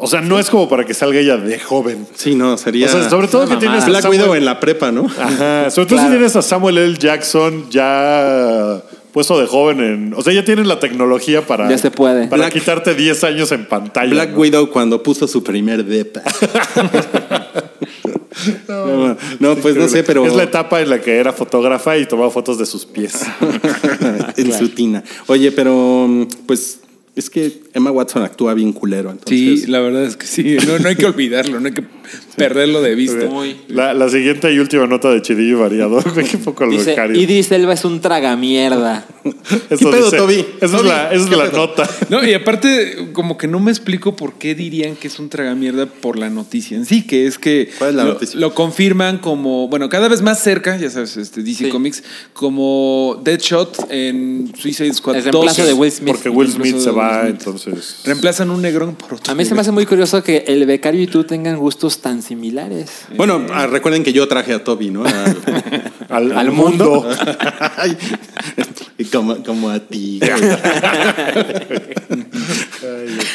O 0.00 0.06
sea, 0.06 0.20
no 0.20 0.38
es 0.38 0.48
como 0.48 0.68
para 0.68 0.84
que 0.84 0.94
salga 0.94 1.18
ella 1.18 1.36
de 1.38 1.58
joven. 1.58 2.06
Sí, 2.14 2.34
no, 2.36 2.56
sería. 2.56 2.86
O 2.86 2.88
sea, 2.90 3.10
sobre 3.10 3.26
todo 3.26 3.48
que 3.48 3.56
tienes 3.56 3.84
Black 3.84 4.02
Samuel- 4.02 4.20
Widow 4.20 4.34
en 4.36 4.44
la 4.44 4.60
prepa, 4.60 4.92
¿no? 4.92 5.06
Ajá, 5.06 5.70
sobre 5.70 5.86
todo 5.86 5.96
Claro. 5.98 6.04
si 6.04 6.08
tienes 6.16 6.36
a 6.36 6.42
Samuel 6.42 6.78
L. 6.78 6.96
Jackson 6.98 7.68
ya 7.68 8.80
puesto 9.18 9.40
de 9.40 9.48
joven 9.48 9.80
en... 9.80 10.14
O 10.14 10.22
sea, 10.22 10.32
ya 10.32 10.44
tienes 10.44 10.68
la 10.68 10.78
tecnología 10.78 11.44
para... 11.44 11.68
Ya 11.68 11.76
se 11.76 11.90
puede. 11.90 12.28
Para 12.28 12.42
Black- 12.42 12.52
quitarte 12.52 12.94
10 12.94 13.24
años 13.24 13.50
en 13.50 13.66
pantalla. 13.66 14.08
Black 14.08 14.30
¿no? 14.30 14.38
Widow 14.38 14.70
cuando 14.70 15.02
puso 15.02 15.26
su 15.26 15.42
primer 15.42 15.84
depa. 15.84 16.22
no, 18.68 19.16
no, 19.40 19.56
pues 19.56 19.74
no 19.74 19.88
sé, 19.88 20.04
pero. 20.04 20.24
Es 20.24 20.36
la 20.36 20.44
etapa 20.44 20.80
en 20.80 20.90
la 20.90 21.00
que 21.00 21.16
era 21.18 21.32
fotógrafa 21.32 21.98
y 21.98 22.06
tomaba 22.06 22.30
fotos 22.30 22.58
de 22.58 22.66
sus 22.66 22.86
pies. 22.86 23.24
en 24.36 24.52
su 24.56 24.68
tina. 24.68 25.02
Oye, 25.26 25.50
pero 25.50 26.06
mm, 26.08 26.28
pues 26.46 26.78
es 27.18 27.30
que 27.30 27.52
Emma 27.74 27.90
Watson 27.90 28.22
actúa 28.22 28.54
bien 28.54 28.72
culero. 28.72 29.10
Entonces, 29.10 29.62
Sí, 29.62 29.66
la 29.66 29.80
verdad 29.80 30.04
es 30.04 30.16
que 30.16 30.26
sí. 30.26 30.56
No, 30.66 30.78
no 30.78 30.88
hay 30.88 30.96
que 30.96 31.06
olvidarlo, 31.06 31.58
no 31.60 31.66
hay 31.66 31.74
que 31.74 31.82
perderlo 32.36 32.80
de 32.82 32.94
vista. 32.94 33.28
La, 33.68 33.92
la 33.94 34.08
siguiente 34.08 34.52
y 34.52 34.58
última 34.58 34.86
nota 34.86 35.10
de 35.10 35.20
Chidillo 35.22 35.56
y 35.56 35.60
Variado. 35.60 36.02
Qué 36.30 36.38
poco 36.38 36.66
Dice, 36.68 36.90
becario. 36.90 37.20
Idris 37.20 37.50
Elba 37.52 37.72
es 37.74 37.84
un 37.84 38.00
tragamierda. 38.00 39.06
Eso 39.70 39.90
¿Qué 39.90 39.96
pedo, 39.96 40.04
dice- 40.04 40.16
Toby? 40.16 40.44
Esa 40.60 40.76
Toby, 40.78 40.88
es 40.88 40.94
la, 40.94 41.12
esa 41.12 41.24
es 41.24 41.30
¿qué 41.30 41.36
la 41.36 41.48
nota. 41.50 41.88
No, 42.08 42.24
y 42.24 42.32
aparte, 42.34 43.08
como 43.12 43.36
que 43.36 43.46
no 43.48 43.60
me 43.60 43.70
explico 43.70 44.16
por 44.16 44.34
qué 44.38 44.54
dirían 44.54 44.96
que 44.96 45.08
es 45.08 45.18
un 45.18 45.28
tragamierda 45.28 45.86
por 45.86 46.18
la 46.18 46.30
noticia 46.30 46.76
en 46.76 46.86
sí, 46.86 47.06
que 47.06 47.26
es 47.26 47.38
que 47.38 47.68
¿Cuál 47.78 47.90
es 47.90 47.96
la 47.96 48.04
lo, 48.04 48.12
noticia? 48.14 48.40
lo 48.40 48.54
confirman 48.54 49.18
como, 49.18 49.68
bueno, 49.68 49.88
cada 49.88 50.08
vez 50.08 50.22
más 50.22 50.42
cerca, 50.42 50.76
ya 50.76 50.88
sabes, 50.90 51.16
este 51.16 51.42
DC 51.42 51.64
Sí. 51.64 51.70
Comics, 51.70 52.02
como 52.32 53.20
Deadshot 53.24 53.86
en 53.90 54.52
Suicide 54.56 54.92
Squad 54.94 55.16
El 55.16 55.24
2. 55.24 55.32
reemplazo 55.32 55.66
de 55.66 55.72
Will 55.74 55.90
Smith. 55.90 56.12
Porque 56.14 56.28
Will 56.28 56.50
Smith 56.50 56.76
se 56.78 56.90
va, 56.90 57.07
Entonces. 57.26 58.00
Reemplazan 58.04 58.50
un 58.50 58.62
negrón 58.62 58.94
por 58.94 59.14
otro. 59.14 59.32
A 59.32 59.34
mí 59.34 59.44
se 59.44 59.54
me 59.54 59.60
hace 59.60 59.70
muy 59.72 59.86
curioso 59.86 60.22
que 60.22 60.44
el 60.46 60.64
becario 60.66 61.02
y 61.02 61.06
tú 61.06 61.24
tengan 61.24 61.56
gustos 61.56 61.98
tan 62.00 62.22
similares. 62.22 62.90
Bueno, 63.16 63.44
ah, 63.52 63.66
recuerden 63.66 64.02
que 64.04 64.12
yo 64.12 64.26
traje 64.28 64.52
a 64.54 64.64
Toby, 64.64 64.90
¿no? 64.90 65.04
Al- 65.04 65.36
Al, 66.08 66.32
Al 66.32 66.38
al 66.38 66.50
mundo. 66.52 67.08
Y 69.00 69.04
como, 69.04 69.36
como 69.44 69.70
a 69.70 69.78
ti. 69.78 70.18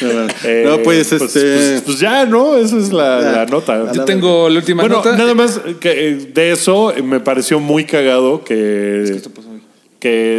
güey. 0.00 0.26
Eh, 0.44 0.64
no, 0.66 0.82
pues, 0.82 1.10
este. 1.12 1.18
pues, 1.18 1.82
pues 1.86 1.98
ya, 2.00 2.26
¿no? 2.26 2.56
Esa 2.56 2.76
es 2.76 2.92
la, 2.92 3.46
nota. 3.50 3.92
Yo 3.92 4.04
tengo 4.04 4.48
la 4.48 4.58
última 4.58 4.82
Bueno, 4.82 4.96
nota. 4.96 5.16
nada 5.16 5.34
más 5.34 5.60
que 5.80 6.08
eh, 6.08 6.16
de 6.34 6.52
eso 6.52 6.92
me 7.02 7.20
pareció 7.20 7.60
muy 7.60 7.84
cagado 7.84 8.44
que, 8.44 9.20
que 9.22 9.30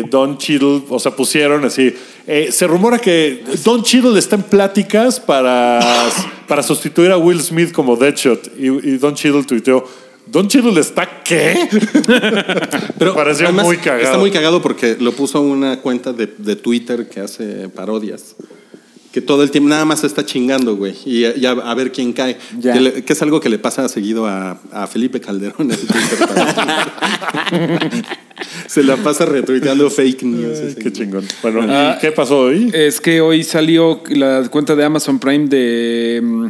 Don 0.09 0.37
Cheadle, 0.37 0.83
o 0.89 0.99
sea, 0.99 1.11
pusieron 1.15 1.65
así. 1.65 1.93
eh, 2.27 2.49
se 2.51 2.67
rumora 2.67 2.99
que 2.99 3.43
Don 3.63 3.83
Cheadle 3.83 4.17
está 4.19 4.35
en 4.35 4.43
pláticas 4.43 5.19
para, 5.19 5.79
para 6.47 6.61
sustituir 6.63 7.11
a 7.11 7.17
Will 7.17 7.41
Smith 7.41 7.71
como 7.71 7.95
Deadshot. 7.95 8.51
Y, 8.57 8.67
y 8.67 8.97
Don 8.97 9.15
Cheadle 9.15 9.43
tuiteó. 9.43 9.83
¿Don 10.27 10.47
Cheadle 10.47 10.79
está 10.79 11.21
qué? 11.23 11.69
Pero 12.97 13.13
pareció 13.13 13.51
muy 13.53 13.77
cagado. 13.77 14.03
Está 14.03 14.17
muy 14.17 14.31
cagado 14.31 14.61
porque 14.61 14.97
lo 14.99 15.11
puso 15.11 15.41
una 15.41 15.81
cuenta 15.81 16.13
de, 16.13 16.27
de 16.37 16.55
Twitter 16.55 17.07
que 17.07 17.19
hace 17.19 17.69
parodias. 17.69 18.35
Que 19.15 19.21
todo 19.21 19.43
el 19.43 19.49
tiempo 19.49 19.69
nada 19.69 19.85
más 19.85 20.03
está 20.03 20.25
chingando, 20.25 20.75
güey. 20.75 20.93
Y 21.05 21.21
ya 21.39 21.51
a 21.51 21.73
ver 21.73 21.93
quién 21.93 22.11
cae. 22.11 22.35
Ya. 22.59 22.73
Que, 22.73 22.81
le- 22.81 23.05
que 23.05 23.13
es 23.13 23.21
algo 23.21 23.39
que 23.39 23.47
le 23.47 23.57
pasa 23.57 23.87
seguido 23.87 24.27
a, 24.27 24.59
a 24.73 24.87
Felipe 24.87 25.21
Calderón 25.21 25.71
en 25.71 25.77
Twitter. 25.77 26.19
Se 28.67 28.83
la 28.83 28.97
pasa 28.97 29.25
retuiteando 29.25 29.89
fake 29.89 30.23
news. 30.23 30.59
Ay, 30.59 30.65
ese 30.67 30.75
qué 30.75 30.81
güey. 30.81 30.93
chingón. 30.93 31.25
Bueno, 31.41 31.63
¿y 31.65 31.67
Ah, 31.69 31.97
qué 32.01 32.11
pasó 32.11 32.39
hoy? 32.39 32.69
Es 32.73 32.99
que 32.99 33.21
hoy 33.21 33.43
salió 33.45 34.03
la 34.09 34.47
cuenta 34.49 34.75
de 34.75 34.83
Amazon 34.83 35.17
Prime 35.19 35.47
de, 35.47 36.19
mm, 36.21 36.47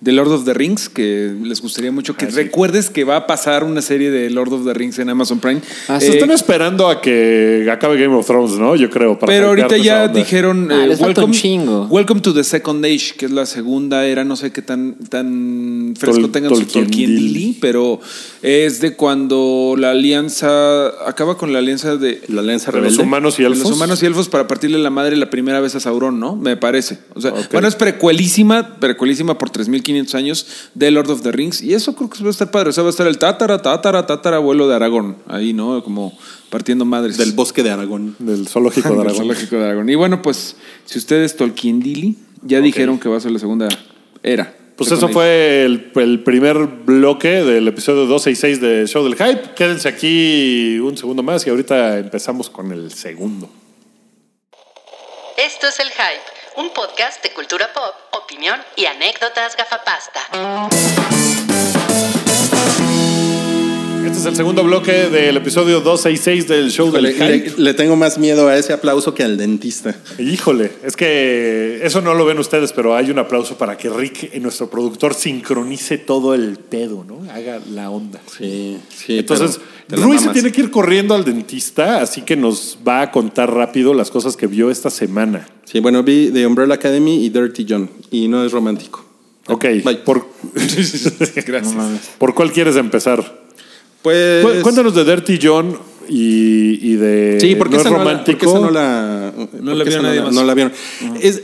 de 0.00 0.12
Lord 0.12 0.30
of 0.30 0.44
the 0.44 0.54
Rings, 0.54 0.88
que 0.88 1.34
les 1.42 1.60
gustaría 1.60 1.90
mucho 1.90 2.16
que 2.16 2.26
recuerdes 2.26 2.88
que 2.88 3.02
va 3.02 3.16
a 3.16 3.26
pasar 3.26 3.64
una 3.64 3.82
serie 3.82 4.10
de 4.12 4.30
Lord 4.30 4.52
of 4.52 4.64
the 4.64 4.72
Rings 4.72 4.98
en 5.00 5.08
Amazon 5.10 5.40
Prime. 5.40 5.60
Ah, 5.88 5.98
Se 5.98 6.06
Eh, 6.06 6.10
están 6.10 6.30
esperando 6.30 6.88
a 6.88 7.00
que 7.00 7.68
acabe 7.70 8.00
Game 8.00 8.14
of 8.14 8.24
Thrones, 8.24 8.52
¿no? 8.58 8.76
Yo 8.76 8.90
creo. 8.90 9.18
para 9.18 9.32
pero 9.32 9.48
ahorita 9.48 9.76
ya 9.76 10.06
dijeron 10.06 10.68
Ah, 10.70 10.86
eh, 10.86 10.96
welcome, 11.00 11.34
chingo. 11.34 11.86
welcome 11.90 12.20
to 12.20 12.32
the 12.32 12.44
Second 12.44 12.84
Age, 12.84 13.14
que 13.18 13.26
es 13.26 13.32
la 13.32 13.44
segunda 13.44 14.06
era, 14.06 14.22
no 14.24 14.36
sé 14.36 14.52
qué 14.52 14.62
tan, 14.62 14.94
tan 15.08 15.94
fresco 15.98 16.22
Tol- 16.28 16.30
tengan 16.32 16.50
su 16.50 16.60
Tolkien 16.60 16.84
Tolkien 16.84 17.10
Dili. 17.16 17.28
Dili, 17.32 17.58
pero 17.60 18.00
es 18.42 18.80
de 18.80 18.94
cuando 18.94 19.74
la 19.76 19.90
alianza 19.90 20.86
acaba 21.08 21.36
con 21.36 21.52
la 21.52 21.58
alianza 21.58 21.96
de 21.96 22.20
La 22.28 22.40
alianza 22.42 22.70
De 22.70 22.78
los 22.78 22.84
rebelde. 22.84 23.02
humanos 23.02 23.38
y 23.40 23.44
elfos. 23.44 23.64
los 23.64 23.72
humanos 23.76 24.02
y 24.02 24.06
elfos 24.06 24.28
para 24.28 24.46
partirle 24.46 24.78
la 24.78 24.90
madre 24.90 25.16
la 25.16 25.28
primera 25.30 25.60
vez 25.60 25.74
a 25.74 25.80
Sauron, 25.80 26.20
¿no? 26.20 26.36
Me 26.36 26.56
parece. 26.56 26.98
O 27.14 27.20
sea, 27.20 27.32
bueno, 27.52 27.66
es 27.66 27.74
precuelísima, 27.74 28.76
precuelísima 28.78 29.36
por 29.38 29.50
3500 29.88 30.14
años 30.14 30.46
de 30.74 30.90
Lord 30.90 31.10
of 31.10 31.22
the 31.22 31.32
Rings 31.32 31.62
y 31.62 31.74
eso 31.74 31.94
creo 31.94 32.10
que 32.10 32.22
va 32.22 32.28
a 32.28 32.30
estar 32.30 32.50
padre. 32.50 32.70
O 32.70 32.72
sea, 32.72 32.82
va 32.82 32.88
a 32.88 32.90
estar 32.90 33.06
el 33.06 33.18
tátara, 33.18 33.60
tátara, 33.62 34.06
tátara 34.06 34.36
abuelo 34.36 34.68
de 34.68 34.74
Aragón 34.74 35.16
ahí, 35.26 35.52
¿no? 35.52 35.82
Como 35.82 36.16
partiendo 36.50 36.84
madres. 36.84 37.16
Del 37.16 37.32
bosque 37.32 37.62
de 37.62 37.70
Aragón. 37.70 38.16
Del 38.18 38.48
zoológico 38.48 38.88
de 38.90 38.94
Del 38.96 39.00
Aragón. 39.00 39.18
zoológico 39.18 39.56
de 39.56 39.64
Aragón. 39.64 39.88
Y 39.88 39.94
bueno, 39.94 40.22
pues, 40.22 40.56
si 40.84 40.98
ustedes 40.98 41.36
Tolkien 41.36 41.80
Dili, 41.80 42.16
ya 42.42 42.60
dijeron 42.60 42.98
que 42.98 43.08
va 43.08 43.16
a 43.16 43.20
ser 43.20 43.32
la 43.32 43.38
segunda 43.38 43.68
era. 44.22 44.54
Pues 44.76 44.92
eso 44.92 45.08
fue 45.08 45.64
el, 45.64 45.90
el 45.96 46.22
primer 46.22 46.56
bloque 46.66 47.42
del 47.42 47.66
episodio 47.66 48.06
266 48.06 48.60
de 48.60 48.86
Show 48.86 49.02
del 49.02 49.16
Hype. 49.16 49.54
Quédense 49.56 49.88
aquí 49.88 50.78
un 50.78 50.96
segundo 50.96 51.24
más 51.24 51.44
y 51.44 51.50
ahorita 51.50 51.98
empezamos 51.98 52.48
con 52.48 52.70
el 52.70 52.92
segundo. 52.92 53.50
Esto 55.36 55.66
es 55.66 55.80
El 55.80 55.88
Hype, 55.88 56.37
un 56.58 56.70
podcast 56.70 57.22
de 57.22 57.32
cultura 57.32 57.72
pop, 57.72 57.94
opinión 58.10 58.60
y 58.74 58.86
anécdotas 58.86 59.56
gafapasta. 59.56 60.20
Este 64.04 64.20
es 64.20 64.26
el 64.26 64.36
segundo 64.36 64.64
bloque 64.64 64.92
del 65.10 65.36
episodio 65.36 65.80
266 65.80 66.48
del 66.48 66.70
Show 66.70 66.90
del 66.90 67.02
Le, 67.04 67.12
Hype. 67.12 67.50
le- 67.56 67.62
le 67.64 67.74
tengo 67.74 67.94
más 67.96 68.18
miedo 68.18 68.48
a 68.48 68.56
ese 68.56 68.72
aplauso 68.72 69.14
que 69.14 69.22
al 69.22 69.36
dentista. 69.36 69.94
Híjole, 70.18 70.72
es 70.82 70.96
que 70.96 71.80
eso 71.84 72.00
no 72.00 72.14
lo 72.14 72.24
ven 72.24 72.38
ustedes, 72.38 72.72
pero 72.72 72.96
hay 72.96 73.10
un 73.10 73.18
aplauso 73.18 73.56
para 73.58 73.76
que 73.76 73.90
Rick, 73.90 74.30
eh, 74.32 74.40
nuestro 74.40 74.70
productor, 74.70 75.14
sincronice 75.14 75.98
todo 75.98 76.34
el 76.34 76.56
pedo, 76.58 77.04
¿no? 77.06 77.30
Haga 77.30 77.60
la 77.70 77.90
onda. 77.90 78.20
Sí, 78.36 78.78
sí. 78.96 79.18
Entonces, 79.18 79.60
Rui 79.90 80.18
se 80.18 80.28
tiene 80.30 80.52
que 80.52 80.62
ir 80.62 80.70
corriendo 80.70 81.14
al 81.14 81.24
dentista, 81.24 82.00
así 82.00 82.22
que 82.22 82.34
nos 82.36 82.78
va 82.86 83.02
a 83.02 83.10
contar 83.10 83.52
rápido 83.52 83.94
las 83.94 84.10
cosas 84.10 84.36
que 84.36 84.46
vio 84.46 84.70
esta 84.70 84.90
semana. 84.90 85.46
Sí, 85.64 85.80
bueno, 85.80 86.02
vi 86.02 86.30
The 86.32 86.46
Umbrella 86.46 86.74
Academy 86.74 87.24
y 87.24 87.28
Dirty 87.28 87.66
John. 87.68 87.90
Y 88.10 88.28
no 88.28 88.44
es 88.44 88.52
romántico. 88.52 89.04
Ok, 89.48 89.64
Bye. 89.84 89.96
por, 89.98 90.26
Gracias. 90.54 92.10
¿por 92.18 92.34
cuál 92.34 92.52
quieres 92.52 92.76
empezar? 92.76 93.46
Pues. 94.02 94.44
Cu- 94.44 94.62
Cuéntanos 94.62 94.94
de 94.94 95.04
Dirty 95.04 95.38
John 95.42 95.76
y, 96.08 96.92
y 96.92 96.96
de 96.96 97.38
Sí, 97.40 97.54
porque 97.56 97.74
no 97.76 97.80
esa 97.80 97.88
es 97.90 97.92
no 97.92 97.98
la- 97.98 98.04
romántico. 98.04 98.38
porque 98.38 98.46
esa 98.46 98.60
no 98.60 98.70
la. 98.70 99.32
No 99.60 99.74
la 99.74 99.84
esa 99.84 100.02
nadie 100.02 100.22
más. 100.22 100.32
No 100.34 100.44
la 100.44 100.54
vieron. 100.54 100.72
Es, 101.20 101.42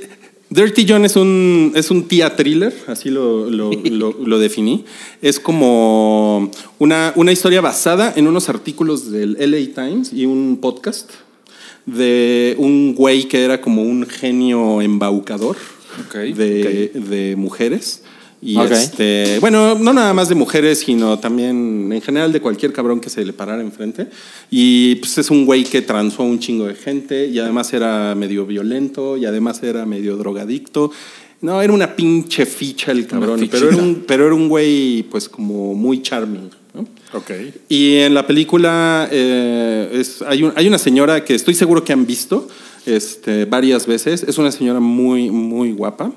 Dirty 0.51 0.87
John 0.89 1.05
es 1.05 1.17
un, 1.17 1.73
es 1.75 1.91
un 1.91 2.05
tía 2.07 2.37
thriller, 2.37 2.73
así 2.87 3.11
lo, 3.11 3.51
lo, 3.51 3.73
lo- 3.85 4.17
lo 4.25 4.39
definí. 4.39 4.85
Es 5.21 5.41
como 5.41 6.49
una, 6.79 7.13
una 7.17 7.33
historia 7.33 7.61
basada 7.61 8.13
en 8.15 8.29
unos 8.29 8.49
artículos 8.49 9.11
del 9.11 9.37
LA 9.41 9.75
Times 9.75 10.13
y 10.13 10.27
un 10.27 10.59
podcast 10.61 11.11
de 11.87 12.55
un 12.59 12.95
güey 12.95 13.25
que 13.25 13.45
era 13.45 13.61
como 13.61 13.83
un 13.83 14.07
genio 14.07 14.81
embaucador 14.81 15.57
de, 16.13 16.93
de 16.95 17.35
mujeres. 17.37 18.04
Y 18.47 18.59
Ok. 18.59 18.72
este, 18.72 19.38
bueno, 19.40 19.74
no 19.78 19.95
nada 19.95 20.12
más 20.12 20.28
de 20.28 20.34
mujeres, 20.34 20.80
sino 20.80 21.18
también 21.18 21.90
en 21.90 22.03
general 22.03 22.30
de 22.30 22.42
cualquier 22.42 22.74
cabrón 22.74 23.01
que 23.01 23.09
se 23.09 23.24
le 23.24 23.32
parara 23.32 23.62
enfrente. 23.62 24.09
Y 24.51 24.97
pues 24.97 25.16
es 25.16 25.30
un 25.30 25.47
güey 25.47 25.64
que 25.64 25.80
transó 25.80 26.24
a 26.24 26.26
un 26.26 26.38
chingo 26.38 26.66
de 26.66 26.74
gente 26.74 27.26
y 27.26 27.38
además 27.38 27.72
era 27.72 28.14
medio 28.14 28.45
violento 28.45 29.16
y 29.16 29.24
además 29.24 29.62
era 29.62 29.86
medio 29.86 30.18
drogadicto. 30.18 30.90
No, 31.40 31.62
era 31.62 31.72
una 31.72 31.97
pinche 31.97 32.45
ficha 32.45 32.92
el 32.92 33.07
cabrón, 33.07 33.49
pero 33.51 33.68
era, 33.68 33.76
un, 33.78 34.05
pero 34.07 34.26
era 34.26 34.34
un 34.34 34.49
güey 34.49 35.05
pues 35.05 35.28
como 35.28 35.74
muy 35.74 36.03
charming. 36.03 36.51
¿no? 36.74 36.82
Ok. 37.12 37.30
Y 37.70 37.97
en 37.97 38.12
la 38.12 38.26
película 38.26 39.09
eh, 39.11 39.88
es, 39.95 40.20
hay, 40.20 40.42
un- 40.42 40.53
hay 40.55 40.66
una 40.68 40.78
señora 40.78 41.24
que 41.24 41.34
estoy 41.34 41.55
seguro 41.55 41.82
que 41.82 41.92
han 41.95 42.05
visto 42.07 42.47
este, 42.84 43.47
varias 43.47 43.86
veces. 43.86 44.22
Es 44.22 44.36
una 44.38 44.51
señora 44.53 44.80
muy, 44.80 45.30
muy 45.30 45.72
guapa. 45.72 46.12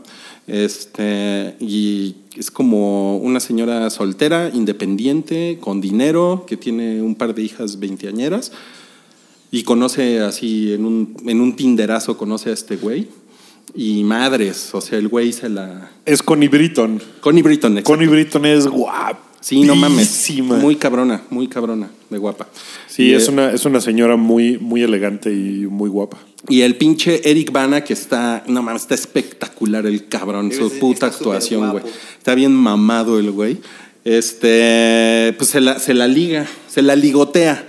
Este, 0.47 1.55
y 1.59 2.15
es 2.37 2.49
como 2.49 3.17
una 3.17 3.39
señora 3.41 3.89
soltera, 3.89 4.49
independiente, 4.53 5.57
con 5.59 5.81
dinero, 5.81 6.45
que 6.47 6.55
tiene 6.55 7.01
un 7.01 7.15
par 7.15 7.35
de 7.35 7.43
hijas 7.43 7.79
veinteañeras. 7.79 8.53
Y 9.51 9.63
conoce 9.63 10.21
así, 10.21 10.73
en 10.73 10.85
un, 10.85 11.15
en 11.25 11.41
un 11.41 11.55
tinderazo, 11.55 12.17
conoce 12.17 12.49
a 12.49 12.53
este 12.53 12.77
güey. 12.77 13.07
Y 13.75 14.03
madres, 14.03 14.73
o 14.73 14.81
sea, 14.81 14.97
el 14.97 15.09
güey 15.09 15.33
se 15.33 15.49
la... 15.49 15.91
Es 16.05 16.23
Connie 16.23 16.47
Britton. 16.47 17.01
Connie 17.19 17.43
Britton, 17.43 17.73
exacto. 17.73 17.91
Connie 17.91 18.07
Britton 18.07 18.45
es 18.45 18.65
guapísima. 18.67 19.26
Sí, 19.47 19.61
no 19.61 19.77
mames. 19.77 20.29
Muy 20.41 20.75
cabrona, 20.75 21.21
muy 21.29 21.47
cabrona, 21.47 21.89
de 22.09 22.17
guapa. 22.17 22.49
Sí, 22.85 23.03
Y, 23.03 23.13
es 23.13 23.29
eh, 23.29 23.31
una, 23.31 23.51
es 23.53 23.63
una 23.63 23.79
señora 23.79 24.17
muy, 24.17 24.57
muy 24.57 24.83
elegante 24.83 25.31
y 25.31 25.67
muy 25.67 25.89
guapa. 25.89 26.17
Y 26.49 26.63
el 26.63 26.75
pinche 26.75 27.21
Eric 27.31 27.53
Bana, 27.53 27.81
que 27.81 27.93
está, 27.93 28.43
no 28.47 28.61
mames, 28.61 28.81
está 28.81 28.95
espectacular 28.95 29.85
el 29.85 30.09
cabrón, 30.09 30.51
su 30.51 30.69
puta 30.79 31.05
actuación, 31.05 31.71
güey. 31.71 31.81
Está 32.17 32.35
bien 32.35 32.51
mamado 32.51 33.19
el 33.19 33.31
güey. 33.31 33.59
Este, 34.03 35.33
pues 35.37 35.51
se 35.51 35.61
la, 35.61 35.79
se 35.79 35.93
la 35.93 36.09
liga, 36.09 36.45
se 36.67 36.81
la 36.81 36.97
ligotea. 36.97 37.65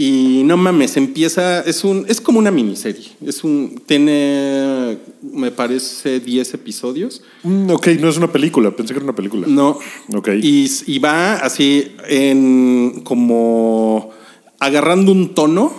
Y 0.00 0.42
no 0.44 0.56
mames, 0.56 0.96
empieza, 0.96 1.58
es 1.62 1.82
un, 1.82 2.04
es 2.06 2.20
como 2.20 2.38
una 2.38 2.52
miniserie. 2.52 3.08
Es 3.26 3.42
un, 3.42 3.82
tiene, 3.84 4.96
me 5.32 5.50
parece, 5.50 6.20
10 6.20 6.54
episodios. 6.54 7.20
Mm, 7.42 7.68
ok, 7.68 7.88
no 7.98 8.08
es 8.08 8.16
una 8.16 8.30
película. 8.30 8.70
Pensé 8.70 8.94
que 8.94 8.98
era 8.98 9.04
una 9.04 9.16
película. 9.16 9.48
No. 9.48 9.76
Ok. 10.14 10.28
Y, 10.40 10.70
y 10.86 11.00
va 11.00 11.34
así 11.34 11.96
en 12.08 13.00
como 13.02 14.10
agarrando 14.60 15.10
un 15.10 15.34
tono 15.34 15.72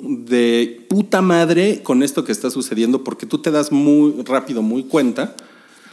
de 0.00 0.86
puta 0.88 1.20
madre 1.20 1.82
con 1.82 2.02
esto 2.02 2.24
que 2.24 2.32
está 2.32 2.48
sucediendo, 2.48 3.04
porque 3.04 3.26
tú 3.26 3.42
te 3.42 3.50
das 3.50 3.72
muy 3.72 4.14
rápido, 4.24 4.62
muy 4.62 4.84
cuenta. 4.84 5.36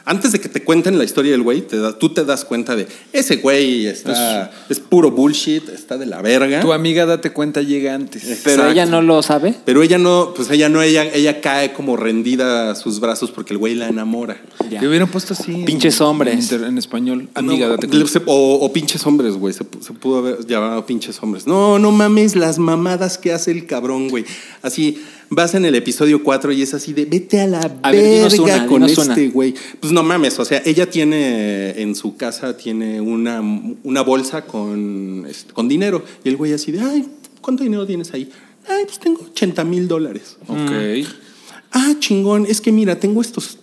Antes 0.05 0.33
de 0.33 0.39
que 0.41 0.49
te 0.49 0.63
cuenten 0.63 0.97
la 0.97 1.05
historia 1.05 1.31
del 1.31 1.43
güey, 1.43 1.61
te 1.61 1.77
da- 1.77 1.97
tú 1.97 2.09
te 2.09 2.25
das 2.25 2.43
cuenta 2.43 2.75
de 2.75 2.87
ese 3.13 3.37
güey 3.37 3.87
está, 3.87 4.51
es 4.69 4.79
puro 4.81 5.11
bullshit, 5.11 5.69
está 5.69 5.97
de 5.97 6.05
la 6.05 6.21
verga. 6.21 6.59
Tu 6.59 6.73
amiga, 6.73 7.05
date 7.05 7.31
cuenta, 7.31 7.61
llega 7.61 7.93
antes. 7.95 8.21
Pero 8.23 8.33
Exacto. 8.63 8.69
ella 8.71 8.85
no 8.85 9.01
lo 9.01 9.23
sabe. 9.23 9.55
Pero 9.63 9.81
ella 9.81 9.97
no, 9.97 10.33
pues 10.35 10.49
ella 10.51 10.67
no, 10.67 10.81
ella, 10.81 11.05
ella 11.05 11.39
cae 11.39 11.71
como 11.71 11.95
rendida 11.95 12.71
a 12.71 12.75
sus 12.75 12.99
brazos 12.99 13.31
porque 13.31 13.53
el 13.53 13.59
güey 13.59 13.75
la 13.75 13.87
enamora. 13.87 14.41
Ya. 14.69 14.81
Te 14.81 14.87
hubieran 14.89 15.07
puesto 15.09 15.33
así. 15.33 15.53
en- 15.53 15.65
Pinches 15.65 16.01
hombres. 16.01 16.51
En, 16.51 16.63
en 16.65 16.77
español. 16.77 17.29
Amiga, 17.33 17.67
No, 17.67 17.71
date 17.73 17.87
cuenta. 17.87 18.07
se- 18.09 18.21
o, 18.25 18.55
o 18.59 18.73
pinches 18.73 19.05
hombres, 19.07 19.35
güey. 19.35 19.53
Se, 19.53 19.63
se 19.79 19.93
pudo 19.93 20.17
haber 20.17 20.45
llamado 20.45 20.85
pinches 20.85 21.17
hombres. 21.23 21.47
No, 21.47 21.79
no 21.79 21.91
mames 21.91 22.35
las 22.35 22.59
mamadas 22.59 23.17
que 23.17 23.31
hace 23.31 23.51
el 23.51 23.65
cabrón, 23.67 24.09
güey. 24.09 24.25
Así, 24.61 25.01
vas 25.35 25.53
en 25.55 25.65
el 25.65 25.75
episodio 25.75 26.23
4 26.23 26.51
y 26.51 26.61
es 26.61 26.73
así 26.73 26.93
de 26.93 27.05
vete 27.05 27.41
a 27.41 27.47
la 27.47 27.59
A 27.81 27.91
ver, 27.91 28.29
verga 28.29 28.43
una, 28.43 28.65
con 28.67 28.83
este 28.83 29.29
güey. 29.29 29.53
Pues 29.79 29.91
no 29.91 30.03
mames, 30.03 30.39
o 30.39 30.45
sea, 30.45 30.61
ella 30.65 30.89
tiene 30.89 31.81
en 31.81 31.95
su 31.95 32.15
casa 32.15 32.55
tiene 32.57 33.01
una, 33.01 33.41
una 33.83 34.01
bolsa 34.01 34.45
con, 34.45 35.25
este, 35.29 35.53
con 35.53 35.67
dinero. 35.67 36.03
Y 36.23 36.29
el 36.29 36.37
güey 36.37 36.53
así 36.53 36.71
de, 36.71 36.81
ay, 36.81 37.07
¿cuánto 37.41 37.63
dinero 37.63 37.85
tienes 37.85 38.13
ahí? 38.13 38.29
Ay, 38.67 38.85
pues 38.85 38.99
tengo 38.99 39.21
80 39.31 39.63
mil 39.63 39.87
dólares. 39.87 40.37
Ok. 40.47 41.07
Ah, 41.71 41.95
chingón, 41.99 42.45
es 42.47 42.61
que 42.61 42.71
mira, 42.71 42.99
tengo 42.99 43.21
estos 43.21 43.57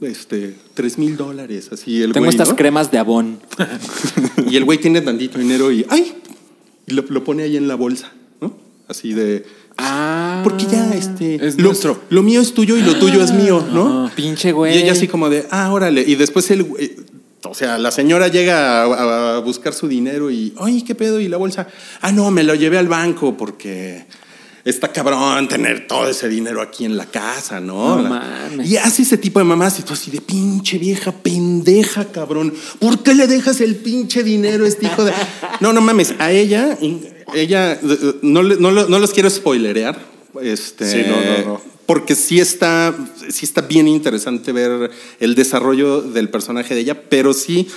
este, 0.00 0.56
3 0.74 0.98
mil 0.98 1.16
dólares. 1.16 1.70
Así 1.72 2.02
el 2.02 2.12
Tengo 2.12 2.26
güey, 2.26 2.34
estas 2.34 2.50
¿no? 2.50 2.56
cremas 2.56 2.90
de 2.90 2.98
abón. 2.98 3.40
Y 4.50 4.56
el 4.56 4.64
güey 4.64 4.78
tiene 4.78 5.00
tantito 5.00 5.38
dinero 5.38 5.72
y 5.72 5.86
¡ay! 5.88 6.12
Y 6.86 6.92
lo, 6.92 7.04
lo 7.08 7.24
pone 7.24 7.44
ahí 7.44 7.56
en 7.56 7.68
la 7.68 7.74
bolsa, 7.74 8.12
¿no? 8.40 8.54
Así 8.88 9.14
de. 9.14 9.44
Ah. 9.78 10.40
Porque 10.44 10.66
ya, 10.66 10.92
este. 10.94 11.34
Es 11.46 11.56
lo, 11.56 11.64
nuestro. 11.68 12.00
Lo 12.10 12.22
mío 12.22 12.40
es 12.40 12.52
tuyo 12.54 12.76
y 12.76 12.82
lo 12.82 12.96
tuyo 12.98 13.22
es 13.22 13.32
mío, 13.32 13.64
¿no? 13.72 14.10
Pinche 14.14 14.52
güey. 14.52 14.76
Y 14.76 14.82
ella 14.82 14.92
así 14.92 15.08
como 15.08 15.28
de, 15.30 15.46
ah, 15.50 15.72
órale. 15.72 16.02
Y 16.06 16.14
después 16.16 16.50
el. 16.50 16.66
güey- 16.68 16.92
O 17.44 17.54
sea, 17.54 17.76
la 17.78 17.90
señora 17.90 18.28
llega 18.28 18.82
a, 18.84 19.36
a 19.36 19.38
buscar 19.40 19.72
su 19.74 19.88
dinero 19.88 20.30
y, 20.30 20.54
ay, 20.60 20.82
¿qué 20.82 20.94
pedo? 20.94 21.18
Y 21.20 21.28
la 21.28 21.36
bolsa, 21.38 21.66
ah, 22.00 22.12
no, 22.12 22.30
me 22.30 22.44
lo 22.44 22.54
llevé 22.54 22.78
al 22.78 22.86
banco 22.88 23.36
porque 23.36 24.04
está 24.64 24.92
cabrón 24.92 25.48
tener 25.48 25.88
todo 25.88 26.08
ese 26.08 26.28
dinero 26.28 26.62
aquí 26.62 26.84
en 26.84 26.96
la 26.96 27.06
casa, 27.06 27.58
¿no? 27.58 27.96
No 27.96 28.02
La- 28.02 28.08
mames. 28.10 28.70
y 28.70 28.76
hace 28.76 29.02
ese 29.02 29.18
tipo 29.18 29.40
de 29.40 29.44
mamás 29.44 29.76
y 29.80 29.82
tú 29.82 29.92
así 29.92 30.12
de 30.12 30.20
pinche 30.20 30.78
vieja 30.78 31.10
pendeja, 31.10 32.04
cabrón. 32.12 32.54
¿Por 32.78 33.02
qué 33.02 33.12
le 33.14 33.26
dejas 33.26 33.60
el 33.60 33.74
pinche 33.74 34.22
dinero 34.22 34.64
a 34.64 34.68
este 34.68 34.86
hijo 34.86 35.04
de.? 35.04 35.12
No, 35.60 35.72
no 35.72 35.80
mames. 35.80 36.14
A 36.20 36.30
ella, 36.30 36.78
ella, 37.34 37.78
no, 38.22 38.42
no, 38.42 38.70
no 38.70 38.98
los 38.98 39.12
quiero 39.12 39.30
spoilerear. 39.30 39.98
Este, 40.40 40.90
Sí, 40.90 41.08
no, 41.08 41.16
no, 41.16 41.52
no. 41.54 41.60
Porque 41.86 42.14
sí 42.14 42.40
está, 42.40 42.94
sí 43.28 43.44
está 43.44 43.62
bien 43.62 43.88
interesante 43.88 44.52
ver 44.52 44.90
el 45.20 45.34
desarrollo 45.34 46.00
del 46.00 46.30
personaje 46.30 46.74
de 46.74 46.80
ella, 46.80 47.02
pero 47.08 47.34
sí 47.34 47.68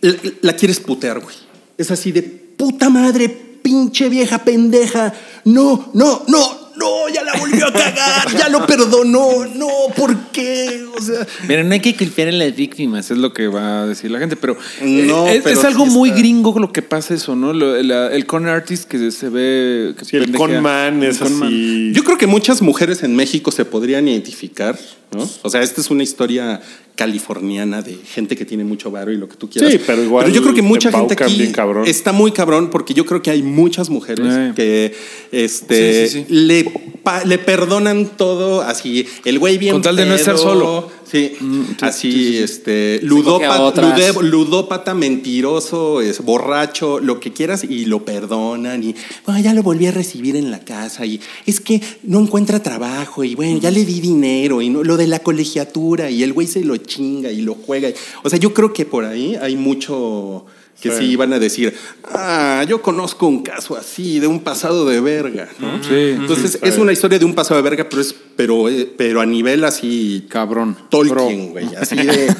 la, 0.00 0.14
la 0.42 0.56
quieres 0.56 0.78
putear, 0.78 1.20
güey. 1.20 1.34
Es 1.78 1.90
así 1.90 2.12
de 2.12 2.22
puta 2.22 2.90
madre, 2.90 3.28
pinche 3.28 4.08
vieja 4.08 4.44
pendeja. 4.44 5.14
No, 5.44 5.90
no, 5.94 6.24
no, 6.28 6.59
no, 6.80 7.08
ya 7.12 7.22
la 7.22 7.34
volvió 7.38 7.66
a 7.66 7.72
cagar, 7.72 8.36
ya 8.36 8.48
lo 8.48 8.66
perdonó. 8.66 9.44
No, 9.54 9.68
¿por 9.96 10.16
qué? 10.32 10.84
O 10.96 11.00
sea, 11.02 11.26
Mira, 11.48 11.62
no 11.62 11.72
hay 11.72 11.80
que 11.80 11.94
culpar 11.96 12.28
a 12.28 12.32
las 12.32 12.54
víctimas, 12.56 13.10
es 13.10 13.18
lo 13.18 13.32
que 13.32 13.46
va 13.48 13.82
a 13.82 13.86
decir 13.86 14.10
la 14.10 14.18
gente, 14.18 14.36
pero, 14.36 14.56
No, 14.82 15.28
eh, 15.28 15.36
es, 15.36 15.42
pero 15.44 15.58
es 15.60 15.64
algo 15.64 15.84
sí 15.84 15.90
muy 15.92 16.10
gringo 16.10 16.58
lo 16.58 16.72
que 16.72 16.82
pasa 16.82 17.14
eso, 17.14 17.36
¿no? 17.36 17.52
Lo- 17.52 17.80
la- 17.82 18.08
el 18.12 18.26
con 18.26 18.46
artist 18.48 18.88
que 18.88 19.10
se 19.10 19.28
ve... 19.28 19.94
Que 19.98 20.04
Sí, 20.04 20.16
el 20.16 20.32
con 20.32 20.60
man 20.60 21.02
es 21.02 21.20
El 21.20 21.28
con 21.28 21.38
man. 21.38 21.48
así. 21.48 21.92
yo 21.94 22.02
creo 22.04 22.18
que 22.18 22.26
muchas 22.26 22.60
mujeres 22.62 23.02
en 23.02 23.14
México 23.14 23.50
se 23.50 23.64
podrían 23.64 24.08
identificar, 24.08 24.78
¿no? 25.12 25.28
O 25.42 25.50
sea, 25.50 25.62
esta 25.62 25.80
es 25.80 25.90
una 25.90 26.02
historia 26.02 26.60
californiana 26.94 27.80
de 27.80 27.94
gente 27.94 28.36
que 28.36 28.44
tiene 28.44 28.62
mucho 28.62 28.90
varo 28.90 29.10
y 29.10 29.16
lo 29.16 29.26
que 29.28 29.36
tú 29.36 29.48
quieras. 29.48 29.72
Sí, 29.72 29.80
pero 29.86 30.02
igual 30.04 30.30
yo 30.32 30.42
creo 30.42 30.54
que 30.54 30.60
mucha 30.62 30.92
gente 30.92 31.14
aquí 31.18 31.34
bien 31.38 31.52
cabrón. 31.52 31.86
está 31.86 32.12
muy 32.12 32.30
cabrón 32.30 32.68
porque 32.70 32.92
yo 32.92 33.06
creo 33.06 33.22
que 33.22 33.30
hay 33.30 33.42
muchas 33.42 33.88
mujeres 33.88 34.26
Eh. 34.28 34.52
que 34.54 34.94
este 35.32 36.06
Sí, 36.08 36.12
sí, 36.18 36.24
sí. 36.28 36.32
Le, 36.34 36.64
pa- 37.02 37.24
le 37.24 37.38
perdonan 37.38 38.06
todo 38.18 38.60
así 38.60 39.06
el 39.24 39.38
güey 39.38 39.56
bien 39.56 39.72
Con 39.72 39.82
tal 39.82 39.96
de 39.96 40.04
no 40.04 40.14
estar 40.14 40.36
solo. 40.36 40.90
Sí, 41.10 41.32
Mm, 41.40 41.62
sí, 41.64 41.76
así 41.80 42.12
sí, 42.12 42.18
sí, 42.18 42.28
sí. 42.30 42.38
este 42.38 43.00
ludópata, 43.02 43.92
ludópata 44.22 44.94
mentiroso, 44.94 46.00
es 46.00 46.20
borracho, 46.24 47.00
lo 47.00 47.18
que 47.20 47.32
quieras 47.32 47.64
y 47.64 47.86
lo 47.86 48.04
perdonan 48.04 48.82
y 48.84 48.94
"Ah, 49.26 49.40
ya 49.40 49.54
lo 49.54 49.62
volví 49.62 49.86
a 49.86 49.90
recibir 49.92 50.36
en 50.36 50.50
la 50.50 50.60
casa 50.60 51.04
y 51.06 51.20
es 51.46 51.60
que 51.60 51.80
no 52.02 52.20
encuentra 52.20 52.62
trabajo 52.62 53.24
y 53.24 53.34
bueno, 53.34 53.58
ya 53.58 53.70
le 53.70 53.84
di 53.84 54.00
dinero 54.00 54.62
y 54.62 54.68
no, 54.70 54.82
lo 54.84 54.96
de 54.96 55.06
la 55.06 55.18
colegiatura 55.20 56.10
y 56.10 56.22
el 56.22 56.32
güey 56.32 56.46
se 56.46 56.62
lo 56.64 56.76
chinga 56.76 57.30
y 57.32 57.40
lo 57.42 57.54
juega. 57.54 57.88
O 58.22 58.30
sea, 58.30 58.38
yo 58.38 58.54
creo 58.54 58.72
que 58.72 58.84
por 58.84 59.04
ahí 59.04 59.36
hay 59.40 59.56
mucho 59.56 60.44
que 60.80 60.90
sí, 60.90 61.10
Sí. 61.10 61.16
van 61.16 61.32
a 61.32 61.38
decir, 61.38 61.74
ah, 62.04 62.64
yo 62.68 62.80
conozco 62.82 63.26
un 63.26 63.42
caso 63.42 63.76
así, 63.76 64.18
de 64.18 64.26
un 64.26 64.40
pasado 64.40 64.86
de 64.86 65.00
verga, 65.00 65.48
¿no? 65.58 65.82
Sí. 65.82 66.14
Entonces, 66.16 66.58
es 66.62 66.78
una 66.78 66.92
historia 66.92 67.18
de 67.18 67.24
un 67.24 67.34
pasado 67.34 67.56
de 67.62 67.68
verga, 67.68 67.86
pero 67.88 68.02
es, 68.02 68.14
pero, 68.36 68.68
eh, 68.68 68.90
pero 68.96 69.20
a 69.20 69.26
nivel 69.26 69.64
así 69.64 70.26
Cabrón. 70.28 70.76
Tolkien, 70.88 71.50
güey. 71.50 71.74
Así 71.74 71.96
de. 71.96 72.34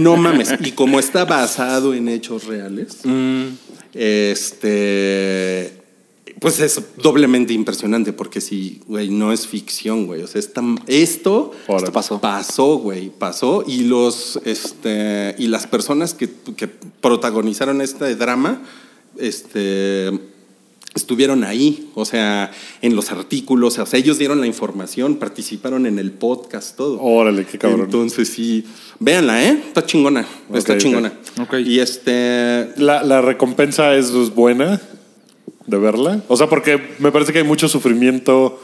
no 0.00 0.16
mames. 0.16 0.54
Y 0.60 0.72
como 0.72 0.98
está 0.98 1.24
basado 1.24 1.94
en 1.94 2.08
hechos 2.08 2.44
reales, 2.44 2.98
este. 3.94 5.85
Pues 6.40 6.60
es 6.60 6.80
doblemente 7.02 7.54
impresionante 7.54 8.12
porque 8.12 8.40
si, 8.40 8.80
güey, 8.86 9.08
no 9.08 9.32
es 9.32 9.46
ficción, 9.46 10.06
güey. 10.06 10.22
O 10.22 10.26
sea, 10.26 10.42
esto 10.86 11.52
Órale. 11.66 11.92
pasó. 11.92 12.20
Pasó, 12.20 12.76
güey, 12.76 13.10
pasó. 13.10 13.64
Y 13.66 13.84
los, 13.84 14.38
este, 14.44 15.34
y 15.38 15.46
las 15.48 15.66
personas 15.66 16.12
que, 16.12 16.28
que 16.56 16.68
protagonizaron 16.68 17.80
este 17.80 18.14
drama, 18.16 18.62
este, 19.18 20.10
estuvieron 20.94 21.42
ahí, 21.44 21.90
o 21.94 22.04
sea, 22.04 22.50
en 22.82 22.96
los 22.96 23.12
artículos, 23.12 23.78
o 23.78 23.86
sea, 23.86 23.98
ellos 23.98 24.18
dieron 24.18 24.40
la 24.40 24.46
información, 24.46 25.16
participaron 25.16 25.86
en 25.86 25.98
el 25.98 26.10
podcast, 26.12 26.76
todo. 26.76 27.00
Órale, 27.00 27.46
qué 27.46 27.58
cabrón. 27.58 27.82
Entonces 27.86 28.28
sí, 28.28 28.64
véanla, 28.98 29.42
¿eh? 29.42 29.62
Está 29.68 29.86
chingona, 29.86 30.26
está 30.52 30.76
chingona. 30.76 31.12
Ok. 31.40 31.54
Y 31.64 31.80
este, 31.80 32.72
La, 32.76 33.02
la 33.02 33.22
recompensa 33.22 33.94
es, 33.94 34.10
es 34.10 34.34
buena 34.34 34.80
de 35.66 35.78
verla. 35.78 36.20
O 36.28 36.36
sea, 36.36 36.48
porque 36.48 36.94
me 36.98 37.10
parece 37.12 37.32
que 37.32 37.38
hay 37.38 37.44
mucho 37.44 37.68
sufrimiento 37.68 38.60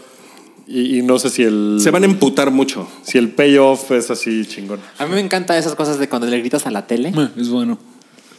y, 0.67 0.99
y 0.99 1.03
no 1.03 1.19
sé 1.19 1.31
si 1.31 1.43
el, 1.43 1.79
se 1.81 1.91
van 1.91 2.03
a 2.05 2.07
emputar 2.07 2.51
mucho. 2.51 2.89
si 3.03 3.19
el 3.19 3.31
payoff 3.31 3.91
es 3.91 4.11
así 4.11 4.47
chingón. 4.47 4.81
A 4.99 5.07
mí 5.07 5.15
me 5.15 5.21
encantan 5.21 5.57
esas 5.57 5.75
cosas 5.75 5.99
de 5.99 6.09
cuando 6.09 6.27
le 6.29 6.39
gritas 6.39 6.67
a 6.67 6.71
la 6.71 6.87
tele. 6.87 7.13
Es 7.37 7.49
bueno. 7.49 7.79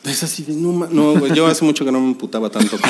Es 0.05 0.21
así 0.23 0.43
de, 0.43 0.53
no, 0.53 0.87
no, 0.91 1.13
güey, 1.17 1.33
yo 1.33 1.47
hace 1.47 1.63
mucho 1.63 1.85
que 1.85 1.91
no 1.91 1.99
me 2.01 2.07
emputaba 2.07 2.49
tanto. 2.49 2.77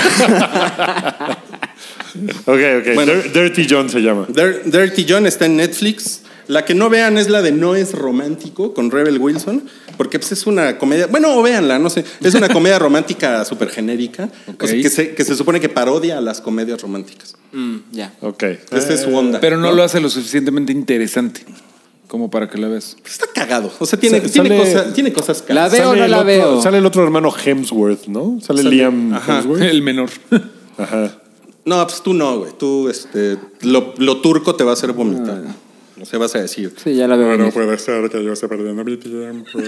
Ok, 2.45 2.59
ok. 2.79 2.93
Bueno. 2.95 3.11
Dir- 3.13 3.31
Dirty 3.33 3.67
John 3.69 3.89
se 3.89 3.99
llama. 3.99 4.27
Dir- 4.27 4.61
Dirty 4.65 5.05
John 5.07 5.25
está 5.25 5.45
en 5.45 5.57
Netflix. 5.57 6.21
La 6.48 6.65
que 6.65 6.74
no 6.76 6.90
vean 6.90 7.18
es 7.18 7.30
la 7.30 7.41
de 7.41 7.52
No 7.52 7.76
es 7.76 7.94
romántico 7.94 8.74
con 8.74 8.91
Rebel 8.91 9.18
Wilson, 9.20 9.64
porque 9.98 10.20
pues, 10.20 10.32
es 10.34 10.45
una 10.48 10.78
comedia, 10.78 11.07
bueno, 11.07 11.36
o 11.38 11.41
véanla, 11.41 11.80
no 11.80 11.90
sé, 11.90 12.03
es 12.22 12.34
una 12.36 12.49
comedia 12.49 12.80
romántica 12.80 13.45
súper 13.45 13.70
genérica, 13.70 14.26
o 14.26 14.45
sea, 14.68 14.76
Ok. 14.76 14.82
que, 14.82 14.90
se, 14.90 15.14
que 15.15 15.24
se 15.24 15.36
supone 15.36 15.60
que 15.60 15.70
parodia 15.70 16.18
a 16.18 16.22
las 16.22 16.41
comedias 16.41 16.82
románticas. 16.82 17.36
Mm, 17.53 17.76
ya. 17.91 18.14
Ok. 18.22 18.44
Esa 18.72 18.94
es 18.94 19.02
su 19.02 19.15
onda. 19.15 19.40
Pero 19.40 19.57
no 19.57 19.72
lo 19.72 19.84
hace 19.84 19.99
lo 20.02 20.10
suficientemente 20.10 20.72
interesante 20.72 21.45
como 22.07 22.30
para 22.30 22.48
que 22.49 22.57
la 22.60 22.68
veas. 22.68 22.95
Está 23.06 23.26
cagado, 23.34 23.72
o 23.80 23.86
sea, 23.86 23.99
tiene, 23.99 24.22
Sa- 24.22 24.28
tiene, 24.32 24.49
sale- 24.57 24.72
cosa- 24.74 24.94
tiene 24.94 25.14
cosas 25.14 25.40
La 25.41 25.45
cagadas. 25.48 25.72
veo 25.72 25.90
o 25.91 25.95
no 25.95 26.07
la 26.07 26.18
otro- 26.18 26.28
veo. 26.28 26.61
Sale 26.61 26.78
el 26.80 26.86
otro 26.86 27.03
hermano 27.03 27.34
Hemsworth, 27.34 28.06
¿no? 28.07 28.40
Sale, 28.41 28.61
Sale- 28.64 28.76
Liam 28.76 29.14
ajá. 29.14 29.38
Hemsworth. 29.40 29.61
El 29.64 29.82
menor. 29.82 30.10
Ajá. 30.78 31.18
No, 31.65 31.88
pues 31.88 32.02
tú 32.03 32.14
no, 32.14 32.40
güey, 32.40 32.52
tú, 32.60 32.90
este, 32.90 33.38
lo, 33.61 33.94
lo 33.98 34.18
turco 34.22 34.56
te 34.56 34.64
va 34.65 34.72
a 34.72 34.74
hacer 34.74 34.91
vomitar. 34.91 35.41
O 36.02 36.06
sea, 36.06 36.18
vas 36.20 36.34
a 36.36 36.41
decir. 36.41 36.74
Sí, 36.84 36.95
ya 36.95 37.07
la 37.07 37.15
veo. 37.15 37.30
venir. 37.38 37.53
puede 37.53 37.78
ser 37.78 38.10
que 38.10 38.24
yo 38.24 38.34
esté 38.34 38.48
perdiendo 38.48 38.84
mi 38.84 38.98
tiempo. 38.98 39.60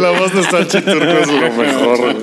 La 0.00 0.10
voz 0.18 0.34
de 0.34 0.42
Sánchez 0.42 0.84
Turco 0.84 1.04
es 1.04 1.28
lo 1.28 1.52
mejor. 1.56 2.16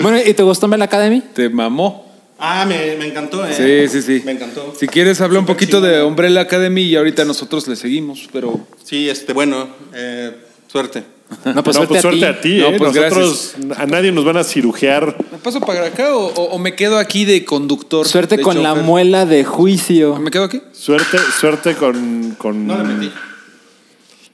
Bueno, 0.00 0.18
¿y 0.24 0.34
te 0.34 0.42
gustó 0.42 0.68
Mel 0.68 0.82
Academy? 0.82 1.22
Te 1.34 1.48
mamó. 1.48 2.04
Ah, 2.38 2.66
me, 2.66 2.96
me 2.96 3.06
encantó, 3.06 3.46
¿eh? 3.46 3.54
Sí, 3.54 3.88
sí, 3.88 4.02
sí. 4.02 4.22
Me 4.26 4.32
encantó. 4.32 4.74
Si 4.78 4.86
quieres, 4.86 5.20
habla 5.20 5.38
un 5.38 5.46
poquito 5.46 5.80
de. 5.80 6.02
Umbrella 6.02 6.42
Academy 6.42 6.82
y 6.82 6.96
ahorita 6.96 7.24
nosotros 7.24 7.66
le 7.68 7.76
seguimos, 7.76 8.28
pero 8.32 8.60
Sí, 8.82 9.08
este, 9.08 9.32
bueno, 9.32 9.68
eh, 9.94 10.32
suerte. 10.66 11.04
No, 11.44 11.62
pues, 11.64 11.76
no, 11.76 11.86
suerte, 11.86 11.86
pues 11.88 12.02
suerte 12.02 12.26
a 12.26 12.40
ti. 12.40 12.60
a 12.60 12.60
ti. 12.60 12.60
No, 12.60 12.68
¿eh? 12.68 12.76
pues 12.78 12.94
Nosotros, 12.94 13.54
a 13.76 13.86
nadie 13.86 14.12
nos 14.12 14.24
van 14.24 14.36
a 14.36 14.44
cirugiar. 14.44 15.16
¿me 15.32 15.38
paso 15.38 15.60
para 15.60 15.86
acá 15.86 16.14
o, 16.14 16.26
o- 16.26 16.50
o 16.54 16.58
me 16.58 16.74
quedo 16.74 16.98
aquí 16.98 17.24
de 17.24 17.44
conductor? 17.44 18.06
Suerte 18.06 18.36
de 18.36 18.42
con 18.42 18.62
la 18.62 18.74
muela 18.74 19.26
de 19.26 19.44
juicio. 19.44 20.16
¿Me 20.16 20.30
quedo 20.30 20.44
aquí? 20.44 20.60
Suerte, 20.72 21.18
suerte 21.40 21.74
con. 21.74 22.34
con... 22.38 22.66
No 22.66 22.76
le 22.78 22.84
metí. 22.84 23.12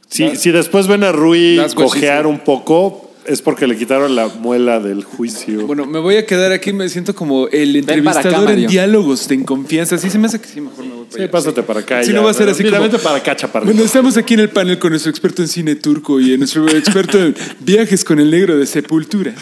Si, 0.09 0.35
si 0.37 0.51
después 0.51 0.89
ven 0.89 1.05
a 1.05 1.13
Rui 1.13 1.61
cojear 1.75 2.27
un 2.27 2.41
poco, 2.41 3.10
es 3.31 3.43
porque 3.43 3.67
le 3.67 3.77
quitaron 3.77 4.17
la 4.17 4.27
muela 4.27 4.81
del 4.81 5.05
juicio. 5.05 5.67
Bueno, 5.67 5.87
me 5.87 6.01
voy 6.01 6.17
a 6.17 6.27
quedar 6.27 6.51
aquí, 6.53 6.73
me 6.73 6.89
siento 6.89 7.15
como 7.15 7.47
el 7.49 7.71
acá, 7.71 7.79
entrevistador 7.95 8.51
en 8.51 8.67
diálogos 8.67 9.31
en 9.31 9.45
confianza. 9.45 9.99
Sí, 9.99 10.11
se 10.11 10.19
me 10.19 10.27
hace 10.27 10.41
que 10.41 10.49
sí, 10.49 10.61
mejor 10.61 10.85
me 10.85 10.95
voy 10.95 11.05
para 11.05 11.17
sí, 11.17 11.23
allá. 11.23 11.31
pásate 11.31 11.63
para 11.63 11.81
acá. 11.81 12.03
Si 12.03 12.11
ya. 12.11 12.17
no 12.17 12.25
va 12.25 12.31
a 12.31 12.35
ser 12.35 12.49
así 12.49 12.65
Mira, 12.65 12.79
como- 12.79 12.91
vete 12.91 13.03
para 13.03 13.17
acá, 13.17 13.37
chaparrito. 13.37 13.73
Bueno, 13.73 13.85
estamos 13.87 14.17
aquí 14.17 14.35
en 14.35 14.41
el 14.41 14.51
panel 14.51 14.79
con 14.79 14.91
nuestro 14.91 15.11
experto 15.11 15.43
en 15.43 15.49
cine 15.49 15.77
turco 15.77 16.21
y 16.21 16.33
en 16.33 16.41
nuestro 16.41 16.69
experto 16.69 17.19
en 17.19 17.35
viajes 17.61 18.05
con 18.05 18.19
el 18.19 18.31
negro 18.31 18.59
de 18.59 18.67
Sepultura. 18.67 19.33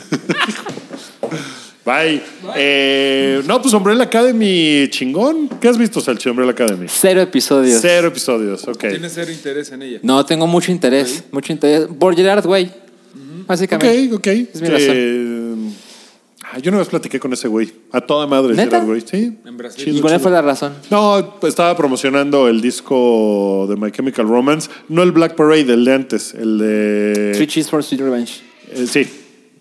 Bye. 1.84 2.20
Eh, 2.56 3.42
no, 3.46 3.62
pues 3.62 3.72
Umbrella 3.72 4.02
Academy, 4.02 4.86
chingón. 4.90 5.48
¿Qué 5.58 5.68
has 5.68 5.78
visto, 5.78 6.02
Salchi, 6.02 6.28
Umbrella 6.28 6.50
Academy? 6.52 6.86
Cero 6.86 7.22
episodios. 7.22 7.78
Cero 7.80 8.08
episodios, 8.08 8.68
ok. 8.68 8.78
Tienes 8.90 9.12
cero 9.14 9.32
interés 9.32 9.72
en 9.72 9.80
ella. 9.80 9.98
No, 10.02 10.26
tengo 10.26 10.46
mucho 10.46 10.70
interés. 10.70 11.24
Mucho 11.32 11.50
interés. 11.54 11.88
Por 11.98 12.14
Gerard 12.14 12.44
Básicamente. 13.46 14.08
Ok, 14.14 14.18
ok. 14.18 14.26
Es 14.54 14.60
mi 14.62 14.68
razón. 14.68 14.88
Eh, 14.94 15.54
yo 16.62 16.70
una 16.70 16.78
vez 16.78 16.88
platiqué 16.88 17.20
con 17.20 17.32
ese 17.32 17.46
güey. 17.48 17.70
A 17.92 18.00
toda 18.00 18.26
madre, 18.26 18.54
¿Neta? 18.54 18.70
Gerard 18.80 18.88
Way. 18.90 19.00
Sí. 19.02 19.38
En 19.44 19.56
Brasil. 19.56 19.84
Chido, 19.84 19.98
¿Y 19.98 20.00
cuál 20.00 20.14
chido. 20.14 20.20
fue 20.22 20.30
la 20.32 20.42
razón? 20.42 20.72
No, 20.90 21.36
pues 21.40 21.52
estaba 21.52 21.76
promocionando 21.76 22.48
el 22.48 22.60
disco 22.60 23.66
de 23.68 23.76
My 23.76 23.90
Chemical 23.90 24.26
Romance. 24.26 24.70
No 24.88 25.02
el 25.02 25.12
Black 25.12 25.34
Parade, 25.34 25.72
el 25.74 25.84
de 25.84 25.92
antes. 25.94 26.34
El 26.34 26.58
de. 26.58 27.32
Three 27.34 27.46
Cheese 27.46 27.68
for 27.68 27.82
Sweet 27.84 28.00
Revenge. 28.00 28.40
eh, 28.72 28.86
sí. 28.86 29.06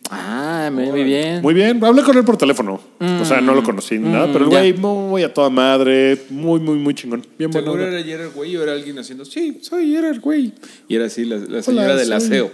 Ah, 0.09 0.69
muy, 0.71 1.03
bien. 1.03 1.41
Muy 1.41 1.53
bien. 1.53 1.83
Hablé 1.83 2.01
con 2.01 2.17
él 2.17 2.23
por 2.23 2.37
teléfono. 2.37 2.79
O 3.21 3.25
sea, 3.25 3.41
no 3.41 3.53
lo 3.53 3.61
conocí 3.61 3.97
ni 3.99 4.07
nada. 4.07 4.31
Pero 4.31 4.45
el 4.45 4.49
güey, 4.49 4.73
muy 4.73 5.21
a 5.23 5.33
toda 5.33 5.49
madre. 5.49 6.17
Muy, 6.29 6.61
muy, 6.61 6.77
muy 6.77 6.93
chingón. 6.93 7.25
Bien 7.37 7.51
bueno. 7.51 7.67
Seguro 7.73 7.85
era 7.91 8.01
Gerard 8.01 8.31
Way 8.33 8.55
o 8.55 8.63
era 8.63 8.71
alguien 8.71 8.97
haciendo, 8.97 9.25
sí, 9.25 9.57
soy 9.61 9.91
Gerard 9.91 10.19
Way. 10.23 10.53
Y 10.87 10.95
era 10.95 11.07
así 11.07 11.25
la, 11.25 11.35
la 11.35 11.61
señora 11.61 11.87
Hola, 11.87 11.95
del 11.97 12.07
soy- 12.07 12.15
aseo. 12.15 12.51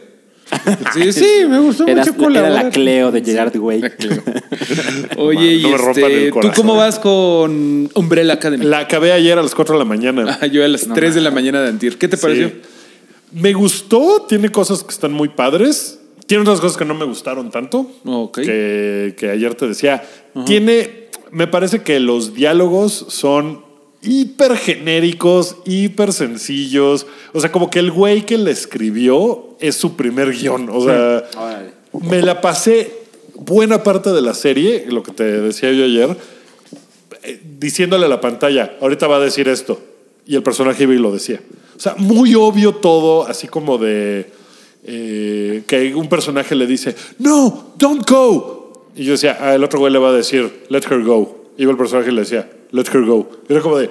Sí, 0.93 1.11
sí, 1.13 1.25
me 1.47 1.59
gustó 1.59 1.85
Era, 1.87 2.01
mucho 2.01 2.13
era 2.13 2.23
colaborar. 2.23 2.63
la 2.65 2.69
Cleo 2.69 3.11
de 3.11 3.23
Gerard 3.23 3.55
Way. 3.57 3.81
Oye, 5.17 5.57
No 5.61 5.69
y 5.69 5.71
me 5.71 5.77
rompan 5.77 6.03
el 6.11 6.27
este, 6.27 6.39
¿tú 6.41 6.51
cómo 6.55 6.75
vas 6.75 6.99
con 6.99 7.89
Umbrella 7.95 8.33
Academy? 8.33 8.65
La 8.65 8.79
acabé 8.79 9.11
ayer 9.11 9.37
a 9.37 9.41
las 9.41 9.55
4 9.55 9.75
de 9.75 9.79
la 9.79 9.85
mañana. 9.85 10.37
Ah, 10.41 10.47
Yo 10.47 10.63
a 10.63 10.67
las 10.67 10.87
3 10.87 11.15
de 11.15 11.21
la 11.21 11.31
mañana 11.31 11.61
de 11.61 11.69
antier. 11.69 11.97
¿Qué 11.97 12.07
te 12.07 12.17
pareció? 12.17 12.49
Sí. 12.49 12.55
Me 13.31 13.53
gustó, 13.53 14.25
tiene 14.27 14.49
cosas 14.49 14.83
que 14.83 14.91
están 14.91 15.11
muy 15.11 15.29
padres. 15.29 15.99
Tiene 16.27 16.41
otras 16.43 16.59
cosas 16.59 16.77
que 16.77 16.85
no 16.85 16.93
me 16.93 17.05
gustaron 17.05 17.49
tanto. 17.51 17.89
Que 18.33 19.29
ayer 19.31 19.55
te 19.55 19.67
decía. 19.67 20.03
Tiene, 20.45 21.09
me 21.31 21.47
parece 21.47 21.81
que 21.81 21.99
los 21.99 22.33
diálogos 22.33 23.05
son 23.09 23.63
hiper 24.03 24.57
genéricos, 24.57 25.57
hiper 25.65 26.13
sencillos. 26.13 27.07
O 27.33 27.39
sea, 27.39 27.51
como 27.51 27.69
que 27.69 27.79
el 27.79 27.91
güey 27.91 28.25
que 28.25 28.37
le 28.37 28.51
escribió 28.51 29.55
es 29.59 29.75
su 29.75 29.95
primer 29.95 30.31
guion. 30.31 30.69
O 30.69 30.83
sea, 30.83 31.23
me 32.01 32.21
la 32.21 32.41
pasé 32.41 33.03
buena 33.35 33.83
parte 33.83 34.11
de 34.11 34.21
la 34.21 34.33
serie, 34.33 34.85
lo 34.89 35.03
que 35.03 35.11
te 35.11 35.23
decía 35.23 35.71
yo 35.71 35.85
ayer, 35.85 36.15
eh, 37.23 37.41
diciéndole 37.59 38.05
a 38.05 38.09
la 38.09 38.21
pantalla, 38.21 38.77
ahorita 38.81 39.07
va 39.07 39.17
a 39.17 39.21
decir 39.21 39.47
esto. 39.47 39.81
Y 40.25 40.35
el 40.35 40.43
personaje 40.43 40.83
iba 40.83 40.93
y 40.93 40.99
lo 40.99 41.11
decía. 41.11 41.41
O 41.75 41.79
sea, 41.79 41.95
muy 41.97 42.35
obvio 42.35 42.75
todo, 42.75 43.25
así 43.27 43.47
como 43.47 43.77
de 43.77 44.27
eh, 44.85 45.63
que 45.67 45.95
un 45.95 46.07
personaje 46.07 46.55
le 46.55 46.67
dice, 46.67 46.95
no, 47.19 47.73
don't 47.77 48.09
go. 48.09 48.87
Y 48.95 49.05
yo 49.05 49.13
decía, 49.13 49.37
ah, 49.39 49.55
el 49.55 49.63
otro 49.63 49.79
güey 49.79 49.91
le 49.91 49.99
va 49.99 50.09
a 50.09 50.13
decir, 50.13 50.65
let 50.69 50.83
her 50.89 51.03
go. 51.03 51.45
Iba 51.57 51.71
el 51.71 51.77
personaje 51.77 52.11
y 52.11 52.13
le 52.13 52.21
decía, 52.21 52.49
let 52.73 52.85
her 52.93 53.05
go. 53.05 53.29
Era 53.47 53.61
como 53.61 53.77
de, 53.77 53.89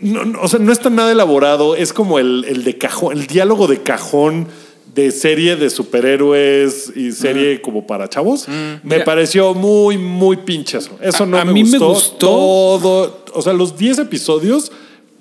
no, 0.00 0.24
no, 0.24 0.40
o 0.42 0.48
sea, 0.48 0.58
no 0.58 0.72
está 0.72 0.90
nada 0.90 1.12
elaborado, 1.12 1.76
es 1.76 1.92
como 1.92 2.18
el, 2.18 2.44
el 2.48 2.64
de 2.64 2.76
cajón, 2.76 3.16
el 3.16 3.26
diálogo 3.28 3.68
de 3.68 3.80
cajón 3.82 4.48
de 4.94 5.10
serie 5.12 5.56
de 5.56 5.70
superhéroes 5.70 6.92
y 6.96 7.10
serie 7.12 7.60
como 7.60 7.86
para 7.86 8.08
chavos. 8.08 8.46
me 8.48 8.80
Mira. 8.84 9.04
pareció 9.04 9.52
muy, 9.54 9.98
muy 9.98 10.36
pinchazo. 10.38 10.98
Eso 11.00 11.24
A- 11.24 11.26
no 11.26 11.38
a 11.38 11.44
me, 11.44 11.52
mí 11.52 11.64
me 11.64 11.78
gustó. 11.78 11.88
gustó. 11.88 12.16
Todo, 12.18 13.24
o 13.32 13.42
sea, 13.42 13.52
los 13.52 13.76
10 13.76 13.98
episodios 14.00 14.70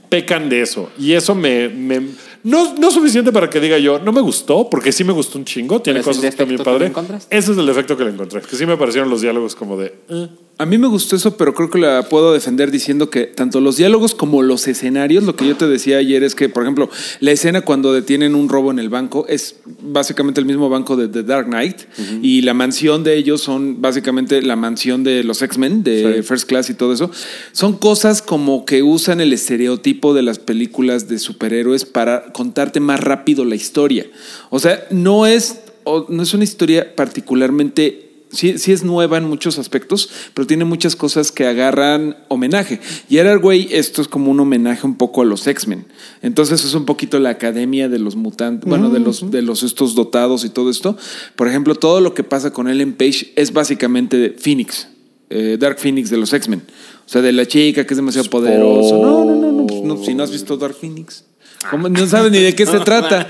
pecan 0.10 0.48
de 0.50 0.62
eso. 0.62 0.90
Y 1.00 1.14
eso 1.14 1.34
me... 1.36 1.70
me- 1.70 2.02
no, 2.44 2.76
no 2.76 2.92
suficiente 2.92 3.32
para 3.32 3.50
que 3.50 3.60
diga 3.62 3.78
yo, 3.80 4.00
no 4.00 4.12
me 4.12 4.20
gustó, 4.20 4.70
porque 4.70 4.92
sí 4.92 5.04
me 5.06 5.14
gustó 5.14 5.38
un 5.40 5.46
chingo, 5.46 5.82
tiene 5.82 6.02
¿Pero 6.02 6.12
es 6.12 6.18
el 6.18 6.22
cosas 6.24 6.36
que 6.36 6.44
defecto 6.46 6.78
le 6.78 6.90
padre. 6.92 7.18
Ese 7.30 7.52
es 7.54 7.58
el 7.58 7.70
efecto 7.70 7.96
que 7.98 8.04
le 8.04 8.10
encontré, 8.12 8.42
que 8.42 8.56
sí 8.58 8.66
me 8.66 8.76
parecieron 8.76 9.10
los 9.10 9.22
diálogos 9.22 9.56
como 9.56 9.78
de... 9.78 9.96
eh. 10.10 10.28
A 10.60 10.68
mí 10.68 10.78
me 10.78 10.88
gustó 10.88 11.16
eso, 11.16 11.36
pero 11.36 11.56
creo 11.56 11.72
que 11.72 11.80
la 11.80 12.08
puedo 12.10 12.32
defender 12.32 12.70
diciendo 12.70 13.10
que 13.10 13.24
tanto 13.24 13.60
los 13.60 13.76
diálogos 13.76 14.14
como 14.14 14.44
los 14.44 14.68
escenarios, 14.68 15.24
lo 15.24 15.36
que 15.36 15.48
yo 15.48 15.58
te 15.58 15.68
decía 15.68 15.98
ayer 15.98 16.22
es 16.22 16.36
que, 16.36 16.48
por 16.48 16.62
ejemplo, 16.62 16.92
la 17.22 17.32
escena 17.32 17.62
cuando 17.62 17.92
detienen 17.92 18.36
un 18.36 18.48
robo 18.50 18.70
en 18.70 18.78
el 18.78 18.90
banco 18.90 19.26
es 19.28 19.56
básicamente 19.82 20.40
el 20.40 20.46
mismo 20.46 20.70
banco 20.70 20.96
de 20.96 21.08
The 21.08 21.24
Dark 21.24 21.48
Knight 21.48 21.78
y 22.22 22.42
la 22.42 22.54
mansión 22.54 23.04
de 23.04 23.18
ellos 23.18 23.42
son 23.42 23.82
básicamente 23.82 24.44
la 24.44 24.56
mansión 24.56 25.04
de 25.04 25.24
los 25.24 25.42
X-Men, 25.42 25.84
de 25.84 26.18
Sí. 26.18 26.24
First 26.24 26.48
Class 26.48 26.70
y 26.70 26.76
todo 26.76 26.94
eso. 26.94 27.10
Son 27.52 27.74
cosas 27.74 28.22
como 28.22 28.64
que 28.66 28.84
usan 28.84 29.22
el 29.22 29.34
estereotipo 29.34 30.14
de 30.14 30.22
las 30.22 30.38
películas 30.38 31.10
de 31.10 31.18
superhéroes 31.18 31.84
para 31.84 32.32
contarte 32.32 32.80
más 32.80 33.00
rápido 33.00 33.44
la 33.44 33.56
historia. 33.56 34.06
O 34.52 34.60
sea, 34.60 34.86
no 34.92 35.26
es, 35.26 35.62
no 36.10 36.22
es 36.22 36.34
una 36.36 36.44
historia 36.44 36.96
particularmente 36.96 38.13
Sí, 38.34 38.58
sí 38.58 38.72
es 38.72 38.84
nueva 38.84 39.18
en 39.18 39.26
muchos 39.26 39.60
aspectos, 39.60 40.10
pero 40.34 40.48
tiene 40.48 40.66
muchas 40.66 40.96
cosas 40.96 41.32
que 41.32 41.46
agarran 41.46 42.18
homenaje. 42.30 42.80
Y 43.08 43.18
era 43.18 43.36
güey, 43.36 43.70
esto 43.72 44.02
es 44.02 44.08
como 44.08 44.32
un 44.32 44.40
homenaje 44.40 44.88
un 44.88 44.98
poco 44.98 45.22
a 45.22 45.26
los 45.26 45.46
X-Men. 45.46 45.86
Entonces 46.24 46.66
es 46.66 46.74
un 46.74 46.86
poquito 46.86 47.20
la 47.20 47.30
academia 47.30 47.90
de 47.90 48.00
los 48.00 48.16
mutantes, 48.16 48.68
bueno, 48.68 48.90
de 48.90 49.00
los, 49.00 49.30
de 49.30 49.44
los 49.44 49.62
estos 49.62 49.94
dotados 49.94 50.46
y 50.46 50.50
todo 50.50 50.72
esto. 50.72 50.98
Por 51.36 51.48
ejemplo, 51.48 51.76
todo 51.76 52.02
lo 52.02 52.16
que 52.16 52.24
pasa 52.24 52.52
con 52.52 52.68
Ellen 52.68 52.94
Page 52.94 53.32
es 53.36 53.54
básicamente 53.54 54.36
Phoenix, 54.38 54.88
eh, 55.30 55.58
Dark 55.60 55.78
Phoenix 55.78 56.10
de 56.10 56.18
los 56.18 56.34
X-Men. 56.34 56.64
O 57.06 57.10
sea, 57.10 57.22
de 57.22 57.32
la 57.32 57.46
chica 57.46 57.86
que 57.86 57.94
es 57.94 57.98
demasiado 57.98 58.30
poderosa. 58.30 58.96
No, 58.96 59.26
no, 59.26 59.36
no, 59.36 59.52
no, 59.52 59.68
pues 59.68 59.82
no, 59.84 60.04
si 60.04 60.16
no 60.16 60.24
has 60.24 60.32
visto 60.32 60.58
Dark 60.58 60.74
Phoenix. 60.74 61.26
No 61.92 62.08
saben 62.08 62.32
ni 62.32 62.40
de 62.40 62.54
qué 62.56 62.66
se 62.66 62.80
trata. 62.86 63.28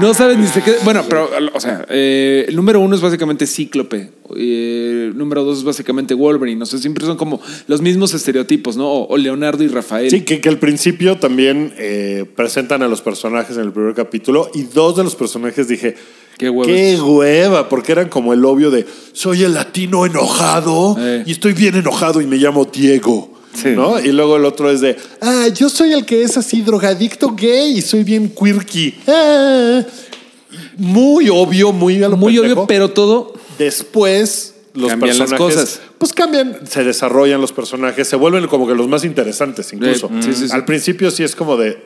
No 0.00 0.14
saben 0.14 0.40
ni 0.40 0.46
de 0.46 0.62
qué. 0.62 0.74
Bueno, 0.84 1.02
pero, 1.08 1.28
o 1.52 1.60
sea, 1.60 1.84
eh, 1.90 2.44
el 2.48 2.56
número 2.56 2.80
uno 2.80 2.94
es 2.94 3.00
básicamente 3.02 3.46
Cíclope. 3.46 4.10
eh, 4.36 5.08
el 5.10 5.18
número 5.18 5.44
dos 5.44 5.58
es 5.58 5.64
básicamente 5.64 6.14
Wolverine. 6.14 6.62
O 6.62 6.66
sea, 6.66 6.78
siempre 6.78 7.04
son 7.06 7.16
como 7.16 7.40
los 7.66 7.80
mismos 7.82 8.14
estereotipos, 8.14 8.76
¿no? 8.76 8.88
O, 8.88 9.08
o 9.12 9.16
Leonardo 9.16 9.62
y 9.64 9.68
Rafael. 9.68 10.10
Sí, 10.10 10.22
que, 10.22 10.40
que 10.40 10.48
al 10.48 10.58
principio 10.58 11.16
también 11.18 11.74
eh, 11.78 12.24
presentan 12.36 12.82
a 12.82 12.88
los 12.88 13.02
personajes 13.02 13.56
en 13.56 13.64
el 13.64 13.72
primer 13.72 13.94
capítulo 13.94 14.50
y 14.54 14.62
dos 14.62 14.96
de 14.96 15.04
los 15.04 15.14
personajes 15.16 15.68
dije, 15.68 15.94
Qué 16.38 16.52
qué 16.64 17.00
hueva, 17.00 17.68
porque 17.68 17.92
eran 17.92 18.08
como 18.08 18.32
el 18.32 18.44
obvio 18.44 18.72
de, 18.72 18.84
soy 19.12 19.44
el 19.44 19.54
latino 19.54 20.04
enojado 20.04 20.96
Eh. 20.98 21.22
y 21.26 21.30
estoy 21.30 21.52
bien 21.52 21.76
enojado 21.76 22.20
y 22.20 22.26
me 22.26 22.36
llamo 22.38 22.64
Diego. 22.64 23.33
Sí. 23.54 23.70
¿No? 23.70 23.98
Y 24.00 24.12
luego 24.12 24.36
el 24.36 24.44
otro 24.44 24.70
es 24.70 24.80
de, 24.80 24.96
ah, 25.20 25.48
yo 25.48 25.68
soy 25.68 25.92
el 25.92 26.04
que 26.04 26.22
es 26.22 26.36
así 26.36 26.60
drogadicto 26.62 27.34
gay 27.34 27.78
y 27.78 27.82
soy 27.82 28.02
bien 28.04 28.28
quirky. 28.28 28.94
Ah. 29.06 29.82
Muy 30.76 31.28
obvio, 31.28 31.72
muy 31.72 32.02
a 32.02 32.08
lo 32.08 32.16
Muy 32.16 32.34
pendejo. 32.34 32.54
obvio, 32.62 32.66
pero 32.66 32.90
todo. 32.90 33.34
Después 33.58 34.54
los 34.74 34.90
Cambian 34.90 35.10
las 35.18 35.28
personajes 35.30 35.56
cosas. 35.56 35.80
pues 35.98 36.12
cambian, 36.12 36.58
se 36.68 36.82
desarrollan 36.82 37.40
los 37.40 37.52
personajes, 37.52 38.08
se 38.08 38.16
vuelven 38.16 38.46
como 38.48 38.66
que 38.66 38.74
los 38.74 38.88
más 38.88 39.04
interesantes 39.04 39.72
incluso. 39.72 40.10
Sí, 40.20 40.32
sí, 40.34 40.48
sí. 40.48 40.52
Al 40.52 40.64
principio 40.64 41.12
sí 41.12 41.22
es 41.22 41.36
como 41.36 41.56
de 41.56 41.78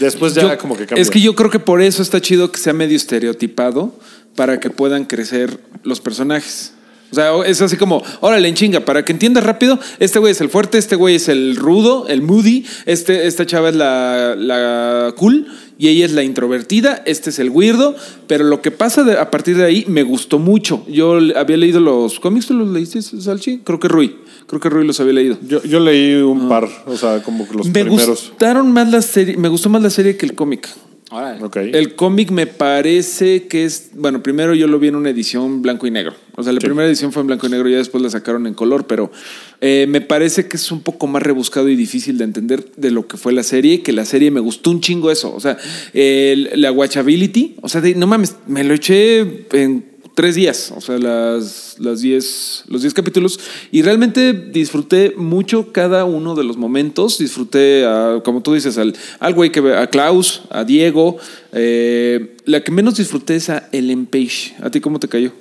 después 0.00 0.32
ya 0.34 0.42
Yo- 0.42 0.58
como 0.58 0.74
que 0.76 0.86
cambia. 0.86 1.02
Es 1.02 1.10
que 1.10 1.20
yo 1.20 1.34
creo 1.34 1.50
que 1.50 1.58
por 1.58 1.82
eso 1.82 2.00
está 2.02 2.20
chido 2.22 2.50
que 2.50 2.58
sea 2.58 2.72
medio 2.72 2.96
estereotipado 2.96 3.94
para 4.34 4.58
que 4.60 4.70
puedan 4.70 5.04
crecer 5.04 5.60
los 5.82 6.00
personajes. 6.00 6.72
O 7.12 7.14
sea, 7.14 7.30
es 7.46 7.60
así 7.60 7.76
como, 7.76 8.02
órale, 8.20 8.48
en 8.48 8.54
chinga, 8.54 8.80
para 8.80 9.04
que 9.04 9.12
entiendas 9.12 9.44
rápido, 9.44 9.78
este 10.00 10.18
güey 10.18 10.32
es 10.32 10.40
el 10.40 10.48
fuerte, 10.48 10.78
este 10.78 10.96
güey 10.96 11.16
es 11.16 11.28
el 11.28 11.56
rudo, 11.56 12.06
el 12.08 12.22
moody, 12.22 12.64
este, 12.86 13.26
esta 13.26 13.44
chava 13.46 13.68
es 13.68 13.76
la, 13.76 14.34
la 14.34 15.14
cool 15.18 15.46
y 15.78 15.88
ella 15.88 16.06
es 16.06 16.12
la 16.12 16.22
introvertida, 16.22 17.02
este 17.06 17.30
es 17.30 17.38
el 17.38 17.50
weirdo, 17.50 17.94
pero 18.26 18.44
lo 18.44 18.62
que 18.62 18.70
pasa 18.70 19.02
de- 19.04 19.18
a 19.18 19.30
partir 19.30 19.56
de 19.58 19.64
ahí 19.64 19.84
me 19.88 20.02
gustó 20.04 20.38
mucho. 20.38 20.84
Yo 20.88 21.18
había 21.36 21.56
leído 21.58 21.80
los 21.80 22.18
cómics, 22.18 22.46
¿tú 22.46 22.54
los 22.54 22.68
leíste, 22.68 23.02
Salchi? 23.02 23.58
Creo 23.58 23.78
que 23.78 23.88
Rui, 23.88 24.16
creo 24.46 24.60
que 24.60 24.68
Rui 24.70 24.86
los 24.86 24.98
había 25.00 25.12
leído. 25.12 25.36
yo, 25.46 25.62
yo 25.64 25.80
leí 25.80 26.14
un 26.14 26.48
par, 26.48 26.66
o 26.86 26.96
sea, 26.96 27.22
como 27.22 27.46
que 27.46 27.54
los 27.56 27.66
Ah. 27.66 27.70
Me 27.74 27.84
primeros. 27.84 28.28
gustaron 28.30 28.72
más 28.72 28.90
la 28.90 29.02
serie, 29.02 29.36
me 29.36 29.48
gustó 29.48 29.68
más 29.68 29.82
la 29.82 29.90
serie 29.90 30.16
que 30.16 30.24
el 30.24 30.34
cómic. 30.34 30.68
Órale. 31.12 31.44
Ok. 31.44 31.56
El 31.56 31.94
cómic 31.94 32.30
me 32.30 32.46
parece 32.46 33.46
que 33.46 33.64
es. 33.64 33.90
Bueno, 33.94 34.22
primero 34.22 34.54
yo 34.54 34.66
lo 34.66 34.78
vi 34.78 34.88
en 34.88 34.96
una 34.96 35.10
edición 35.10 35.60
blanco 35.62 35.86
y 35.86 35.90
negro. 35.90 36.14
O 36.34 36.42
sea, 36.42 36.52
la 36.52 36.60
primera 36.60 36.88
edición 36.88 37.12
fue 37.12 37.20
en 37.20 37.26
blanco 37.26 37.46
y 37.46 37.50
negro 37.50 37.68
y 37.68 37.72
ya 37.72 37.78
después 37.78 38.02
la 38.02 38.08
sacaron 38.08 38.46
en 38.46 38.54
color, 38.54 38.86
pero 38.86 39.12
eh, 39.60 39.84
me 39.88 40.00
parece 40.00 40.48
que 40.48 40.56
es 40.56 40.72
un 40.72 40.80
poco 40.80 41.06
más 41.06 41.22
rebuscado 41.22 41.68
y 41.68 41.76
difícil 41.76 42.16
de 42.16 42.24
entender 42.24 42.64
de 42.76 42.90
lo 42.90 43.06
que 43.06 43.18
fue 43.18 43.34
la 43.34 43.42
serie. 43.42 43.82
Que 43.82 43.92
la 43.92 44.06
serie 44.06 44.30
me 44.30 44.40
gustó 44.40 44.70
un 44.70 44.80
chingo 44.80 45.10
eso. 45.10 45.34
O 45.34 45.40
sea, 45.40 45.58
el- 45.92 46.50
la 46.54 46.72
watchability. 46.72 47.56
O 47.60 47.68
sea, 47.68 47.80
de- 47.82 47.94
no 47.94 48.06
mames, 48.06 48.36
me 48.46 48.64
lo 48.64 48.72
eché 48.72 49.18
en 49.52 49.91
tres 50.14 50.34
días, 50.34 50.72
o 50.76 50.80
sea, 50.80 50.98
las, 50.98 51.76
las 51.78 52.00
diez, 52.02 52.64
los 52.68 52.82
10 52.82 52.92
capítulos, 52.94 53.40
y 53.70 53.82
realmente 53.82 54.32
disfruté 54.32 55.14
mucho 55.16 55.72
cada 55.72 56.04
uno 56.04 56.34
de 56.34 56.44
los 56.44 56.56
momentos. 56.56 57.18
Disfruté, 57.18 57.84
a, 57.86 58.20
como 58.24 58.42
tú 58.42 58.52
dices, 58.54 58.76
al, 58.78 58.94
al 59.20 59.34
güey 59.34 59.50
que 59.50 59.60
ve- 59.60 59.76
a 59.76 59.86
Klaus, 59.88 60.42
a 60.50 60.64
Diego. 60.64 61.16
eh, 61.52 62.36
la 62.44 62.62
que 62.62 62.72
menos 62.72 62.96
disfruté 62.96 63.36
es 63.36 63.48
a 63.50 63.68
Ellen 63.72 64.06
Page. 64.06 64.54
¿A 64.62 64.70
ti 64.70 64.80
cómo 64.80 64.98
te 65.00 65.08
cayó? 65.08 65.32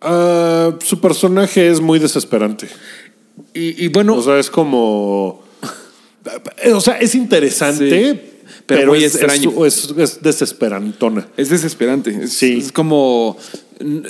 Ah, 0.00 0.76
su 0.84 1.00
personaje 1.00 1.68
es 1.68 1.80
muy 1.80 1.98
desesperante. 1.98 2.66
Y, 3.54 3.84
y 3.84 3.88
bueno, 3.88 4.16
O 4.16 4.22
sea, 4.22 4.38
es 4.38 4.50
como 4.50 5.42
o 6.74 6.80
sea, 6.80 6.98
es 6.98 7.14
interesante, 7.16 8.12
Sí, 8.12 8.20
pero 8.66 8.80
pero, 8.80 8.92
muy 8.92 9.04
es, 9.04 9.14
extraño. 9.14 9.64
es- 9.66 9.84
es- 9.84 9.94
es 9.98 10.22
desesperantona. 10.22 11.26
es 11.36 11.48
desesperante. 11.48 12.16
Es, 12.24 12.32
Sí. 12.32 12.58
es 12.58 12.72
como. 12.72 13.36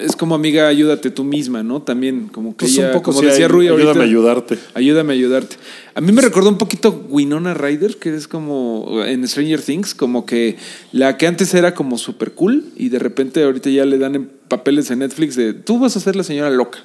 Es 0.05 0.17
como 0.17 0.35
amiga, 0.35 0.67
ayúdate 0.69 1.11
tú 1.11 1.25
misma, 1.25 1.63
¿no? 1.63 1.81
También, 1.81 2.29
como 2.29 2.51
que 2.55 2.67
Pues 2.67 2.77
ella, 2.77 2.89
un 2.89 2.93
poco 2.93 3.13
como 3.13 3.21
sí, 3.21 3.27
decía 3.27 3.49
Rui 3.49 3.69
ahorita. 3.69 3.89
ayúdame 3.93 4.05
a 4.05 4.09
ayudarte. 4.09 4.59
Ayúdame 4.75 5.13
a 5.15 5.17
ayudarte. 5.17 5.57
A 5.95 6.01
mí 6.03 6.13
me 6.13 6.21
recordó 6.21 6.51
un 6.51 6.59
poquito 6.59 7.07
Winona 7.09 7.55
Ryder, 7.55 7.97
que 7.97 8.15
es 8.15 8.29
como 8.29 9.03
en 9.07 9.27
Stranger 9.27 9.63
Things, 9.63 9.95
como 9.95 10.27
que 10.27 10.59
la 10.93 11.17
que 11.17 11.27
antes 11.27 11.55
era 11.55 11.75
como 11.75 11.97
super 11.97 12.33
cool 12.33 12.65
y 12.77 12.91
de 12.91 12.99
repente 12.99 13.43
ahorita 13.43 13.71
ya 13.71 13.87
le 13.87 13.97
dan 13.97 14.15
en 14.15 14.31
papeles 14.49 14.91
en 14.91 14.99
Netflix 14.99 15.37
de 15.37 15.55
tú 15.55 15.79
vas 15.79 15.97
a 15.97 16.01
ser 16.01 16.17
la 16.17 16.25
señora 16.25 16.51
loca. 16.51 16.81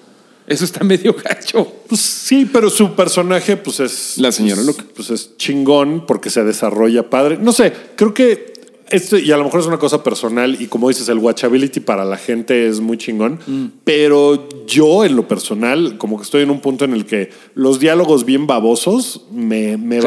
Eso 0.48 0.64
está 0.64 0.84
medio 0.84 1.14
gacho. 1.14 1.72
Pues 1.88 2.00
sí, 2.00 2.50
pero 2.52 2.70
su 2.70 2.96
personaje, 2.96 3.58
pues 3.58 3.82
es. 3.82 4.18
La 4.18 4.32
señora 4.32 4.62
pues. 4.64 4.78
Pues 4.96 5.10
es 5.10 5.38
chingón 5.38 6.06
porque 6.06 6.30
se 6.30 6.44
desarrolla 6.44 7.10
padre. 7.10 7.38
No 7.40 7.52
sé, 7.52 7.74
creo 7.96 8.14
que 8.14 8.54
esto, 8.90 9.18
y 9.18 9.32
a 9.32 9.38
lo 9.38 9.44
mejor 9.44 9.60
es 9.60 9.66
una 9.66 9.78
cosa 9.78 10.04
personal, 10.04 10.62
y 10.62 10.68
como 10.68 10.88
dices, 10.88 11.10
el 11.10 11.18
watchability 11.18 11.82
para 11.82 12.06
la 12.06 12.18
gente 12.18 12.68
es 12.68 12.80
muy 12.80 12.98
chingón. 12.98 13.40
Mm. 13.46 13.66
Pero 13.84 14.48
yo, 14.66 15.04
en 15.04 15.16
lo 15.16 15.28
personal, 15.28 15.98
como 15.98 16.18
que 16.18 16.24
estoy 16.24 16.44
en 16.44 16.52
un 16.52 16.62
punto 16.62 16.86
en 16.86 16.94
el 16.94 17.06
que 17.06 17.30
los 17.54 17.80
diálogos 17.80 18.24
bien 18.24 18.48
babosos 18.48 19.26
me, 19.32 19.78
me 19.78 20.00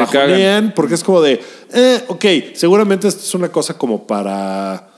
porque 0.75 0.95
es 0.95 1.03
como 1.03 1.21
de, 1.21 1.39
eh, 1.73 2.03
ok, 2.07 2.25
seguramente 2.53 3.07
esto 3.07 3.21
es 3.21 3.35
una 3.35 3.51
cosa 3.51 3.77
como 3.77 4.07
para. 4.07 4.89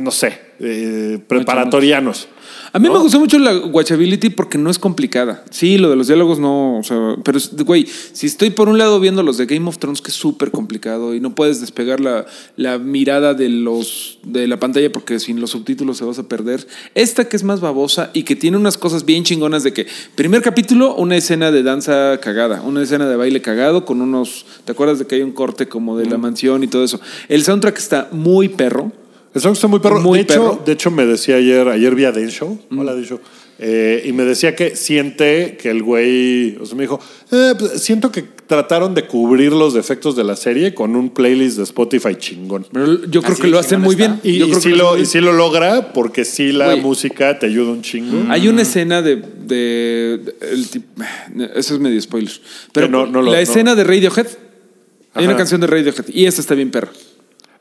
No 0.00 0.10
sé, 0.10 0.38
eh, 0.58 1.18
preparatorianos. 1.26 2.28
A 2.76 2.78
mí 2.78 2.88
¿No? 2.88 2.92
me 2.92 3.00
gustó 3.00 3.18
mucho 3.18 3.38
la 3.38 3.56
watchability 3.56 4.28
porque 4.28 4.58
no 4.58 4.68
es 4.68 4.78
complicada. 4.78 5.42
Sí, 5.48 5.78
lo 5.78 5.88
de 5.88 5.96
los 5.96 6.08
diálogos 6.08 6.38
no, 6.38 6.76
o 6.76 6.82
sea, 6.82 7.16
pero 7.24 7.38
güey, 7.64 7.86
si 7.86 8.26
estoy 8.26 8.50
por 8.50 8.68
un 8.68 8.76
lado 8.76 9.00
viendo 9.00 9.22
los 9.22 9.38
de 9.38 9.46
Game 9.46 9.66
of 9.66 9.78
Thrones 9.78 10.02
que 10.02 10.10
es 10.10 10.14
súper 10.14 10.50
complicado 10.50 11.14
y 11.14 11.20
no 11.20 11.34
puedes 11.34 11.62
despegar 11.62 12.00
la, 12.00 12.26
la 12.56 12.76
mirada 12.76 13.32
de 13.32 13.48
los 13.48 14.18
de 14.24 14.46
la 14.46 14.58
pantalla 14.58 14.92
porque 14.92 15.18
sin 15.20 15.40
los 15.40 15.52
subtítulos 15.52 15.96
se 15.96 16.04
vas 16.04 16.18
a 16.18 16.28
perder. 16.28 16.66
Esta 16.94 17.26
que 17.30 17.36
es 17.36 17.44
más 17.44 17.62
babosa 17.62 18.10
y 18.12 18.24
que 18.24 18.36
tiene 18.36 18.58
unas 18.58 18.76
cosas 18.76 19.06
bien 19.06 19.24
chingonas 19.24 19.62
de 19.62 19.72
que 19.72 19.86
primer 20.14 20.42
capítulo 20.42 20.94
una 20.96 21.16
escena 21.16 21.50
de 21.50 21.62
danza 21.62 22.20
cagada, 22.20 22.60
una 22.60 22.82
escena 22.82 23.08
de 23.08 23.16
baile 23.16 23.40
cagado 23.40 23.86
con 23.86 24.02
unos, 24.02 24.44
¿te 24.66 24.72
acuerdas 24.72 24.98
de 24.98 25.06
que 25.06 25.14
hay 25.14 25.22
un 25.22 25.32
corte 25.32 25.66
como 25.66 25.96
de 25.96 26.04
la 26.04 26.18
mansión 26.18 26.62
y 26.62 26.66
todo 26.66 26.84
eso? 26.84 27.00
El 27.30 27.42
soundtrack 27.42 27.78
está 27.78 28.10
muy 28.12 28.50
perro. 28.50 28.92
El 29.36 29.42
song 29.42 29.52
está 29.52 29.66
muy 29.66 29.80
perro. 29.80 30.00
Muy 30.00 30.18
de, 30.20 30.22
hecho, 30.22 30.34
perro. 30.34 30.62
de 30.64 30.72
hecho, 30.72 30.90
me 30.90 31.04
decía 31.04 31.36
ayer, 31.36 31.68
ayer 31.68 31.94
vi 31.94 32.04
a 32.06 32.10
Den 32.12 32.30
Show. 32.30 32.58
Hola, 32.74 32.94
Den 32.94 33.04
Show. 33.04 33.20
Eh, 33.58 34.02
y 34.06 34.12
me 34.12 34.24
decía 34.24 34.54
que 34.56 34.76
siente 34.76 35.58
que 35.60 35.68
el 35.70 35.82
güey, 35.82 36.56
o 36.58 36.64
sea, 36.64 36.74
me 36.74 36.84
dijo, 36.84 36.98
eh, 37.32 37.52
pues, 37.58 37.82
siento 37.82 38.10
que 38.10 38.22
trataron 38.22 38.94
de 38.94 39.06
cubrir 39.06 39.52
los 39.52 39.74
defectos 39.74 40.16
de 40.16 40.24
la 40.24 40.36
serie 40.36 40.72
con 40.72 40.96
un 40.96 41.10
playlist 41.10 41.58
de 41.58 41.64
Spotify 41.64 42.14
chingón. 42.16 42.66
Pero 42.72 43.04
yo 43.10 43.20
creo 43.20 43.34
Así 43.34 43.42
que 43.42 43.48
lo 43.48 43.58
hacen 43.58 43.82
muy 43.82 43.94
está. 43.94 44.06
bien. 44.08 44.20
Y, 44.24 44.38
yo 44.38 44.46
y 44.46 44.48
creo 44.50 44.60
sí 44.62 44.70
que 44.70 44.76
lo, 44.76 44.96
y 44.98 45.04
sí 45.04 45.20
lo 45.20 45.32
logra 45.34 45.92
porque 45.92 46.24
sí 46.24 46.52
la 46.52 46.74
música 46.76 47.38
te 47.38 47.44
ayuda 47.44 47.72
un 47.72 47.82
chingo. 47.82 48.30
Hay 48.30 48.48
una 48.48 48.62
escena 48.62 49.02
de. 49.02 49.16
de- 49.16 50.18
de- 50.18 50.34
el 50.50 50.66
tip- 50.70 50.84
eso 51.56 51.74
es 51.74 51.80
medio 51.80 52.00
spoiler. 52.00 52.32
Pero 52.72 52.88
no- 52.88 53.06
no 53.06 53.20
lo- 53.20 53.30
la 53.32 53.36
no. 53.36 53.42
escena 53.42 53.74
de 53.74 53.84
Radiohead. 53.84 54.28
Hay 55.12 55.24
una 55.26 55.36
canción 55.36 55.60
de 55.60 55.66
Radiohead 55.66 56.06
y 56.08 56.24
esta 56.26 56.40
está 56.42 56.54
bien 56.54 56.70
perra. 56.70 56.90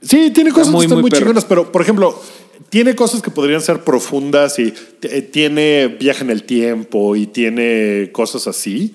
Sí, 0.08 0.32
tiene 0.32 0.52
cosas 0.52 0.70
muy, 0.70 0.82
que 0.82 0.86
están 0.86 1.02
muy 1.02 1.10
muy, 1.10 1.18
chingonas, 1.18 1.46
pero 1.46 1.72
por 1.72 1.82
ejemplo, 1.82 2.22
tiene 2.70 2.96
cosas 2.96 3.22
que 3.22 3.32
podrían 3.32 3.62
ser 3.62 3.84
profundas 3.84 4.60
y 4.60 4.74
eh, 5.02 5.22
tiene 5.22 5.88
viaje 5.88 6.24
en 6.24 6.30
el 6.30 6.44
tiempo 6.44 7.16
y 7.16 7.28
tiene 7.28 8.10
cosas 8.12 8.48
así 8.48 8.94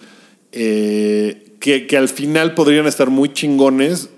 eh, 0.52 1.54
que, 1.60 1.86
que 1.86 1.96
al 1.96 2.08
final 2.08 2.54
podrían 2.54 2.86
estar 2.86 3.10
muy 3.10 3.32
chingones 3.32 4.08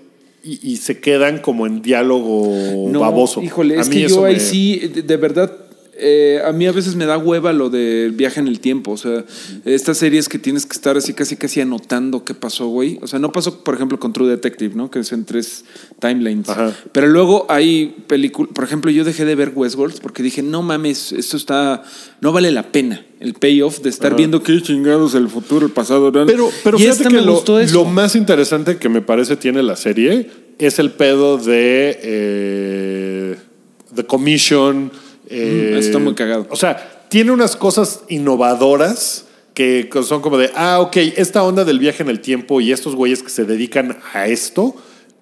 y, 0.43 0.59
y 0.71 0.77
se 0.77 0.99
quedan 0.99 1.39
como 1.39 1.65
en 1.65 1.81
diálogo 1.81 2.89
No, 2.91 2.99
baboso. 2.99 3.41
Híjole, 3.41 3.77
A 3.77 3.81
es 3.81 3.89
mí 3.89 3.95
que 3.95 4.09
yo 4.09 4.25
ahí 4.25 4.39
sí, 4.39 4.79
de 4.87 5.17
verdad. 5.17 5.51
Eh, 5.95 6.41
a 6.45 6.51
mí 6.51 6.65
a 6.65 6.71
veces 6.71 6.95
me 6.95 7.05
da 7.05 7.17
hueva 7.17 7.53
lo 7.53 7.69
del 7.69 8.11
viaje 8.11 8.39
en 8.39 8.47
el 8.47 8.59
tiempo. 8.59 8.91
O 8.91 8.97
sea, 8.97 9.23
estas 9.65 9.97
series 9.97 10.27
que 10.27 10.39
tienes 10.39 10.65
que 10.65 10.73
estar 10.73 10.97
así 10.97 11.13
casi 11.13 11.35
casi 11.35 11.61
anotando 11.61 12.23
qué 12.23 12.33
pasó, 12.33 12.67
güey. 12.67 12.99
O 13.01 13.07
sea, 13.07 13.19
no 13.19 13.31
pasó, 13.31 13.63
por 13.63 13.75
ejemplo, 13.75 13.99
con 13.99 14.13
True 14.13 14.29
Detective, 14.29 14.75
¿no? 14.75 14.89
Que 14.89 14.99
es 14.99 15.11
en 15.11 15.25
tres 15.25 15.65
timelines. 15.99 16.49
Ajá. 16.49 16.73
Pero 16.91 17.07
luego 17.07 17.45
hay 17.49 17.95
películas. 18.07 18.51
Por 18.53 18.63
ejemplo, 18.63 18.91
yo 18.91 19.03
dejé 19.03 19.25
de 19.25 19.35
ver 19.35 19.51
Westworld 19.55 20.01
porque 20.01 20.23
dije, 20.23 20.41
no 20.41 20.61
mames, 20.61 21.11
esto 21.11 21.37
está. 21.37 21.83
No 22.21 22.31
vale 22.31 22.51
la 22.51 22.71
pena 22.71 23.05
el 23.19 23.33
payoff 23.35 23.79
de 23.79 23.89
estar 23.89 24.15
viendo 24.15 24.43
qué 24.43 24.61
chingados 24.61 25.15
el 25.15 25.29
futuro, 25.29 25.65
el 25.65 25.71
pasado. 25.71 26.11
¿no? 26.11 26.25
Pero, 26.25 26.49
pero 26.63 26.77
y 26.77 26.81
fíjate 26.81 27.05
que 27.05 27.09
me 27.09 27.21
lo, 27.21 27.35
gustó 27.35 27.59
eso. 27.59 27.75
lo 27.75 27.85
más 27.85 28.15
interesante 28.15 28.77
que 28.77 28.89
me 28.89 29.01
parece 29.01 29.37
tiene 29.37 29.63
la 29.63 29.77
serie 29.77 30.29
es 30.59 30.79
el 30.79 30.91
pedo 30.91 31.37
de 31.37 31.99
eh, 32.01 33.35
The 33.95 34.05
Commission. 34.05 34.91
Eh, 35.33 35.71
Mm, 35.73 35.77
está 35.77 35.99
muy 35.99 36.13
cagado. 36.15 36.47
O 36.49 36.55
sea, 36.55 37.05
tiene 37.09 37.31
unas 37.31 37.55
cosas 37.55 38.01
innovadoras 38.09 39.25
que 39.53 39.87
son 40.07 40.21
como 40.21 40.37
de, 40.37 40.51
ah, 40.55 40.79
ok, 40.81 40.97
esta 41.15 41.43
onda 41.43 41.63
del 41.63 41.79
viaje 41.79 42.01
en 42.03 42.09
el 42.09 42.19
tiempo 42.21 42.59
y 42.61 42.71
estos 42.71 42.95
güeyes 42.95 43.21
que 43.23 43.29
se 43.29 43.45
dedican 43.45 43.97
a 44.13 44.27
esto. 44.27 44.75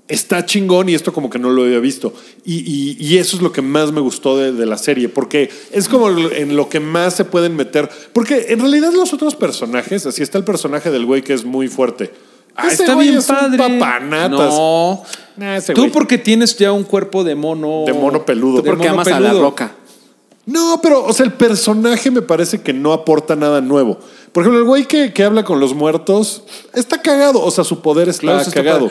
Está 0.08 0.46
chingón 0.46 0.90
y 0.90 0.94
esto 0.94 1.14
como 1.14 1.30
que 1.30 1.40
no 1.40 1.50
lo 1.50 1.64
había 1.64 1.80
visto. 1.80 2.14
Y, 2.46 2.60
y- 2.60 2.98
y 3.00 3.18
eso 3.18 3.38
es 3.38 3.42
lo 3.42 3.52
que 3.54 3.62
más 3.62 3.92
me 3.94 4.02
gustó 4.02 4.38
de, 4.38 4.52
de 4.52 4.66
la 4.66 4.78
serie, 4.78 5.08
porque 5.10 5.50
es 5.72 5.88
como 5.88 6.10
en 6.10 6.56
lo 6.58 6.68
que 6.68 6.80
más 6.82 7.16
se 7.16 7.24
pueden 7.26 7.56
meter. 7.56 7.90
Porque 8.12 8.48
en 8.50 8.60
realidad 8.60 8.92
los 8.94 9.14
otros 9.14 9.36
personajes, 9.36 10.06
así 10.06 10.22
está 10.22 10.38
el 10.38 10.44
personaje 10.44 10.92
del 10.92 11.06
güey 11.06 11.22
que 11.22 11.34
es 11.34 11.46
muy 11.46 11.68
fuerte, 11.70 12.12
Ah, 12.54 12.68
Ese 12.68 12.84
está 12.84 12.96
bien 12.98 13.16
es 13.18 13.30
un 13.30 13.36
padre. 13.38 13.58
papanatas. 13.58 14.54
No. 14.54 15.04
Nah, 15.38 15.56
ese 15.56 15.74
Tú 15.74 15.82
güey. 15.84 15.92
porque 15.94 16.18
tienes 16.18 16.58
ya 16.58 16.74
un 16.74 16.84
cuerpo 16.84 17.24
de 17.24 17.34
mono. 17.34 17.84
De 17.88 17.94
mono 17.94 18.26
peludo. 18.26 18.58
Tú 18.62 18.66
porque 18.66 18.90
mono 18.90 19.02
amas 19.02 19.08
a 19.08 19.20
la 19.22 19.32
roca. 19.32 19.74
No, 20.52 20.80
pero, 20.82 21.04
o 21.06 21.14
sea, 21.14 21.26
el 21.26 21.34
personaje 21.34 22.12
me 22.12 22.22
parece 22.22 22.62
que 22.62 22.74
no 22.74 22.94
aporta 22.94 23.36
nada 23.36 23.62
nuevo. 23.62 23.98
Por 24.32 24.44
ejemplo, 24.44 24.60
el 24.60 24.66
güey 24.66 24.86
que, 24.86 25.14
que 25.14 25.24
habla 25.24 25.44
con 25.44 25.60
los 25.60 25.74
muertos 25.74 26.44
está 26.74 27.02
cagado. 27.02 27.42
O 27.42 27.52
sea, 27.52 27.64
su 27.64 27.82
poder 27.82 28.10
está 28.10 28.22
Claro, 28.22 28.42
está 28.42 28.52
cagado. 28.54 28.90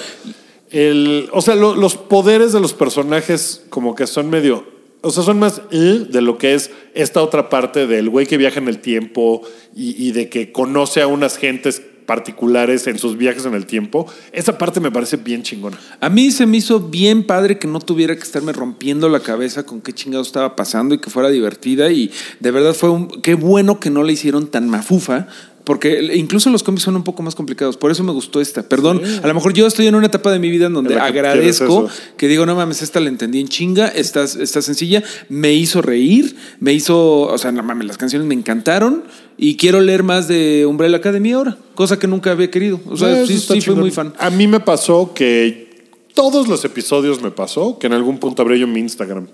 El, 0.70 1.28
o 1.32 1.42
sea, 1.42 1.54
lo- 1.56 1.74
los 1.74 1.96
poderes 1.96 2.52
de 2.52 2.60
los 2.60 2.72
personajes 2.72 3.62
como 3.70 3.94
que 3.94 4.06
son 4.06 4.30
medio... 4.30 4.64
O 5.02 5.10
sea, 5.10 5.22
son 5.22 5.38
más 5.38 5.62
eh, 5.70 6.04
de 6.10 6.20
lo 6.20 6.36
que 6.36 6.52
es 6.52 6.70
esta 6.92 7.22
otra 7.22 7.48
parte 7.48 7.86
del 7.86 8.10
güey 8.10 8.26
que 8.26 8.36
viaja 8.36 8.60
en 8.60 8.68
el 8.68 8.80
tiempo 8.80 9.40
y, 9.74 9.96
y 10.06 10.12
de 10.12 10.28
que 10.28 10.52
conoce 10.52 11.00
a 11.00 11.06
unas 11.06 11.38
gentes 11.38 11.80
particulares 12.10 12.88
en 12.88 12.98
sus 12.98 13.16
viajes 13.16 13.46
en 13.46 13.54
el 13.54 13.66
tiempo. 13.66 14.04
Esa 14.32 14.58
parte 14.58 14.80
me 14.80 14.90
parece 14.90 15.16
bien 15.16 15.44
chingona. 15.44 15.78
A 16.00 16.08
mí 16.08 16.32
se 16.32 16.44
me 16.44 16.56
hizo 16.56 16.80
bien 16.80 17.22
padre 17.22 17.60
que 17.60 17.68
no 17.68 17.78
tuviera 17.78 18.16
que 18.16 18.22
estarme 18.24 18.52
rompiendo 18.52 19.08
la 19.08 19.20
cabeza 19.20 19.62
con 19.62 19.80
qué 19.80 19.92
chingado 19.92 20.24
estaba 20.24 20.56
pasando 20.56 20.92
y 20.92 20.98
que 20.98 21.08
fuera 21.08 21.28
divertida. 21.28 21.88
Y 21.92 22.10
de 22.40 22.50
verdad 22.50 22.74
fue 22.74 22.90
un. 22.90 23.22
Qué 23.22 23.34
bueno 23.34 23.78
que 23.78 23.90
no 23.90 24.02
la 24.02 24.10
hicieron 24.10 24.48
tan 24.48 24.68
mafufa. 24.68 25.28
Porque 25.64 26.12
incluso 26.14 26.50
los 26.50 26.62
cómics 26.62 26.84
son 26.84 26.96
un 26.96 27.04
poco 27.04 27.22
más 27.22 27.34
complicados. 27.34 27.76
Por 27.76 27.90
eso 27.90 28.02
me 28.02 28.12
gustó 28.12 28.40
esta. 28.40 28.62
Perdón, 28.62 29.02
a 29.22 29.26
lo 29.26 29.34
mejor 29.34 29.52
yo 29.52 29.66
estoy 29.66 29.86
en 29.86 29.94
una 29.94 30.06
etapa 30.06 30.32
de 30.32 30.38
mi 30.38 30.50
vida 30.50 30.66
en 30.66 30.72
donde 30.72 30.94
En 30.94 30.98
la 30.98 31.12
que 31.12 31.18
agradezco 31.18 31.88
que 32.16 32.28
digo, 32.28 32.46
no 32.46 32.54
mames, 32.54 32.82
esta 32.82 33.00
la 33.00 33.08
entendí 33.08 33.40
en 33.40 33.48
chinga, 33.48 33.88
esta, 33.88 34.24
está 34.24 34.62
sencilla, 34.62 35.02
me 35.28 35.52
hizo 35.52 35.82
reír, 35.82 36.36
me 36.60 36.72
hizo, 36.72 37.22
o 37.22 37.38
sea, 37.38 37.52
no 37.52 37.62
mames, 37.62 37.86
las 37.86 37.98
canciones 37.98 38.26
me 38.26 38.34
encantaron 38.34 39.04
y 39.36 39.56
quiero 39.56 39.80
leer 39.80 40.02
más 40.02 40.28
de 40.28 40.66
Umbrella 40.66 40.96
Academy 40.96 41.32
ahora, 41.32 41.58
cosa 41.74 41.98
que 41.98 42.06
nunca 42.06 42.30
había 42.30 42.50
querido. 42.50 42.80
O 42.86 42.96
sea, 42.96 43.26
sí, 43.26 43.38
sí 43.38 43.60
fui 43.60 43.74
muy 43.74 43.90
fan. 43.90 44.14
A 44.18 44.30
mí 44.30 44.46
me 44.46 44.60
pasó 44.60 45.12
que 45.14 45.70
todos 46.14 46.48
los 46.48 46.64
episodios 46.64 47.22
me 47.22 47.30
pasó 47.30 47.78
que 47.78 47.86
en 47.86 47.92
algún 47.92 48.18
punto 48.18 48.42
abrí 48.42 48.58
yo 48.58 48.66
mi 48.66 48.80
Instagram. 48.80 49.28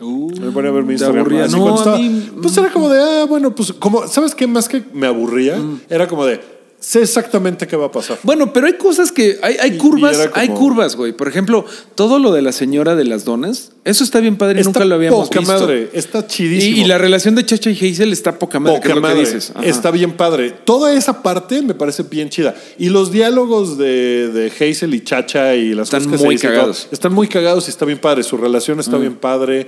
Me 0.00 0.50
ponía 0.52 0.70
a 0.70 0.72
ver 0.72 0.84
mi 0.84 0.92
Instagram. 0.92 1.26
así 1.42 1.56
No, 1.56 1.62
cuando 1.62 1.74
a 1.74 1.78
estaba- 1.78 1.98
mí- 1.98 2.30
pues 2.42 2.56
era 2.56 2.70
como 2.72 2.88
de, 2.88 3.00
ah, 3.00 3.24
bueno, 3.28 3.54
pues 3.54 3.72
como, 3.72 4.06
¿sabes 4.06 4.34
qué? 4.34 4.46
Más 4.46 4.68
que 4.68 4.82
me 4.92 5.06
aburría, 5.06 5.56
Mm. 5.56 5.80
era 5.88 6.06
como 6.06 6.24
de, 6.24 6.40
sé 6.80 7.02
exactamente 7.02 7.66
qué 7.66 7.76
va 7.76 7.86
a 7.86 7.90
pasar. 7.92 8.18
Bueno, 8.22 8.52
pero 8.52 8.66
hay 8.68 8.74
cosas 8.74 9.10
que 9.10 9.38
hay, 9.42 9.56
hay 9.60 9.76
curvas, 9.78 10.16
como- 10.16 10.30
hay 10.34 10.48
curvas, 10.50 10.94
güey. 10.96 11.12
Por 11.12 11.26
ejemplo, 11.28 11.64
todo 11.96 12.18
lo 12.18 12.32
de 12.32 12.40
la 12.42 12.52
señora 12.52 12.94
de 12.94 13.04
las 13.04 13.24
donas, 13.24 13.72
eso 13.84 14.04
está 14.04 14.20
bien 14.20 14.36
padre, 14.36 14.60
Está 14.60 14.68
nunca 14.70 14.84
lo 14.84 14.94
habíamos 14.94 15.28
poca 15.28 15.40
visto. 15.40 15.54
madre, 15.54 15.90
está 15.92 16.26
chidísimo. 16.26 16.76
y 16.76 16.84
la 16.84 16.96
relación 16.98 17.34
de 17.34 17.44
Chacha 17.44 17.70
y 17.70 17.74
Hazel 17.74 18.12
está 18.12 18.38
poca 18.38 18.60
madre, 18.60 18.76
que 18.80 18.82
Poca 18.90 18.94
lo 18.94 19.00
madre. 19.00 19.16
que 19.16 19.24
dices. 19.26 19.52
Ajá. 19.54 19.64
Está 19.66 19.90
bien 19.90 20.12
padre. 20.12 20.50
Toda 20.64 20.92
esa 20.94 21.22
parte 21.22 21.62
me 21.62 21.74
parece 21.74 22.04
bien 22.04 22.28
chida. 22.28 22.54
Y 22.78 22.90
los 22.90 23.10
diálogos 23.10 23.76
de, 23.76 24.28
de 24.32 24.46
Hazel 24.52 24.94
y 24.94 25.02
Chacha 25.02 25.56
y 25.56 25.74
las 25.74 25.88
Están 25.88 26.04
cosas 26.04 26.20
que 26.20 26.26
muy 26.26 26.38
se 26.38 26.46
cagados. 26.48 26.88
están 26.92 27.12
muy 27.12 27.26
cagados 27.28 27.66
y 27.66 27.70
está 27.70 27.84
bien 27.86 27.98
padre. 27.98 28.22
Su 28.22 28.36
relación 28.36 28.78
está 28.78 28.96
bien 28.98 29.16
padre. 29.16 29.66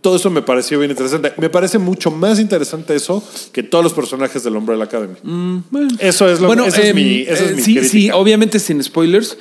Todo 0.00 0.16
eso 0.16 0.30
me 0.30 0.42
pareció 0.42 0.78
bien 0.78 0.90
interesante. 0.90 1.32
Me 1.38 1.50
parece 1.50 1.78
mucho 1.78 2.10
más 2.10 2.40
interesante 2.40 2.94
eso 2.94 3.22
que 3.52 3.62
todos 3.62 3.84
los 3.84 3.92
personajes 3.92 4.42
del 4.42 4.56
Hombre 4.56 4.74
de 4.74 4.78
la 4.78 4.84
Academy. 4.84 5.14
Eso 5.98 6.28
es 6.28 6.40
lo 6.40 6.46
bueno, 6.46 6.64
esa 6.64 6.80
es 6.80 6.88
em, 6.88 6.96
mi, 6.96 7.20
esa 7.20 7.44
es 7.44 7.50
eh, 7.50 7.54
mi 7.54 7.62
sí, 7.62 7.74
crítica. 7.74 7.88
sí, 7.92 8.10
obviamente 8.10 8.58
sin 8.58 8.82
spoilers. 8.82 9.36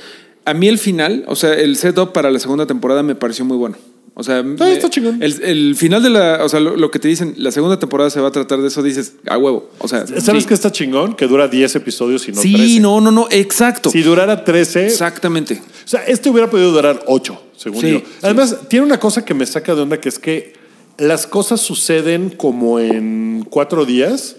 A 0.46 0.54
mí 0.54 0.68
el 0.68 0.80
final, 0.80 1.24
o 1.28 1.36
sea, 1.36 1.54
el 1.54 1.76
setup 1.76 2.14
para 2.14 2.32
la 2.32 2.40
segunda 2.40 2.66
temporada 2.66 3.04
me 3.04 3.16
pareció 3.16 3.46
muy 3.46 3.58
bueno. 3.58 3.78
O 4.22 4.24
sea, 4.24 4.44
está 4.72 4.90
chingón. 4.90 5.22
El, 5.24 5.42
el 5.44 5.76
final 5.76 6.04
de 6.04 6.10
la, 6.12 6.44
o 6.46 6.50
sea, 6.50 6.60
lo, 6.60 6.78
lo 6.78 6.92
que 6.92 7.00
te 7.00 7.08
dicen, 7.08 7.34
la 7.38 7.52
segunda 7.52 7.80
temporada 7.80 8.10
se 8.12 8.22
va 8.22 8.28
a 8.28 8.32
tratar 8.32 8.62
de 8.62 8.68
eso, 8.68 8.84
dices, 8.84 9.14
a 9.28 9.38
huevo. 9.38 9.70
O 9.80 9.88
sea, 9.88 10.06
¿Sabes 10.06 10.44
sí. 10.44 10.48
qué 10.48 10.54
está 10.54 10.72
chingón? 10.72 11.16
Que 11.16 11.28
dura 11.28 11.48
10 11.48 11.76
episodios 11.76 12.28
y 12.28 12.32
no 12.32 12.42
Sí, 12.42 12.54
13. 12.54 12.80
no, 12.82 13.02
no, 13.02 13.12
no, 13.12 13.28
exacto. 13.32 13.90
Si 13.90 14.02
durara 14.02 14.44
13, 14.44 14.86
Exactamente. 14.86 15.62
O 15.86 15.88
sea, 15.88 16.04
este 16.06 16.30
hubiera 16.30 16.50
podido 16.50 16.72
durar 16.72 17.04
ocho, 17.08 17.42
según 17.58 17.82
Sí, 17.82 17.92
yo. 17.94 17.98
sí. 18.00 18.06
Además, 18.22 18.56
tiene 18.70 18.86
una 18.86 19.00
cosa 19.00 19.26
que 19.26 19.34
me 19.34 19.46
saca 19.46 19.74
de 19.76 19.82
onda, 19.82 20.00
que 20.00 20.10
es 20.10 20.20
que 20.20 20.54
las 20.98 21.26
cosas 21.26 21.60
suceden 21.62 22.30
como 22.30 22.80
en 22.80 23.46
cuatro 23.50 23.86
días 23.86 24.36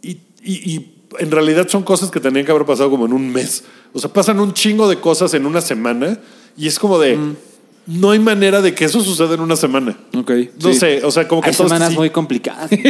y, 0.00 0.12
y- 0.42 0.72
y 0.74 0.94
en 1.18 1.30
realidad 1.30 1.68
son 1.68 1.82
cosas 1.82 2.10
que 2.10 2.18
tenían 2.20 2.46
que 2.46 2.52
haber 2.52 2.64
pasado 2.64 2.88
como 2.88 3.04
en 3.04 3.12
un 3.12 3.30
mes. 3.30 3.64
O 3.92 3.98
sea, 3.98 4.10
pasan 4.10 4.40
un 4.40 4.54
chingo 4.54 4.88
de 4.88 4.98
cosas 5.00 5.34
en 5.34 5.44
una 5.44 5.60
semana 5.60 6.18
y 6.56 6.66
es 6.66 6.78
como 6.78 6.98
de... 6.98 7.16
Mm. 7.16 7.36
No 7.86 8.12
hay 8.12 8.18
manera 8.20 8.62
de 8.62 8.74
que 8.74 8.84
eso 8.84 9.00
suceda 9.02 9.34
en 9.34 9.40
una 9.40 9.56
semana. 9.56 9.96
Ok. 10.16 10.30
No 10.62 10.72
sí. 10.72 10.78
sé, 10.78 11.04
o 11.04 11.10
sea, 11.10 11.26
como 11.26 11.42
que 11.42 11.48
Hay 11.48 11.54
semanas 11.54 11.90
sí- 11.90 11.96
muy 11.96 12.10
complicadas. 12.10 12.70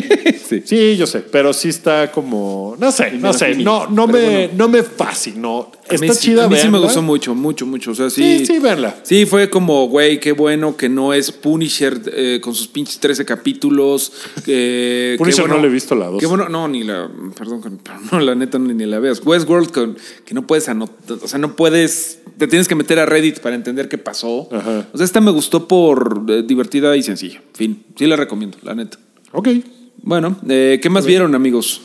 Sí. 0.53 0.63
Sí, 0.67 0.97
yo 0.99 1.07
sé, 1.07 1.21
pero 1.21 1.55
sí 1.55 1.71
está 1.71 2.11
como, 2.13 2.77
no 2.79 2.93
sé, 2.93 3.13
no 3.13 3.33
sé, 3.33 3.55
no, 3.55 3.87
no 3.87 4.07
me, 4.07 4.49
no 4.49 4.69
me 4.69 4.83
fascinó. 4.83 5.73
A 5.95 5.99
mí 5.99 6.07
Está 6.07 6.15
sí- 6.15 6.27
chida, 6.29 6.45
A 6.45 6.49
mí 6.49 6.57
sí 6.57 6.69
me 6.69 6.79
gustó 6.79 7.03
mucho, 7.03 7.35
mucho, 7.35 7.67
mucho. 7.67 7.91
O 7.93 7.95
sea, 7.95 8.11
sí. 8.11 8.39
Sí, 8.41 8.47
sí, 8.47 8.59
véanla. 8.59 8.97
Sí, 9.03 9.27
fue 9.27 9.49
como, 9.51 9.89
güey, 9.89 10.21
qué 10.21 10.33
bueno 10.33 10.77
que 10.77 10.89
no 10.89 11.13
es 11.13 11.31
Punisher 11.33 12.01
eh, 12.13 12.41
con 12.43 12.55
sus 12.55 12.69
pinches 12.69 12.99
13 13.01 13.25
capítulos. 13.25 14.13
qué 14.45 15.17
Punisher 15.19 15.43
bueno- 15.43 15.57
no 15.57 15.63
le 15.63 15.69
he 15.69 15.73
visto 15.73 15.95
la 15.95 16.07
dos. 16.07 16.21
Qué 16.21 16.27
bueno, 16.27 16.49
no, 16.49 16.69
ni 16.69 16.85
la, 16.85 17.11
perdón, 17.37 17.81
pero 17.83 17.99
no, 18.11 18.21
la 18.21 18.35
neta 18.35 18.59
ni, 18.59 18.75
ni 18.75 18.87
la 18.87 18.99
veas. 18.99 19.21
Westworld, 19.25 19.71
con, 19.71 19.97
que 20.25 20.35
no 20.35 20.47
puedes 20.47 20.69
anotar, 20.69 21.19
o 21.23 21.29
sea, 21.29 21.39
no 21.39 21.57
puedes, 21.57 22.21
te 22.39 22.47
tienes 22.47 22.69
que 22.69 22.75
meter 22.75 22.99
a 22.99 23.07
Reddit 23.07 23.41
para 23.41 23.55
entender 23.55 23.89
qué 23.89 23.99
pasó. 23.99 24.49
Ajá. 24.53 24.87
O 24.93 24.97
sea, 24.97 25.05
esta 25.05 25.21
me 25.21 25.31
gustó 25.31 25.69
por 25.69 26.25
eh, 26.29 26.43
divertida 26.43 26.97
y 26.97 27.03
sencilla. 27.03 27.43
Fin, 27.55 27.85
sí 27.97 28.07
la 28.07 28.17
recomiendo, 28.17 28.59
la 28.63 28.75
neta. 28.75 28.99
Ok. 29.33 29.49
Bueno, 30.05 30.37
eh, 30.49 30.81
¿qué 30.83 30.91
más 30.91 31.07
vieron, 31.07 31.35
amigos? 31.37 31.81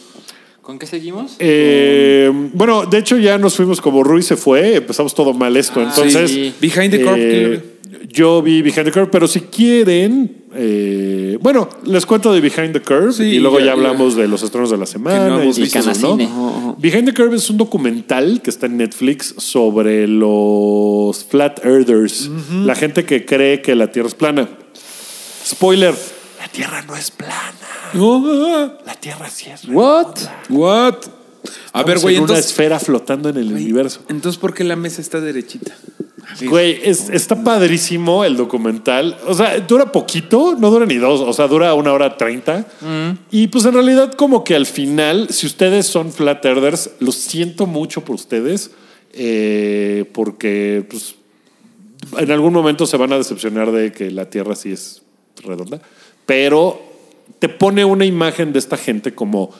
¿Con 0.67 0.77
qué 0.79 0.85
seguimos? 0.85 1.37
Eh, 1.39 2.29
bueno, 2.51 2.85
de 2.85 2.97
hecho 2.97 3.17
ya 3.17 3.37
nos 3.37 3.55
fuimos 3.55 3.79
como 3.79 4.03
Rui 4.03 4.21
se 4.21 4.35
fue, 4.35 4.75
empezamos 4.75 5.15
todo 5.15 5.33
mal 5.33 5.55
esto. 5.55 5.81
Entonces, 5.81 6.29
sí. 6.29 6.53
Behind 6.59 6.91
the 6.91 7.01
Curve, 7.03 7.53
eh, 7.53 7.63
yo 8.09 8.41
vi 8.41 8.61
Behind 8.61 8.83
the 8.83 8.91
Curve, 8.91 9.07
pero 9.09 9.29
si 9.29 9.39
quieren, 9.39 10.43
eh, 10.53 11.37
bueno, 11.39 11.69
les 11.85 12.05
cuento 12.05 12.33
de 12.33 12.41
Behind 12.41 12.73
the 12.73 12.81
Curve 12.81 13.13
Sí, 13.13 13.23
y 13.23 13.39
luego 13.39 13.59
ya- 13.59 13.67
ya, 13.67 13.71
hablamos 13.71 14.17
de 14.17 14.27
los 14.27 14.43
estrenos 14.43 14.69
de 14.69 14.75
la 14.77 14.85
semana. 14.85 15.37
Que 15.39 15.79
no 15.79 16.19
y. 16.19 16.29
Behind 16.79 17.05
the 17.05 17.13
Curve 17.13 17.37
es 17.37 17.49
un 17.49 17.55
documental 17.55 18.41
que 18.41 18.49
está 18.49 18.65
en 18.65 18.75
Netflix 18.75 19.35
sobre 19.37 20.05
los 20.05 21.23
Flat 21.23 21.63
Earthers, 21.63 22.29
la 22.65 22.75
gente 22.75 23.05
que 23.05 23.23
cree 23.23 23.61
que 23.61 23.73
la 23.73 23.89
Tierra 23.89 24.09
es 24.09 24.15
plana. 24.15 24.49
Spoiler, 25.45 25.93
la 26.41 26.49
Tierra 26.49 26.81
no 26.85 26.93
es 26.97 27.09
plana. 27.09 27.76
La 27.93 28.95
Tierra 28.99 29.29
sí 29.29 29.49
es 29.49 29.65
What? 29.67 30.15
what? 30.49 30.95
A 31.73 31.83
ver, 31.83 31.97
Estamos 31.97 32.01
güey, 32.01 32.15
en 32.15 32.21
una 32.23 32.31
entonces, 32.33 32.45
esfera 32.51 32.79
flotando 32.79 33.29
en 33.29 33.37
el 33.37 33.51
universo. 33.53 34.01
entonces, 34.09 34.37
¿por 34.39 34.53
qué 34.53 34.63
la 34.63 34.75
mesa 34.75 35.01
está 35.01 35.21
derechita? 35.21 35.73
Güey, 36.45 36.81
es- 36.83 37.09
está 37.09 37.41
padrísimo 37.41 38.25
el 38.25 38.35
documental. 38.35 39.17
O 39.27 39.33
sea, 39.33 39.57
dura 39.61 39.91
poquito, 39.91 40.55
no 40.59 40.69
dura 40.69 40.85
ni 40.85 40.95
dos, 40.97 41.21
o 41.21 41.31
sea, 41.31 41.47
dura 41.47 41.73
una 41.73 41.93
hora 41.93 42.17
treinta. 42.17 42.65
Y 43.31 43.47
pues 43.47 43.63
en 43.65 43.73
realidad 43.73 44.13
como 44.13 44.43
que 44.43 44.55
al 44.55 44.65
final, 44.65 45.27
si 45.29 45.47
ustedes 45.47 45.85
son 45.87 46.11
flat 46.11 46.43
earthers, 46.45 46.89
lo 46.99 47.11
siento 47.13 47.65
mucho 47.65 48.01
por 48.03 48.15
ustedes, 48.15 48.71
eh, 49.13 50.05
porque 50.13 50.85
pues 50.89 51.15
en 52.17 52.29
algún 52.31 52.51
momento 52.53 52.85
se 52.85 52.97
van 52.97 53.13
a 53.13 53.17
decepcionar 53.17 53.71
de 53.71 53.91
que 53.93 54.11
la 54.11 54.29
Tierra 54.29 54.55
sí 54.55 54.73
es 54.73 55.01
redonda, 55.43 55.79
pero 56.25 56.81
te 57.39 57.49
pone 57.49 57.85
una 57.85 58.05
imagen 58.05 58.53
de 58.53 58.59
esta 58.59 58.77
gente 58.77 59.13
como, 59.13 59.51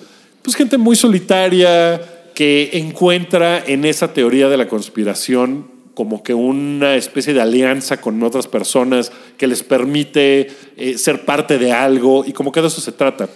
pues 0.42 0.56
gente 0.56 0.78
muy 0.78 0.96
solitaria, 0.96 2.02
que 2.38 2.70
encuentra 2.74 3.64
en 3.66 3.84
esa 3.84 4.14
teoría 4.14 4.48
de 4.48 4.58
la 4.58 4.68
conspiración 4.68 5.72
como 5.96 6.22
que 6.22 6.36
una 6.36 6.96
especie 6.96 7.34
de 7.34 7.42
alianza 7.42 8.00
con 8.00 8.22
otras 8.22 8.46
personas 8.46 9.12
que 9.36 9.48
les 9.48 9.64
permite 9.64 10.48
eh, 10.78 11.00
ser 11.00 11.26
parte 11.26 11.58
de 11.58 11.72
algo 11.72 12.24
y 12.24 12.34
como 12.34 12.52
que 12.52 12.62
de 12.62 12.68
eso 12.68 12.80
se 12.80 12.92
trata. 12.92 13.28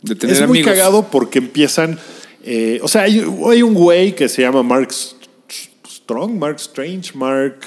De 0.00 0.14
tener 0.14 0.34
es 0.34 0.40
muy 0.48 0.60
amigos. 0.60 0.72
cagado 0.72 1.10
porque 1.10 1.40
empiezan, 1.40 1.98
eh, 2.42 2.80
o 2.82 2.88
sea, 2.88 3.02
hay, 3.02 3.22
hay 3.50 3.62
un 3.62 3.74
güey 3.74 4.14
que 4.14 4.30
se 4.30 4.40
llama 4.40 4.62
Mark 4.62 4.88
Strong, 4.90 6.38
Mark 6.38 6.56
Strange, 6.56 7.12
Mark... 7.14 7.58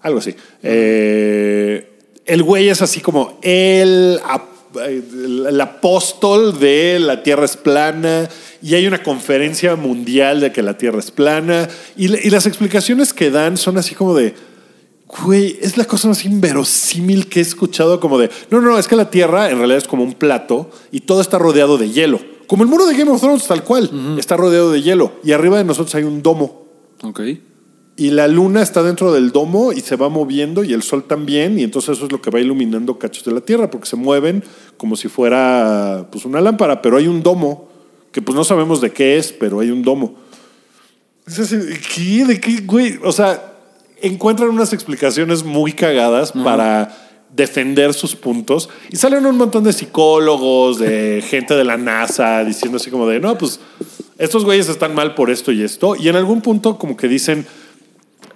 Algo 0.00 0.20
así. 0.20 0.34
Eh, 0.62 1.86
el 2.24 2.42
güey 2.42 2.70
es 2.70 2.80
así 2.80 3.00
como 3.00 3.38
el, 3.42 4.18
el, 4.80 5.46
el 5.48 5.60
apóstol 5.60 6.58
de 6.58 6.98
la 6.98 7.22
Tierra 7.22 7.44
es 7.44 7.56
plana 7.56 8.28
y 8.62 8.74
hay 8.74 8.86
una 8.86 9.02
conferencia 9.02 9.74
mundial 9.76 10.40
de 10.40 10.52
que 10.52 10.62
la 10.62 10.78
Tierra 10.78 11.00
es 11.00 11.10
plana 11.10 11.68
y, 11.96 12.08
las 12.30 12.46
explicaciones 12.46 13.12
que 13.12 13.30
dan 13.30 13.56
son 13.56 13.76
así 13.76 13.94
como 13.94 14.14
de... 14.14 14.34
Güey, 15.24 15.58
es 15.60 15.76
la 15.76 15.84
cosa 15.84 16.08
más 16.08 16.24
inverosímil 16.24 17.28
que 17.28 17.40
he 17.40 17.42
escuchado 17.42 18.00
como 18.00 18.18
de... 18.18 18.30
No, 18.50 18.62
no, 18.62 18.78
es 18.78 18.88
que 18.88 18.96
la 18.96 19.10
Tierra 19.10 19.50
en 19.50 19.58
realidad 19.58 19.78
es 19.78 19.88
como 19.88 20.04
un 20.04 20.14
plato 20.14 20.70
y 20.90 21.00
todo 21.00 21.20
está 21.20 21.38
rodeado 21.38 21.76
de 21.76 21.90
hielo. 21.90 22.18
Como 22.46 22.62
el 22.62 22.68
muro 22.68 22.86
de 22.86 22.96
Game 22.96 23.10
of 23.10 23.20
Thrones, 23.20 23.46
tal 23.46 23.62
cual. 23.62 23.90
Está 24.18 24.36
rodeado 24.36 24.72
de 24.72 24.80
hielo. 24.80 25.12
Y 25.22 25.32
arriba 25.32 25.58
de 25.58 25.64
nosotros 25.64 25.94
hay 25.94 26.04
un 26.04 26.22
domo. 26.22 26.66
Ok. 27.02 27.20
Y 27.96 28.10
la 28.10 28.26
luna 28.26 28.62
está 28.62 28.82
dentro 28.82 29.12
del 29.12 29.32
domo 29.32 29.72
y 29.72 29.80
se 29.80 29.96
va 29.96 30.08
moviendo 30.08 30.64
y 30.64 30.72
el 30.72 30.82
sol 30.82 31.04
también. 31.04 31.58
Y 31.58 31.62
entonces 31.62 31.96
eso 31.96 32.06
es 32.06 32.12
lo 32.12 32.22
que 32.22 32.30
va 32.30 32.40
iluminando 32.40 32.98
cachos 32.98 33.24
de 33.24 33.32
la 33.32 33.40
Tierra 33.42 33.70
porque 33.70 33.86
se 33.86 33.96
mueven 33.96 34.42
como 34.78 34.96
si 34.96 35.08
fuera 35.08 36.08
pues 36.10 36.24
una 36.24 36.40
lámpara. 36.40 36.80
Pero 36.80 36.96
hay 36.96 37.06
un 37.06 37.22
domo 37.22 37.68
que 38.10 38.22
pues 38.22 38.34
no 38.34 38.44
sabemos 38.44 38.80
de 38.80 38.92
qué 38.92 39.18
es, 39.18 39.32
pero 39.32 39.60
hay 39.60 39.70
un 39.70 39.82
domo. 39.82 40.14
¿Qué? 41.94 42.24
¿De 42.24 42.40
qué, 42.40 42.62
güey? 42.62 42.98
O 43.04 43.12
sea, 43.12 43.52
encuentran 44.00 44.48
unas 44.48 44.72
explicaciones 44.72 45.44
muy 45.44 45.72
cagadas 45.72 46.32
para 46.32 46.96
defender 47.34 47.94
sus 47.94 48.14
puntos 48.14 48.68
y 48.90 48.96
salen 48.96 49.24
un 49.24 49.38
montón 49.38 49.64
de 49.64 49.72
psicólogos, 49.72 50.78
de 50.78 51.22
gente 51.26 51.54
de 51.54 51.64
la 51.64 51.78
NASA 51.78 52.44
diciendo 52.44 52.76
así 52.76 52.90
como 52.90 53.06
de, 53.06 53.20
no, 53.20 53.38
pues 53.38 53.60
estos 54.18 54.44
güeyes 54.44 54.68
están 54.68 54.94
mal 54.94 55.14
por 55.14 55.30
esto 55.30 55.52
y 55.52 55.62
esto. 55.62 55.96
Y 55.96 56.08
en 56.08 56.16
algún 56.16 56.42
punto 56.42 56.78
como 56.78 56.96
que 56.96 57.08
dicen, 57.08 57.46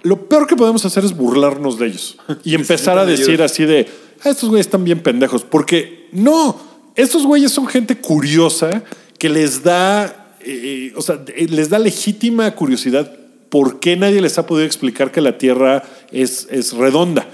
lo 0.03 0.27
peor 0.27 0.47
que 0.47 0.55
podemos 0.55 0.85
hacer 0.85 1.03
es 1.05 1.15
burlarnos 1.15 1.77
de 1.79 1.87
ellos 1.87 2.17
y 2.43 2.55
empezar 2.55 2.97
a 2.97 3.05
decir 3.05 3.41
así 3.41 3.65
de, 3.65 3.87
"Ah, 4.23 4.29
estos 4.29 4.49
güeyes 4.49 4.67
están 4.67 4.83
bien 4.83 5.01
pendejos. 5.01 5.43
Porque 5.43 6.07
no, 6.11 6.59
estos 6.95 7.25
güeyes 7.25 7.51
son 7.51 7.67
gente 7.67 7.97
curiosa 7.97 8.83
que 9.19 9.29
les 9.29 9.63
da, 9.63 10.35
eh, 10.41 10.93
o 10.95 11.01
sea, 11.01 11.23
eh, 11.35 11.47
les 11.49 11.69
da 11.69 11.79
legítima 11.79 12.49
curiosidad 12.55 13.11
por 13.49 13.79
qué 13.79 13.95
nadie 13.95 14.21
les 14.21 14.37
ha 14.37 14.45
podido 14.45 14.65
explicar 14.65 15.11
que 15.11 15.21
la 15.21 15.37
Tierra 15.37 15.83
es, 16.11 16.47
es 16.51 16.73
redonda. 16.73 17.27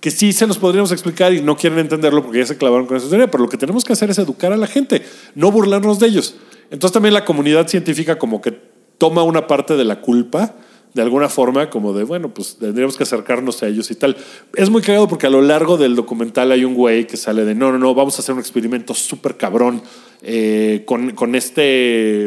Que 0.00 0.10
sí 0.10 0.32
se 0.32 0.46
los 0.46 0.58
podríamos 0.58 0.92
explicar 0.92 1.32
y 1.34 1.42
no 1.42 1.56
quieren 1.56 1.78
entenderlo 1.78 2.22
porque 2.22 2.38
ya 2.38 2.46
se 2.46 2.56
clavaron 2.56 2.86
con 2.86 2.96
esa 2.96 3.08
teoría, 3.08 3.30
pero 3.30 3.44
lo 3.44 3.50
que 3.50 3.58
tenemos 3.58 3.84
que 3.84 3.92
hacer 3.92 4.10
es 4.10 4.18
educar 4.18 4.52
a 4.52 4.56
la 4.56 4.66
gente, 4.66 5.02
no 5.34 5.52
burlarnos 5.52 5.98
de 5.98 6.06
ellos. 6.06 6.36
Entonces 6.70 6.92
también 6.92 7.12
la 7.12 7.24
comunidad 7.24 7.68
científica 7.68 8.18
como 8.18 8.40
que 8.40 8.58
toma 8.96 9.22
una 9.22 9.46
parte 9.46 9.76
de 9.76 9.84
la 9.84 10.00
culpa 10.00 10.54
de 10.94 11.02
alguna 11.02 11.28
forma 11.28 11.70
como 11.70 11.92
de, 11.92 12.02
bueno, 12.04 12.34
pues 12.34 12.56
tendríamos 12.58 12.96
que 12.96 13.04
acercarnos 13.04 13.62
a 13.62 13.68
ellos 13.68 13.90
y 13.90 13.94
tal. 13.94 14.16
Es 14.54 14.70
muy 14.70 14.82
cagado 14.82 15.06
porque 15.06 15.26
a 15.26 15.30
lo 15.30 15.40
largo 15.40 15.76
del 15.76 15.94
documental 15.94 16.50
hay 16.52 16.64
un 16.64 16.74
güey 16.74 17.06
que 17.06 17.16
sale 17.16 17.44
de, 17.44 17.54
no, 17.54 17.70
no, 17.72 17.78
no, 17.78 17.94
vamos 17.94 18.18
a 18.18 18.22
hacer 18.22 18.34
un 18.34 18.40
experimento 18.40 18.92
súper 18.94 19.36
cabrón 19.36 19.82
eh, 20.22 20.82
con, 20.86 21.12
con 21.12 21.34
este... 21.36 22.26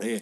eh, 0.00 0.20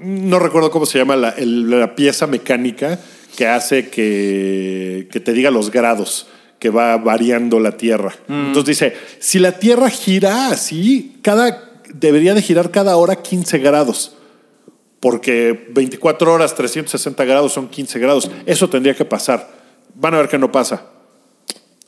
no 0.00 0.38
recuerdo 0.38 0.70
cómo 0.70 0.86
se 0.86 0.98
llama 0.98 1.16
la, 1.16 1.30
el- 1.30 1.68
la 1.70 1.94
pieza 1.94 2.26
mecánica 2.26 2.98
que 3.36 3.46
hace 3.46 3.88
que, 3.90 5.08
que 5.12 5.20
te 5.20 5.32
diga 5.32 5.50
los 5.50 5.70
grados 5.70 6.26
que 6.58 6.70
va 6.70 6.96
variando 6.96 7.60
la 7.60 7.76
Tierra. 7.76 8.14
Entonces 8.28 8.64
dice, 8.78 8.94
si 9.18 9.38
la 9.38 9.52
Tierra 9.58 9.90
gira 9.90 10.48
así, 10.48 11.18
cada, 11.20 11.70
debería 11.92 12.32
de 12.32 12.40
girar 12.40 12.70
cada 12.70 12.96
hora 12.96 13.16
15 13.16 13.58
grados 13.58 14.12
porque 15.00 15.68
24 15.70 16.32
horas, 16.32 16.54
360 16.54 17.24
grados 17.24 17.52
son 17.52 17.68
15 17.68 17.98
grados. 17.98 18.30
Eso 18.46 18.68
tendría 18.68 18.94
que 18.94 19.04
pasar. 19.04 19.48
Van 19.94 20.14
a 20.14 20.18
ver 20.18 20.28
que 20.28 20.38
no 20.38 20.50
pasa. 20.50 20.86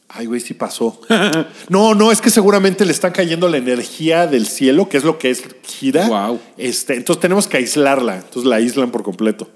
Ay, 0.09 0.27
güey, 0.27 0.41
sí 0.41 0.55
pasó. 0.55 1.01
no, 1.69 1.95
no, 1.95 2.11
es 2.11 2.21
que 2.21 2.31
seguramente 2.31 2.85
le 2.85 2.93
están 2.93 3.13
cayendo 3.13 3.49
la 3.49 3.59
energía 3.59 4.27
del 4.27 4.47
cielo, 4.47 4.89
que 4.89 4.97
es 4.97 5.05
lo 5.05 5.19
que 5.19 5.31
es 5.31 5.45
gira. 5.63 6.07
Guau. 6.07 6.41
Este, 6.57 6.95
entonces 6.95 7.21
tenemos 7.21 7.47
que 7.47 7.59
aislarla. 7.59 8.17
Entonces 8.17 8.45
la 8.45 8.57
aíslan 8.57 8.91
por 8.91 9.03
completo. 9.03 9.49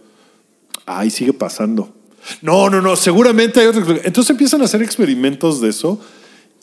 Ay, 0.84 1.10
sigue 1.10 1.32
pasando. 1.32 1.94
No, 2.40 2.70
no, 2.70 2.80
no, 2.80 2.96
seguramente 2.96 3.60
hay 3.60 3.66
otro. 3.66 3.84
Entonces 4.04 4.30
empiezan 4.30 4.60
a 4.62 4.64
hacer 4.64 4.82
experimentos 4.82 5.60
de 5.60 5.70
eso 5.70 6.00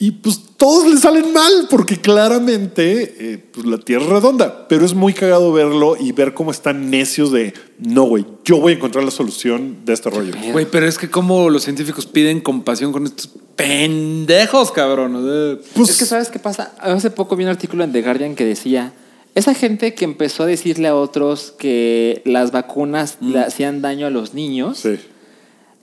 y 0.01 0.11
pues 0.11 0.39
todos 0.55 0.89
le 0.89 0.97
salen 0.97 1.33
mal 1.33 1.67
porque 1.69 1.99
claramente 1.99 3.15
eh, 3.19 3.37
pues, 3.51 3.65
la 3.65 3.77
Tierra 3.77 4.05
es 4.05 4.09
redonda. 4.09 4.67
Pero 4.69 4.85
es 4.85 4.93
muy 4.93 5.13
cagado 5.13 5.51
verlo 5.51 5.97
y 5.99 6.13
ver 6.13 6.33
cómo 6.33 6.51
están 6.51 6.89
necios 6.89 7.33
de 7.33 7.53
no, 7.79 8.03
güey, 8.03 8.25
yo 8.45 8.61
voy 8.61 8.73
a 8.73 8.75
encontrar 8.77 9.03
la 9.03 9.11
solución 9.11 9.79
de 9.83 9.91
este 9.91 10.09
rollo. 10.09 10.33
Güey, 10.53 10.65
pero 10.71 10.87
es 10.87 10.97
que 10.97 11.09
como 11.09 11.49
los 11.49 11.63
científicos 11.63 12.05
piden 12.05 12.39
compasión 12.39 12.93
con 12.93 13.05
estos 13.05 13.29
pendejos, 13.57 14.71
cabrón. 14.71 15.15
O 15.15 15.21
sea, 15.21 15.61
Pues, 15.75 15.89
es 15.89 15.97
que 15.97 16.05
¿sabes 16.05 16.29
qué 16.29 16.39
pasa? 16.39 16.73
Hace 16.79 17.11
poco 17.11 17.35
vi 17.35 17.43
un 17.43 17.49
artículo 17.49 17.83
en 17.83 17.91
The 17.91 18.01
Guardian 18.01 18.35
que 18.35 18.45
decía, 18.45 18.93
esa 19.35 19.53
gente 19.53 19.95
que 19.95 20.05
empezó 20.05 20.43
a 20.43 20.45
decirle 20.45 20.87
a 20.87 20.95
otros 20.95 21.53
que 21.59 22.21
las 22.23 22.53
vacunas 22.53 23.17
le 23.19 23.39
hacían 23.39 23.81
daño 23.81 24.07
a 24.07 24.09
los 24.09 24.33
niños, 24.33 24.79
sí. 24.79 24.97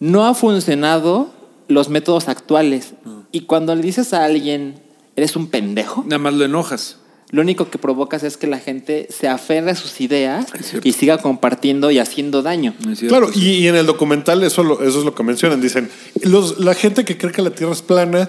no 0.01 0.25
ha 0.25 0.35
funcionado 0.35 1.31
los 1.69 1.89
métodos 1.89 2.29
actuales. 2.29 2.95
Y 3.37 3.41
cuando 3.43 3.75
le 3.75 3.83
dices 3.83 4.15
a 4.15 4.25
alguien, 4.25 4.77
eres 5.15 5.37
un 5.37 5.49
pendejo, 5.49 6.03
nada 6.05 6.19
más 6.19 6.33
lo 6.35 6.45
enojas. 6.47 6.97
lo 7.31 7.43
único 7.43 7.69
que 7.71 7.77
provocas 7.77 8.23
es 8.23 8.37
que 8.37 8.47
la 8.47 8.59
gente 8.59 9.09
se 9.11 9.27
aferre 9.29 9.73
a 9.73 9.75
sus 9.75 10.01
ideas 10.01 10.47
y 10.85 10.93
siga 10.93 11.19
compartiendo 11.19 11.91
y 11.91 11.99
haciendo 11.99 12.43
daño. 12.43 12.73
Claro, 13.09 13.29
y, 13.35 13.49
y 13.63 13.67
en 13.69 13.75
el 13.77 13.85
documental 13.85 14.43
eso, 14.45 14.63
lo- 14.63 14.81
eso 14.83 15.01
es 15.01 15.05
lo 15.05 15.15
que 15.15 15.23
mencionan. 15.23 15.61
Dicen, 15.61 15.91
los, 16.23 16.59
la 16.61 16.73
gente 16.75 17.05
que 17.05 17.19
cree 17.19 17.33
que 17.33 17.43
la 17.43 17.51
Tierra 17.51 17.73
es 17.73 17.83
plana, 17.83 18.29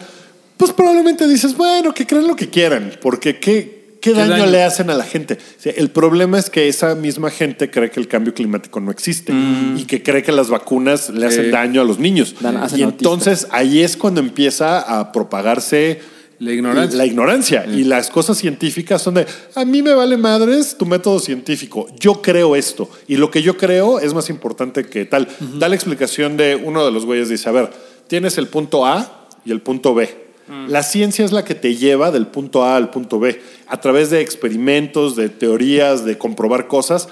pues 0.58 0.72
probablemente 0.74 1.28
dices, 1.28 1.56
bueno, 1.56 1.94
que 1.94 2.06
crean 2.08 2.28
lo 2.28 2.36
que 2.36 2.50
quieran, 2.50 2.94
porque 3.02 3.40
¿qué, 3.40 3.77
qué, 4.02 4.14
daño, 4.14 4.32
daño? 4.32 4.46
le 4.48 4.64
hacen 4.64 4.90
a 4.90 4.94
la 4.96 5.04
gente? 5.04 5.36
O 5.36 5.62
sea, 5.62 5.74
el 5.76 5.90
problema 5.90 6.38
es 6.40 6.50
que 6.50 6.68
esa 6.68 6.96
misma 6.96 7.30
gente 7.30 7.70
cree 7.70 7.90
que 7.92 8.00
el 8.00 8.08
cambio 8.08 8.34
climático 8.34 8.80
no 8.80 8.92
existe 8.92 9.34
y 9.76 9.86
que 9.86 10.04
cree 10.04 10.24
que 10.24 10.32
las 10.32 10.50
vacunas 10.50 11.10
le 11.10 11.26
hacen 11.26 11.52
daño 11.52 11.82
a 11.82 11.84
los 11.84 12.00
niños. 12.00 12.36
Dan- 12.40 12.56
y 12.56 12.58
autistas. 12.60 12.84
entonces 12.90 13.48
ahí 13.52 13.82
es 13.82 13.98
cuando 13.98 14.20
empieza 14.22 14.80
a 14.80 15.12
propagarse 15.12 16.00
La 16.40 16.52
ignorancia. 16.54 16.98
la 16.98 17.06
ignorancia. 17.06 17.66
Y 17.66 17.84
las 17.84 18.10
cosas 18.10 18.38
científicas 18.38 19.02
son 19.02 19.16
de, 19.16 19.26
a 19.56 19.66
mí 19.66 19.82
me 19.82 19.94
vale 19.94 20.18
madres 20.18 20.76
tu 20.78 20.86
método 20.86 21.20
científico. 21.20 21.88
Yo 22.00 22.22
creo 22.22 22.56
esto. 22.56 22.90
Y 23.08 23.16
lo 23.18 23.32
que 23.32 23.42
yo 23.42 23.58
creo 23.58 24.00
es 24.00 24.14
más 24.14 24.30
importante 24.30 24.86
que 24.86 25.06
tal. 25.06 25.28
Da 25.58 25.68
la 25.68 25.76
explicación 25.76 26.38
de 26.38 26.56
uno 26.56 26.86
de 26.86 26.92
los 26.92 27.06
güeyes, 27.06 27.30
dice, 27.30 27.50
a 27.50 27.52
ver, 27.54 27.70
tienes 28.08 28.38
el 28.38 28.48
punto 28.48 28.86
A 28.86 29.28
y 29.46 29.52
el 29.52 29.62
punto 29.62 29.96
B. 29.96 30.27
La 30.68 30.84
ciencia 30.84 31.26
es 31.26 31.34
la 31.34 31.44
que 31.44 31.56
te 31.56 31.76
lleva 31.76 32.12
del 32.12 32.28
punto 32.28 32.64
A 32.64 32.78
al 32.78 32.90
punto 32.90 33.20
B. 33.20 33.42
A 33.68 33.82
través 33.82 34.10
de 34.10 34.22
experimentos, 34.22 35.16
de 35.16 35.30
teorías, 35.30 36.06
de 36.06 36.18
comprobar 36.18 36.68
cosas, 36.68 37.10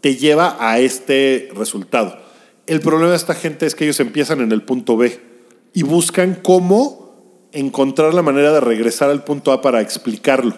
te 0.00 0.16
lleva 0.16 0.56
a 0.58 0.80
este 0.80 1.48
resultado. 1.54 2.18
El 2.66 2.80
problema 2.80 3.10
de 3.10 3.16
esta 3.16 3.34
gente 3.34 3.66
es 3.66 3.74
que 3.74 3.84
ellos 3.84 4.00
empiezan 4.00 4.40
en 4.40 4.50
el 4.50 4.62
punto 4.62 4.96
B 4.96 5.20
y 5.72 5.84
buscan 5.84 6.38
cómo 6.42 7.48
encontrar 7.52 8.14
la 8.14 8.22
manera 8.22 8.52
de 8.52 8.60
regresar 8.60 9.10
al 9.10 9.24
punto 9.24 9.52
A 9.52 9.62
para 9.62 9.80
explicarlo. 9.80 10.56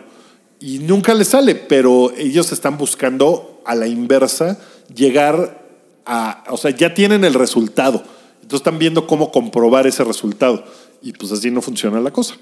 Y 0.61 0.79
nunca 0.79 1.13
les 1.13 1.29
sale, 1.29 1.55
pero 1.55 2.13
ellos 2.17 2.53
están 2.53 2.79
buscando 2.79 3.61
a 3.67 3.75
la 3.75 3.87
inversa 3.87 4.59
llegar 4.95 5.63
a, 6.07 6.45
o 6.49 6.57
sea, 6.57 6.71
ya 6.71 6.95
tienen 6.95 7.25
el 7.25 7.35
resultado. 7.35 8.03
Entonces 8.45 8.61
están 8.61 8.79
viendo 8.79 9.07
cómo 9.07 9.33
comprobar 9.33 9.87
ese 9.87 10.05
resultado. 10.05 10.63
Y 11.01 11.13
pues 11.13 11.33
así 11.33 11.51
no 11.51 11.63
funciona 11.63 11.99
la 11.99 12.11
cosa. 12.11 12.35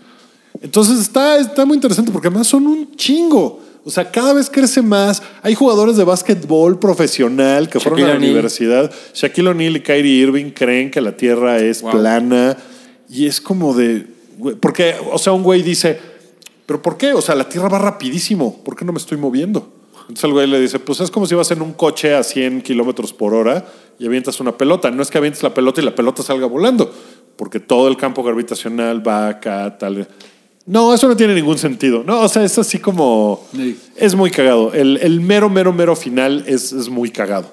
Entonces 0.61 0.99
está, 0.99 1.37
está 1.37 1.65
muy 1.65 1.77
interesante 1.77 2.11
porque 2.11 2.27
además 2.27 2.49
son 2.49 2.67
un 2.67 2.97
chingo. 2.97 3.61
O 3.85 3.91
sea, 3.91 4.11
cada 4.11 4.33
vez 4.33 4.51
crece 4.51 4.83
más. 4.83 5.23
Hay 5.43 5.55
jugadores 5.55 5.97
de 5.97 6.03
básquetbol 6.03 6.81
profesional 6.81 7.69
que 7.69 7.79
fueron 7.79 8.03
a 8.03 8.09
la 8.09 8.17
universidad. 8.17 8.93
Shaquille 9.15 9.51
O'Neal 9.51 9.77
y 9.77 9.81
Kyrie 9.81 10.23
Irving 10.25 10.51
creen 10.51 10.91
que 10.91 11.01
la 11.01 11.17
Tierra 11.17 11.59
es 11.59 11.83
plana. 11.83 12.57
Y 13.09 13.27
es 13.27 13.41
como 13.41 13.73
de... 13.73 14.09
Porque, 14.59 14.97
o 15.13 15.19
sea, 15.19 15.33
un 15.33 15.45
güey 15.45 15.63
dice, 15.63 16.01
¿pero 16.67 16.83
por 16.83 16.97
qué? 16.97 17.13
O 17.13 17.23
sea, 17.23 17.37
la 17.37 17.49
Tierra 17.49 17.69
va 17.69 17.79
rapidísimo. 17.79 18.61
¿Por 18.65 18.75
qué 18.75 18.85
no 18.85 18.93
me 18.93 18.99
estoy 18.99 19.19
moviendo? 19.19 19.73
Entonces 20.03 20.25
el 20.25 20.33
güey 20.33 20.47
le 20.47 20.61
dice, 20.61 20.79
pues 20.79 21.01
es 21.01 21.11
como 21.11 21.27
si 21.27 21.35
vas 21.35 21.51
en 21.51 21.63
un 21.63 21.73
coche 21.73 22.15
a 22.15 22.23
100 22.23 22.63
kilómetros 22.63 23.13
por 23.13 23.35
hora 23.35 23.65
y 23.99 24.07
avientas 24.07 24.41
una 24.41 24.57
pelota. 24.57 24.91
No 24.91 25.03
es 25.03 25.11
que 25.11 25.19
avientes 25.19 25.43
la 25.43 25.55
pelota 25.55 25.81
y 25.81 25.85
la 25.85 25.95
pelota 25.95 26.23
salga 26.23 26.47
volando, 26.47 26.93
porque 27.37 27.61
todo 27.61 27.89
el 27.89 27.97
campo 27.97 28.23
gravitacional 28.23 29.07
va 29.07 29.29
acá, 29.29 29.79
tal. 29.79 30.09
No, 30.67 30.95
eso 30.95 31.09
no 31.09 31.17
tiene 31.17 31.35
ningún 31.35 31.59
sentido. 31.59 32.05
No, 32.07 32.21
o 32.21 32.29
sea, 32.29 32.45
es 32.45 32.57
así 32.59 32.79
como... 32.79 33.45
Sí. 33.53 33.79
Es 33.97 34.15
muy 34.15 34.31
cagado. 34.31 34.73
El, 34.73 34.97
el 34.99 35.21
mero, 35.21 35.49
mero, 35.49 35.73
mero 35.73 35.97
final 35.97 36.45
es, 36.47 36.73
es 36.73 36.89
muy 36.89 37.11
cagado. 37.11 37.51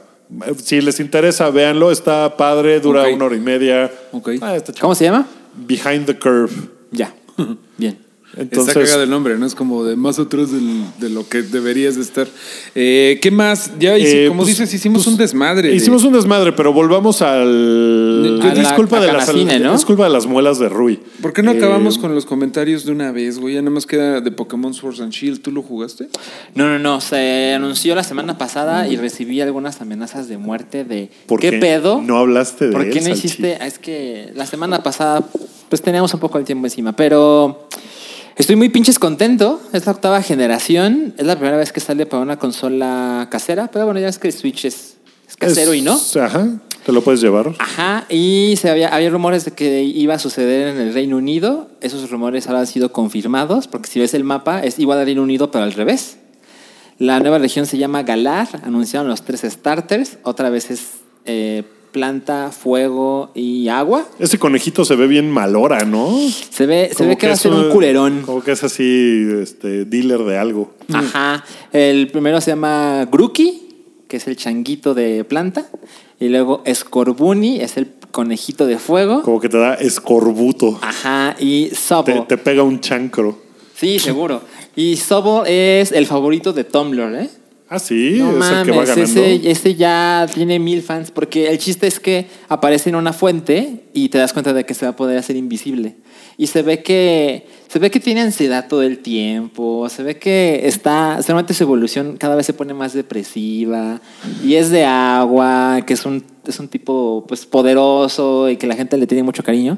Si 0.64 0.80
les 0.80 1.00
interesa, 1.00 1.50
véanlo. 1.50 1.92
Está 1.92 2.38
padre, 2.38 2.80
dura 2.80 3.02
Ok. 3.04 3.16
una 3.16 3.26
hora 3.26 3.36
y 3.36 3.40
media. 3.40 3.92
Ok. 4.12 4.30
Ah, 4.42 4.56
está. 4.56 4.74
¿Cómo 4.80 4.94
se 4.94 5.06
llama? 5.06 5.26
Behind 5.56 6.06
the 6.06 6.20
Curve. 6.20 6.52
Ya. 6.92 7.16
Bien. 7.78 7.98
Entonces, 8.38 8.70
Está 8.76 8.80
cagado 8.86 9.04
el 9.04 9.10
nombre, 9.10 9.38
¿no? 9.38 9.46
Es 9.46 9.56
como 9.56 9.84
de 9.84 9.96
más 9.96 10.20
atrás 10.20 10.52
del- 10.52 10.84
de 11.00 11.10
lo 11.10 11.28
que 11.28 11.42
deberías 11.42 11.96
de 11.96 12.02
estar. 12.04 12.28
Eh, 12.76 13.18
¿Qué 13.22 13.32
más? 13.32 13.72
Ya, 13.80 13.98
hice- 13.98 14.26
Eh, 14.26 14.28
como 14.28 14.44
pues, 14.44 14.50
dices, 14.58 14.72
hicimos 14.74 15.04
pues, 15.04 15.08
un 15.14 15.18
desmadre. 15.18 15.70
de- 15.70 15.76
Hicimos 15.76 16.04
un 16.04 16.14
desmadre, 16.14 16.52
pero 16.54 16.72
volvamos 16.72 17.22
al. 17.24 18.40
A 18.42 18.54
la- 18.54 18.62
es, 18.62 18.74
culpa 18.74 18.98
a 18.98 19.02
de 19.02 19.12
las, 19.12 19.34
¿no? 19.34 19.74
es 19.74 19.84
culpa 19.86 20.04
de 20.06 20.10
las 20.12 20.26
muelas 20.28 20.60
de 20.60 20.70
Rui. 20.70 21.00
¿Por 21.22 21.34
qué 21.34 21.42
no 21.42 21.52
Eh, 21.52 21.58
acabamos 21.58 21.98
con 21.98 22.14
los 22.14 22.26
comentarios 22.26 22.86
de 22.86 22.92
una 22.92 23.12
vez, 23.12 23.40
güey? 23.40 23.56
Ya 23.56 23.62
nada 23.62 23.72
más 23.72 23.86
queda 23.86 24.22
de 24.22 24.32
Pokémon 24.32 24.74
Sword 24.74 25.02
and 25.02 25.12
Shield. 25.12 25.42
¿Tú 25.42 25.52
lo 25.52 25.62
jugaste? 25.64 26.08
No, 26.56 26.66
no, 26.70 26.78
no. 26.80 27.02
Se 27.02 27.54
anunció 27.56 27.96
la 27.96 28.04
semana 28.04 28.38
pasada 28.38 28.88
y 28.88 28.96
recibí 28.98 29.42
algunas 29.42 29.82
amenazas 29.82 30.28
de 30.28 30.38
muerte 30.38 30.84
de 30.84 31.10
¿Por 31.26 31.40
¿qué, 31.40 31.50
qué 31.52 31.58
pedo? 31.58 32.02
no 32.02 32.18
hablaste 32.18 32.68
de 32.68 32.72
¿Por 32.72 32.84
él, 32.84 32.94
qué 32.94 33.02
no 33.02 33.10
hiciste? 33.10 33.58
Ah, 33.60 33.66
Es 33.68 33.80
que 33.80 34.32
la 34.36 34.46
semana 34.46 34.84
pasada 34.84 35.24
pues 35.70 35.82
teníamos 35.82 36.14
un 36.14 36.20
poco 36.20 36.38
el 36.40 36.46
tiempo 36.46 36.66
encima, 36.66 36.94
pero 36.96 37.68
estoy 38.40 38.56
muy 38.56 38.70
pinches 38.70 38.98
contento. 38.98 39.62
Es 39.74 39.86
la 39.86 39.92
octava 39.92 40.24
generación. 40.24 41.14
Es 41.18 41.26
la 41.28 41.36
primera 41.36 41.58
vez 41.58 41.72
que 41.72 41.80
sale 41.80 42.08
para 42.08 42.24
una 42.24 42.40
consola 42.40 43.28
casera, 43.30 43.70
pero 43.72 43.86
bueno, 43.86 44.00
ya 44.00 44.08
es 44.08 44.18
que 44.18 44.30
el 44.30 44.34
Switch 44.34 44.66
es, 44.66 44.96
es 45.28 45.36
casero 45.36 45.74
y 45.74 45.82
no. 45.82 46.00
Ajá, 46.20 46.48
te 46.86 46.92
lo 46.92 47.04
puedes 47.04 47.22
llevar. 47.22 47.54
Ajá, 47.60 48.06
y 48.10 48.56
se 48.60 48.70
había, 48.70 48.88
había 48.90 49.10
rumores 49.10 49.46
de 49.46 49.52
que 49.52 49.84
iba 49.84 50.16
a 50.16 50.20
suceder 50.20 50.70
en 50.70 50.78
el 50.82 50.94
Reino 50.94 51.18
Unido. 51.18 51.70
Esos 51.82 52.10
rumores 52.10 52.48
ahora 52.48 52.62
han 52.62 52.68
sido 52.68 52.92
confirmados, 52.92 53.68
porque 53.68 53.90
si 53.90 54.00
ves 54.00 54.14
el 54.14 54.24
mapa 54.24 54.62
es 54.62 54.80
igual 54.80 55.00
al 55.00 55.06
Reino 55.06 55.22
Unido, 55.22 55.52
pero 55.52 55.66
al 55.66 55.74
revés. 55.74 56.18
La 56.98 57.20
nueva 57.20 57.38
región 57.38 57.66
se 57.66 57.78
llama 57.78 58.04
Galar. 58.04 58.48
Anunciaron 58.64 59.10
los 59.10 59.22
tres 59.22 59.42
starters. 59.42 60.18
Otra 60.24 60.50
vez 60.50 60.72
es 60.72 60.88
eh, 61.26 61.64
planta, 61.92 62.52
fuego 62.52 63.32
y 63.34 63.68
agua. 63.68 64.06
Ese 64.20 64.38
conejito 64.40 64.86
se 64.86 64.96
ve 64.96 65.08
bien 65.08 65.30
malora, 65.30 65.86
¿no? 65.86 66.18
Se 66.52 66.66
ve, 66.66 66.92
se 66.96 67.06
ve 67.06 67.18
que, 67.18 67.28
va 67.28 67.34
a 67.34 67.36
es 67.36 67.42
ser 67.42 67.54
un 67.54 67.70
culerón. 67.70 68.22
Como 68.26 68.44
que 68.44 68.52
es 68.52 68.64
así, 68.64 69.28
este, 69.42 69.86
dealer 69.86 70.20
de 70.24 70.38
algo. 70.38 70.74
Ajá. 70.94 71.44
El 71.72 72.08
primero 72.08 72.42
se 72.42 72.52
llama 72.52 73.08
Gruki, 73.12 73.68
que 74.08 74.18
es 74.18 74.28
el 74.28 74.36
changuito 74.36 74.94
de 74.94 75.24
planta. 75.24 75.70
Y 76.20 76.30
luego 76.30 76.64
Scorbuni, 76.72 77.62
es 77.62 77.78
el 77.78 77.88
conejito 78.12 78.66
de 78.66 78.78
fuego. 78.78 79.22
Como 79.22 79.40
que 79.40 79.50
te 79.50 79.58
da 79.58 79.76
escorbuto. 79.76 80.80
Ajá. 80.82 81.36
Y 81.40 81.70
Te, 81.70 81.76
Sobo. 81.76 82.26
te 82.28 82.38
pega 82.38 82.64
un 82.64 82.80
chancro. 82.82 83.40
Sí, 83.76 84.00
seguro. 84.00 84.42
Y 84.76 84.98
Sobo 84.98 85.46
es 85.46 85.92
el 85.92 86.06
favorito 86.06 86.52
de 86.54 86.64
Tumblr, 86.66 87.16
¿eh? 87.16 87.30
Ah, 87.70 87.78
sí, 87.80 88.18
No 88.20 88.44
es 88.44 88.52
el 88.52 88.66
que 88.66 88.72
va 88.72 88.84
ganando. 88.86 89.04
ese, 89.04 89.52
ese 89.52 89.76
ya 89.76 90.26
tiene 90.34 90.58
mil 90.58 90.82
fans, 90.82 91.12
porque 91.12 91.50
el 91.50 91.60
chiste 91.60 91.86
es 91.86 92.00
que 92.00 92.26
aparece 92.48 92.90
en 92.90 92.96
una 92.96 93.14
fuente 93.14 93.84
y 93.94 94.10
te 94.10 94.18
das 94.18 94.34
cuenta 94.34 94.54
de 94.54 94.66
que 94.66 94.74
se 94.74 94.86
va 94.86 94.92
a 94.92 94.96
poder 94.96 95.20
hacer 95.20 95.36
invisible. 95.36 95.96
Y 96.40 96.48
se 96.48 96.62
ve 96.64 96.82
que 96.82 97.46
se 97.68 97.80
ve 97.80 97.92
que 97.92 98.00
tiene 98.00 98.22
ansiedad 98.22 98.68
todo 98.70 98.82
el 98.82 99.00
tiempo, 99.00 99.88
se 99.90 100.02
ve 100.04 100.18
que 100.18 100.62
está, 100.64 101.18
seguramente 101.22 101.54
su 101.54 101.64
evolución 101.66 102.16
cada 102.18 102.36
vez 102.36 102.46
se 102.46 102.54
pone 102.54 102.74
más 102.74 102.94
depresiva 102.94 104.00
y 104.44 104.56
es 104.56 104.72
de 104.72 104.86
agua, 104.86 105.82
que 105.86 105.94
es 105.94 106.06
un 106.06 106.24
es 106.48 106.60
un 106.60 106.68
tipo 106.70 107.26
pues 107.28 107.46
poderoso 107.46 108.50
y 108.50 108.56
que 108.56 108.66
la 108.68 108.76
gente 108.76 108.98
le 108.98 109.06
tiene 109.06 109.22
mucho 109.22 109.44
cariño. 109.44 109.78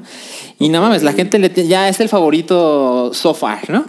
Y 0.60 0.68
no 0.70 0.80
mames, 0.80 1.02
la 1.02 1.12
gente 1.12 1.38
le 1.40 1.50
tiene- 1.50 1.68
ya 1.68 1.88
es 1.88 1.98
el 2.00 2.08
favorito 2.08 3.12
so 3.12 3.34
far, 3.34 3.68
¿no? 3.68 3.84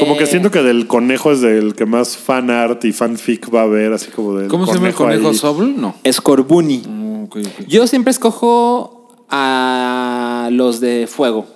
Como 0.00 0.16
que 0.18 0.24
Eh, 0.24 0.26
siento 0.28 0.50
que 0.50 0.62
del 0.62 0.86
conejo 0.86 1.32
es 1.32 1.40
del 1.40 1.74
que 1.74 1.86
más 1.86 2.16
fan 2.18 2.50
art 2.50 2.84
y 2.84 2.92
fanfic 2.92 3.52
va 3.52 3.60
a 3.62 3.64
haber, 3.64 3.94
así 3.94 4.10
como 4.10 4.34
del 4.36 4.48
¿Cómo 4.48 4.66
se 4.66 4.74
llama 4.74 4.88
el 4.88 4.94
conejo? 4.94 5.32
¿Sobl? 5.32 5.74
No. 5.80 5.94
Scorbunny. 6.08 6.82
Mm, 6.86 7.24
ok. 7.24 7.38
Yo 7.66 7.86
siempre 7.86 8.10
escojo 8.12 9.08
a 9.28 10.48
los 10.52 10.80
de 10.80 11.08
fuego. 11.08 11.46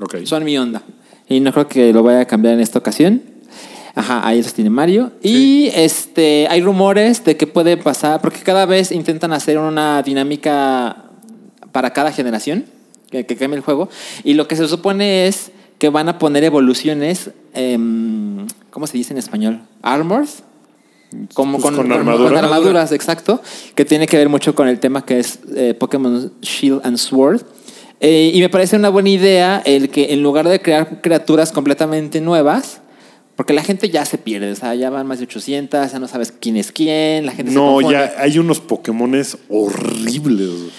Ok. 0.00 0.16
Son 0.24 0.44
mi 0.44 0.56
onda. 0.58 0.82
Y 1.28 1.40
no 1.40 1.52
creo 1.52 1.68
que 1.68 1.92
lo 1.92 2.02
vaya 2.02 2.20
a 2.20 2.24
cambiar 2.26 2.54
en 2.54 2.60
esta 2.60 2.78
ocasión. 2.78 3.22
Ajá, 3.94 4.26
ahí 4.26 4.42
los 4.42 4.52
tiene 4.52 4.68
Mario. 4.70 5.12
Y 5.22 5.68
este 5.74 6.46
hay 6.50 6.60
rumores 6.60 7.24
de 7.24 7.36
que 7.36 7.46
puede 7.46 7.76
pasar, 7.78 8.20
porque 8.20 8.40
cada 8.40 8.66
vez 8.66 8.92
intentan 8.92 9.32
hacer 9.32 9.58
una 9.58 10.02
dinámica 10.02 11.04
para 11.72 11.90
cada 11.94 12.12
generación, 12.12 12.66
que, 13.10 13.24
que 13.24 13.36
cambie 13.36 13.56
el 13.56 13.62
juego. 13.64 13.88
Y 14.22 14.34
lo 14.34 14.46
que 14.48 14.56
se 14.56 14.68
supone 14.68 15.26
es 15.26 15.50
que 15.78 15.88
van 15.88 16.08
a 16.10 16.18
poner 16.18 16.44
evoluciones, 16.44 17.30
em, 17.54 18.46
¿cómo 18.70 18.86
se 18.86 18.98
dice 18.98 19.14
en 19.14 19.18
español? 19.18 19.60
Armors. 19.82 20.42
Como 21.34 21.52
Pues 21.52 21.62
con, 21.64 21.76
con 21.76 21.88
con- 21.88 21.92
armadura. 21.98 22.28
con 22.30 22.36
armaduras, 22.44 22.92
exacto. 22.92 23.40
Que 23.74 23.84
tiene 23.84 24.06
que 24.06 24.16
ver 24.18 24.28
mucho 24.28 24.54
con 24.54 24.68
el 24.68 24.78
tema 24.80 25.04
que 25.06 25.20
es 25.20 25.38
eh, 25.54 25.72
Pokémon 25.72 26.32
Shield 26.42 26.82
and 26.84 26.96
Sword. 26.98 27.42
Eh, 28.00 28.30
y 28.34 28.40
me 28.40 28.48
parece 28.48 28.76
una 28.76 28.88
buena 28.88 29.08
idea 29.08 29.62
el 29.64 29.88
que 29.88 30.12
en 30.12 30.22
lugar 30.22 30.48
de 30.48 30.60
crear 30.60 31.00
criaturas 31.00 31.52
completamente 31.52 32.20
nuevas, 32.20 32.80
porque 33.36 33.52
la 33.52 33.62
gente 33.62 33.90
ya 33.90 34.04
se 34.04 34.18
pierde, 34.18 34.52
o 34.52 34.56
sea, 34.56 34.74
ya 34.74 34.90
van 34.90 35.06
más 35.06 35.18
de 35.18 35.24
800, 35.24 35.92
ya 35.92 35.98
no 35.98 36.08
sabes 36.08 36.32
quién 36.32 36.56
es 36.56 36.72
quién, 36.72 37.26
la 37.26 37.32
gente 37.32 37.52
se 37.52 37.56
No, 37.56 37.80
ya 37.90 38.14
hay 38.18 38.38
unos 38.38 38.60
Pokémones 38.60 39.38
horribles. 39.48 40.72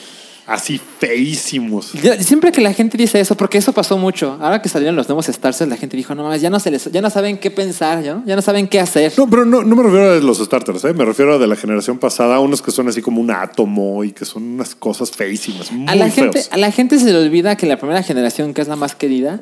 Así 0.47 0.79
feísimos. 0.99 1.91
Siempre 2.21 2.53
que 2.53 2.61
la 2.61 2.71
gente 2.71 2.97
dice 2.97 3.19
eso, 3.19 3.35
porque 3.35 3.57
eso 3.57 3.73
pasó 3.73 3.97
mucho. 3.97 4.37
Ahora 4.39 4.61
que 4.61 4.69
salieron 4.69 4.95
los 4.95 5.09
nuevos 5.09 5.25
Starters, 5.25 5.69
la 5.69 5.75
gente 5.75 5.97
dijo, 5.97 6.15
no 6.15 6.23
mames, 6.23 6.41
ya 6.41 6.49
no, 6.49 6.61
se 6.61 6.71
les, 6.71 6.89
ya 6.89 7.01
no 7.01 7.09
saben 7.09 7.37
qué 7.37 7.51
pensar, 7.51 8.01
¿no? 8.01 8.23
ya 8.25 8.33
no 8.37 8.41
saben 8.41 8.69
qué 8.69 8.79
hacer. 8.79 9.11
No, 9.17 9.29
pero 9.29 9.43
no, 9.43 9.65
no 9.65 9.75
me 9.75 9.83
refiero 9.83 10.13
a 10.13 10.15
los 10.15 10.37
starters, 10.37 10.85
¿eh? 10.85 10.93
me 10.93 11.03
refiero 11.03 11.33
a 11.33 11.37
de 11.37 11.47
la 11.47 11.57
generación 11.57 11.99
pasada, 11.99 12.39
unos 12.39 12.61
que 12.61 12.71
son 12.71 12.87
así 12.87 13.01
como 13.01 13.19
un 13.19 13.29
átomo 13.29 14.05
y 14.05 14.13
que 14.13 14.23
son 14.23 14.43
unas 14.43 14.73
cosas 14.73 15.11
feísimas. 15.11 15.69
Muy 15.69 15.85
A 15.89 15.95
la, 15.95 16.09
gente, 16.09 16.41
a 16.49 16.55
la 16.55 16.71
gente 16.71 16.97
se 16.97 17.11
le 17.11 17.19
olvida 17.19 17.57
que 17.57 17.67
la 17.67 17.77
primera 17.77 18.01
generación, 18.01 18.53
que 18.53 18.61
es 18.61 18.69
la 18.69 18.77
más 18.77 18.95
querida, 18.95 19.41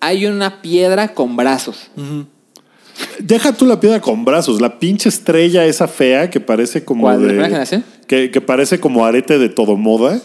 hay 0.00 0.26
una 0.26 0.62
piedra 0.62 1.14
con 1.14 1.36
brazos. 1.36 1.92
Deja 3.20 3.52
tú 3.52 3.66
la 3.66 3.78
piedra 3.78 4.00
con 4.00 4.24
brazos, 4.24 4.60
la 4.60 4.80
pinche 4.80 5.08
estrella 5.08 5.64
esa 5.64 5.86
fea 5.86 6.28
que 6.28 6.40
parece 6.40 6.84
como 6.84 7.02
¿Cuál, 7.02 7.18
de 7.18 7.22
la 7.22 7.28
primera 7.28 7.48
generación? 7.48 7.84
Que, 8.08 8.32
que 8.32 8.40
parece 8.40 8.80
como 8.80 9.06
arete 9.06 9.38
de 9.38 9.48
todo 9.48 9.76
moda. 9.76 10.20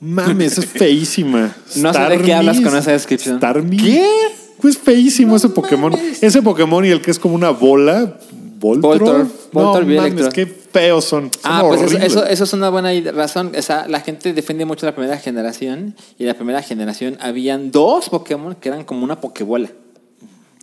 Mames, 0.00 0.58
es 0.58 0.66
feísima. 0.66 1.54
No 1.76 1.92
sé 1.92 2.00
de 2.00 2.18
qué 2.22 2.34
hablas 2.34 2.60
con 2.60 2.76
esa 2.76 2.92
descripción. 2.92 3.36
Starmie. 3.36 3.78
¿Qué? 3.78 4.08
Pues 4.60 4.78
feísimo 4.78 5.36
ese 5.36 5.48
Pokémon. 5.48 5.94
Ese 6.20 6.42
Pokémon 6.42 6.84
y 6.84 6.88
el 6.88 7.00
que 7.00 7.10
es 7.10 7.18
como 7.18 7.34
una 7.34 7.50
bola. 7.50 8.18
Voltor. 8.58 8.98
Voltor, 8.98 9.26
Voltor 9.52 9.86
no, 9.86 10.02
mames, 10.02 10.28
qué 10.28 10.44
feos 10.44 11.06
son. 11.06 11.30
Son 11.32 11.40
Ah, 11.44 11.64
pues 11.66 11.80
eso, 11.80 11.98
eso, 11.98 12.26
eso 12.26 12.44
es 12.44 12.52
una 12.52 12.68
buena 12.68 12.90
razón. 13.12 13.52
O 13.56 13.62
sea, 13.62 13.88
la 13.88 14.00
gente 14.00 14.34
defiende 14.34 14.66
mucho 14.66 14.84
la 14.84 14.94
primera 14.94 15.16
generación 15.18 15.94
y 16.18 16.24
la 16.24 16.34
primera 16.34 16.60
generación 16.62 17.16
habían 17.20 17.70
dos 17.70 18.10
Pokémon 18.10 18.54
que 18.54 18.68
eran 18.68 18.84
como 18.84 19.04
una 19.04 19.20
Pokébola. 19.20 19.70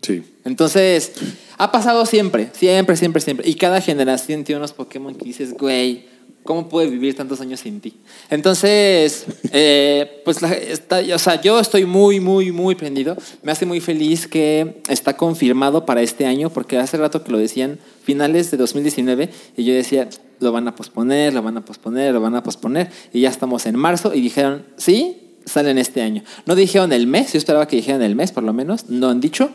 Sí. 0.02 0.24
Entonces, 0.46 1.14
ha 1.58 1.72
pasado 1.72 2.06
siempre, 2.06 2.50
siempre, 2.54 2.96
siempre, 2.98 3.20
siempre. 3.20 3.50
Y 3.50 3.56
cada 3.56 3.82
generación 3.82 4.44
tiene 4.44 4.60
unos 4.60 4.74
Pokémon 4.74 5.16
que 5.16 5.26
dices, 5.26 5.54
güey, 5.54 6.06
¿cómo 6.48 6.70
puedes 6.70 6.90
vivir 6.90 7.16
tantos 7.16 7.42
años 7.42 7.60
sin 7.60 7.82
ti? 7.82 7.94
Entonces, 8.32 9.26
eh, 9.52 10.22
pues, 10.26 10.42
está, 10.42 11.02
o 11.14 11.20
sea, 11.20 11.40
yo 11.42 11.60
estoy 11.60 11.86
muy, 11.86 12.20
muy, 12.20 12.52
muy 12.52 12.74
prendido. 12.74 13.16
Me 13.44 13.52
hace 13.52 13.68
muy 13.68 13.82
feliz 13.82 14.28
que 14.28 14.82
está 14.88 15.16
confirmado 15.18 15.86
para 15.86 16.02
este 16.02 16.26
año, 16.26 16.50
porque 16.50 16.78
hace 16.78 16.98
rato 16.98 17.24
que 17.24 17.32
lo 17.32 17.38
decían 17.38 17.78
finales 18.02 18.50
de 18.50 18.58
2019 18.58 19.30
y 19.58 19.64
yo 19.66 19.74
decía, 19.74 20.10
lo 20.40 20.52
van 20.52 20.68
a 20.68 20.76
posponer, 20.76 21.34
lo 21.34 21.44
van 21.44 21.58
a 21.58 21.66
posponer, 21.66 22.14
lo 22.14 22.22
van 22.22 22.36
a 22.36 22.44
posponer. 22.44 22.90
Y 23.14 23.22
ya 23.22 23.30
estamos 23.30 23.66
en 23.66 23.76
marzo 23.76 24.16
y 24.16 24.22
dijeron, 24.22 24.66
sí, 24.78 25.36
salen 25.46 25.78
este 25.78 26.02
año. 26.02 26.24
No 26.46 26.56
dijeron 26.56 26.94
el 26.94 27.08
mes, 27.08 27.34
yo 27.34 27.38
esperaba 27.38 27.68
que 27.68 27.76
dijeran 27.76 28.02
el 28.02 28.16
mes 28.16 28.32
por 28.32 28.44
lo 28.44 28.54
menos, 28.54 28.90
no 28.90 29.10
han 29.10 29.20
dicho. 29.20 29.50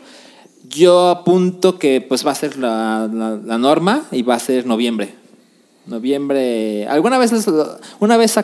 Yo 0.69 1.09
apunto 1.09 1.77
que 1.79 2.01
pues 2.01 2.25
va 2.25 2.31
a 2.31 2.35
ser 2.35 2.57
la 2.57 3.07
norma 3.59 4.05
y 4.11 4.21
va 4.21 4.35
a 4.35 4.39
ser 4.39 4.65
noviembre. 4.67 5.22
Noviembre. 5.85 6.87
Alguna 6.87 7.17
vez, 7.17 7.31
una 7.99 8.17
vez 8.17 8.35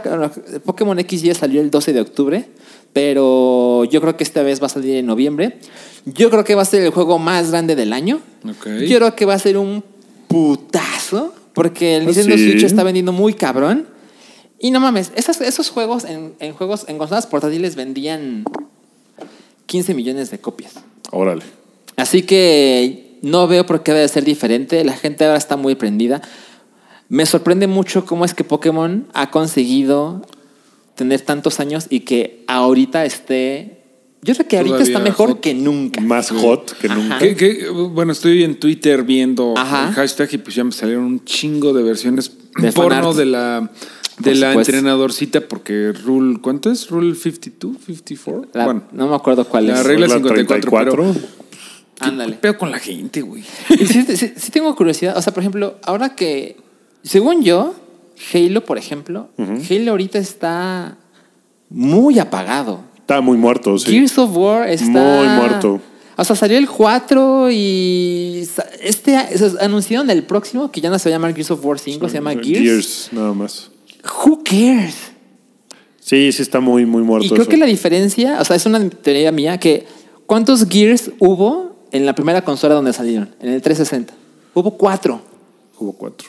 Pokémon 0.66 0.98
XY 0.99 1.34
salió 1.36 1.61
el 1.61 1.72
12 1.72 1.94
de 1.94 2.02
octubre, 2.02 2.45
pero 2.94 3.86
yo 3.86 4.02
creo 4.02 4.18
que 4.18 4.24
esta 4.24 4.44
vez 4.44 4.61
va 4.61 4.66
a 4.66 4.70
salir 4.70 4.98
en 4.98 5.06
noviembre. 5.06 5.57
Yo 6.06 6.30
creo 6.30 6.44
que 6.44 6.56
va 6.56 6.64
a 6.64 6.66
ser 6.66 6.82
el 6.84 6.90
juego 6.91 7.18
más 7.20 7.52
grande 7.52 7.76
del 7.76 7.94
año. 7.94 8.20
Ok. 8.44 8.68
Yo 8.88 8.98
creo 8.98 9.16
que 9.16 9.26
va 9.26 9.36
a 9.36 9.40
ser 9.40 9.57
un 9.57 9.84
putazo, 10.28 11.34
porque 11.53 11.95
el 11.98 12.03
Ah, 12.03 12.06
Nintendo 12.07 12.38
sí. 12.38 12.52
Switch 12.52 12.64
está 12.64 12.84
vendiendo 12.84 13.11
muy 13.11 13.34
cabrón. 13.34 13.88
Y 14.60 14.72
no 14.72 14.80
mames, 14.82 15.11
esas- 15.16 15.40
esos 15.41 15.70
juegos 15.70 16.03
en, 16.03 16.34
en 16.40 16.53
juegos 16.53 16.86
en 16.90 16.98
consolas 16.98 17.26
portátiles 17.28 17.76
vendían 17.76 18.44
15 19.66 19.94
millones 19.94 20.32
de 20.32 20.40
copias. 20.40 20.74
Órale. 21.11 21.44
Así 21.95 22.24
que 22.24 23.18
no 23.22 23.48
veo 23.48 23.66
por 23.66 23.84
qué 23.84 23.94
debe 23.94 24.07
ser 24.07 24.24
diferente. 24.24 24.84
La 24.84 24.94
gente 24.98 25.26
ahora 25.26 25.38
está 25.38 25.56
muy 25.57 25.76
prendida. 25.76 26.22
Me 27.10 27.26
sorprende 27.26 27.68
mucho 27.68 28.06
cómo 28.06 28.23
es 28.23 28.34
que 28.34 28.44
Pokémon 28.44 29.07
ha 29.14 29.31
conseguido 29.31 30.22
tener 30.95 31.22
tantos 31.22 31.60
años 31.60 31.88
y 31.90 32.02
que 32.02 32.44
ahorita 32.48 33.03
esté. 33.06 33.77
Yo 34.22 34.34
creo 34.36 34.48
que 34.48 34.57
ahorita 34.57 34.76
Todavía 34.77 34.94
está 34.95 35.03
mejor 35.03 35.30
hot. 35.30 35.40
que 35.40 35.53
nunca. 35.53 36.02
Más 36.02 36.30
hot 36.30 36.77
que 36.77 36.88
Ajá. 36.88 36.95
nunca. 36.95 37.26
Bueno, 37.94 38.11
estoy 38.11 38.44
en 38.44 38.60
Twitter 38.60 39.03
viendo 39.03 39.53
Ajá. 39.57 39.88
el 39.90 39.94
hashtag 39.95 40.30
y 40.34 40.38
pues 40.40 40.56
ya 40.56 40.64
me 40.64 40.72
salieron 40.72 41.06
un 41.06 41.23
chingo 41.26 41.73
de 41.73 41.84
versiones 41.84 42.31
De 42.61 42.72
porno 42.73 43.14
de 43.14 43.26
la 43.26 43.72
de 44.19 44.31
entrenadorcita 44.52 45.40
porque 45.48 45.94
rule 45.94 46.40
¿cuánto 46.41 46.69
es? 46.69 46.90
Rule 46.90 47.15
52, 47.15 47.77
54. 47.86 48.49
La- 48.53 48.65
bueno, 48.65 48.84
no 48.91 49.07
me 49.07 49.15
acuerdo 49.15 49.45
cuál 49.45 49.68
la 49.68 49.80
es. 49.80 49.86
regla 49.86 50.07
La 50.07 50.15
54, 50.15 50.94
34. 50.94 51.14
¿qué 51.95 52.06
Ándale. 52.06 52.34
pedo 52.36 52.57
con 52.57 52.69
la 52.72 52.80
gente, 52.80 53.22
güey? 53.22 53.44
Sí, 53.69 54.03
sí- 54.18 54.34
sí 54.36 54.52
tengo 54.52 54.76
curiosidad. 54.76 55.18
O 55.18 55.22
sea, 55.22 55.34
por 55.34 55.41
ejemplo, 55.44 55.76
ahora 55.84 56.15
que, 56.15 56.57
según 57.03 57.43
yo, 57.43 57.73
Halo, 58.34 58.65
por 58.65 58.77
ejemplo, 58.77 59.30
Halo 59.38 59.91
ahorita 59.91 60.19
está 60.19 60.97
muy 61.69 62.19
apagado. 62.19 62.81
Está 62.97 63.21
muy 63.21 63.38
muerto, 63.38 63.77
sí. 63.77 63.91
Gears 63.91 64.17
of 64.17 64.35
War 64.35 64.69
está... 64.69 64.85
Muy 64.85 65.27
muerto. 65.27 65.81
O 66.15 66.23
sea, 66.26 66.35
salió 66.35 66.57
el 66.57 66.67
4 66.67 67.49
y 67.49 68.45
este 68.81 69.17
o 69.17 69.38
sea, 69.38 69.51
anunciaron 69.61 70.09
el 70.09 70.23
próximo 70.23 70.69
que 70.69 70.81
ya 70.81 70.89
no 70.89 70.99
se 70.99 71.09
va 71.09 71.15
a 71.15 71.17
llamar 71.17 71.34
Gears 71.34 71.51
of 71.51 71.65
War 71.65 71.80
5, 71.80 72.09
se 72.09 72.15
llama 72.15 72.34
Gears. 72.34 73.09
nada 73.13 73.34
más. 73.34 73.71
Who 74.26 74.43
cares? 74.43 74.95
Sí, 76.01 76.31
sí 76.34 76.41
está 76.41 76.59
muy, 76.59 76.85
muy 76.85 77.03
muerto. 77.03 77.26
Y 77.26 77.30
creo 77.30 77.43
eso. 77.43 77.49
que 77.49 77.55
la 77.55 77.65
diferencia, 77.65 78.41
o 78.41 78.43
sea, 78.43 78.57
es 78.57 78.65
una 78.65 78.89
teoría 78.89 79.31
mía 79.31 79.59
que 79.59 79.85
¿cuántos 80.26 80.67
Gears 80.67 81.11
hubo 81.19 81.77
en 81.91 82.05
la 82.05 82.13
primera 82.13 82.43
consola 82.43 82.76
donde 82.76 82.91
salieron? 82.91 83.30
En 83.39 83.53
el 83.53 83.61
360. 83.61 84.13
Hubo 84.53 84.71
cuatro. 84.71 85.21
Hubo 85.77 85.93
cuatro. 85.93 86.27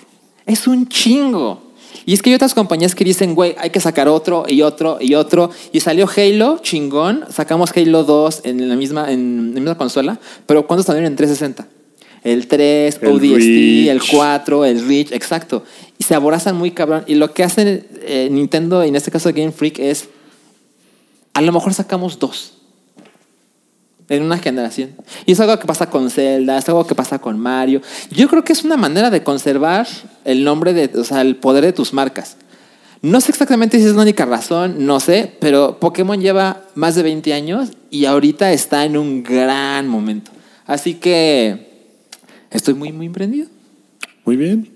Es 0.51 0.67
un 0.67 0.89
chingo. 0.89 1.63
Y 2.07 2.13
es 2.13 2.23
que 2.23 2.31
hay 2.31 2.35
otras 2.35 2.55
compañías 2.55 2.97
que 2.97 3.05
dicen, 3.05 3.37
güey, 3.37 3.55
hay 3.57 3.71
que 3.71 3.79
sacar 3.79 4.09
otro 4.09 4.45
y 4.49 4.63
otro 4.63 4.99
y 5.01 5.15
otro. 5.15 5.51
Y 5.71 5.79
salió 5.79 6.09
Halo, 6.09 6.59
chingón. 6.61 7.25
Sacamos 7.31 7.71
Halo 7.77 8.03
2 8.03 8.41
en 8.45 8.69
la 8.69 8.75
misma, 8.75 9.13
en 9.13 9.53
la 9.55 9.61
misma 9.61 9.79
consola. 9.79 10.19
Pero 10.47 10.67
¿cuántos 10.67 10.87
salieron 10.87 11.07
en 11.07 11.15
360? 11.15 11.69
El 12.25 12.49
3, 12.49 12.99
El 13.01 13.09
ODST, 13.13 13.89
el 13.91 14.01
Reach. 14.01 14.11
4, 14.11 14.65
el 14.65 14.89
Reach, 14.89 15.13
exacto. 15.13 15.63
Y 15.99 16.03
se 16.05 16.17
aborazan 16.17 16.57
muy 16.57 16.73
cabrón. 16.73 17.05
Y 17.07 17.15
lo 17.15 17.33
que 17.33 17.45
hace 17.45 17.87
eh, 18.03 18.29
Nintendo, 18.29 18.85
y 18.85 18.89
en 18.89 18.97
este 18.97 19.13
caso 19.13 19.31
Game 19.33 19.53
Freak, 19.53 19.79
es 19.79 20.09
a 21.33 21.43
lo 21.43 21.53
mejor 21.53 21.75
sacamos 21.75 22.19
dos 22.19 22.60
en 24.11 24.25
una 24.25 24.37
generación. 24.39 24.91
Y 25.25 25.33
es 25.33 25.41
algo 25.41 25.59
que 25.59 25.67
pasa 25.67 25.89
con 25.89 26.11
Zelda, 26.11 26.59
es 26.59 26.69
algo 26.69 26.87
que 26.87 26.95
pasa 26.95 27.19
con 27.19 27.39
Mario. 27.39 27.81
Yo 28.11 28.29
creo 28.29 28.45
que 28.45 28.53
es 28.53 28.65
una 28.65 28.77
manera 28.77 29.09
de 29.09 29.23
conservar 29.23 29.87
el 30.25 30.45
nombre 30.45 30.75
de, 30.75 30.91
o 30.99 31.05
sea, 31.05 31.23
el 31.23 31.37
poder 31.37 31.65
de 31.65 31.73
tus 31.73 31.95
marcas. 31.95 32.37
No 33.03 33.21
sé 33.23 33.31
exactamente 33.31 33.79
si 33.79 33.87
es 33.87 33.95
la 33.95 34.03
única 34.03 34.27
razón, 34.27 34.85
no 34.85 35.01
sé, 35.01 35.33
pero 35.41 35.79
Pokémon 35.81 36.21
lleva 36.21 36.65
más 36.75 36.97
de 36.97 37.03
20 37.03 37.33
años 37.33 37.71
y 37.89 38.05
ahorita 38.05 38.53
está 38.53 38.85
en 38.85 38.99
un 38.99 39.23
gran 39.23 39.89
momento. 39.89 40.33
Así 40.67 40.95
que 40.95 41.95
estoy 42.51 42.75
muy, 42.75 42.93
muy 42.93 43.07
emprendido. 43.07 43.49
Muy 44.27 44.37
bien. 44.37 44.71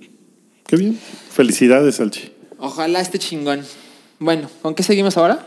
Qué 0.67 0.77
bien. 0.77 0.99
Felicidades, 1.31 1.97
Salchi. 1.97 2.33
Ojalá 2.59 3.01
esté 3.01 3.19
chingón. 3.19 3.63
Bueno, 4.21 4.49
¿con 4.63 4.75
qué 4.75 4.83
seguimos 4.83 5.19
ahora? 5.19 5.45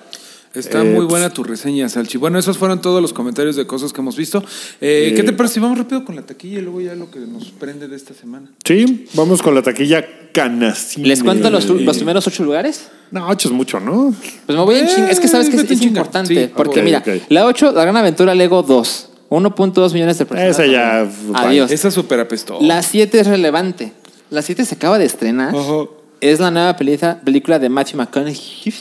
Está 0.57 0.81
Eh, 0.81 0.85
muy 0.85 0.95
pues- 0.95 1.07
buena 1.07 1.29
tu 1.31 1.43
reseña, 1.43 1.87
Salchi. 1.89 2.17
Bueno, 2.17 2.39
esos 2.39 2.57
fueron 2.57 2.81
todos 2.81 3.01
los 3.01 3.13
comentarios 3.13 3.55
de 3.55 3.65
cosas 3.67 3.93
que 3.93 4.01
hemos 4.01 4.15
visto. 4.17 4.39
Eh, 4.81 5.09
Eh, 5.11 5.13
¿Qué 5.15 5.23
te 5.23 5.33
parece 5.33 5.55
si 5.55 5.59
vamos 5.59 5.77
rápido 5.77 6.03
con 6.03 6.15
la 6.15 6.23
taquilla 6.23 6.59
y 6.59 6.61
luego 6.61 6.81
ya 6.81 6.95
lo 6.95 7.11
que 7.11 7.19
nos 7.19 7.45
prende 7.51 7.87
de 7.87 7.95
esta 7.95 8.13
semana? 8.13 8.49
Sí, 8.65 9.07
vamos 9.13 9.41
con 9.41 9.53
la 9.55 9.61
taquilla 9.61 10.05
Canacine. 10.33 11.07
¿Les 11.07 11.23
cuento 11.23 11.49
los, 11.49 11.65
los 11.67 11.95
primeros 11.97 12.27
ocho 12.27 12.43
lugares? 12.43 12.87
No, 13.11 13.27
ocho 13.27 13.47
es 13.47 13.53
mucho, 13.53 13.79
¿no? 13.79 14.13
Pues 14.45 14.57
me 14.57 14.63
voy 14.63 14.75
en 14.75 14.85
Eh, 14.85 14.91
chinga. 14.93 15.09
Es 15.11 15.19
que 15.19 15.27
sabes 15.27 15.49
que 15.49 15.55
es, 15.57 15.69
es 15.71 15.81
importante. 15.81 16.45
Sí, 16.47 16.51
porque 16.55 16.81
mira, 16.83 17.03
la 17.29 17.45
8, 17.45 17.71
la 17.71 17.83
gran 17.83 17.95
aventura 17.97 18.35
Lego 18.35 18.63
2. 18.63 19.09
1.2 19.29 19.93
millones 19.93 20.17
de 20.17 20.25
personas. 20.25 20.51
Esa 20.57 20.65
ya, 20.65 21.09
Adiós. 21.33 21.69
Esa 21.71 21.91
súper 21.91 22.19
apestó. 22.19 22.59
La 22.61 22.81
7 22.81 23.19
es 23.19 23.27
relevante. 23.27 23.91
La 24.29 24.41
7 24.41 24.63
se 24.65 24.75
acaba 24.75 24.97
de 24.97 25.05
estrenar. 25.05 25.53
Es 26.21 26.39
la 26.39 26.49
nueva 26.51 26.75
película, 26.77 27.19
película 27.23 27.59
de 27.59 27.69
Matthew 27.69 27.97
McConaughey. 27.97 28.73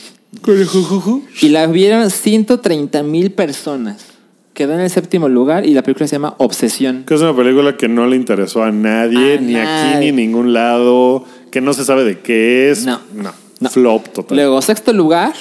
Y 1.41 1.49
la 1.49 1.67
vieron 1.67 2.09
130 2.09 3.03
mil 3.03 3.31
personas. 3.31 4.05
Quedó 4.53 4.73
en 4.73 4.79
el 4.79 4.89
séptimo 4.89 5.29
lugar 5.29 5.65
y 5.65 5.73
la 5.73 5.83
película 5.83 6.07
se 6.07 6.15
llama 6.15 6.33
Obsesión. 6.37 7.03
Que 7.05 7.13
es 7.13 7.21
una 7.21 7.35
película 7.35 7.77
que 7.77 7.87
no 7.87 8.07
le 8.07 8.15
interesó 8.15 8.63
a 8.63 8.71
nadie, 8.71 9.37
A 9.37 9.41
ni 9.41 9.55
aquí 9.55 9.99
ni 9.99 10.07
en 10.07 10.15
ningún 10.15 10.53
lado, 10.53 11.25
que 11.51 11.61
no 11.61 11.73
se 11.73 11.85
sabe 11.85 12.03
de 12.03 12.19
qué 12.19 12.71
es. 12.71 12.85
No. 12.85 12.99
No. 13.13 13.31
No. 13.59 13.69
Flop 13.69 14.07
total. 14.09 14.37
Luego, 14.37 14.61
sexto 14.61 14.93
lugar, 14.93 15.33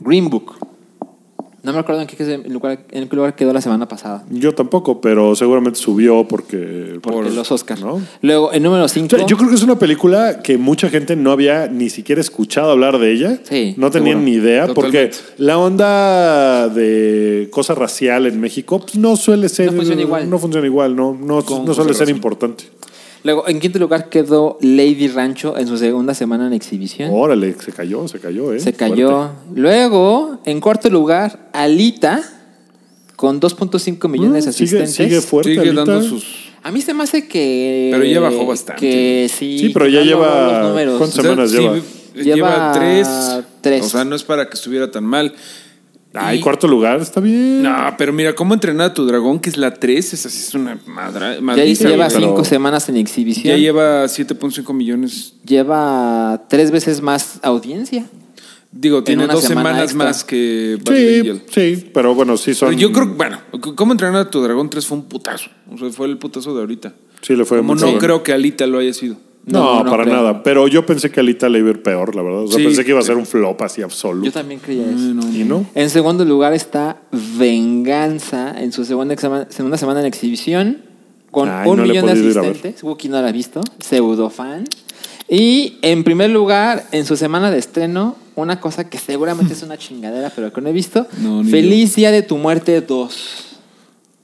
Green 0.00 0.28
Book. 0.28 0.56
No 1.64 1.72
me 1.72 1.78
acuerdo 1.78 2.02
en 2.02 2.06
qué 2.06 2.42
lugar, 2.50 2.78
en 2.90 3.08
qué 3.08 3.16
lugar 3.16 3.34
quedó 3.34 3.52
la 3.54 3.62
semana 3.62 3.88
pasada. 3.88 4.22
Yo 4.30 4.54
tampoco, 4.54 5.00
pero 5.00 5.34
seguramente 5.34 5.78
subió 5.80 6.28
porque. 6.28 6.98
Porque 7.02 7.20
por- 7.22 7.32
los 7.32 7.50
Oscars. 7.50 7.80
¿no? 7.80 8.02
Luego, 8.20 8.52
en 8.52 8.62
número 8.62 8.86
5. 8.86 9.16
O 9.16 9.18
sea, 9.18 9.26
yo 9.26 9.38
creo 9.38 9.48
que 9.48 9.54
es 9.54 9.62
una 9.62 9.78
película 9.78 10.42
que 10.42 10.58
mucha 10.58 10.90
gente 10.90 11.16
no 11.16 11.32
había 11.32 11.66
ni 11.68 11.88
siquiera 11.88 12.20
escuchado 12.20 12.70
hablar 12.70 12.98
de 12.98 13.12
ella. 13.12 13.38
Sí, 13.44 13.74
no 13.78 13.90
tenían 13.90 14.18
seguro. 14.18 14.30
ni 14.30 14.36
idea, 14.36 14.66
porque 14.74 15.10
la 15.38 15.56
onda 15.56 16.68
de 16.68 17.48
cosa 17.50 17.74
racial 17.74 18.26
en 18.26 18.38
México 18.40 18.80
pues, 18.80 18.96
no 18.96 19.16
suele 19.16 19.48
ser. 19.48 19.66
No 19.72 19.78
funciona 19.78 20.02
igual. 20.02 20.28
No 20.28 20.38
funciona 20.38 20.66
igual, 20.66 20.94
no, 20.94 21.14
no, 21.18 21.40
suele 21.42 21.94
ser 21.94 22.02
razón. 22.02 22.10
importante. 22.10 22.64
Luego, 23.24 23.48
en 23.48 23.58
quinto 23.58 23.78
lugar 23.78 24.10
quedó 24.10 24.58
Lady 24.60 25.08
Rancho 25.08 25.56
en 25.56 25.66
su 25.66 25.78
segunda 25.78 26.14
semana 26.14 26.46
en 26.46 26.52
exhibición. 26.52 27.10
Órale, 27.12 27.54
se 27.58 27.72
cayó, 27.72 28.06
se 28.06 28.20
cayó, 28.20 28.52
¿eh? 28.52 28.60
Se 28.60 28.74
cayó. 28.74 29.30
Luego, 29.54 30.40
en 30.44 30.60
cuarto 30.60 30.90
lugar, 30.90 31.48
Alita, 31.54 32.22
con 33.16 33.40
2.5 33.40 34.08
millones 34.08 34.44
de 34.44 34.50
Mm, 34.50 34.52
sigue, 34.52 34.82
asistentes. 34.82 34.94
sigue 34.94 35.20
fuerte. 35.22 35.50
Sigue 35.54 35.62
Alita. 35.70 35.84
dando 35.86 36.02
sus. 36.06 36.52
A 36.62 36.70
mí 36.70 36.80
se 36.82 36.92
me 36.94 37.02
hace 37.04 37.26
que. 37.26 37.88
Pero 37.92 38.04
ya 38.04 38.20
bajó 38.20 38.46
bastante. 38.46 38.80
Que 38.80 39.30
sí. 39.34 39.58
Sí, 39.58 39.68
pero 39.70 39.88
ya 39.88 40.02
lleva- 40.02 40.60
los 40.60 40.68
números. 40.70 40.98
¿cuántas 40.98 41.18
O 41.18 41.22
sea, 41.22 41.30
semanas 41.30 41.50
sí, 41.50 41.56
lleva? 41.58 41.74
Lleva, 42.14 42.34
Lleva 42.36 42.72
tres. 42.72 43.08
tres. 43.62 43.84
O 43.84 43.88
sea, 43.88 44.04
no 44.04 44.14
es 44.16 44.22
para 44.22 44.48
que 44.48 44.54
estuviera 44.54 44.90
tan 44.90 45.04
mal. 45.04 45.34
Ay, 46.14 46.38
Y- 46.38 46.40
cuarto 46.40 46.68
lugar, 46.68 47.00
está 47.00 47.20
bien. 47.20 47.62
No, 47.62 47.94
pero 47.98 48.12
mira, 48.12 48.34
¿cómo 48.34 48.54
entrenar 48.54 48.90
a 48.90 48.94
tu 48.94 49.04
dragón? 49.04 49.40
Que 49.40 49.50
es 49.50 49.56
la 49.56 49.74
3. 49.74 50.14
Esa 50.14 50.30
sí 50.30 50.38
es 50.46 50.54
una 50.54 50.78
madra, 50.86 51.34
Ya 51.34 51.64
lleva 51.64 52.06
güey. 52.06 52.08
pero- 52.08 52.20
cinco 52.28 52.44
semanas 52.44 52.88
en 52.88 52.96
exhibición. 52.96 53.44
Ya 53.48 53.56
lleva 53.56 54.06
7.5 54.08 54.72
millones. 54.72 55.34
Lleva 55.44 56.44
tres 56.48 56.70
veces 56.70 57.00
más 57.02 57.40
audiencia. 57.42 58.06
Digo, 58.70 59.04
tiene 59.04 59.26
dos 59.28 59.42
semana 59.44 59.70
semanas 59.70 59.82
extra. 59.90 60.04
más 60.06 60.24
que 60.24 60.78
Sí, 60.88 61.42
sí, 61.52 61.90
pero 61.94 62.14
bueno, 62.14 62.36
sí 62.36 62.54
son. 62.54 62.70
Pero 62.70 62.80
yo 62.80 62.92
creo 62.92 63.06
bueno, 63.06 63.38
¿cómo 63.76 63.92
entrenar 63.92 64.16
a 64.22 64.30
tu 64.30 64.42
dragón 64.42 64.68
3 64.68 64.84
fue 64.84 64.98
un 64.98 65.04
putazo? 65.04 65.48
O 65.72 65.78
sea, 65.78 65.90
fue 65.90 66.08
el 66.08 66.18
putazo 66.18 66.54
de 66.54 66.60
ahorita. 66.60 66.92
Sí, 67.22 67.36
le 67.36 67.44
fue 67.44 67.58
Como 67.58 67.76
no 67.76 67.86
bien. 67.86 67.98
creo 67.98 68.22
que 68.24 68.32
Alita 68.32 68.66
lo 68.66 68.78
haya 68.78 68.92
sido. 68.92 69.16
No, 69.46 69.62
No, 69.78 69.84
no 69.84 69.90
para 69.90 70.04
creo. 70.04 70.16
nada. 70.16 70.42
Pero 70.42 70.68
yo 70.68 70.86
pensé 70.86 71.10
que 71.10 71.20
Alita 71.20 71.48
le 71.48 71.58
iba 71.58 71.68
a 71.68 71.72
ir 71.72 71.82
peor, 71.82 72.14
la 72.16 72.22
verdad. 72.22 72.44
O 72.44 72.48
sea, 72.48 72.56
Sí, 72.58 72.64
pensé 72.64 72.84
que 72.84 72.90
iba 72.90 72.98
a 73.00 73.02
sí. 73.02 73.08
ser 73.08 73.16
un 73.16 73.26
flop 73.26 73.60
así 73.62 73.82
absoluto. 73.82 74.24
Yo 74.26 74.32
también 74.32 74.58
creía 74.60 74.84
eso. 74.84 75.12
¿Y 75.34 75.44
no? 75.44 75.66
En 75.74 75.90
segundo 75.90 76.24
lugar 76.24 76.54
está 76.54 76.96
Venganza 77.38 78.54
en 78.60 78.72
su 78.72 78.84
segunda, 78.84 79.16
semana 79.16 80.00
en 80.00 80.06
exhibición 80.06 80.78
con 81.30 81.48
Ay, 81.48 81.68
un 81.68 81.82
millón 81.82 82.06
de 82.06 82.12
asistentes. 82.12 82.82
Wookie 82.82 83.08
no 83.08 83.20
la 83.20 83.28
ha 83.28 83.32
visto, 83.32 83.60
pseudo 83.80 84.30
fan. 84.30 84.64
Y 85.28 85.78
en 85.82 86.04
primer 86.04 86.30
lugar, 86.30 86.84
en 86.92 87.04
su 87.06 87.16
semana 87.16 87.50
de 87.50 87.58
estreno, 87.58 88.16
una 88.36 88.60
cosa 88.60 88.88
que 88.88 88.98
seguramente 88.98 89.52
es 89.54 89.62
una 89.62 89.76
chingadera, 89.78 90.30
pero 90.34 90.52
que 90.52 90.60
no 90.60 90.68
he 90.68 90.72
visto. 90.72 91.06
Feliz 91.50 91.96
Día 91.96 92.10
de 92.10 92.22
tu 92.22 92.36
Muerte 92.36 92.80
2. 92.80 93.53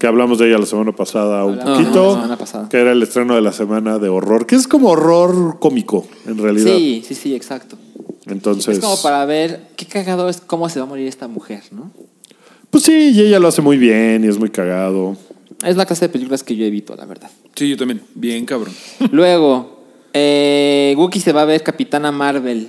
Que 0.01 0.07
hablamos 0.07 0.39
de 0.39 0.49
ella 0.49 0.57
la 0.57 0.65
semana 0.65 0.93
pasada 0.93 1.45
un 1.45 1.61
Hablamos 1.61 1.79
poquito. 1.83 2.07
la 2.07 2.15
semana 2.15 2.37
pasada. 2.39 2.69
Que 2.71 2.79
era 2.79 2.93
el 2.93 3.03
estreno 3.03 3.35
de 3.35 3.43
la 3.43 3.53
semana 3.53 3.99
de 3.99 4.09
horror. 4.09 4.47
Que 4.47 4.57
es 4.57 4.67
como 4.67 4.89
horror 4.89 5.59
cómico, 5.61 6.07
en 6.27 6.39
realidad. 6.39 6.75
Sí, 6.75 7.05
sí, 7.07 7.15
sí, 7.15 7.35
exacto. 7.35 7.77
Entonces. 8.25 8.79
Es 8.79 8.83
como 8.83 8.97
para 9.03 9.27
ver 9.27 9.69
qué 9.77 9.85
cagado 9.85 10.31
es 10.31 10.41
cómo 10.41 10.71
se 10.71 10.81
va 10.81 10.87
a 10.87 10.89
morir 10.89 11.07
esta 11.07 11.29
mujer, 11.29 11.65
¿no? 11.71 11.91
Pues 12.71 12.85
sí, 12.85 13.11
y 13.15 13.21
ella 13.21 13.39
lo 13.39 13.49
hace 13.49 13.61
muy 13.61 13.77
bien 13.77 14.25
y 14.25 14.29
es 14.29 14.39
muy 14.39 14.49
cagado. 14.49 15.19
Es 15.63 15.77
la 15.77 15.85
clase 15.85 16.07
de 16.07 16.09
películas 16.09 16.43
que 16.43 16.57
yo 16.57 16.65
evito, 16.65 16.97
la 16.97 17.05
verdad. 17.05 17.31
Sí, 17.55 17.69
yo 17.69 17.77
también. 17.77 18.01
Bien, 18.15 18.47
cabrón. 18.47 18.73
Luego, 19.13 19.83
eh, 20.15 20.95
Wookie 20.97 21.21
se 21.21 21.33
va 21.35 21.43
a 21.43 21.45
ver 21.45 21.63
Capitana 21.63 22.11
Marvel. 22.11 22.69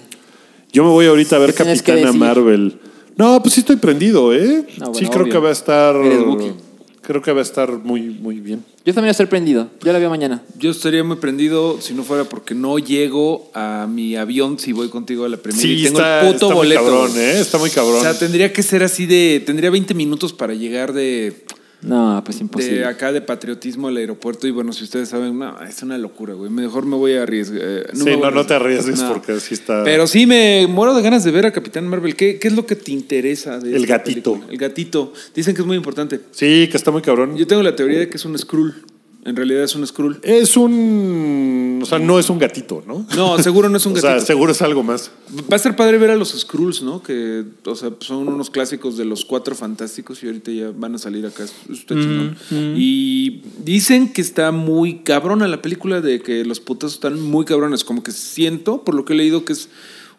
Yo 0.74 0.84
me 0.84 0.90
voy 0.90 1.06
ahorita 1.06 1.38
a 1.38 1.40
ver 1.40 1.52
¿Qué 1.54 1.64
tienes 1.64 1.82
que 1.82 1.94
Capitana 1.94 2.12
decir? 2.12 2.20
Marvel. 2.20 2.80
No, 3.16 3.42
pues 3.42 3.54
sí 3.54 3.62
estoy 3.62 3.78
prendido, 3.78 4.34
¿eh? 4.34 4.68
No, 4.80 4.92
bueno, 4.92 4.94
sí, 4.96 5.06
creo 5.06 5.24
obvio. 5.24 5.32
que 5.32 5.40
va 5.40 5.48
a 5.48 5.54
estar. 5.54 5.96
Eres 5.96 6.20
Wookiee. 6.20 6.71
Creo 7.04 7.22
que 7.22 7.32
va 7.32 7.40
a 7.40 7.44
estar 7.44 7.72
muy, 7.72 8.02
muy 8.02 8.40
bien. 8.40 8.64
Yo 8.86 8.94
también 8.94 9.12
estoy 9.12 9.26
prendido. 9.26 9.70
Yo 9.84 9.92
la 9.92 9.98
veo 9.98 10.10
mañana. 10.10 10.44
Yo 10.58 10.70
estaría 10.70 11.04
muy 11.04 11.18
prendido 11.18 11.82
si 11.82 11.94
no 11.96 12.04
fuera 12.04 12.26
porque 12.26 12.54
no 12.54 12.78
llego 12.78 13.50
a 13.56 13.88
mi 13.90 14.16
avión 14.16 14.60
si 14.60 14.72
voy 14.72 14.90
contigo 14.90 15.26
a 15.26 15.30
la 15.30 15.38
primera 15.38 15.68
y 15.68 15.84
tengo 15.84 15.98
está, 15.98 16.22
el 16.22 16.34
puto 16.34 16.46
está 16.46 16.56
boleto. 16.56 16.82
muy 16.82 16.92
cabrón, 16.92 17.12
¿eh? 17.20 17.40
Está 17.40 17.58
muy 17.58 17.70
cabrón. 17.72 17.98
O 17.98 18.02
sea, 18.02 18.18
tendría 18.18 18.54
que 18.54 18.62
ser 18.62 18.84
así 18.84 19.08
de. 19.08 19.42
Tendría 19.46 19.72
20 19.72 19.94
minutos 19.96 20.32
para 20.32 20.54
llegar 20.54 20.94
de, 20.94 21.44
No, 21.82 22.22
pues 22.24 22.40
imposible. 22.42 22.80
de 22.80 22.86
acá 22.86 23.12
de 23.12 23.22
patriotismo 23.22 23.88
al 23.88 23.98
aeropuerto. 23.98 24.48
Y 24.48 24.52
bueno, 24.52 24.72
si 24.74 24.84
ustedes 24.84 25.10
saben, 25.10 25.40
no, 25.40 25.60
es 25.64 25.82
una 25.82 25.98
locura, 25.98 26.34
güey. 26.36 26.52
Mejor 26.52 26.86
me 26.86 26.96
voy 26.96 27.14
a 27.16 27.24
arriesgar. 27.24 27.60
eh, 27.64 27.84
sí, 27.94 28.02
voy 28.04 28.14
a 28.14 28.18
no, 28.18 28.32
no 28.32 28.46
te 28.46 28.54
arriesgues 28.54 29.00
No. 29.02 29.14
porque 29.14 29.40
sí 29.40 29.56
está. 29.56 29.84
Pero 29.84 30.06
sí 30.08 30.28
me 30.28 30.68
muero 30.68 30.94
de 30.94 31.02
ganas 31.02 31.24
de 31.24 31.32
ver 31.32 31.46
a 31.48 31.52
Capitán 31.52 31.88
Marvel. 31.88 32.16
¿Qué, 32.16 32.38
qué 32.40 32.48
es 32.50 32.56
lo 32.56 32.66
que 32.66 32.76
te 32.76 32.92
interesa 32.92 33.58
de 33.60 33.76
El 33.76 33.88
gatito. 33.88 34.34
película? 34.34 34.52
El 34.54 34.58
gatito. 34.60 35.14
Dicen 35.34 35.56
que 35.56 35.62
es 35.62 35.68
muy 35.68 35.78
importante. 35.78 36.20
Sí, 36.32 36.68
que 36.70 36.78
está 36.78 36.92
muy 36.92 37.02
cabrón. 37.02 37.36
Yo 37.36 37.48
tengo 37.48 37.64
la 37.64 37.76
teoría 37.76 38.00
de 38.00 38.10
que 38.10 38.18
es 38.18 38.26
un 38.26 38.38
Skrull. 38.38 38.76
En 39.24 39.36
realidad 39.36 39.64
es 39.64 39.76
un 39.76 39.86
Skrull. 39.86 40.20
Es 40.24 40.58
un. 40.58 41.80
O 41.84 41.86
sea, 41.86 42.00
no 42.00 42.18
es 42.18 42.30
un 42.30 42.40
gatito, 42.40 42.84
¿no? 42.88 43.06
No, 43.16 43.38
seguro 43.38 43.70
no 43.70 43.78
es 43.78 43.86
un 43.86 43.92
o 43.94 43.96
gatito. 43.96 44.18
sea, 44.18 44.26
seguro 44.26 44.52
es 44.52 44.62
algo 44.64 44.82
más. 44.82 45.12
Va 45.52 45.58
a 45.58 45.60
ser 45.60 45.76
padre 45.76 46.00
ver 46.00 46.10
a 46.10 46.16
los 46.16 46.30
Skrulls, 46.30 46.82
¿no? 46.82 47.04
Que, 47.04 47.44
o 47.66 47.76
sea, 47.76 47.92
son 48.00 48.28
unos 48.28 48.50
clásicos 48.50 48.98
de 48.98 49.06
los 49.06 49.24
cuatro 49.26 49.54
fantásticos 49.56 50.24
y 50.24 50.28
ahorita 50.28 50.52
ya 50.52 50.72
van 50.76 50.96
a 50.96 50.98
salir 50.98 51.26
acá. 51.26 51.44
Está 51.44 51.94
chingón. 51.94 52.36
Y 52.76 53.42
dicen 53.64 54.12
que 54.12 54.22
está 54.22 54.52
muy 54.52 55.00
cabrona 55.00 55.48
la 55.48 55.62
película, 55.62 56.02
de 56.02 56.22
que 56.22 56.44
los 56.44 56.60
putazos 56.60 56.96
están 56.96 57.22
muy 57.22 57.46
cabrones. 57.46 57.84
Como 57.84 58.02
que 58.02 58.12
siento, 58.12 58.84
por 58.84 58.96
lo 58.96 59.06
que 59.06 59.14
he 59.14 59.16
leído, 59.16 59.46
que 59.46 59.54
es 59.54 59.70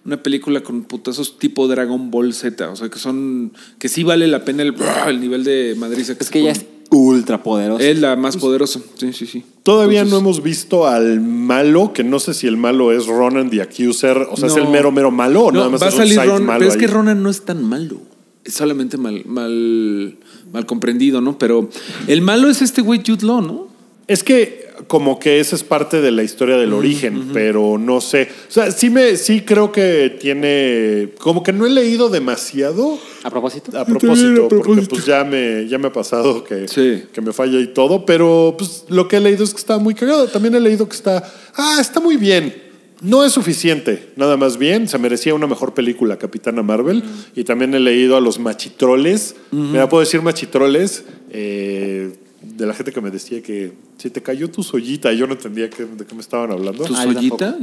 una 0.05 0.23
película 0.23 0.63
con 0.63 0.85
putazos 0.85 1.39
tipo 1.39 1.67
Dragon 1.67 2.13
Ball 2.13 2.33
Z. 2.35 2.71
O 2.71 2.77
sea, 2.77 2.89
que 2.89 3.01
son. 3.01 3.53
que 3.81 3.89
sí 3.89 4.05
vale 4.05 4.29
la 4.29 4.45
pena 4.45 4.63
el, 4.63 4.77
el 5.09 5.21
nivel 5.21 5.43
de 5.43 5.75
madriza 5.77 6.15
que 6.17 6.23
es 6.23 6.29
se 6.29 6.33
que 6.33 6.51
es 6.51 6.65
ultra 6.93 7.43
poderosa. 7.43 7.83
Es 7.85 7.99
la 7.99 8.17
más 8.17 8.37
poderosa. 8.37 8.81
Sí, 8.99 9.13
sí, 9.13 9.27
sí. 9.27 9.45
Todavía 9.63 10.01
Entonces- 10.01 10.13
no 10.13 10.19
hemos 10.29 10.43
visto 10.43 10.87
al 10.87 11.21
malo, 11.21 11.93
que 11.93 12.05
no 12.05 12.19
sé 12.21 12.35
si 12.35 12.47
el 12.47 12.57
malo 12.57 12.93
es 12.93 13.07
Ronan 13.07 13.51
the 13.51 13.63
Accuser, 13.63 14.19
o 14.31 14.37
sea, 14.37 14.49
es 14.49 14.57
el 14.57 14.69
mero, 14.69 14.93
mero 14.93 15.11
malo, 15.11 15.45
o 15.45 15.53
No, 15.53 15.59
nada 15.59 15.71
más 15.71 15.83
va 15.83 15.87
a 15.87 15.89
es 15.89 15.95
un 15.95 16.01
salir 16.01 16.19
Ronan, 16.19 16.45
malo 16.45 16.59
pero 16.61 16.71
es 16.71 16.77
que? 16.77 16.87
Ronan 16.87 17.23
no 17.23 17.31
es 17.31 17.43
tan 17.45 17.63
malo. 17.65 18.01
Es 18.45 18.55
solamente 18.55 18.97
mal, 18.99 19.23
mal, 19.25 20.17
mal 20.53 20.67
comprendido, 20.67 21.21
¿no? 21.21 21.39
Pero 21.39 21.69
el 22.09 22.23
malo 22.23 22.49
es 22.49 22.61
este 22.61 22.83
güey 22.83 23.01
Jude 23.07 23.25
Law, 23.25 23.41
¿no? 23.41 23.69
Es 24.09 24.25
que 24.25 24.62
como 24.87 25.19
que 25.19 25.41
esa 25.41 25.57
es 25.57 25.63
parte 25.65 26.01
de 26.01 26.11
la 26.11 26.23
historia 26.23 26.57
del 26.57 26.73
origen, 26.73 27.31
pero 27.33 27.79
no 27.79 28.01
sé. 28.01 28.29
O 28.49 28.51
sea, 28.53 28.71
sí 28.71 28.91
me, 28.91 29.17
sí 29.17 29.43
creo 29.43 29.73
que 29.73 30.17
tiene, 30.21 31.11
como 31.19 31.43
que 31.43 31.53
no 31.53 31.67
he 31.67 31.71
leído 31.71 32.09
demasiado 32.09 32.99
A 33.23 33.31
propósito. 33.31 33.79
a 33.79 33.85
propósito, 33.85 34.49
porque 34.49 34.83
pues 34.83 35.07
ya 35.07 35.25
me, 35.25 35.67
ya 35.69 35.79
me 35.79 35.89
ha 35.89 35.93
pasado 35.93 36.43
que, 36.45 36.69
Sí. 36.69 37.05
que 37.13 37.21
me 37.21 37.33
falla 37.33 37.59
y 37.61 37.69
todo, 37.69 38.05
pero 38.07 38.55
pues 38.59 38.85
lo 38.89 39.09
que 39.09 39.17
he 39.17 39.21
leído 39.21 39.45
es 39.45 39.51
que 39.53 39.59
está 39.59 39.79
muy 39.79 39.95
cagado. 39.95 40.27
También 40.29 40.55
he 40.55 40.61
leído 40.61 40.89
que 40.89 40.97
está, 40.97 41.23
ah, 41.55 41.79
está 41.81 42.01
muy 42.01 42.17
bien. 42.17 42.55
No 43.01 43.25
es 43.25 43.33
suficiente, 43.33 44.11
nada 44.15 44.37
más 44.37 44.59
bien. 44.59 44.87
Se 44.87 44.97
merecía 44.97 45.35
una 45.35 45.49
mejor 45.49 45.75
película, 45.75 46.19
Capitana 46.19 46.63
Marvel. 46.63 47.03
Y 47.35 47.43
también 47.43 47.75
he 47.75 47.81
leído 47.81 48.17
a 48.17 48.21
los 48.21 48.39
machitroles. 48.39 49.35
Me 49.51 49.85
puedo 49.89 50.03
decir 50.03 50.23
machitroles 50.23 51.05
eh, 51.31 52.13
de 52.43 52.67
la 52.67 52.75
gente 52.75 52.93
que 52.93 53.01
me 53.01 53.11
decía 53.11 53.41
que 53.43 53.73
si 53.99 54.11
te 54.11 54.21
cayó 54.23 54.51
tu 54.51 54.63
sollita, 54.63 55.13
yo 55.13 55.27
no 55.27 55.35
entendía 55.35 55.71
que- 55.71 55.85
de 55.85 56.05
qué 56.05 56.15
me 56.15 56.21
estaban 56.21 56.51
hablando. 56.51 56.85
¿Tu 56.85 56.95
Ah, 56.95 57.05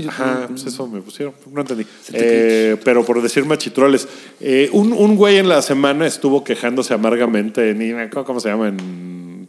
Ajá, 0.08 0.46
pues 0.50 0.66
eso 0.66 0.88
me 0.88 1.02
pusieron, 1.02 1.34
no 1.54 1.62
entendí. 1.62 1.86
Eh, 2.14 2.78
pero 2.84 3.06
por 3.06 3.22
decir 3.22 3.46
machitroles, 3.46 4.08
eh, 4.40 4.70
un, 4.72 4.94
un 4.94 5.16
güey 5.16 5.38
en 5.38 5.50
la 5.50 5.62
semana 5.62 6.08
estuvo 6.08 6.44
quejándose 6.44 6.94
amargamente, 6.94 7.72
en, 7.72 8.10
¿cómo, 8.10 8.26
cómo 8.26 8.40
se 8.40 8.50
llama? 8.50 8.70
En 8.70 8.78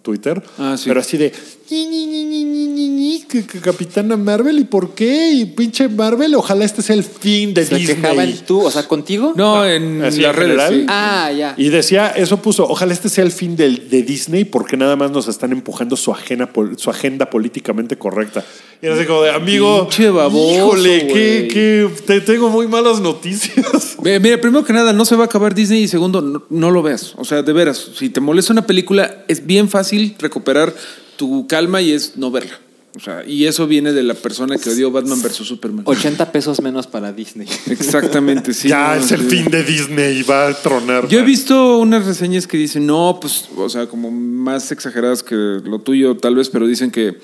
Twitter. 0.02 0.42
Ah, 0.58 0.76
sí. 0.78 0.84
Pero 0.88 1.00
así 1.00 1.16
de, 1.16 1.32
"Ni, 1.70 1.86
ni, 1.86 2.06
ni, 2.06 2.24
ni, 2.24 2.44
ni, 2.44 2.66
ni, 2.66 2.88
ni, 2.88 3.22
que- 3.22 3.46
que 3.46 3.60
Capitana 3.60 4.16
Marvel, 4.16 4.58
¿y 4.58 4.64
por 4.64 4.94
qué? 4.94 5.32
Y 5.32 5.44
pinche 5.44 5.88
Marvel, 5.88 6.34
ojalá 6.34 6.64
este 6.64 6.82
sea 6.82 6.96
el 6.96 7.04
fin 7.04 7.54
de 7.54 7.64
Se 7.64 7.76
Disney. 7.76 8.40
tú, 8.46 8.62
o 8.62 8.70
sea, 8.70 8.88
contigo. 8.88 9.32
No, 9.36 9.64
en 9.66 10.02
Así 10.02 10.24
en 10.24 10.32
redes. 10.34 10.48
general. 10.50 10.74
sí. 10.74 10.86
Ah, 10.88 11.30
ya. 11.36 11.54
Y 11.56 11.68
decía, 11.68 12.08
eso 12.08 12.38
puso, 12.42 12.64
ojalá 12.68 12.92
este 12.92 13.08
sea 13.08 13.24
el 13.24 13.30
fin 13.32 13.56
del- 13.56 13.88
de 13.88 14.02
Disney 14.02 14.44
porque 14.44 14.76
nada 14.76 14.96
más 14.96 15.10
nos 15.10 15.28
están 15.28 15.52
empujando 15.52 15.96
su 15.96 16.12
agenda, 16.12 16.50
su 16.76 16.90
agenda 16.90 17.28
políticamente 17.30 17.96
correcta. 17.96 18.44
Y 18.82 18.86
era 18.86 18.94
así 18.96 19.04
como 19.04 19.22
de, 19.22 19.30
amigo, 19.30 19.82
Pinche 19.82 20.08
baboso, 20.08 20.54
híjole, 20.56 21.06
que, 21.08 21.90
te 22.06 22.20
tengo 22.22 22.48
muy 22.48 22.66
malas 22.66 22.98
noticias. 23.00 23.96
Mira, 24.02 24.40
primero 24.40 24.64
que 24.64 24.72
nada, 24.72 24.92
no 24.94 25.04
se 25.04 25.14
va 25.16 25.24
a 25.24 25.26
acabar 25.26 25.54
Disney 25.54 25.82
y 25.82 25.88
segundo, 25.88 26.22
no, 26.22 26.42
no 26.48 26.70
lo 26.70 26.82
veas. 26.82 27.14
O 27.18 27.24
sea, 27.26 27.42
de 27.42 27.52
veras, 27.52 27.90
si 27.96 28.08
te 28.08 28.20
molesta 28.20 28.52
una 28.54 28.66
película, 28.66 29.24
es 29.28 29.46
bien 29.46 29.68
fácil 29.68 29.89
recuperar 30.18 30.74
tu 31.16 31.46
calma 31.46 31.80
y 31.82 31.92
es 31.92 32.16
no 32.16 32.30
verla. 32.30 32.58
O 33.00 33.02
sea, 33.02 33.24
y 33.26 33.46
eso 33.46 33.66
viene 33.66 33.92
de 33.94 34.02
la 34.02 34.12
persona 34.12 34.58
que 34.58 34.68
odió 34.68 34.90
Batman 34.90 35.22
vs 35.22 35.36
Superman. 35.36 35.84
80 35.86 36.32
pesos 36.32 36.60
menos 36.60 36.86
para 36.86 37.14
Disney. 37.14 37.48
Exactamente, 37.70 38.52
sí. 38.52 38.68
ya 38.68 38.94
no, 38.94 39.00
es 39.00 39.10
el 39.12 39.22
sí. 39.22 39.36
fin 39.38 39.50
de 39.50 39.62
Disney, 39.64 40.22
va 40.22 40.48
a 40.48 40.54
tronar. 40.54 41.08
Yo 41.08 41.20
he 41.20 41.22
visto 41.22 41.78
unas 41.78 42.04
reseñas 42.04 42.46
que 42.46 42.58
dicen, 42.58 42.84
no, 42.84 43.16
pues, 43.18 43.48
o 43.56 43.70
sea, 43.70 43.86
como 43.86 44.10
más 44.10 44.70
exageradas 44.70 45.22
que 45.22 45.34
lo 45.34 45.78
tuyo, 45.78 46.18
tal 46.18 46.34
vez, 46.34 46.50
pero 46.50 46.66
dicen 46.66 46.90
que 46.90 47.16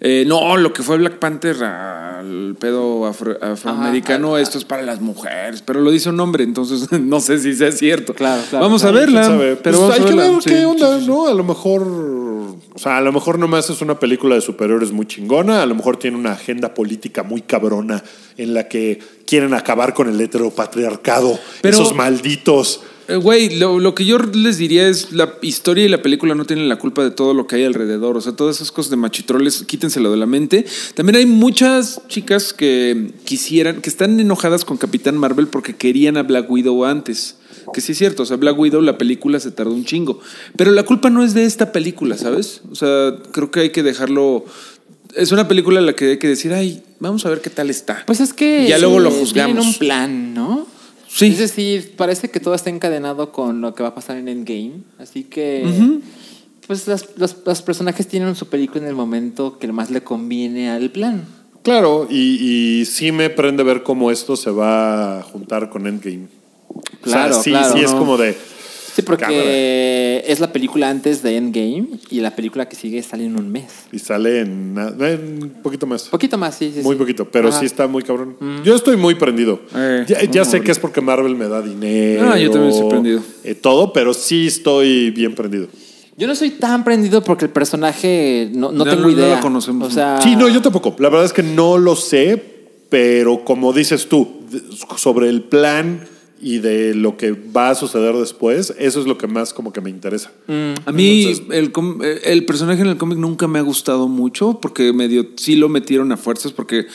eh, 0.00 0.24
no, 0.28 0.56
lo 0.58 0.72
que 0.72 0.82
fue 0.82 0.98
Black 0.98 1.18
Panther 1.18 1.64
al 1.64 2.54
pedo 2.60 3.06
afro- 3.06 3.38
afroamericano, 3.42 4.28
Ajá, 4.28 4.36
ajá. 4.36 4.42
esto 4.42 4.58
es 4.58 4.64
para 4.64 4.82
las 4.82 5.00
mujeres, 5.00 5.62
pero 5.62 5.80
lo 5.80 5.90
dice 5.90 6.10
un 6.10 6.20
hombre, 6.20 6.44
entonces 6.44 6.92
no 7.00 7.18
sé 7.20 7.38
si 7.38 7.54
sea 7.54 7.72
cierto. 7.72 8.14
Claro, 8.14 8.42
claro, 8.48 8.64
Vamos 8.64 8.84
a 8.84 8.90
verla, 8.90 9.36
pero 9.36 9.58
Pues 9.62 9.76
vamos 9.76 9.94
hay 9.94 10.00
a 10.02 10.04
que 10.06 10.14
ver 10.14 10.42
sí, 10.42 10.50
qué 10.50 10.58
sí, 10.58 10.64
onda, 10.64 10.98
sí, 10.98 11.04
sí. 11.04 11.10
¿no? 11.10 11.26
A 11.26 11.34
lo 11.34 11.44
mejor, 11.44 11.82
o 12.74 12.78
sea, 12.78 12.98
a 12.98 13.00
lo 13.00 13.12
mejor 13.12 13.38
nomás 13.38 13.70
es 13.70 13.80
una 13.80 13.98
película 13.98 14.34
de 14.34 14.40
superhéroes 14.40 14.92
muy 14.92 15.06
chingona, 15.06 15.62
a 15.62 15.66
lo 15.66 15.74
mejor 15.74 15.96
tiene 15.96 16.16
una 16.16 16.32
agenda 16.32 16.74
política 16.74 17.22
muy 17.22 17.40
cabrona 17.42 18.02
en 18.36 18.54
la 18.54 18.68
que 18.68 18.98
quieren 19.26 19.54
acabar 19.54 19.94
con 19.94 20.08
el 20.08 20.20
heteropatriarcado, 20.20 21.38
Pero- 21.62 21.74
esos 21.76 21.94
malditos. 21.94 22.80
Eh, 23.08 23.14
Güey, 23.16 23.56
lo, 23.58 23.78
lo 23.78 23.94
que 23.94 24.04
yo 24.04 24.18
les 24.18 24.58
diría 24.58 24.88
es 24.88 25.12
la 25.12 25.34
historia 25.40 25.84
y 25.84 25.88
la 25.88 26.02
película 26.02 26.34
no 26.34 26.44
tienen 26.44 26.68
la 26.68 26.76
culpa 26.76 27.04
de 27.04 27.12
todo 27.12 27.34
lo 27.34 27.46
que 27.46 27.54
hay 27.54 27.64
alrededor. 27.64 28.16
O 28.16 28.20
sea, 28.20 28.32
todas 28.32 28.56
esas 28.56 28.72
cosas 28.72 28.90
de 28.90 28.96
machitroles, 28.96 29.62
quítenselo 29.64 30.10
de 30.10 30.16
la 30.16 30.26
mente. 30.26 30.66
También 30.94 31.14
hay 31.14 31.26
muchas 31.26 32.00
chicas 32.08 32.52
que 32.52 33.12
quisieran, 33.24 33.80
que 33.80 33.90
están 33.90 34.18
enojadas 34.18 34.64
con 34.64 34.76
Capitán 34.76 35.16
Marvel 35.18 35.46
porque 35.46 35.76
querían 35.76 36.16
a 36.16 36.24
Black 36.24 36.50
Widow 36.50 36.84
antes. 36.84 37.36
Que 37.72 37.80
sí 37.80 37.92
es 37.92 37.98
cierto, 37.98 38.22
o 38.22 38.26
sea, 38.26 38.36
Black 38.36 38.58
Widow, 38.58 38.80
la 38.82 38.98
película 38.98 39.40
se 39.40 39.50
tardó 39.50 39.72
un 39.72 39.84
chingo. 39.84 40.20
Pero 40.56 40.70
la 40.72 40.82
culpa 40.84 41.10
no 41.10 41.22
es 41.24 41.34
de 41.34 41.44
esta 41.44 41.72
película, 41.72 42.16
¿sabes? 42.16 42.62
O 42.70 42.74
sea, 42.74 43.14
creo 43.32 43.50
que 43.50 43.60
hay 43.60 43.70
que 43.70 43.82
dejarlo. 43.82 44.44
Es 45.14 45.32
una 45.32 45.48
película 45.48 45.80
en 45.80 45.86
la 45.86 45.94
que 45.94 46.10
hay 46.12 46.18
que 46.18 46.28
decir, 46.28 46.52
ay, 46.52 46.82
vamos 47.00 47.24
a 47.26 47.30
ver 47.30 47.40
qué 47.40 47.50
tal 47.50 47.70
está. 47.70 48.02
Pues 48.06 48.20
es 48.20 48.32
que. 48.32 48.64
Y 48.64 48.68
ya 48.68 48.78
luego 48.78 48.98
lo 49.00 49.10
juzgamos. 49.10 49.54
Tienen 49.54 49.68
un 49.68 49.74
plan, 49.74 50.34
¿no? 50.34 50.66
Sí. 51.08 51.26
Es 51.28 51.38
decir, 51.38 51.94
parece 51.96 52.28
que 52.30 52.40
todo 52.40 52.54
está 52.54 52.68
encadenado 52.68 53.32
con 53.32 53.60
lo 53.62 53.74
que 53.74 53.82
va 53.82 53.90
a 53.90 53.94
pasar 53.94 54.16
en 54.18 54.28
Endgame. 54.28 54.82
Así 54.98 55.24
que. 55.24 55.64
Pues 56.66 56.88
las- 56.88 57.06
los, 57.16 57.36
los 57.46 57.62
personajes 57.62 58.08
tienen 58.08 58.34
su 58.34 58.46
película 58.48 58.82
en 58.82 58.88
el 58.88 58.94
momento 58.96 59.58
que 59.58 59.68
más 59.70 59.90
le 59.90 60.02
conviene 60.02 60.68
al 60.68 60.90
plan. 60.90 61.24
Claro, 61.62 62.06
y, 62.10 62.80
y 62.80 62.84
sí 62.86 63.12
me 63.12 63.30
prende 63.30 63.62
ver 63.62 63.82
cómo 63.82 64.10
esto 64.10 64.36
se 64.36 64.50
va 64.50 65.18
a 65.20 65.22
juntar 65.22 65.70
con 65.70 65.86
Endgame. 65.86 66.26
Claro, 67.02 67.30
o 67.30 67.34
sea, 67.34 67.42
sí, 67.42 67.50
claro, 67.50 67.72
sí 67.74 67.80
es 67.84 67.92
¿no? 67.92 67.98
como 67.98 68.16
de. 68.16 68.36
Sí, 68.94 69.02
porque 69.02 69.24
Cámara. 69.24 69.42
es 69.44 70.40
la 70.40 70.50
película 70.54 70.88
antes 70.88 71.22
de 71.22 71.36
Endgame 71.36 71.86
y 72.10 72.20
la 72.20 72.34
película 72.34 72.66
que 72.66 72.76
sigue 72.76 73.02
sale 73.02 73.26
en 73.26 73.38
un 73.38 73.52
mes. 73.52 73.66
Y 73.92 73.98
sale 73.98 74.40
en, 74.40 74.74
un 74.78 75.52
poquito 75.62 75.86
más. 75.86 76.04
Poquito 76.04 76.38
más, 76.38 76.54
sí, 76.54 76.72
sí. 76.74 76.80
Muy 76.82 76.94
sí. 76.94 76.98
poquito, 76.98 77.26
pero 77.30 77.50
Ajá. 77.50 77.60
sí 77.60 77.66
está 77.66 77.86
muy 77.88 78.02
cabrón. 78.02 78.36
Yo 78.64 78.74
estoy 78.74 78.96
muy 78.96 79.14
prendido. 79.14 79.60
Eh, 79.74 80.06
ya 80.32 80.46
sé 80.46 80.62
que 80.62 80.72
es 80.72 80.78
porque 80.78 81.02
Marvel 81.02 81.36
me 81.36 81.46
da 81.46 81.60
dinero. 81.60 82.30
Ah, 82.32 82.38
yo 82.38 82.50
también 82.50 82.72
estoy 82.72 82.88
prendido. 82.88 83.20
eh, 83.44 83.54
todo, 83.54 83.92
pero 83.92 84.14
sí 84.14 84.46
estoy 84.46 85.10
bien 85.10 85.34
prendido. 85.34 85.68
Yo 86.16 86.26
no 86.26 86.34
soy 86.34 86.48
tan 86.52 86.82
prendido 86.82 87.22
porque 87.22 87.44
el 87.44 87.50
personaje 87.50 88.48
no, 88.54 88.72
no 88.72 88.78
No, 88.78 88.84
tengo 88.84 89.02
no, 89.02 89.08
no 89.08 89.12
idea. 89.12 89.36
lo 89.36 89.42
conocemos, 89.42 89.88
O 89.88 89.90
sea, 89.90 90.18
Sí, 90.22 90.34
no, 90.36 90.48
yo 90.48 90.62
tampoco. 90.62 90.96
La 90.98 91.10
verdad 91.10 91.26
es 91.26 91.34
que 91.34 91.42
no 91.42 91.76
lo 91.76 91.94
sé, 91.96 92.42
pero 92.88 93.44
como 93.44 93.74
dices 93.74 94.08
tú, 94.08 94.26
sobre 94.96 95.28
el 95.28 95.42
plan 95.42 96.00
y 96.40 96.58
de 96.58 96.94
lo 96.94 97.16
que 97.16 97.32
va 97.32 97.70
a 97.70 97.74
suceder 97.74 98.14
después, 98.14 98.74
eso 98.78 99.00
es 99.00 99.06
lo 99.06 99.18
que 99.18 99.26
más 99.26 99.54
como 99.54 99.72
que 99.72 99.80
me 99.80 99.90
interesa. 99.90 100.32
A 100.84 100.92
mí 100.92 101.32
el, 101.50 101.72
eh, 102.02 102.20
el 102.24 102.44
personaje 102.44 102.82
en 102.82 102.88
el 102.88 102.96
cómic 102.96 103.18
nunca 103.18 103.48
me 103.48 103.58
ha 103.58 103.62
gustado 103.62 104.08
mucho 104.08 104.58
porque 104.60 104.92
medio 104.92 105.26
sí 105.36 105.56
lo 105.56 105.68
metieron 105.68 106.12
a 106.12 106.16
fuerzas 106.16 106.52
porque 106.52 106.86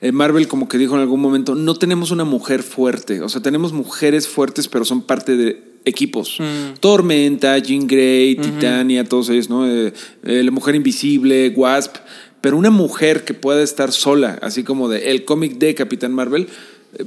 eh, 0.00 0.12
Marvel 0.12 0.46
como 0.48 0.68
que 0.68 0.78
dijo 0.78 0.94
en 0.94 1.00
algún 1.00 1.20
momento 1.20 1.54
no 1.54 1.74
tenemos 1.74 2.10
una 2.10 2.24
mujer 2.24 2.62
fuerte, 2.62 3.20
o 3.20 3.28
sea 3.28 3.42
tenemos 3.42 3.72
mujeres 3.72 4.28
fuertes 4.28 4.68
pero 4.68 4.84
son 4.84 5.02
parte 5.02 5.36
de 5.36 5.68
equipos. 5.84 6.38
Tormenta, 6.80 7.58
Jean 7.58 7.86
Grey, 7.86 8.36
Titania, 8.36 9.04
todos 9.04 9.28
ellos, 9.30 9.48
¿no? 9.48 9.66
Eh, 9.68 9.92
eh, 10.24 10.42
la 10.42 10.50
mujer 10.50 10.74
invisible, 10.74 11.52
Wasp, 11.56 11.96
pero 12.40 12.56
una 12.56 12.70
mujer 12.70 13.24
que 13.24 13.34
pueda 13.34 13.62
estar 13.62 13.92
sola, 13.92 14.38
así 14.42 14.62
como 14.62 14.88
de 14.88 15.10
el 15.10 15.24
cómic 15.24 15.58
de 15.58 15.74
Capitán 15.74 16.12
Marvel. 16.12 16.48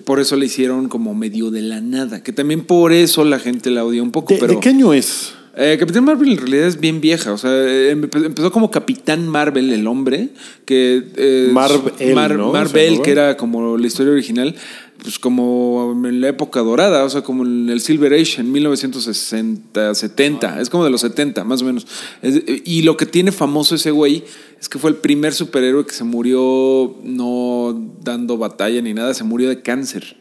Por 0.06 0.20
eso 0.20 0.36
le 0.36 0.46
hicieron 0.46 0.88
como 0.90 1.14
medio 1.14 1.52
de 1.52 1.62
la 1.62 1.82
nada, 1.82 2.24
que 2.24 2.32
también 2.34 2.62
por 2.66 2.94
eso 2.94 3.24
la 3.26 3.40
gente 3.40 3.70
la 3.72 3.84
odia 3.86 4.02
un 4.04 4.12
poco. 4.12 4.34
¿De, 4.34 4.40
pero 4.40 4.54
de 4.54 4.60
qué 4.60 4.70
año 4.70 4.94
es? 4.94 5.34
eh, 5.58 5.76
Capitán 5.78 6.06
Marvel 6.06 6.30
en 6.32 6.38
realidad 6.38 6.68
es 6.68 6.80
bien 6.80 7.02
vieja, 7.02 7.34
o 7.34 7.38
sea, 7.38 7.52
eh, 7.52 7.94
empe- 7.94 8.26
empezó 8.26 8.52
como 8.54 8.72
Capitán 8.72 9.28
Marvel, 9.28 9.72
el 9.74 9.86
hombre, 9.86 10.30
que... 10.64 11.04
eh, 11.18 11.50
Marvel, 11.52 12.16
Mar- 12.16 12.36
¿no? 12.38 12.54
Marvel, 12.54 13.02
que 13.02 13.12
era 13.12 13.36
como 13.36 13.78
la 13.78 13.86
historia 13.86 14.14
original, 14.14 14.56
pues 15.04 15.18
como 15.18 15.94
en 16.06 16.22
la 16.22 16.30
época 16.30 16.60
dorada, 16.60 17.04
o 17.04 17.10
sea, 17.10 17.24
como 17.24 17.44
en 17.44 17.70
el 17.70 17.82
Silver 17.82 18.14
Age, 18.14 18.42
en 18.42 18.52
1960, 18.52 19.96
70, 19.96 20.62
es 20.62 20.70
como 20.70 20.84
de 20.84 20.92
los 20.92 21.02
70, 21.02 21.44
más 21.44 21.62
o 21.62 21.66
menos. 21.66 21.88
Y 22.22 22.84
lo 22.84 22.98
que 22.98 23.08
tiene 23.08 23.32
famoso 23.32 23.76
ese 23.76 23.92
güey 23.92 24.24
es 24.60 24.70
que 24.70 24.78
fue 24.78 24.92
el 24.92 24.98
primer 24.98 25.34
superhéroe 25.34 25.86
que 25.86 25.94
se 25.94 26.04
murió 26.04 26.96
no 27.04 27.94
dando 28.04 28.38
batalla 28.38 28.82
ni 28.82 28.94
nada, 28.94 29.14
se 29.14 29.24
murió 29.24 29.50
de 29.50 29.62
cáncer. 29.62 30.18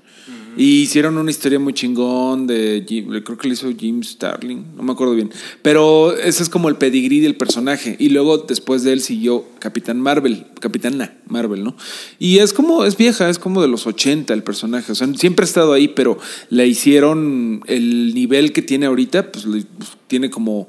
Y 0.57 0.83
hicieron 0.83 1.17
una 1.17 1.31
historia 1.31 1.59
muy 1.59 1.73
chingón 1.73 2.47
de 2.47 2.85
Jim- 2.87 3.09
creo 3.25 3.39
que 3.39 3.49
le 3.49 3.55
hizo 3.55 3.71
Jim 3.77 4.03
Starling, 4.03 4.65
no 4.77 4.83
me 4.83 4.93
acuerdo 4.93 5.15
bien. 5.15 5.31
Pero 5.63 6.17
ese 6.17 6.43
es 6.43 6.49
como 6.49 6.69
el 6.69 6.77
pedigrí 6.77 7.21
del 7.21 7.37
personaje. 7.37 7.97
Y 7.99 8.09
luego 8.11 8.39
después 8.39 8.83
de 8.83 8.93
él 8.93 9.01
siguió 9.01 9.45
Capitán 9.59 10.01
Marvel, 10.01 10.47
Capitana 10.61 11.17
Marvel, 11.27 11.63
¿no? 11.65 11.77
Y 12.19 12.39
es 12.39 12.53
como, 12.53 12.85
es 12.85 12.97
vieja, 12.97 13.29
es 13.31 13.39
como 13.39 13.63
de 13.63 13.69
los 13.69 13.87
80 13.87 14.35
el 14.35 14.43
personaje. 14.43 14.93
O 14.93 14.95
sea, 14.95 15.07
siempre 15.15 15.45
ha 15.45 15.47
estado 15.47 15.73
ahí, 15.73 15.89
pero 15.89 16.19
le 16.51 16.67
hicieron 16.67 17.63
el 17.67 18.13
nivel 18.15 18.53
que 18.53 18.63
tiene 18.63 18.87
ahorita, 18.87 19.33
pues, 19.33 19.47
pues, 19.47 19.67
tiene 20.09 20.31
como 20.31 20.69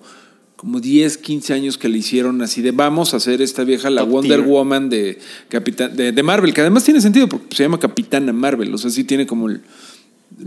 como 0.61 0.79
10, 0.79 1.17
15 1.17 1.53
años 1.55 1.77
que 1.79 1.89
le 1.89 1.97
hicieron 1.97 2.39
así 2.43 2.61
de 2.61 2.69
vamos 2.71 3.15
a 3.15 3.17
hacer 3.17 3.41
esta 3.41 3.63
vieja 3.63 3.89
la 3.89 4.01
Top 4.01 4.11
Wonder 4.11 4.37
tier. 4.41 4.47
Woman 4.47 4.89
de, 4.91 5.17
Capitán, 5.49 5.95
de, 5.97 6.11
de 6.11 6.21
Marvel, 6.23 6.53
que 6.53 6.61
además 6.61 6.83
tiene 6.83 7.01
sentido 7.01 7.27
porque 7.27 7.55
se 7.55 7.63
llama 7.63 7.79
Capitana 7.79 8.31
Marvel, 8.31 8.71
o 8.71 8.77
sea, 8.77 8.91
sí 8.91 9.03
tiene 9.03 9.25
como 9.25 9.49
el- 9.49 9.61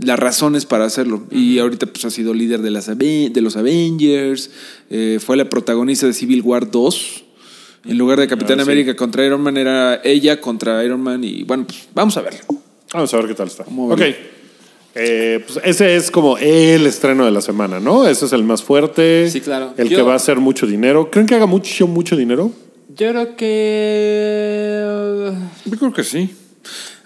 las 0.01 0.17
razones 0.17 0.65
para 0.65 0.85
hacerlo. 0.85 1.25
Y 1.31 1.59
ahorita 1.59 1.85
pues 1.87 2.05
ha 2.05 2.09
sido 2.11 2.33
líder 2.33 2.61
de, 2.61 2.71
las, 2.71 2.87
de 2.97 3.39
los 3.41 3.57
Avengers, 3.57 4.51
eh, 4.89 5.19
fue 5.23 5.35
la 5.35 5.49
protagonista 5.49 6.07
de 6.07 6.13
Civil 6.13 6.41
War 6.43 6.71
2. 6.71 7.23
En 7.87 7.97
lugar 7.97 8.17
de 8.19 8.27
Capitán 8.29 8.59
Ah, 8.61 8.63
sí. 8.63 8.71
América 8.71 8.95
contra 8.95 9.25
Iron 9.25 9.41
Man 9.41 9.57
era 9.57 9.99
ella 10.03 10.39
contra 10.39 10.81
Iron 10.85 11.01
Man 11.01 11.23
y 11.25 11.43
bueno, 11.43 11.65
pues 11.67 11.87
vamos 11.93 12.15
a 12.17 12.21
verlo. 12.21 12.39
Vamos 12.93 13.13
a 13.13 13.17
ver 13.17 13.27
qué 13.27 13.33
tal 13.35 13.47
está. 13.47 13.63
Ok. 13.63 14.01
Eh, 14.95 15.43
pues 15.45 15.59
ese 15.65 15.95
es 15.97 16.09
como 16.09 16.37
el 16.37 16.85
estreno 16.87 17.25
de 17.25 17.31
la 17.31 17.41
semana, 17.41 17.79
¿no? 17.79 18.07
Ese 18.07 18.25
es 18.25 18.33
el 18.33 18.43
más 18.43 18.63
fuerte. 18.63 19.29
Sí, 19.29 19.41
claro. 19.41 19.73
El 19.77 19.89
Yo- 19.89 19.97
que 19.97 20.03
va 20.03 20.13
a 20.13 20.15
hacer 20.15 20.37
mucho 20.39 20.65
dinero. 20.65 21.09
¿Creen 21.11 21.27
que 21.27 21.35
haga 21.35 21.45
mucho, 21.45 21.85
mucho 21.87 22.15
dinero? 22.15 22.51
Yo 22.95 23.09
creo 23.11 23.35
que. 23.35 25.31
Yo 25.65 25.77
creo 25.77 25.93
que 25.93 26.03
sí. 26.03 26.29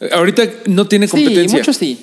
Eh, 0.02 0.10
Ahorita 0.12 0.44
no 0.68 0.88
tiene 0.88 1.08
Sí, 1.08 1.12
competencia. 1.18 1.58
mucho 1.60 1.74
sí. 1.74 1.98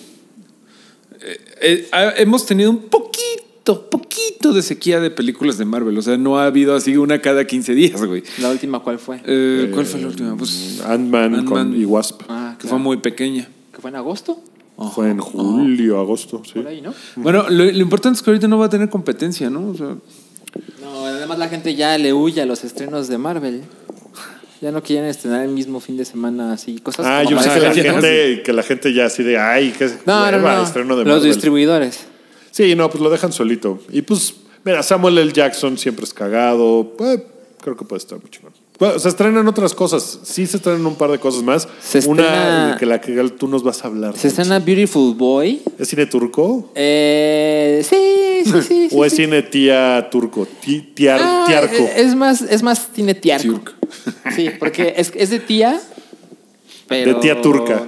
Eh, 1.60 1.88
hemos 2.18 2.44
tenido 2.46 2.70
un 2.70 2.78
poquito, 2.78 3.88
poquito 3.90 4.52
de 4.52 4.62
sequía 4.62 5.00
de 5.00 5.10
películas 5.10 5.56
de 5.58 5.64
Marvel. 5.64 5.96
O 5.98 6.02
sea, 6.02 6.16
no 6.16 6.38
ha 6.38 6.46
habido 6.46 6.74
así 6.76 6.96
una 6.96 7.20
cada 7.20 7.46
15 7.46 7.74
días, 7.74 8.02
güey. 8.04 8.22
La 8.38 8.50
última, 8.50 8.80
¿cuál 8.80 8.98
fue? 8.98 9.20
Eh, 9.24 9.70
¿Cuál 9.72 9.86
fue 9.86 10.00
la 10.00 10.08
última? 10.08 10.36
Pues 10.36 10.80
Ant-Man 10.84 11.74
y 11.76 11.84
Wasp. 11.84 12.22
Ah, 12.28 12.54
que 12.58 12.62
claro. 12.62 12.76
fue 12.76 12.78
muy 12.84 12.96
pequeña. 12.98 13.48
¿Que 13.72 13.80
fue 13.80 13.90
en 13.90 13.96
agosto? 13.96 14.40
Fue 14.94 15.08
en 15.10 15.18
julio, 15.20 15.98
agosto, 16.00 16.42
sí. 16.44 16.52
Por 16.60 16.66
ahí, 16.66 16.80
¿no? 16.82 16.92
Bueno, 17.16 17.48
lo, 17.48 17.64
lo 17.64 17.78
importante 17.78 18.16
es 18.18 18.22
que 18.22 18.30
ahorita 18.30 18.46
no 18.48 18.58
va 18.58 18.66
a 18.66 18.70
tener 18.70 18.88
competencia, 18.90 19.48
¿no? 19.48 19.70
O 19.70 19.74
sea, 19.74 19.96
No, 20.82 21.06
además 21.06 21.38
la 21.38 21.48
gente 21.48 21.74
ya 21.74 21.96
le 21.96 22.12
huye 22.12 22.42
a 22.42 22.46
los 22.46 22.62
estrenos 22.64 23.08
de 23.08 23.16
Marvel. 23.18 23.62
Ya 24.60 24.72
no 24.72 24.82
quieren 24.82 25.04
estrenar 25.06 25.42
el 25.44 25.50
mismo 25.50 25.80
fin 25.80 25.96
de 25.98 26.04
semana 26.06 26.52
así, 26.52 26.78
cosas 26.78 27.04
Ah, 27.06 27.22
como 27.24 27.36
yo 27.36 27.42
pensé 27.42 27.60
que 27.60 27.82
la, 27.82 27.92
gente, 27.92 28.42
que 28.42 28.52
la 28.52 28.62
gente 28.62 28.92
ya 28.94 29.06
así 29.06 29.22
de, 29.22 29.38
ay, 29.38 29.72
qué 29.78 29.86
No, 30.06 30.30
no, 30.30 30.36
hueva, 30.38 30.56
no. 30.56 30.62
estreno 30.62 30.96
de 30.96 31.04
Los 31.04 31.14
Marvel". 31.16 31.30
distribuidores. 31.32 32.06
Sí, 32.50 32.74
no, 32.74 32.88
pues 32.90 33.02
lo 33.02 33.10
dejan 33.10 33.32
solito. 33.32 33.78
Y 33.92 34.00
pues, 34.02 34.34
mira, 34.64 34.82
Samuel 34.82 35.18
L. 35.18 35.32
Jackson 35.32 35.76
siempre 35.76 36.04
es 36.04 36.14
cagado. 36.14 36.94
Pues, 36.96 37.20
creo 37.60 37.76
que 37.76 37.84
puede 37.84 37.98
estar 37.98 38.18
chingón. 38.30 38.45
Bueno, 38.78 38.98
se 38.98 39.08
estrenan 39.08 39.46
otras 39.48 39.72
cosas. 39.74 40.18
Sí 40.22 40.46
se 40.46 40.58
estrenan 40.58 40.84
un 40.86 40.96
par 40.96 41.10
de 41.10 41.18
cosas 41.18 41.42
más. 41.42 41.66
Se 41.80 41.98
Una 42.08 42.22
estrena- 42.22 42.72
de 42.72 42.78
que 42.78 42.86
la 42.86 43.00
que 43.00 43.30
tú 43.30 43.48
nos 43.48 43.62
vas 43.62 43.82
a 43.84 43.88
hablar. 43.88 44.16
Se 44.16 44.28
estrena 44.28 44.58
Beautiful 44.58 45.14
Boy. 45.14 45.62
¿Es 45.78 45.88
cine 45.88 46.04
turco? 46.06 46.70
Eh, 46.74 47.82
sí, 47.88 48.50
sí, 48.50 48.62
sí. 48.62 48.88
sí, 48.90 48.96
¿O 48.96 49.04
es 49.04 49.12
sí. 49.12 49.22
cine 49.24 49.42
tía 49.42 50.08
turco? 50.10 50.46
Ti- 50.60 50.92
tiar- 50.94 51.20
Ah, 51.22 51.44
tiarco. 51.48 51.74
eh, 51.74 51.92
Es 51.96 52.14
más, 52.14 52.42
es 52.42 52.62
más 52.62 52.88
tiene 52.88 53.14
tiarco. 53.14 53.60
Sí, 54.34 54.50
porque 54.58 54.94
es, 54.96 55.10
es 55.14 55.30
de 55.30 55.38
tía, 55.40 55.80
pero... 56.86 57.14
De 57.14 57.20
tía 57.20 57.40
turca. 57.40 57.82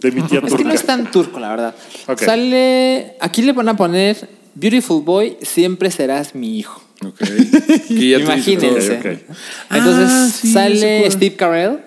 De 0.00 0.10
mi 0.12 0.22
tía 0.22 0.38
Es 0.38 0.44
turca. 0.46 0.56
que 0.58 0.64
no 0.64 0.72
es 0.74 0.84
tan 0.84 1.10
turco, 1.10 1.40
la 1.40 1.48
verdad. 1.50 1.74
Sale... 2.18 3.16
Aquí 3.20 3.42
le 3.42 3.52
van 3.52 3.68
a 3.68 3.76
poner 3.76 4.28
Beautiful 4.54 5.02
Boy, 5.02 5.36
siempre 5.42 5.90
serás 5.90 6.34
mi 6.34 6.58
hijo. 6.58 6.80
Ok. 7.08 7.20
Imagínense. 7.90 8.92
Ok. 8.98 9.06
Entonces 9.70 10.08
Ah, 10.10 10.28
sí, 10.32 10.46
¿se 10.48 10.52
sale? 10.52 11.10
Steve 11.10 11.36
Carell 11.36 11.78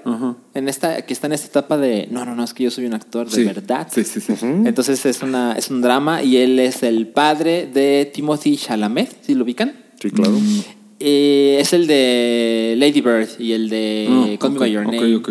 en 0.53 0.69
esta, 0.69 1.01
que 1.05 1.13
está 1.13 1.27
en 1.27 1.33
esta 1.33 1.47
etapa 1.47 1.77
de 1.77 2.07
no, 2.11 2.25
no, 2.25 2.35
no, 2.35 2.43
es 2.43 2.53
que 2.53 2.63
yo 2.63 2.71
soy 2.71 2.85
un 2.85 2.93
actor 2.93 3.29
de 3.29 3.35
Sí. 3.35 3.43
verdad. 3.43 3.87
Sí, 3.91 4.03
sí, 4.03 4.19
sí. 4.21 4.33
Entonces 4.41 5.05
es 5.05 5.21
una, 5.21 5.53
es 5.57 5.69
un 5.69 5.81
drama 5.81 6.23
y 6.23 6.37
él 6.37 6.59
es 6.59 6.83
el 6.83 7.07
padre 7.07 7.67
de 7.71 8.09
Timothy 8.13 8.57
Chalamet, 8.57 9.09
si 9.25 9.35
lo 9.35 9.43
ubican. 9.43 9.73
Sí, 10.01 10.11
claro. 10.11 10.31
Mm. 10.31 10.59
Eh, 10.99 11.57
es 11.59 11.73
el 11.73 11.87
de 11.87 12.75
Lady 12.77 13.01
Bird 13.01 13.27
y 13.37 13.51
el 13.51 13.69
de 13.69 14.07
Ah, 14.09 14.37
Call 14.39 14.51
Me 14.51 14.55
ok, 14.57 14.61
by 14.61 14.71
Your 14.71 14.85
ok, 14.87 14.93
Name. 14.93 15.21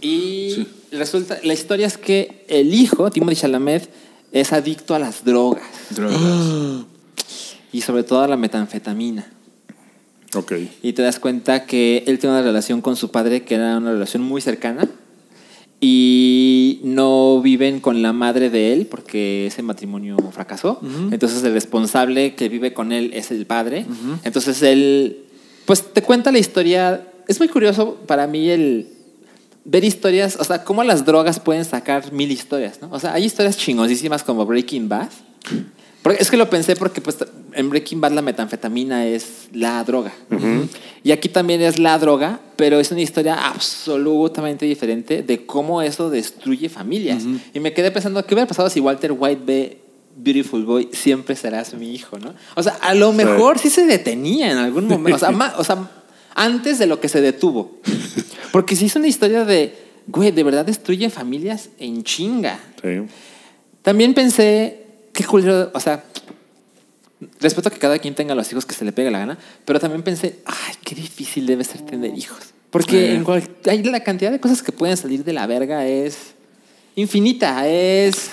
Y 0.00 0.50
Sí. 0.54 0.66
resulta, 0.92 1.38
la 1.44 1.52
historia 1.54 1.86
es 1.86 1.96
que 1.98 2.44
el 2.48 2.74
hijo, 2.74 3.10
Timothy 3.10 3.36
Chalamet, 3.36 3.88
es 4.32 4.52
adicto 4.52 4.96
a 4.96 4.98
las 4.98 5.24
drogas 5.24 5.62
Drogas. 5.90 6.18
y 7.74 7.80
sobre 7.80 8.04
todo 8.04 8.22
a 8.22 8.28
la 8.28 8.36
metanfetamina. 8.36 9.26
Ok. 10.32 10.52
Y 10.80 10.92
te 10.92 11.02
das 11.02 11.18
cuenta 11.18 11.66
que 11.66 12.04
él 12.06 12.20
tiene 12.20 12.36
una 12.36 12.44
relación 12.44 12.80
con 12.80 12.94
su 12.94 13.10
padre 13.10 13.42
que 13.42 13.56
era 13.56 13.78
una 13.78 13.90
relación 13.90 14.22
muy 14.22 14.40
cercana 14.40 14.88
y 15.80 16.80
no 16.84 17.40
viven 17.42 17.80
con 17.80 18.00
la 18.00 18.12
madre 18.12 18.48
de 18.48 18.72
él 18.72 18.86
porque 18.86 19.48
ese 19.48 19.62
matrimonio 19.62 20.16
fracasó. 20.30 20.80
Entonces 21.10 21.42
el 21.42 21.52
responsable 21.52 22.36
que 22.36 22.48
vive 22.48 22.72
con 22.72 22.92
él 22.92 23.10
es 23.12 23.32
el 23.32 23.44
padre. 23.44 23.86
Entonces 24.22 24.62
él, 24.62 25.24
pues 25.64 25.92
te 25.92 26.02
cuenta 26.02 26.30
la 26.30 26.38
historia. 26.38 27.08
Es 27.26 27.40
muy 27.40 27.48
curioso 27.48 27.96
para 28.06 28.28
mí 28.28 28.50
el 28.50 28.86
ver 29.64 29.82
historias, 29.82 30.36
o 30.38 30.44
sea, 30.44 30.62
cómo 30.62 30.84
las 30.84 31.04
drogas 31.04 31.40
pueden 31.40 31.64
sacar 31.64 32.12
mil 32.12 32.30
historias, 32.30 32.80
¿no? 32.80 32.88
O 32.92 33.00
sea, 33.00 33.14
hay 33.14 33.24
historias 33.24 33.56
chingosísimas 33.56 34.22
como 34.22 34.46
Breaking 34.46 34.88
Bad. 34.88 35.08
Porque 36.04 36.22
es 36.22 36.30
que 36.30 36.36
lo 36.36 36.50
pensé 36.50 36.76
porque 36.76 37.00
pues, 37.00 37.16
en 37.54 37.70
Breaking 37.70 38.00
Bad 38.00 38.12
la 38.12 38.22
metanfetamina 38.22 39.06
es 39.06 39.48
la 39.52 39.82
droga. 39.84 40.12
Y 41.02 41.12
aquí 41.12 41.28
también 41.28 41.60
es 41.62 41.78
la 41.78 41.98
droga, 41.98 42.40
pero 42.56 42.80
es 42.80 42.90
una 42.90 43.00
historia 43.02 43.48
absolutamente 43.48 44.66
diferente 44.66 45.22
de 45.22 45.46
cómo 45.46 45.82
eso 45.82 46.10
destruye 46.10 46.68
familias. 46.68 47.24
Y 47.52 47.60
me 47.60 47.72
quedé 47.72 47.90
pensando, 47.90 48.24
¿qué 48.24 48.34
hubiera 48.34 48.48
pasado 48.48 48.70
si 48.70 48.80
Walter 48.80 49.12
White 49.16 49.42
ve 49.44 49.80
Beautiful 50.16 50.64
Boy, 50.64 50.88
siempre 50.92 51.34
serás 51.34 51.74
mi 51.74 51.92
hijo, 51.92 52.18
¿no? 52.18 52.34
O 52.54 52.62
sea, 52.62 52.74
a 52.82 52.94
lo 52.94 53.12
mejor 53.12 53.58
sí 53.58 53.68
se 53.68 53.84
detenía 53.84 54.52
en 54.52 54.58
algún 54.58 54.86
momento. 54.86 55.16
O 55.16 55.18
sea, 55.18 55.30
ma- 55.32 55.54
o 55.58 55.64
sea, 55.64 55.90
antes 56.34 56.78
de 56.78 56.86
lo 56.86 57.00
que 57.00 57.08
se 57.08 57.20
detuvo. 57.20 57.78
Porque 58.52 58.76
si 58.76 58.86
es 58.86 58.94
una 58.96 59.08
historia 59.08 59.44
de, 59.44 59.74
güey, 60.06 60.30
de 60.30 60.44
verdad 60.44 60.64
destruye 60.64 61.10
familias 61.10 61.70
en 61.78 62.04
chinga. 62.04 62.60
Sí. 62.80 63.02
También 63.82 64.14
pensé, 64.14 64.86
qué 65.12 65.24
culero, 65.24 65.70
o 65.74 65.80
sea, 65.80 66.04
respeto 67.40 67.70
que 67.70 67.78
cada 67.78 67.98
quien 67.98 68.14
tenga 68.14 68.34
los 68.34 68.50
hijos 68.52 68.64
que 68.66 68.74
se 68.74 68.84
le 68.84 68.92
pegue 68.92 69.10
la 69.10 69.18
gana, 69.18 69.38
pero 69.64 69.80
también 69.80 70.02
pensé, 70.02 70.40
ay, 70.44 70.74
qué 70.84 70.94
difícil 70.94 71.46
debe 71.46 71.64
ser 71.64 71.80
tener 71.82 72.16
hijos. 72.16 72.38
Porque 72.70 73.12
Eh. 73.12 73.14
en 73.14 73.24
cual- 73.24 73.48
hay 73.66 73.82
la 73.82 74.00
cantidad 74.00 74.30
de 74.32 74.40
cosas 74.40 74.62
que 74.62 74.72
pueden 74.72 74.96
salir 74.96 75.24
de 75.24 75.32
la 75.32 75.46
verga 75.46 75.86
es 75.86 76.16
infinita, 76.96 77.66
es 77.68 78.30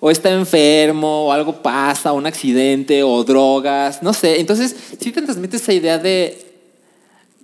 o 0.00 0.10
está 0.10 0.30
enfermo, 0.30 1.26
o 1.28 1.32
algo 1.32 1.62
pasa, 1.62 2.12
un 2.12 2.26
accidente, 2.26 3.02
o 3.02 3.24
drogas, 3.24 4.02
no 4.02 4.12
sé. 4.12 4.38
Entonces, 4.40 4.76
sí 5.00 5.12
te 5.12 5.22
transmite 5.22 5.56
esa 5.56 5.72
idea 5.72 5.98
de, 5.98 6.44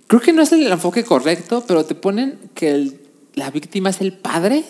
creo 0.07 0.21
que 0.21 0.31
no 0.31 0.41
es 0.43 0.51
el 0.51 0.67
enfoque 0.67 1.03
correcto, 1.03 1.63
pero 1.67 1.85
te 1.85 1.95
ponen 1.95 2.37
que 2.53 2.69
el- 2.71 2.99
la 3.33 3.49
víctima 3.49 3.89
es 3.89 4.01
el 4.01 4.13
padre. 4.13 4.63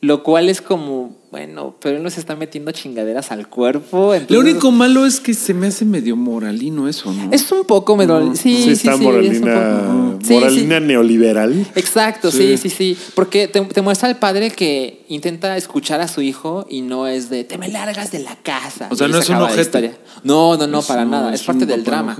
Lo 0.00 0.22
cual 0.22 0.48
es 0.48 0.60
como, 0.62 1.15
bueno, 1.30 1.76
pero 1.80 1.96
él 1.96 2.02
nos 2.02 2.16
está 2.18 2.36
metiendo 2.36 2.70
chingaderas 2.72 3.30
al 3.32 3.48
cuerpo. 3.48 4.14
Lo 4.28 4.40
único 4.40 4.70
malo 4.70 5.04
es 5.06 5.20
que 5.20 5.34
se 5.34 5.54
me 5.54 5.66
hace 5.66 5.84
medio 5.84 6.16
moralino 6.16 6.88
eso, 6.88 7.12
¿no? 7.12 7.30
Es 7.32 7.50
un 7.52 7.64
poco 7.64 7.96
medio. 7.96 8.34
Sí, 8.34 8.56
Sí, 8.56 8.62
sí, 8.62 8.70
está 8.70 8.82
sí, 8.82 8.88
es 8.88 8.94
un 8.98 9.02
moralina, 9.04 10.18
Sí, 10.22 10.32
moralina 10.34 10.80
neoliberal. 10.80 11.66
Exacto, 11.74 12.30
sí, 12.30 12.56
sí, 12.56 12.70
sí. 12.70 12.96
Porque 13.14 13.48
te, 13.48 13.60
te 13.60 13.82
muestra 13.82 14.08
al 14.08 14.18
padre 14.18 14.50
que 14.50 15.04
intenta 15.08 15.56
escuchar 15.56 16.00
a 16.00 16.08
su 16.08 16.22
hijo 16.22 16.66
y 16.70 16.80
no 16.82 17.06
es 17.06 17.28
de 17.28 17.44
te 17.44 17.58
me 17.58 17.68
largas 17.68 18.10
de 18.12 18.20
la 18.20 18.36
casa. 18.36 18.88
O 18.90 18.96
sea, 18.96 19.08
no 19.08 19.20
se 19.20 19.32
es 19.32 19.38
un 19.38 19.60
historia. 19.60 19.96
No, 20.22 20.56
no, 20.56 20.66
no, 20.66 20.78
Es- 20.80 20.86
para 20.86 21.04
no, 21.04 21.10
nada. 21.10 21.34
es 21.34 21.40
Es, 21.40 21.46
parte 21.46 21.66
del 21.66 21.84
drama. 21.84 22.16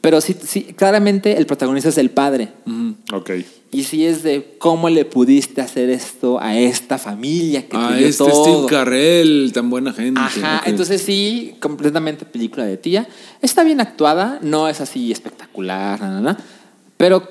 Pero 0.00 0.20
sí, 0.20 0.36
sí, 0.44 0.62
claramente 0.76 1.36
el 1.38 1.46
protagonista 1.46 1.88
es 1.88 1.98
el 1.98 2.10
padre. 2.10 2.48
Ok. 3.12 3.30
Y 3.72 3.84
sí 3.84 4.04
es 4.04 4.24
de 4.24 4.56
cómo 4.58 4.88
le 4.88 5.04
pudiste 5.04 5.60
hacer 5.60 5.90
esto 5.90 6.40
a 6.40 6.58
esta 6.58 6.98
familia 6.98 7.68
que 7.68 7.76
Ah, 7.76 7.90
te 7.92 7.98
dio 7.98 8.06
este 8.08 8.24
todo. 8.24 8.44
Steve 8.44 8.66
Carrell, 8.68 9.52
tan 9.52 9.70
buena 9.70 9.92
gente. 9.92 10.20
Ajá, 10.20 10.62
entonces 10.66 11.00
sí, 11.02 11.54
completamente 11.60 12.24
película 12.24 12.64
de 12.64 12.76
tía. 12.76 13.06
Está 13.42 13.62
bien 13.62 13.80
actuada, 13.80 14.40
no 14.42 14.66
es 14.68 14.80
así 14.80 15.12
espectacular, 15.12 16.00
nada, 16.00 16.20
nada, 16.20 16.44
pero 16.96 17.22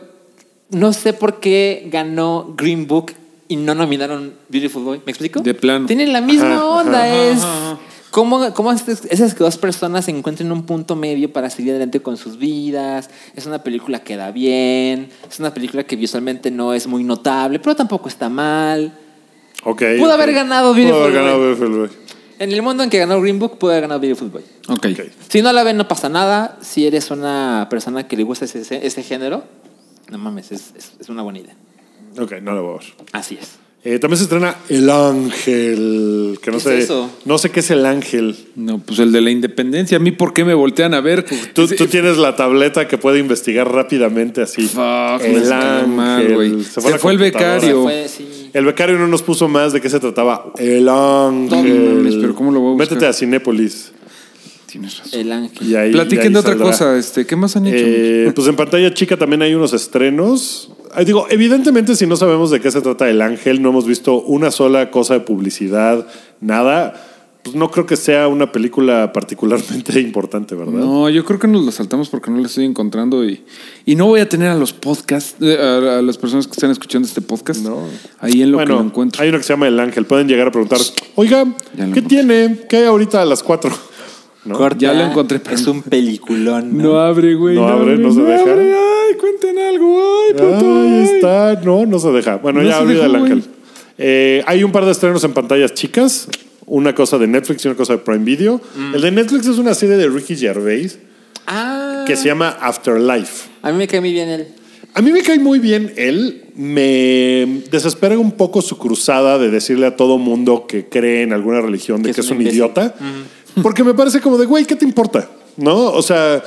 no 0.70 0.94
sé 0.94 1.12
por 1.12 1.42
qué 1.42 1.88
ganó 1.92 2.54
Green 2.58 2.88
Book 2.88 3.12
y 3.50 3.58
no 3.58 3.76
nominaron 3.76 4.34
Beautiful 4.48 4.84
Boy. 4.84 5.02
¿Me 5.06 5.12
explico? 5.12 5.42
De 5.42 5.54
plano. 5.54 5.88
Tienen 5.88 6.14
la 6.14 6.22
misma 6.22 6.56
Ajá, 6.56 6.66
onda, 6.66 7.00
ajá, 7.04 7.16
es 7.26 7.38
ajá, 7.44 7.72
ajá. 7.72 7.80
Cómo, 8.12 8.54
cómo 8.54 8.72
esas 8.72 9.38
dos 9.38 9.58
personas 9.58 10.06
se 10.06 10.12
encuentran 10.12 10.48
en 10.48 10.52
un 10.54 10.64
punto 10.64 10.96
medio 10.96 11.32
para 11.32 11.50
seguir 11.50 11.72
adelante 11.72 12.02
con 12.02 12.18
sus 12.18 12.38
vidas. 12.38 13.10
Es 13.36 13.46
una 13.46 13.64
película 13.64 14.00
que 14.00 14.16
da 14.16 14.32
bien, 14.32 15.10
es 15.30 15.40
una 15.40 15.54
película 15.54 15.84
que 15.84 15.96
visualmente 15.96 16.52
no 16.52 16.74
es 16.74 16.88
muy 16.88 17.04
notable, 17.04 17.60
pero 17.60 17.76
tampoco 17.76 18.10
está 18.10 18.30
mal. 18.30 18.94
Ok. 19.64 19.84
Pudo 19.98 20.10
ok. 20.10 20.14
haber 20.14 20.34
ganado 20.34 20.74
Pudo 20.74 20.76
Beautiful 20.76 21.02
haber 21.04 21.14
ganado. 21.14 21.40
Beautiful 21.40 21.78
Boy. 21.80 21.90
En 22.40 22.52
el 22.52 22.62
mundo 22.62 22.84
en 22.84 22.90
que 22.90 22.98
ganó 22.98 23.20
Green 23.20 23.38
Book, 23.38 23.58
pudo 23.58 23.72
haber 23.72 23.82
ganado 23.82 24.00
Beautiful 24.00 24.30
Boy. 24.30 24.44
Ok. 24.70 24.88
Ok. 24.92 25.06
Si 25.28 25.42
no 25.42 25.52
la 25.52 25.64
ven, 25.64 25.78
no 25.78 25.88
pasa 25.88 26.10
nada. 26.10 26.58
Si 26.62 26.88
eres 26.88 27.12
una 27.12 27.68
persona 27.70 28.08
que 28.08 28.16
le 28.16 28.24
gusta 28.24 28.46
ese, 28.46 28.86
ese, 28.86 29.04
género, 29.04 29.44
no 30.10 30.18
mames, 30.18 30.52
es, 30.52 30.74
es, 30.76 30.94
es 31.00 31.10
una 31.10 31.22
buena 31.22 31.40
idea. 31.40 31.56
Ok, 32.18 32.34
no 32.42 32.54
lo 32.54 32.64
voy 32.64 32.76
a 32.76 32.80
ver. 32.80 32.94
Así 33.12 33.38
es. 33.40 33.60
Eh, 33.82 33.98
también 33.98 34.18
se 34.18 34.24
estrena 34.24 34.58
El 34.68 34.90
Ángel. 34.90 36.38
Que 36.42 36.52
no 36.52 36.58
¿Qué 36.58 36.64
sé. 36.64 36.78
es 36.80 36.84
eso? 36.86 37.10
No 37.24 37.38
sé 37.38 37.50
qué 37.50 37.62
es 37.62 37.72
el 37.72 37.86
ángel. 37.86 38.36
No, 38.56 38.80
pues 38.80 39.00
el 39.00 39.12
de 39.14 39.22
la 39.22 39.32
independencia. 39.32 39.96
¿A 39.98 40.00
mí 40.02 40.12
por 40.12 40.34
qué 40.34 40.44
me 40.44 40.54
voltean 40.54 40.94
a 40.94 41.00
ver? 41.02 41.26
Tú, 41.54 41.66
tú 41.68 41.88
tienes 41.88 42.18
la 42.18 42.36
tableta 42.36 42.88
que 42.90 42.98
puede 42.98 43.20
investigar 43.20 43.72
rápidamente 43.72 44.42
así. 44.42 44.64
Fuck, 44.64 45.22
el 45.24 45.46
salió 45.46 45.88
mal, 45.88 46.22
ángel. 46.26 46.66
Se 46.66 46.86
a 46.86 46.90
la 46.90 46.98
fue 47.00 47.14
el 47.14 47.20
becario. 47.20 47.84
Fue, 47.84 48.08
sí. 48.10 48.50
El 48.54 48.66
becario 48.66 48.98
no 49.00 49.08
nos 49.08 49.22
puso 49.22 49.48
más 49.48 49.72
de 49.72 49.80
qué 49.80 49.90
se 49.90 50.00
trataba. 50.02 50.52
El 50.58 50.90
ángel. 50.90 52.04
No 52.04 52.22
pero 52.22 52.36
¿cómo 52.36 52.52
lo 52.52 52.60
voy 52.60 52.70
a 52.70 52.74
buscar? 52.74 52.90
Métete 52.96 53.08
a 53.08 53.14
Cinépolis. 53.14 53.94
Tienes 54.66 55.00
razón. 55.00 55.20
El 55.20 55.32
ángel. 55.32 55.76
Ahí, 55.78 55.92
Platiquen 55.94 56.34
de 56.34 56.40
otra 56.40 56.52
saldrá. 56.52 56.68
cosa. 56.68 56.98
Este, 56.98 57.26
¿Qué 57.26 57.36
más 57.36 57.56
han 57.56 57.66
hecho? 57.66 57.78
Eh, 57.80 58.32
pues 58.36 58.48
en 58.48 58.56
pantalla 58.56 58.94
chica 58.94 59.18
también 59.18 59.42
hay 59.42 59.54
unos 59.56 59.74
estrenos. 59.74 60.70
Digo, 61.06 61.28
evidentemente 61.30 61.96
si 61.96 62.06
no 62.08 62.16
sabemos 62.16 62.52
de 62.52 62.60
qué 62.60 62.72
se 62.72 62.82
trata 62.82 63.10
el 63.10 63.22
ángel, 63.22 63.62
no 63.62 63.70
hemos 63.70 63.86
visto 63.86 64.22
una 64.22 64.52
sola 64.52 64.92
cosa 64.92 65.14
de 65.16 65.20
publicidad, 65.22 66.06
nada. 66.42 67.06
Pues 67.42 67.56
no 67.56 67.72
creo 67.72 67.86
que 67.86 67.96
sea 67.96 68.28
una 68.28 68.52
película 68.52 69.14
particularmente 69.14 69.98
importante, 70.02 70.56
¿verdad? 70.56 70.74
No, 70.74 71.10
yo 71.10 71.24
creo 71.24 71.40
que 71.40 71.48
nos 71.48 71.64
lo 71.66 71.72
saltamos 71.72 72.10
porque 72.10 72.30
no 72.30 72.38
lo 72.38 72.46
estoy 72.46 72.66
encontrando 72.66 73.24
y, 73.24 73.44
y 73.86 73.96
no 73.96 74.08
voy 74.08 74.20
a 74.20 74.28
tener 74.28 74.50
a 74.50 74.56
los 74.56 74.74
podcasts, 74.74 75.36
eh, 75.42 75.58
a, 75.58 76.00
a 76.00 76.02
las 76.02 76.18
personas 76.18 76.48
que 76.48 76.52
están 76.52 76.70
escuchando 76.70 77.08
este 77.08 77.22
podcast 77.22 77.62
No. 77.64 77.78
ahí 78.20 78.42
en 78.42 78.52
lo 78.52 78.58
bueno, 78.58 78.74
que 78.76 78.80
lo 78.84 78.86
encuentro. 78.86 79.22
hay 79.24 79.30
uno 79.30 79.38
que 79.38 79.44
se 79.46 79.54
llama 79.54 79.70
El 79.70 79.80
Ángel. 79.80 80.06
Pueden 80.06 80.28
llegar 80.28 80.48
a 80.48 80.52
preguntar, 80.52 80.80
oiga, 81.16 81.46
¿qué 81.94 82.02
tiene? 82.02 82.66
¿Qué 82.70 82.76
hay 82.78 82.84
ahorita 82.86 83.22
a 83.22 83.26
las 83.26 83.42
4? 83.42 83.72
¿No? 84.46 84.58
Corta, 84.58 84.78
Ya 84.80 84.94
lo 84.94 85.04
encontré, 85.06 85.40
pero- 85.40 85.56
Es 85.56 85.66
un 85.68 85.82
peliculón. 85.82 86.78
¿no? 86.78 86.84
No 86.84 87.00
abre, 87.00 87.36
güey. 87.36 87.56
No 87.56 87.68
abre, 87.70 87.98
no 87.98 88.12
se 88.12 88.22
deja. 88.22 88.52
abre. 88.52 88.74
Cuenten 89.20 89.58
algo. 89.60 90.02
Ay, 90.28 90.34
puto. 90.34 90.82
Ahí 90.82 90.94
ay. 91.00 91.16
está. 91.16 91.56
No, 91.64 91.86
no 91.86 92.00
se 92.00 92.10
deja. 92.12 92.38
Bueno, 92.38 92.62
No 92.62 92.68
ya 92.70 92.78
se 92.78 92.82
olvida 92.84 93.08
güey. 93.08 93.22
ángel. 93.22 93.44
Eh, 93.98 94.44
hay 94.48 94.64
un 94.64 94.72
par 94.72 94.86
de 94.86 94.92
estrenos 94.92 95.24
en 95.24 95.34
pantallas 95.34 95.74
chicas. 95.74 96.28
Una 96.66 96.94
cosa 96.94 97.18
de 97.18 97.28
Netflix 97.28 97.66
y 97.66 97.68
una 97.68 97.78
cosa 97.78 97.94
de 97.94 98.00
Prime 98.00 98.24
Video. 98.24 98.62
Mm. 98.76 98.96
El 98.96 99.02
de 99.02 99.12
Netflix 99.12 99.48
es 99.48 99.58
una 99.58 99.74
serie 99.74 99.98
de 99.98 100.08
Ricky 100.08 100.36
Gervais 100.36 101.00
Ah. 101.48 102.04
que 102.06 102.16
se 102.16 102.26
llama 102.28 102.50
Afterlife. 102.62 103.50
A 103.64 103.72
mí 103.72 103.78
me 103.78 103.88
cae 103.88 104.00
muy 104.02 104.12
bien 104.14 104.30
él. 104.30 104.48
A 104.94 105.02
mí 105.02 105.12
me 105.12 105.22
cae 105.22 105.40
muy 105.40 105.58
bien 105.60 105.94
él. 105.98 106.44
Me 106.56 107.64
desespera 107.72 108.18
un 108.20 108.34
poco 108.34 108.62
su 108.62 108.78
cruzada 108.78 109.38
de 109.40 109.50
decirle 109.50 109.86
a 109.88 109.96
todo 109.96 110.18
mundo 110.18 110.66
que 110.68 110.88
cree 110.88 111.24
en 111.24 111.34
alguna 111.34 111.62
religión 111.62 112.02
de 112.04 112.10
que, 112.10 112.16
Que 112.16 112.22
es 112.22 112.28
un 112.30 112.38
un 112.38 112.42
imbécil. 112.44 112.58
idiota. 112.60 112.96
Porque 113.64 113.84
me 113.84 113.94
parece 113.96 114.22
como 114.22 114.38
de, 114.38 114.46
güey, 114.46 114.66
¿qué 114.66 114.76
te 114.76 114.86
importa? 114.86 115.28
¿No? 115.58 115.76
O 115.92 116.02
sea, 116.02 116.44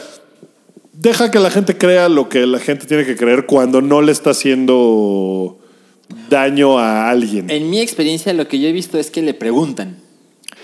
deja 0.92 1.30
que 1.30 1.38
la 1.38 1.50
gente 1.50 1.76
crea 1.76 2.08
lo 2.08 2.28
que 2.28 2.46
la 2.46 2.58
gente 2.58 2.86
tiene 2.86 3.04
que 3.04 3.16
creer 3.16 3.46
cuando 3.46 3.80
no 3.80 4.02
le 4.02 4.12
está 4.12 4.30
haciendo 4.30 5.58
daño 6.28 6.78
a 6.78 7.10
alguien. 7.10 7.50
En 7.50 7.70
mi 7.70 7.80
experiencia, 7.80 8.32
lo 8.34 8.48
que 8.48 8.58
yo 8.60 8.68
he 8.68 8.72
visto 8.72 8.98
es 8.98 9.10
que 9.10 9.22
le 9.22 9.34
preguntan. 9.34 9.96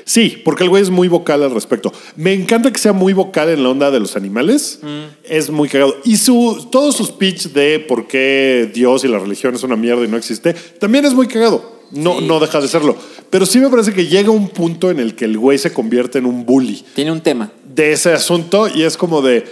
Sí, 0.05 0.41
porque 0.43 0.63
el 0.65 0.71
güey 0.71 0.83
es 0.83 0.89
muy 0.89 1.07
vocal 1.09 1.43
al 1.43 1.51
respecto. 1.53 1.93
Me 2.17 2.33
encanta 2.33 2.73
que 2.73 2.79
sea 2.79 2.95
muy 2.95 3.13
vocal 3.13 3.51
en 3.51 3.63
la 3.63 3.69
onda 3.69 3.91
de 3.91 4.01
los 4.01 4.17
animales. 4.17 4.81
Es 5.25 5.51
muy 5.51 5.69
cagado. 5.69 5.97
Y 6.05 6.17
su, 6.17 6.67
todo 6.73 6.93
su 6.93 7.05
speech 7.05 7.49
de 7.49 7.79
por 7.79 8.09
qué 8.09 8.71
Dios 8.73 9.05
y 9.05 9.09
la 9.09 9.19
religión 9.19 9.55
es 9.55 9.63
una 9.65 9.77
mierda 9.77 10.05
y 10.05 10.09
no 10.09 10.17
existe, 10.17 10.55
también 10.81 11.05
es 11.05 11.13
muy 11.13 11.27
cagado. 11.29 11.77
No, 11.91 12.19
Sí. 12.21 12.27
no 12.27 12.39
deja 12.41 12.61
de 12.61 12.69
serlo. 12.69 12.97
Pero 13.31 13.45
sí 13.47 13.59
me 13.59 13.69
parece 13.69 13.93
que 13.93 14.07
llega 14.07 14.31
un 14.31 14.49
punto 14.49 14.91
en 14.91 14.99
el 14.99 15.15
que 15.15 15.25
el 15.27 15.37
güey 15.39 15.59
se 15.59 15.73
convierte 15.75 16.19
en 16.19 16.25
un 16.27 16.45
bully 16.47 16.85
Tiene 16.95 17.13
un 17.13 17.21
tema. 17.21 17.51
de 17.75 17.93
ese 17.93 18.13
asunto 18.13 18.67
y 18.75 18.83
es 18.85 18.97
como 18.99 19.21
de, 19.23 19.45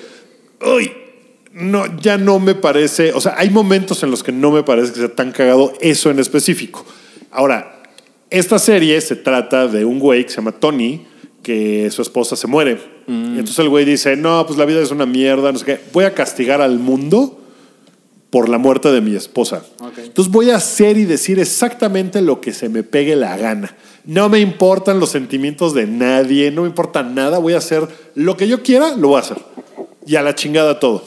uy, 0.60 0.92
no, 1.52 1.84
ya 2.00 2.18
no 2.18 2.38
me 2.38 2.54
parece, 2.54 3.12
o 3.12 3.20
sea, 3.20 3.34
hay 3.38 3.50
momentos 3.50 4.02
en 4.02 4.10
los 4.10 4.22
que 4.22 4.32
no 4.32 4.50
me 4.50 4.62
parece 4.62 4.92
que 4.92 4.98
sea 5.00 5.14
tan 5.14 5.32
cagado 5.32 5.72
eso 5.80 6.10
en 6.10 6.18
específico. 6.18 6.84
Ahora, 7.30 7.82
esta 8.30 8.58
serie 8.58 9.00
se 9.00 9.16
trata 9.16 9.66
de 9.68 9.84
un 9.84 9.98
güey 9.98 10.24
que 10.24 10.30
se 10.30 10.36
llama 10.36 10.52
Tony, 10.52 11.06
que 11.42 11.90
su 11.90 12.02
esposa 12.02 12.36
se 12.36 12.46
muere. 12.46 12.96
Y 13.08 13.38
entonces 13.38 13.60
el 13.60 13.68
güey 13.68 13.84
dice, 13.84 14.16
no, 14.16 14.44
pues 14.46 14.58
la 14.58 14.64
vida 14.64 14.82
es 14.82 14.90
una 14.90 15.06
mierda, 15.06 15.52
no 15.52 15.58
sé 15.58 15.64
qué, 15.64 15.80
voy 15.92 16.04
a 16.04 16.12
castigar 16.12 16.60
al 16.60 16.80
mundo 16.80 17.40
por 18.30 18.48
la 18.48 18.58
muerte 18.58 18.90
de 18.90 19.00
mi 19.00 19.14
esposa. 19.14 19.64
Entonces 19.96 20.32
voy 20.32 20.50
a 20.50 20.56
hacer 20.56 20.98
y 20.98 21.04
decir 21.04 21.38
exactamente 21.38 22.20
lo 22.20 22.40
que 22.40 22.52
se 22.52 22.68
me 22.68 22.82
pegue 22.82 23.14
la 23.14 23.36
gana. 23.36 23.76
No 24.04 24.28
me 24.28 24.40
importan 24.40 24.98
los 24.98 25.10
sentimientos 25.10 25.72
de 25.72 25.86
nadie, 25.86 26.50
no 26.50 26.62
me 26.62 26.68
importa 26.68 27.02
nada, 27.02 27.38
voy 27.38 27.54
a 27.54 27.58
hacer 27.58 27.86
lo 28.14 28.36
que 28.36 28.48
yo 28.48 28.62
quiera, 28.62 28.96
lo 28.96 29.08
voy 29.08 29.18
a 29.18 29.20
hacer. 29.20 29.38
Y 30.06 30.16
a 30.16 30.22
la 30.22 30.34
chingada 30.34 30.78
todo. 30.78 31.04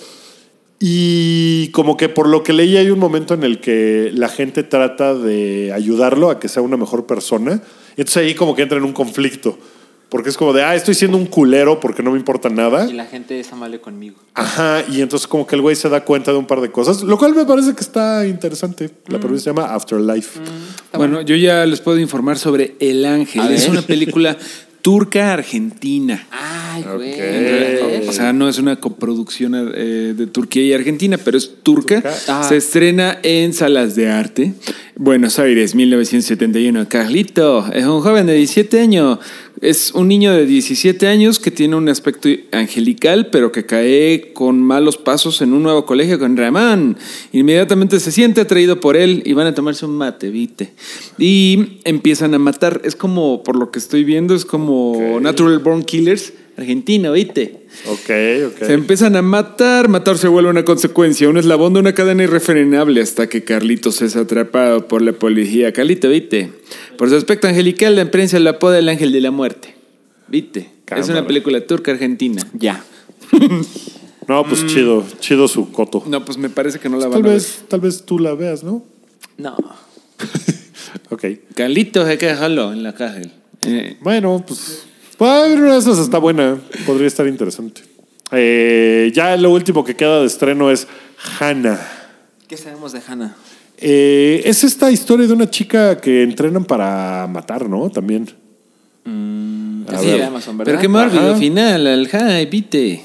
Y 0.80 1.70
como 1.70 1.98
que 1.98 2.08
por 2.08 2.28
lo 2.28 2.42
que 2.44 2.54
leí 2.54 2.78
hay 2.78 2.90
un 2.90 3.00
momento 3.00 3.34
en 3.34 3.44
el 3.44 3.60
que 3.60 4.12
la 4.14 4.30
gente 4.30 4.64
trata 4.64 5.14
de 5.14 5.74
ayudarlo 5.74 6.30
a 6.30 6.40
que 6.40 6.48
sea 6.48 6.62
una 6.62 6.78
mejor 6.78 7.06
persona. 7.06 7.62
Y 7.98 8.02
entonces 8.02 8.18
ahí 8.18 8.36
como 8.36 8.56
que 8.56 8.62
entra 8.62 8.78
en 8.78 8.86
un 8.86 8.94
conflicto. 8.94 9.58
Porque 10.10 10.30
es 10.30 10.38
como 10.38 10.54
de, 10.54 10.64
ah, 10.64 10.74
estoy 10.74 10.96
siendo 10.96 11.18
un 11.18 11.28
culero 11.28 11.80
porque 11.80 12.02
no 12.02 12.12
me 12.12 12.18
importa 12.18 12.50
nada. 12.50 12.90
Y 12.90 12.94
la 12.94 13.06
gente 13.06 13.40
es 13.40 13.52
amable 13.54 13.80
conmigo. 13.80 14.18
Ajá, 14.34 14.84
y 14.90 15.02
entonces 15.02 15.28
como 15.28 15.46
que 15.46 15.56
el 15.56 15.62
güey 15.62 15.76
se 15.76 15.88
da 15.88 16.04
cuenta 16.04 16.32
de 16.32 16.38
un 16.40 16.48
par 16.48 16.62
de 16.62 16.72
cosas, 16.72 17.04
lo 17.04 17.16
cual 17.20 17.36
me 17.36 17.46
parece 17.46 17.76
que 17.76 17.82
está 17.82 18.26
interesante. 18.26 18.90
La 19.06 19.20
película 19.20 19.40
se 19.40 19.46
llama 19.46 19.66
Afterlife. 19.76 20.40
Bueno, 20.94 21.22
yo 21.22 21.36
ya 21.36 21.64
les 21.68 21.82
puedo 21.82 22.00
informar 22.00 22.40
sobre 22.40 22.76
El 22.80 23.06
Ángel. 23.06 23.52
Es 23.52 23.68
una 23.68 23.84
película 23.84 24.36
turca 24.82 25.34
argentina. 25.34 26.28
Ay, 26.32 26.84
güey. 26.84 27.14
Ok. 27.14 28.10
O 28.10 28.14
sea, 28.14 28.34
no 28.34 28.50
es 28.50 28.58
una 28.58 28.78
coproducción 28.78 29.54
eh, 29.76 30.14
de 30.16 30.28
Turquía 30.28 30.64
y 30.64 30.74
Argentina, 30.74 31.18
pero 31.18 31.38
es 31.38 31.52
turca. 31.64 32.02
Turca. 32.02 32.14
Ah. 32.28 32.46
Se 32.48 32.58
estrena 32.58 33.20
en 33.24 33.54
salas 33.54 33.96
de 33.96 34.10
arte. 34.10 34.54
Buenos 35.02 35.40
Aires, 35.40 35.76
1971. 35.76 36.90
Carlito 36.90 37.66
es 37.72 37.86
un 37.86 38.02
joven 38.02 38.26
de 38.28 38.34
17 38.34 38.82
años. 38.82 39.20
Es 39.62 39.94
un 39.94 40.10
niño 40.10 40.34
de 40.34 40.46
17 40.46 41.08
años 41.08 41.40
que 41.40 41.52
tiene 41.52 41.78
un 41.78 41.88
aspecto 41.88 42.28
angelical, 42.52 43.30
pero 43.30 43.54
que 43.54 43.66
cae 43.66 44.34
con 44.34 44.62
malos 44.62 44.98
pasos 44.98 45.42
en 45.42 45.54
un 45.54 45.64
nuevo 45.64 45.86
colegio 45.86 46.20
con 46.20 46.36
Ramán. 46.36 46.98
Inmediatamente 47.32 48.02
se 48.02 48.12
siente 48.12 48.42
atraído 48.42 48.82
por 48.82 48.98
él 48.98 49.24
y 49.26 49.32
van 49.32 49.48
a 49.48 49.56
tomarse 49.56 49.86
un 49.86 49.96
mate, 49.96 50.32
¿viste? 50.32 50.74
Y 51.18 51.80
empiezan 51.86 52.34
a 52.34 52.38
matar. 52.38 52.82
Es 52.84 52.98
como, 52.98 53.42
por 53.42 53.56
lo 53.56 53.72
que 53.72 53.80
estoy 53.80 54.04
viendo, 54.04 54.36
es 54.36 54.44
como. 54.44 55.22
Natural 55.22 55.60
Born 55.60 55.84
Killers 55.84 56.34
argentino, 56.62 57.12
¿viste? 57.14 57.66
Ok, 57.88 58.10
ok. 58.48 58.66
Se 58.66 58.74
empiezan 58.74 59.16
a 59.16 59.22
matar, 59.22 59.88
matar 59.90 60.18
se 60.18 60.28
vuelve 60.28 60.50
una 60.50 60.66
consecuencia, 60.66 61.30
un 61.30 61.38
eslabón 61.38 61.74
de 61.74 61.80
una 61.80 61.94
cadena 61.94 62.24
irrefrenable 62.24 63.02
hasta 63.02 63.28
que 63.28 63.44
Carlitos 63.44 64.02
es 64.02 64.16
atrapado 64.16 64.88
por 64.88 65.02
la 65.02 65.14
policía. 65.14 65.74
Carlito, 65.74 66.10
¿viste? 66.10 66.52
Por 66.98 67.10
su 67.10 67.16
aspecto 67.16 67.48
angelical, 67.48 67.96
la 67.96 68.10
prensa 68.12 68.40
lo 68.40 68.50
apoda 68.50 68.80
el 68.80 68.90
ángel 68.90 69.12
de 69.12 69.22
la 69.22 69.32
muerte. 69.32 69.76
¿Viste? 70.28 70.70
Es 70.96 71.10
una 71.10 71.26
película 71.26 71.66
turca 71.66 71.92
argentina. 71.92 72.46
Ya. 72.54 72.84
No, 74.28 74.44
pues 74.44 74.66
chido, 74.68 75.04
chido 75.20 75.48
su 75.48 75.72
coto. 75.72 76.04
No, 76.08 76.24
pues 76.24 76.38
me 76.38 76.50
parece 76.50 76.80
que 76.80 76.88
no 76.88 76.98
la 76.98 77.04
tal 77.04 77.12
van 77.14 77.22
a 77.22 77.24
ver. 77.24 77.34
vez, 77.34 77.64
tal 77.68 77.80
vez 77.80 78.04
tú 78.06 78.20
la 78.20 78.36
veas, 78.36 78.64
¿no? 78.64 78.84
No. 79.38 79.56
Ok. 81.12 81.26
Carlitos 81.56 82.08
se 82.08 82.18
queda 82.18 82.38
solo 82.38 82.72
en 82.72 82.84
la 82.84 82.94
cárcel. 82.94 83.32
Eh, 83.64 83.98
Bueno, 84.02 84.44
pues. 84.48 84.84
Puede 85.20 85.34
haber 85.34 85.60
una 85.60 85.74
de 85.74 85.80
esas, 85.80 86.00
está 86.00 86.18
buena. 86.18 86.58
Podría 86.86 87.06
estar 87.08 87.28
interesante. 87.28 87.82
Eh, 88.32 89.12
ya 89.14 89.36
lo 89.36 89.52
último 89.52 89.84
que 89.84 89.94
queda 89.94 90.22
de 90.22 90.26
estreno 90.28 90.72
es 90.72 90.88
Hannah. 91.40 91.78
¿Qué 92.48 92.56
sabemos 92.56 92.94
de 92.94 93.02
Hannah? 93.06 93.36
Eh, 93.80 94.42
es 94.46 94.64
esta 94.64 94.90
historia 94.90 95.28
de 95.28 95.34
una 95.34 95.50
chica 95.50 96.00
que 96.00 96.24
entrenan 96.24 96.64
para 96.64 97.28
matar, 97.28 97.68
¿no? 97.68 97.90
También. 97.90 98.30
A 99.90 100.00
Sí, 100.00 100.06
ver. 100.06 100.24
Amazon, 100.24 100.58
¿verdad? 100.58 100.80
pero 100.80 101.12
qué 101.12 101.18
video 101.18 101.36
final, 101.36 101.86
al 101.86 102.48
¿viste? 102.50 103.04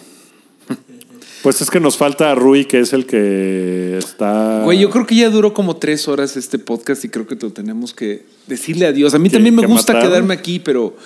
Pues 1.42 1.60
es 1.62 1.68
que 1.68 1.80
nos 1.80 1.96
falta 1.96 2.32
Rui, 2.36 2.64
que 2.64 2.78
es 2.78 2.92
el 2.92 3.06
que 3.06 3.98
está. 3.98 4.62
Güey, 4.62 4.78
yo 4.78 4.88
creo 4.88 5.04
que 5.04 5.16
ya 5.16 5.30
duró 5.30 5.52
como 5.52 5.78
tres 5.78 6.06
horas 6.06 6.36
este 6.36 6.60
podcast 6.60 7.04
y 7.04 7.08
creo 7.08 7.26
que 7.26 7.34
te 7.34 7.44
lo 7.44 7.52
tenemos 7.52 7.92
que 7.92 8.24
decirle 8.46 8.86
adiós. 8.86 9.14
A 9.14 9.18
mí 9.18 9.28
también 9.30 9.56
me 9.56 9.66
gusta 9.66 9.98
quedarme 10.00 10.32
aquí, 10.32 10.60
pero 10.60 10.96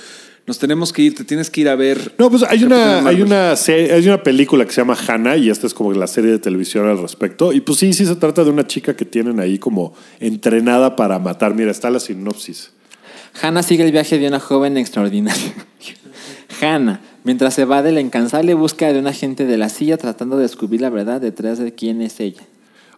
nos 0.49 0.59
tenemos 0.59 0.93
que 0.93 1.03
ir. 1.03 1.15
Te 1.15 1.23
tienes 1.25 1.51
que 1.51 1.61
ir 1.61 1.69
a 1.69 1.77
ver. 1.77 2.15
No, 2.19 2.29
pues 2.31 2.43
hay 2.43 2.59
Capitán 2.61 3.01
una, 3.03 3.09
hay 3.09 3.23
una 3.23 3.55
serie- 3.55 3.93
hay 3.93 4.05
una 4.09 4.23
película 4.23 4.65
que 4.65 4.73
se 4.73 4.81
llama 4.81 4.97
Hannah 5.07 5.37
y 5.37 5.51
esta 5.51 5.67
es 5.69 5.75
como 5.75 5.93
la 5.93 6.07
serie 6.09 6.31
de 6.33 6.39
televisión 6.41 6.89
al 6.89 6.99
respecto. 7.01 7.53
Y 7.53 7.61
pues 7.61 7.79
sí, 7.79 7.93
sí 7.93 8.07
se 8.07 8.17
trata 8.17 8.43
de 8.43 8.51
una 8.51 8.67
chica 8.67 8.97
que 8.97 9.05
tienen 9.05 9.39
ahí 9.39 9.59
como 9.59 9.95
entrenada 10.19 10.97
para 10.97 11.19
matar. 11.21 11.55
Mira, 11.55 11.71
está 11.71 11.91
la 11.91 12.01
sinopsis. 12.01 12.73
Hannah 13.41 13.63
sigue 13.63 13.85
el 13.85 13.93
viaje 13.93 14.19
de 14.19 14.27
una 14.27 14.41
joven 14.41 14.77
extraordinaria. 14.79 15.53
Hannah, 16.61 17.01
mientras 17.25 17.55
se 17.55 17.65
va 17.67 17.83
de 17.83 17.93
la 17.93 18.01
incansable 18.01 18.55
búsqueda 18.55 18.93
de 18.93 18.99
un 18.99 19.07
agente 19.07 19.45
de 19.45 19.59
la 19.59 19.69
silla 19.69 19.97
tratando 19.99 20.37
de 20.37 20.43
descubrir 20.43 20.81
la 20.81 20.91
verdad 20.91 21.21
detrás 21.21 21.59
de 21.59 21.73
quién 21.75 22.01
es 22.03 22.19
ella. 22.21 22.43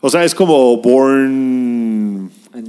O 0.00 0.08
sea, 0.08 0.24
es 0.24 0.34
como 0.34 0.80
Born, 0.80 2.09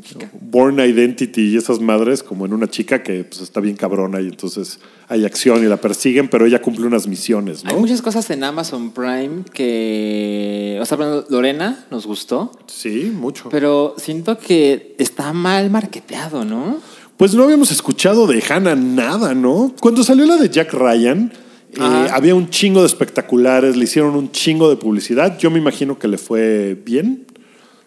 Chica. 0.04 0.30
Born 0.40 0.80
Identity 0.80 1.54
y 1.54 1.58
esas 1.58 1.80
madres, 1.80 2.22
como 2.22 2.46
en 2.46 2.54
una 2.54 2.68
chica 2.70 3.02
que 3.02 3.24
pues, 3.24 3.42
está 3.42 3.60
bien 3.60 3.76
cabrona 3.76 4.22
y 4.22 4.28
entonces 4.28 4.80
hay 5.08 5.26
acción 5.26 5.64
y 5.64 5.68
la 5.68 5.78
persiguen, 5.78 6.30
pero 6.30 6.46
ella 6.46 6.62
cumple 6.62 6.86
unas 6.86 7.08
misiones, 7.08 7.64
Hay 7.66 7.74
¿no? 7.74 7.80
muchas 7.80 8.02
cosas 8.02 8.30
en 8.30 8.44
Amazon 8.44 8.92
Prime 8.92 9.44
que. 9.54 10.78
O 10.82 10.86
sea, 10.86 10.98
Lorena 11.30 11.86
nos 11.90 12.06
gustó, 12.06 12.52
Sí, 12.68 13.12
mucho. 13.14 13.50
pero 13.50 13.96
siento 13.98 14.38
que 14.38 14.96
está 15.00 15.34
mal 15.34 15.70
marketeado, 15.72 16.46
¿no? 16.46 16.78
Pues 17.18 17.34
no 17.34 17.44
habíamos 17.44 17.72
escuchado 17.72 18.28
de 18.28 18.44
Hannah 18.48 18.76
nada, 18.76 19.34
¿no? 19.36 19.74
Cuando 19.80 20.04
salió 20.04 20.26
la 20.26 20.38
de 20.38 20.50
Jack 20.50 20.74
Ryan, 20.74 21.32
eh, 21.74 22.08
había 22.12 22.36
un 22.36 22.50
chingo 22.50 22.82
de 22.82 22.88
espectaculares, 22.88 23.76
le 23.78 23.84
hicieron 23.86 24.16
un 24.16 24.32
chingo 24.32 24.70
de 24.70 24.76
publicidad. 24.76 25.38
Yo 25.38 25.50
me 25.52 25.58
imagino 25.60 25.98
que 26.00 26.08
le 26.08 26.18
fue 26.18 26.80
bien 26.86 27.26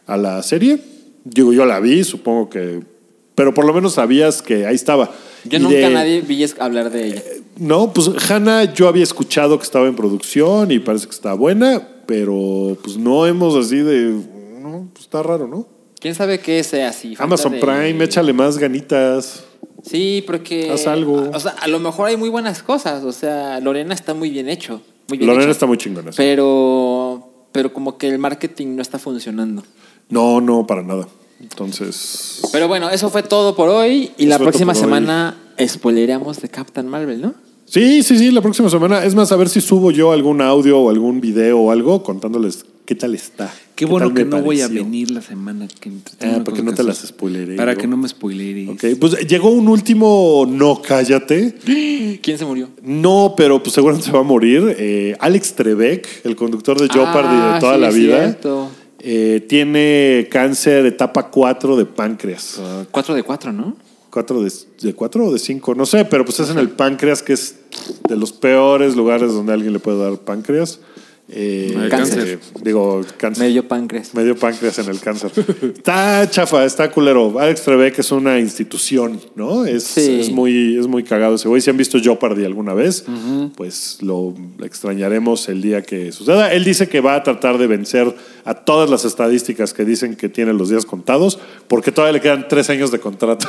a 0.07 0.17
la 0.17 0.43
serie. 0.43 0.81
Digo, 1.25 1.53
yo 1.53 1.65
la 1.67 1.81
vi, 1.81 2.05
supongo 2.05 2.51
que. 2.51 2.81
Pero 3.35 3.53
por 3.53 3.65
lo 3.65 3.73
menos 3.75 3.95
sabías 3.95 4.43
que 4.43 4.67
ahí 4.67 4.75
estaba. 4.75 5.11
Yo 5.45 5.59
Y 5.59 5.63
nunca 5.63 5.77
de- 5.77 5.91
nadie 5.91 6.21
vi 6.21 6.45
hablar 6.59 6.91
de 6.91 7.07
ella. 7.09 7.23
No, 7.59 7.93
pues 7.93 8.11
Hannah, 8.31 8.73
yo 8.75 8.89
había 8.89 9.03
escuchado 9.03 9.59
que 9.59 9.65
estaba 9.65 9.87
en 9.89 9.97
producción 9.97 10.71
y 10.71 10.79
parece 10.79 11.07
que 11.07 11.13
está 11.13 11.35
buena, 11.35 11.87
pero 12.07 12.77
pues 12.83 12.97
no 12.97 13.27
hemos 13.27 13.55
así 13.57 13.77
de. 13.77 14.11
No, 14.61 14.89
pues 14.93 15.05
está 15.05 15.23
raro, 15.23 15.47
¿no? 15.49 15.67
¿Quién 16.01 16.15
sabe 16.15 16.39
qué 16.41 16.63
sea 16.63 16.91
así? 16.91 17.15
Amazon 17.19 17.53
de- 17.53 17.59
Prime, 17.61 18.05
échale 18.05 18.33
más 18.33 18.59
ganitas. 18.59 19.45
Sí, 19.83 20.23
porque. 20.27 20.71
Haz 20.71 20.87
algo. 20.87 21.31
O 21.33 21.41
sea, 21.41 21.53
a 21.53 21.69
lo 21.69 21.79
mejor 21.81 22.09
hay 22.09 22.17
muy 22.17 22.29
buenas 22.29 22.63
cosas. 22.63 23.05
O 23.05 23.13
sea, 23.13 23.59
Lorena 23.61 23.95
está 23.95 24.15
muy 24.15 24.31
bien 24.31 24.49
hecho. 24.49 24.81
Muy 25.09 25.19
bien 25.19 25.27
Lorena 25.29 25.45
hecho. 25.45 25.53
está 25.53 25.67
muy 25.67 25.77
chingona. 25.79 26.11
Pero. 26.17 27.31
Pero 27.53 27.73
como 27.73 27.99
que 27.99 28.09
el 28.09 28.19
marketing 28.19 28.75
no 28.77 28.83
está 28.83 28.99
funcionando. 28.99 29.63
No, 30.11 30.41
no, 30.41 30.67
para 30.67 30.83
nada. 30.83 31.09
Entonces. 31.41 32.41
Pero 32.53 32.69
bueno, 32.69 32.91
eso 32.91 33.11
fue 33.11 33.23
todo 33.23 33.55
por 33.55 33.69
hoy. 33.69 34.11
Y 34.17 34.27
la 34.27 34.39
próxima 34.39 34.75
semana 34.75 35.37
spoilereamos 35.61 36.41
de 36.41 36.49
Captain 36.49 36.89
Marvel, 36.89 37.21
¿no? 37.21 37.35
Sí, 37.67 38.03
sí, 38.03 38.19
sí, 38.19 38.31
la 38.31 38.41
próxima 38.43 38.69
semana. 38.69 39.05
Es 39.05 39.15
más, 39.15 39.33
a 39.33 39.37
ver 39.37 39.49
si 39.49 39.61
subo 39.61 39.91
yo 39.91 40.13
algún 40.13 40.41
audio 40.41 40.81
o 40.81 40.91
algún 40.91 41.21
video 41.21 41.59
o 41.61 41.71
algo 41.71 42.03
contándoles 42.03 42.67
qué 42.85 42.95
tal 42.95 43.15
está. 43.15 43.53
Qué 43.75 43.87
bueno 43.87 44.13
que 44.15 44.25
no 44.25 44.43
voy 44.43 44.61
a 44.61 44.69
venir 44.69 45.11
la 45.11 45.23
semana 45.23 45.67
que 45.81 45.89
entra. 45.89 46.15
Ah, 46.21 46.45
para 46.45 46.57
que 46.57 46.63
no 46.63 46.75
te 46.75 46.83
las 46.85 46.99
spoileré 46.99 47.57
Para 47.57 47.73
yo. 47.73 47.79
que 47.79 47.87
no 47.87 47.97
me 47.97 48.07
spoileres. 48.07 48.69
Ok, 48.69 48.99
pues 49.01 49.27
llegó 49.27 49.51
un 49.51 49.69
último 49.69 50.47
no 50.49 50.81
cállate. 50.83 51.55
¿Quién 52.23 52.39
se 52.39 52.45
murió? 52.45 52.69
No, 52.83 53.35
pero 53.37 53.63
pues 53.63 53.75
seguramente 53.75 54.07
se 54.07 54.13
va 54.13 54.21
a 54.21 54.25
morir. 54.25 54.77
Eh, 54.79 55.17
Alex 55.19 55.55
Trebek, 55.55 56.07
el 56.25 56.37
conductor 56.37 56.79
de 56.81 56.89
Jeopardy 56.89 57.29
Ah, 57.31 57.55
de 57.55 57.61
toda 57.61 57.75
sí, 57.75 57.81
la 57.81 57.89
es 57.89 57.95
vida, 57.95 58.19
cierto. 58.19 58.69
Eh, 59.07 59.45
tiene 59.47 60.29
cáncer 60.31 60.87
etapa 60.87 61.31
4 61.31 61.77
de 61.77 61.85
páncreas. 61.85 62.59
Cuatro 62.91 63.15
de 63.15 63.23
cuatro, 63.23 63.53
¿no? 63.53 63.77
¿Cuatro 64.09 64.43
de, 64.43 64.51
de 64.81 64.95
cuatro 64.95 65.27
o 65.27 65.33
de 65.33 65.39
cinco? 65.39 65.75
No 65.75 65.85
sé, 65.85 66.07
pero 66.07 66.25
pues 66.25 66.41
es 66.41 66.49
en 66.49 66.59
el 66.59 66.71
páncreas, 66.71 67.23
que 67.23 67.35
es 67.35 67.57
de 68.09 68.17
los 68.17 68.33
peores 68.33 68.97
lugares 68.97 69.35
donde 69.35 69.53
alguien 69.53 69.75
le 69.75 69.79
puede 69.79 69.99
dar 69.99 70.17
páncreas. 70.19 70.81
Eh, 71.27 71.75
cáncer. 71.91 72.29
eh, 72.29 72.39
digo, 72.63 73.01
cáncer. 73.17 73.45
Medio 73.47 73.67
páncreas. 73.67 74.15
Medio 74.15 74.37
páncreas 74.37 74.79
en 74.79 74.89
el 74.91 75.01
cáncer. 75.01 75.31
está 75.75 76.29
chafa, 76.29 76.65
está 76.67 76.91
culero. 76.91 77.39
Alex 77.41 77.63
Trebek 77.63 77.99
es 77.99 78.13
una 78.13 78.39
institución, 78.39 79.19
¿no? 79.35 79.65
Es, 79.65 79.85
Sí. 79.85 80.21
es 80.21 80.31
muy, 80.31 80.77
es 80.79 80.87
muy 80.87 81.03
cagado 81.03 81.37
ese 81.37 81.49
güey. 81.49 81.63
Si 81.63 81.71
han 81.71 81.77
visto 81.79 81.99
Jeopardy 81.99 82.45
alguna 82.45 82.75
vez, 82.75 83.05
pues 83.57 83.99
lo 84.03 84.35
extrañaremos 84.63 85.49
el 85.49 85.63
día 85.63 85.83
que 85.83 86.13
suceda. 86.13 86.53
Él 86.53 86.63
dice 86.65 86.89
que 86.89 87.01
va 87.01 87.15
a 87.15 87.23
tratar 87.23 87.57
de 87.59 87.67
vencer 87.69 88.15
a 88.45 88.55
todas 88.55 88.91
las 88.91 89.07
estadísticas 89.07 89.73
que 89.73 89.87
dicen 89.87 90.17
que 90.17 90.29
tiene 90.29 90.53
los 90.53 90.69
días 90.69 90.85
contados, 90.85 91.39
porque 91.69 91.91
todavía 91.91 92.13
le 92.13 92.21
quedan 92.21 92.47
tres 92.49 92.69
años 92.69 92.91
de 92.91 92.99
contrato. 93.01 93.49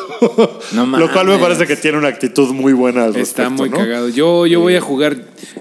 No 0.71 0.85
Lo 0.97 1.11
cual 1.11 1.27
me 1.27 1.37
parece 1.37 1.67
que 1.67 1.75
tiene 1.75 1.97
una 1.97 2.07
actitud 2.07 2.51
muy 2.53 2.71
buena 2.71 3.03
al 3.03 3.15
Está 3.17 3.43
respecto, 3.49 3.51
muy 3.51 3.69
¿no? 3.69 3.77
cagado. 3.77 4.07
Yo, 4.07 4.45
yo 4.47 4.61
voy 4.61 4.75
a 4.75 4.81
jugar 4.81 5.17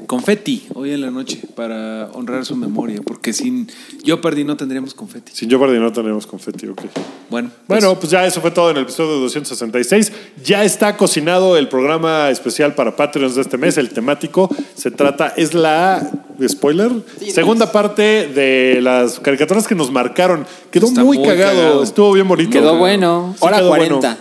confeti 0.07 0.66
hoy 0.74 0.93
en 0.93 1.01
la 1.01 1.11
noche 1.11 1.41
para 1.57 2.03
honrar 2.12 2.44
su 2.44 2.56
memoria, 2.56 3.01
porque 3.05 3.32
sin 3.32 3.68
Jeopardy 4.05 4.44
no 4.44 4.56
tendríamos 4.56 4.94
confeti. 4.94 5.32
Sin 5.35 5.48
Jeopardy 5.48 5.78
no 5.78 5.93
tenemos 5.93 6.26
confeti, 6.26 6.66
ok. 6.66 6.82
Bueno, 7.31 7.51
pues, 7.66 7.81
Bueno, 7.81 7.98
pues 7.98 8.10
ya 8.10 8.26
eso 8.26 8.40
fue 8.40 8.51
todo 8.51 8.70
en 8.70 8.76
el 8.76 8.82
episodio 8.85 9.18
266. 9.20 10.12
Ya 10.44 10.64
está 10.64 10.97
cocinado 10.97 11.56
el 11.56 11.68
programa 11.68 12.31
especial 12.31 12.74
para 12.74 12.97
Patreons 12.97 13.35
de 13.35 13.43
este 13.43 13.59
mes, 13.59 13.78
el 13.78 13.90
temático. 13.90 14.48
Se 14.74 14.90
trata, 14.90 15.28
es 15.36 15.55
la, 15.55 16.10
spoiler, 16.47 16.90
segunda 17.32 17.72
parte 17.72 18.28
de 18.28 18.81
las 18.82 19.20
caricaturas 19.20 19.66
que 19.66 19.74
nos 19.74 19.90
marcaron. 19.90 20.47
Quedó 20.70 20.90
muy, 20.90 21.18
muy 21.18 21.28
cagado, 21.28 21.56
cagado. 21.59 21.82
estuvo 21.82 22.12
bien 22.12 22.28
bonito. 22.28 22.51
Quedó 22.51 22.76
bueno. 22.76 23.35
Hora 23.40 23.59
quedó 23.59 23.68
40. 23.68 24.18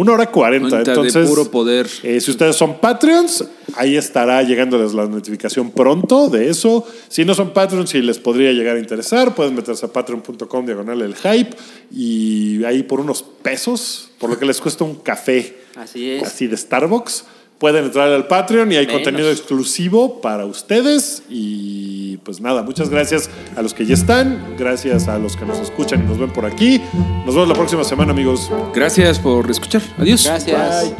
Una 0.00 0.12
hora 0.12 0.30
cuarenta. 0.30 0.76
De 0.82 0.90
Entonces, 0.90 1.28
puro 1.28 1.50
poder. 1.50 1.86
eh, 2.02 2.20
si 2.22 2.30
ustedes 2.30 2.56
son 2.56 2.80
Patreons, 2.80 3.44
ahí 3.74 3.96
estará 3.96 4.42
llegándoles 4.42 4.94
la 4.94 5.06
notificación 5.06 5.70
pronto 5.72 6.30
de 6.30 6.48
eso. 6.48 6.86
Si 7.08 7.26
no 7.26 7.34
son 7.34 7.52
Patreons 7.52 7.94
y 7.94 8.00
les 8.00 8.18
podría 8.18 8.50
llegar 8.52 8.76
a 8.76 8.78
interesar, 8.78 9.34
pueden 9.34 9.54
meterse 9.54 9.84
a 9.84 9.92
patreon.com 9.92 10.64
diagonal 10.64 11.02
el 11.02 11.14
hype 11.16 11.54
y 11.90 12.64
ahí 12.64 12.82
por 12.82 13.00
unos 13.00 13.22
pesos, 13.22 14.10
por 14.18 14.30
lo 14.30 14.38
que 14.38 14.46
les 14.46 14.58
cuesta 14.58 14.84
un 14.84 14.94
café 14.94 15.58
Así 15.76 16.10
es. 16.12 16.22
así 16.22 16.46
de 16.46 16.56
Starbucks, 16.56 17.24
pueden 17.60 17.84
entrar 17.84 18.10
al 18.10 18.26
Patreon 18.26 18.72
y 18.72 18.76
hay 18.76 18.86
Menos. 18.86 19.02
contenido 19.02 19.30
exclusivo 19.30 20.20
para 20.20 20.46
ustedes. 20.46 21.22
Y 21.28 22.16
pues 22.24 22.40
nada, 22.40 22.62
muchas 22.62 22.88
gracias 22.88 23.30
a 23.54 23.62
los 23.62 23.74
que 23.74 23.86
ya 23.86 23.94
están, 23.94 24.56
gracias 24.58 25.06
a 25.06 25.18
los 25.18 25.36
que 25.36 25.44
nos 25.44 25.58
escuchan 25.60 26.02
y 26.02 26.06
nos 26.08 26.18
ven 26.18 26.30
por 26.30 26.46
aquí. 26.46 26.80
Nos 27.24 27.34
vemos 27.34 27.48
la 27.48 27.54
próxima 27.54 27.84
semana, 27.84 28.10
amigos. 28.12 28.50
gracias 28.74 29.18
por 29.20 29.48
escuchar. 29.48 29.82
Adiós. 29.98 30.24
Gracias. 30.24 30.94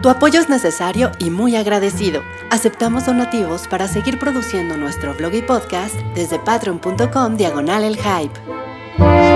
Tu 0.00 0.08
apoyo 0.08 0.40
es 0.40 0.48
necesario 0.48 1.12
y 1.20 1.30
muy 1.30 1.54
agradecido. 1.54 2.22
Aceptamos 2.50 3.06
donativos 3.06 3.68
para 3.68 3.86
seguir 3.86 4.18
produciendo 4.18 4.76
nuestro 4.76 5.14
blog 5.14 5.34
y 5.34 5.42
podcast 5.42 5.94
desde 6.16 6.40
patreon.com 6.40 7.36
diagonal 7.36 7.84
el 7.84 7.96
hype. 7.96 9.31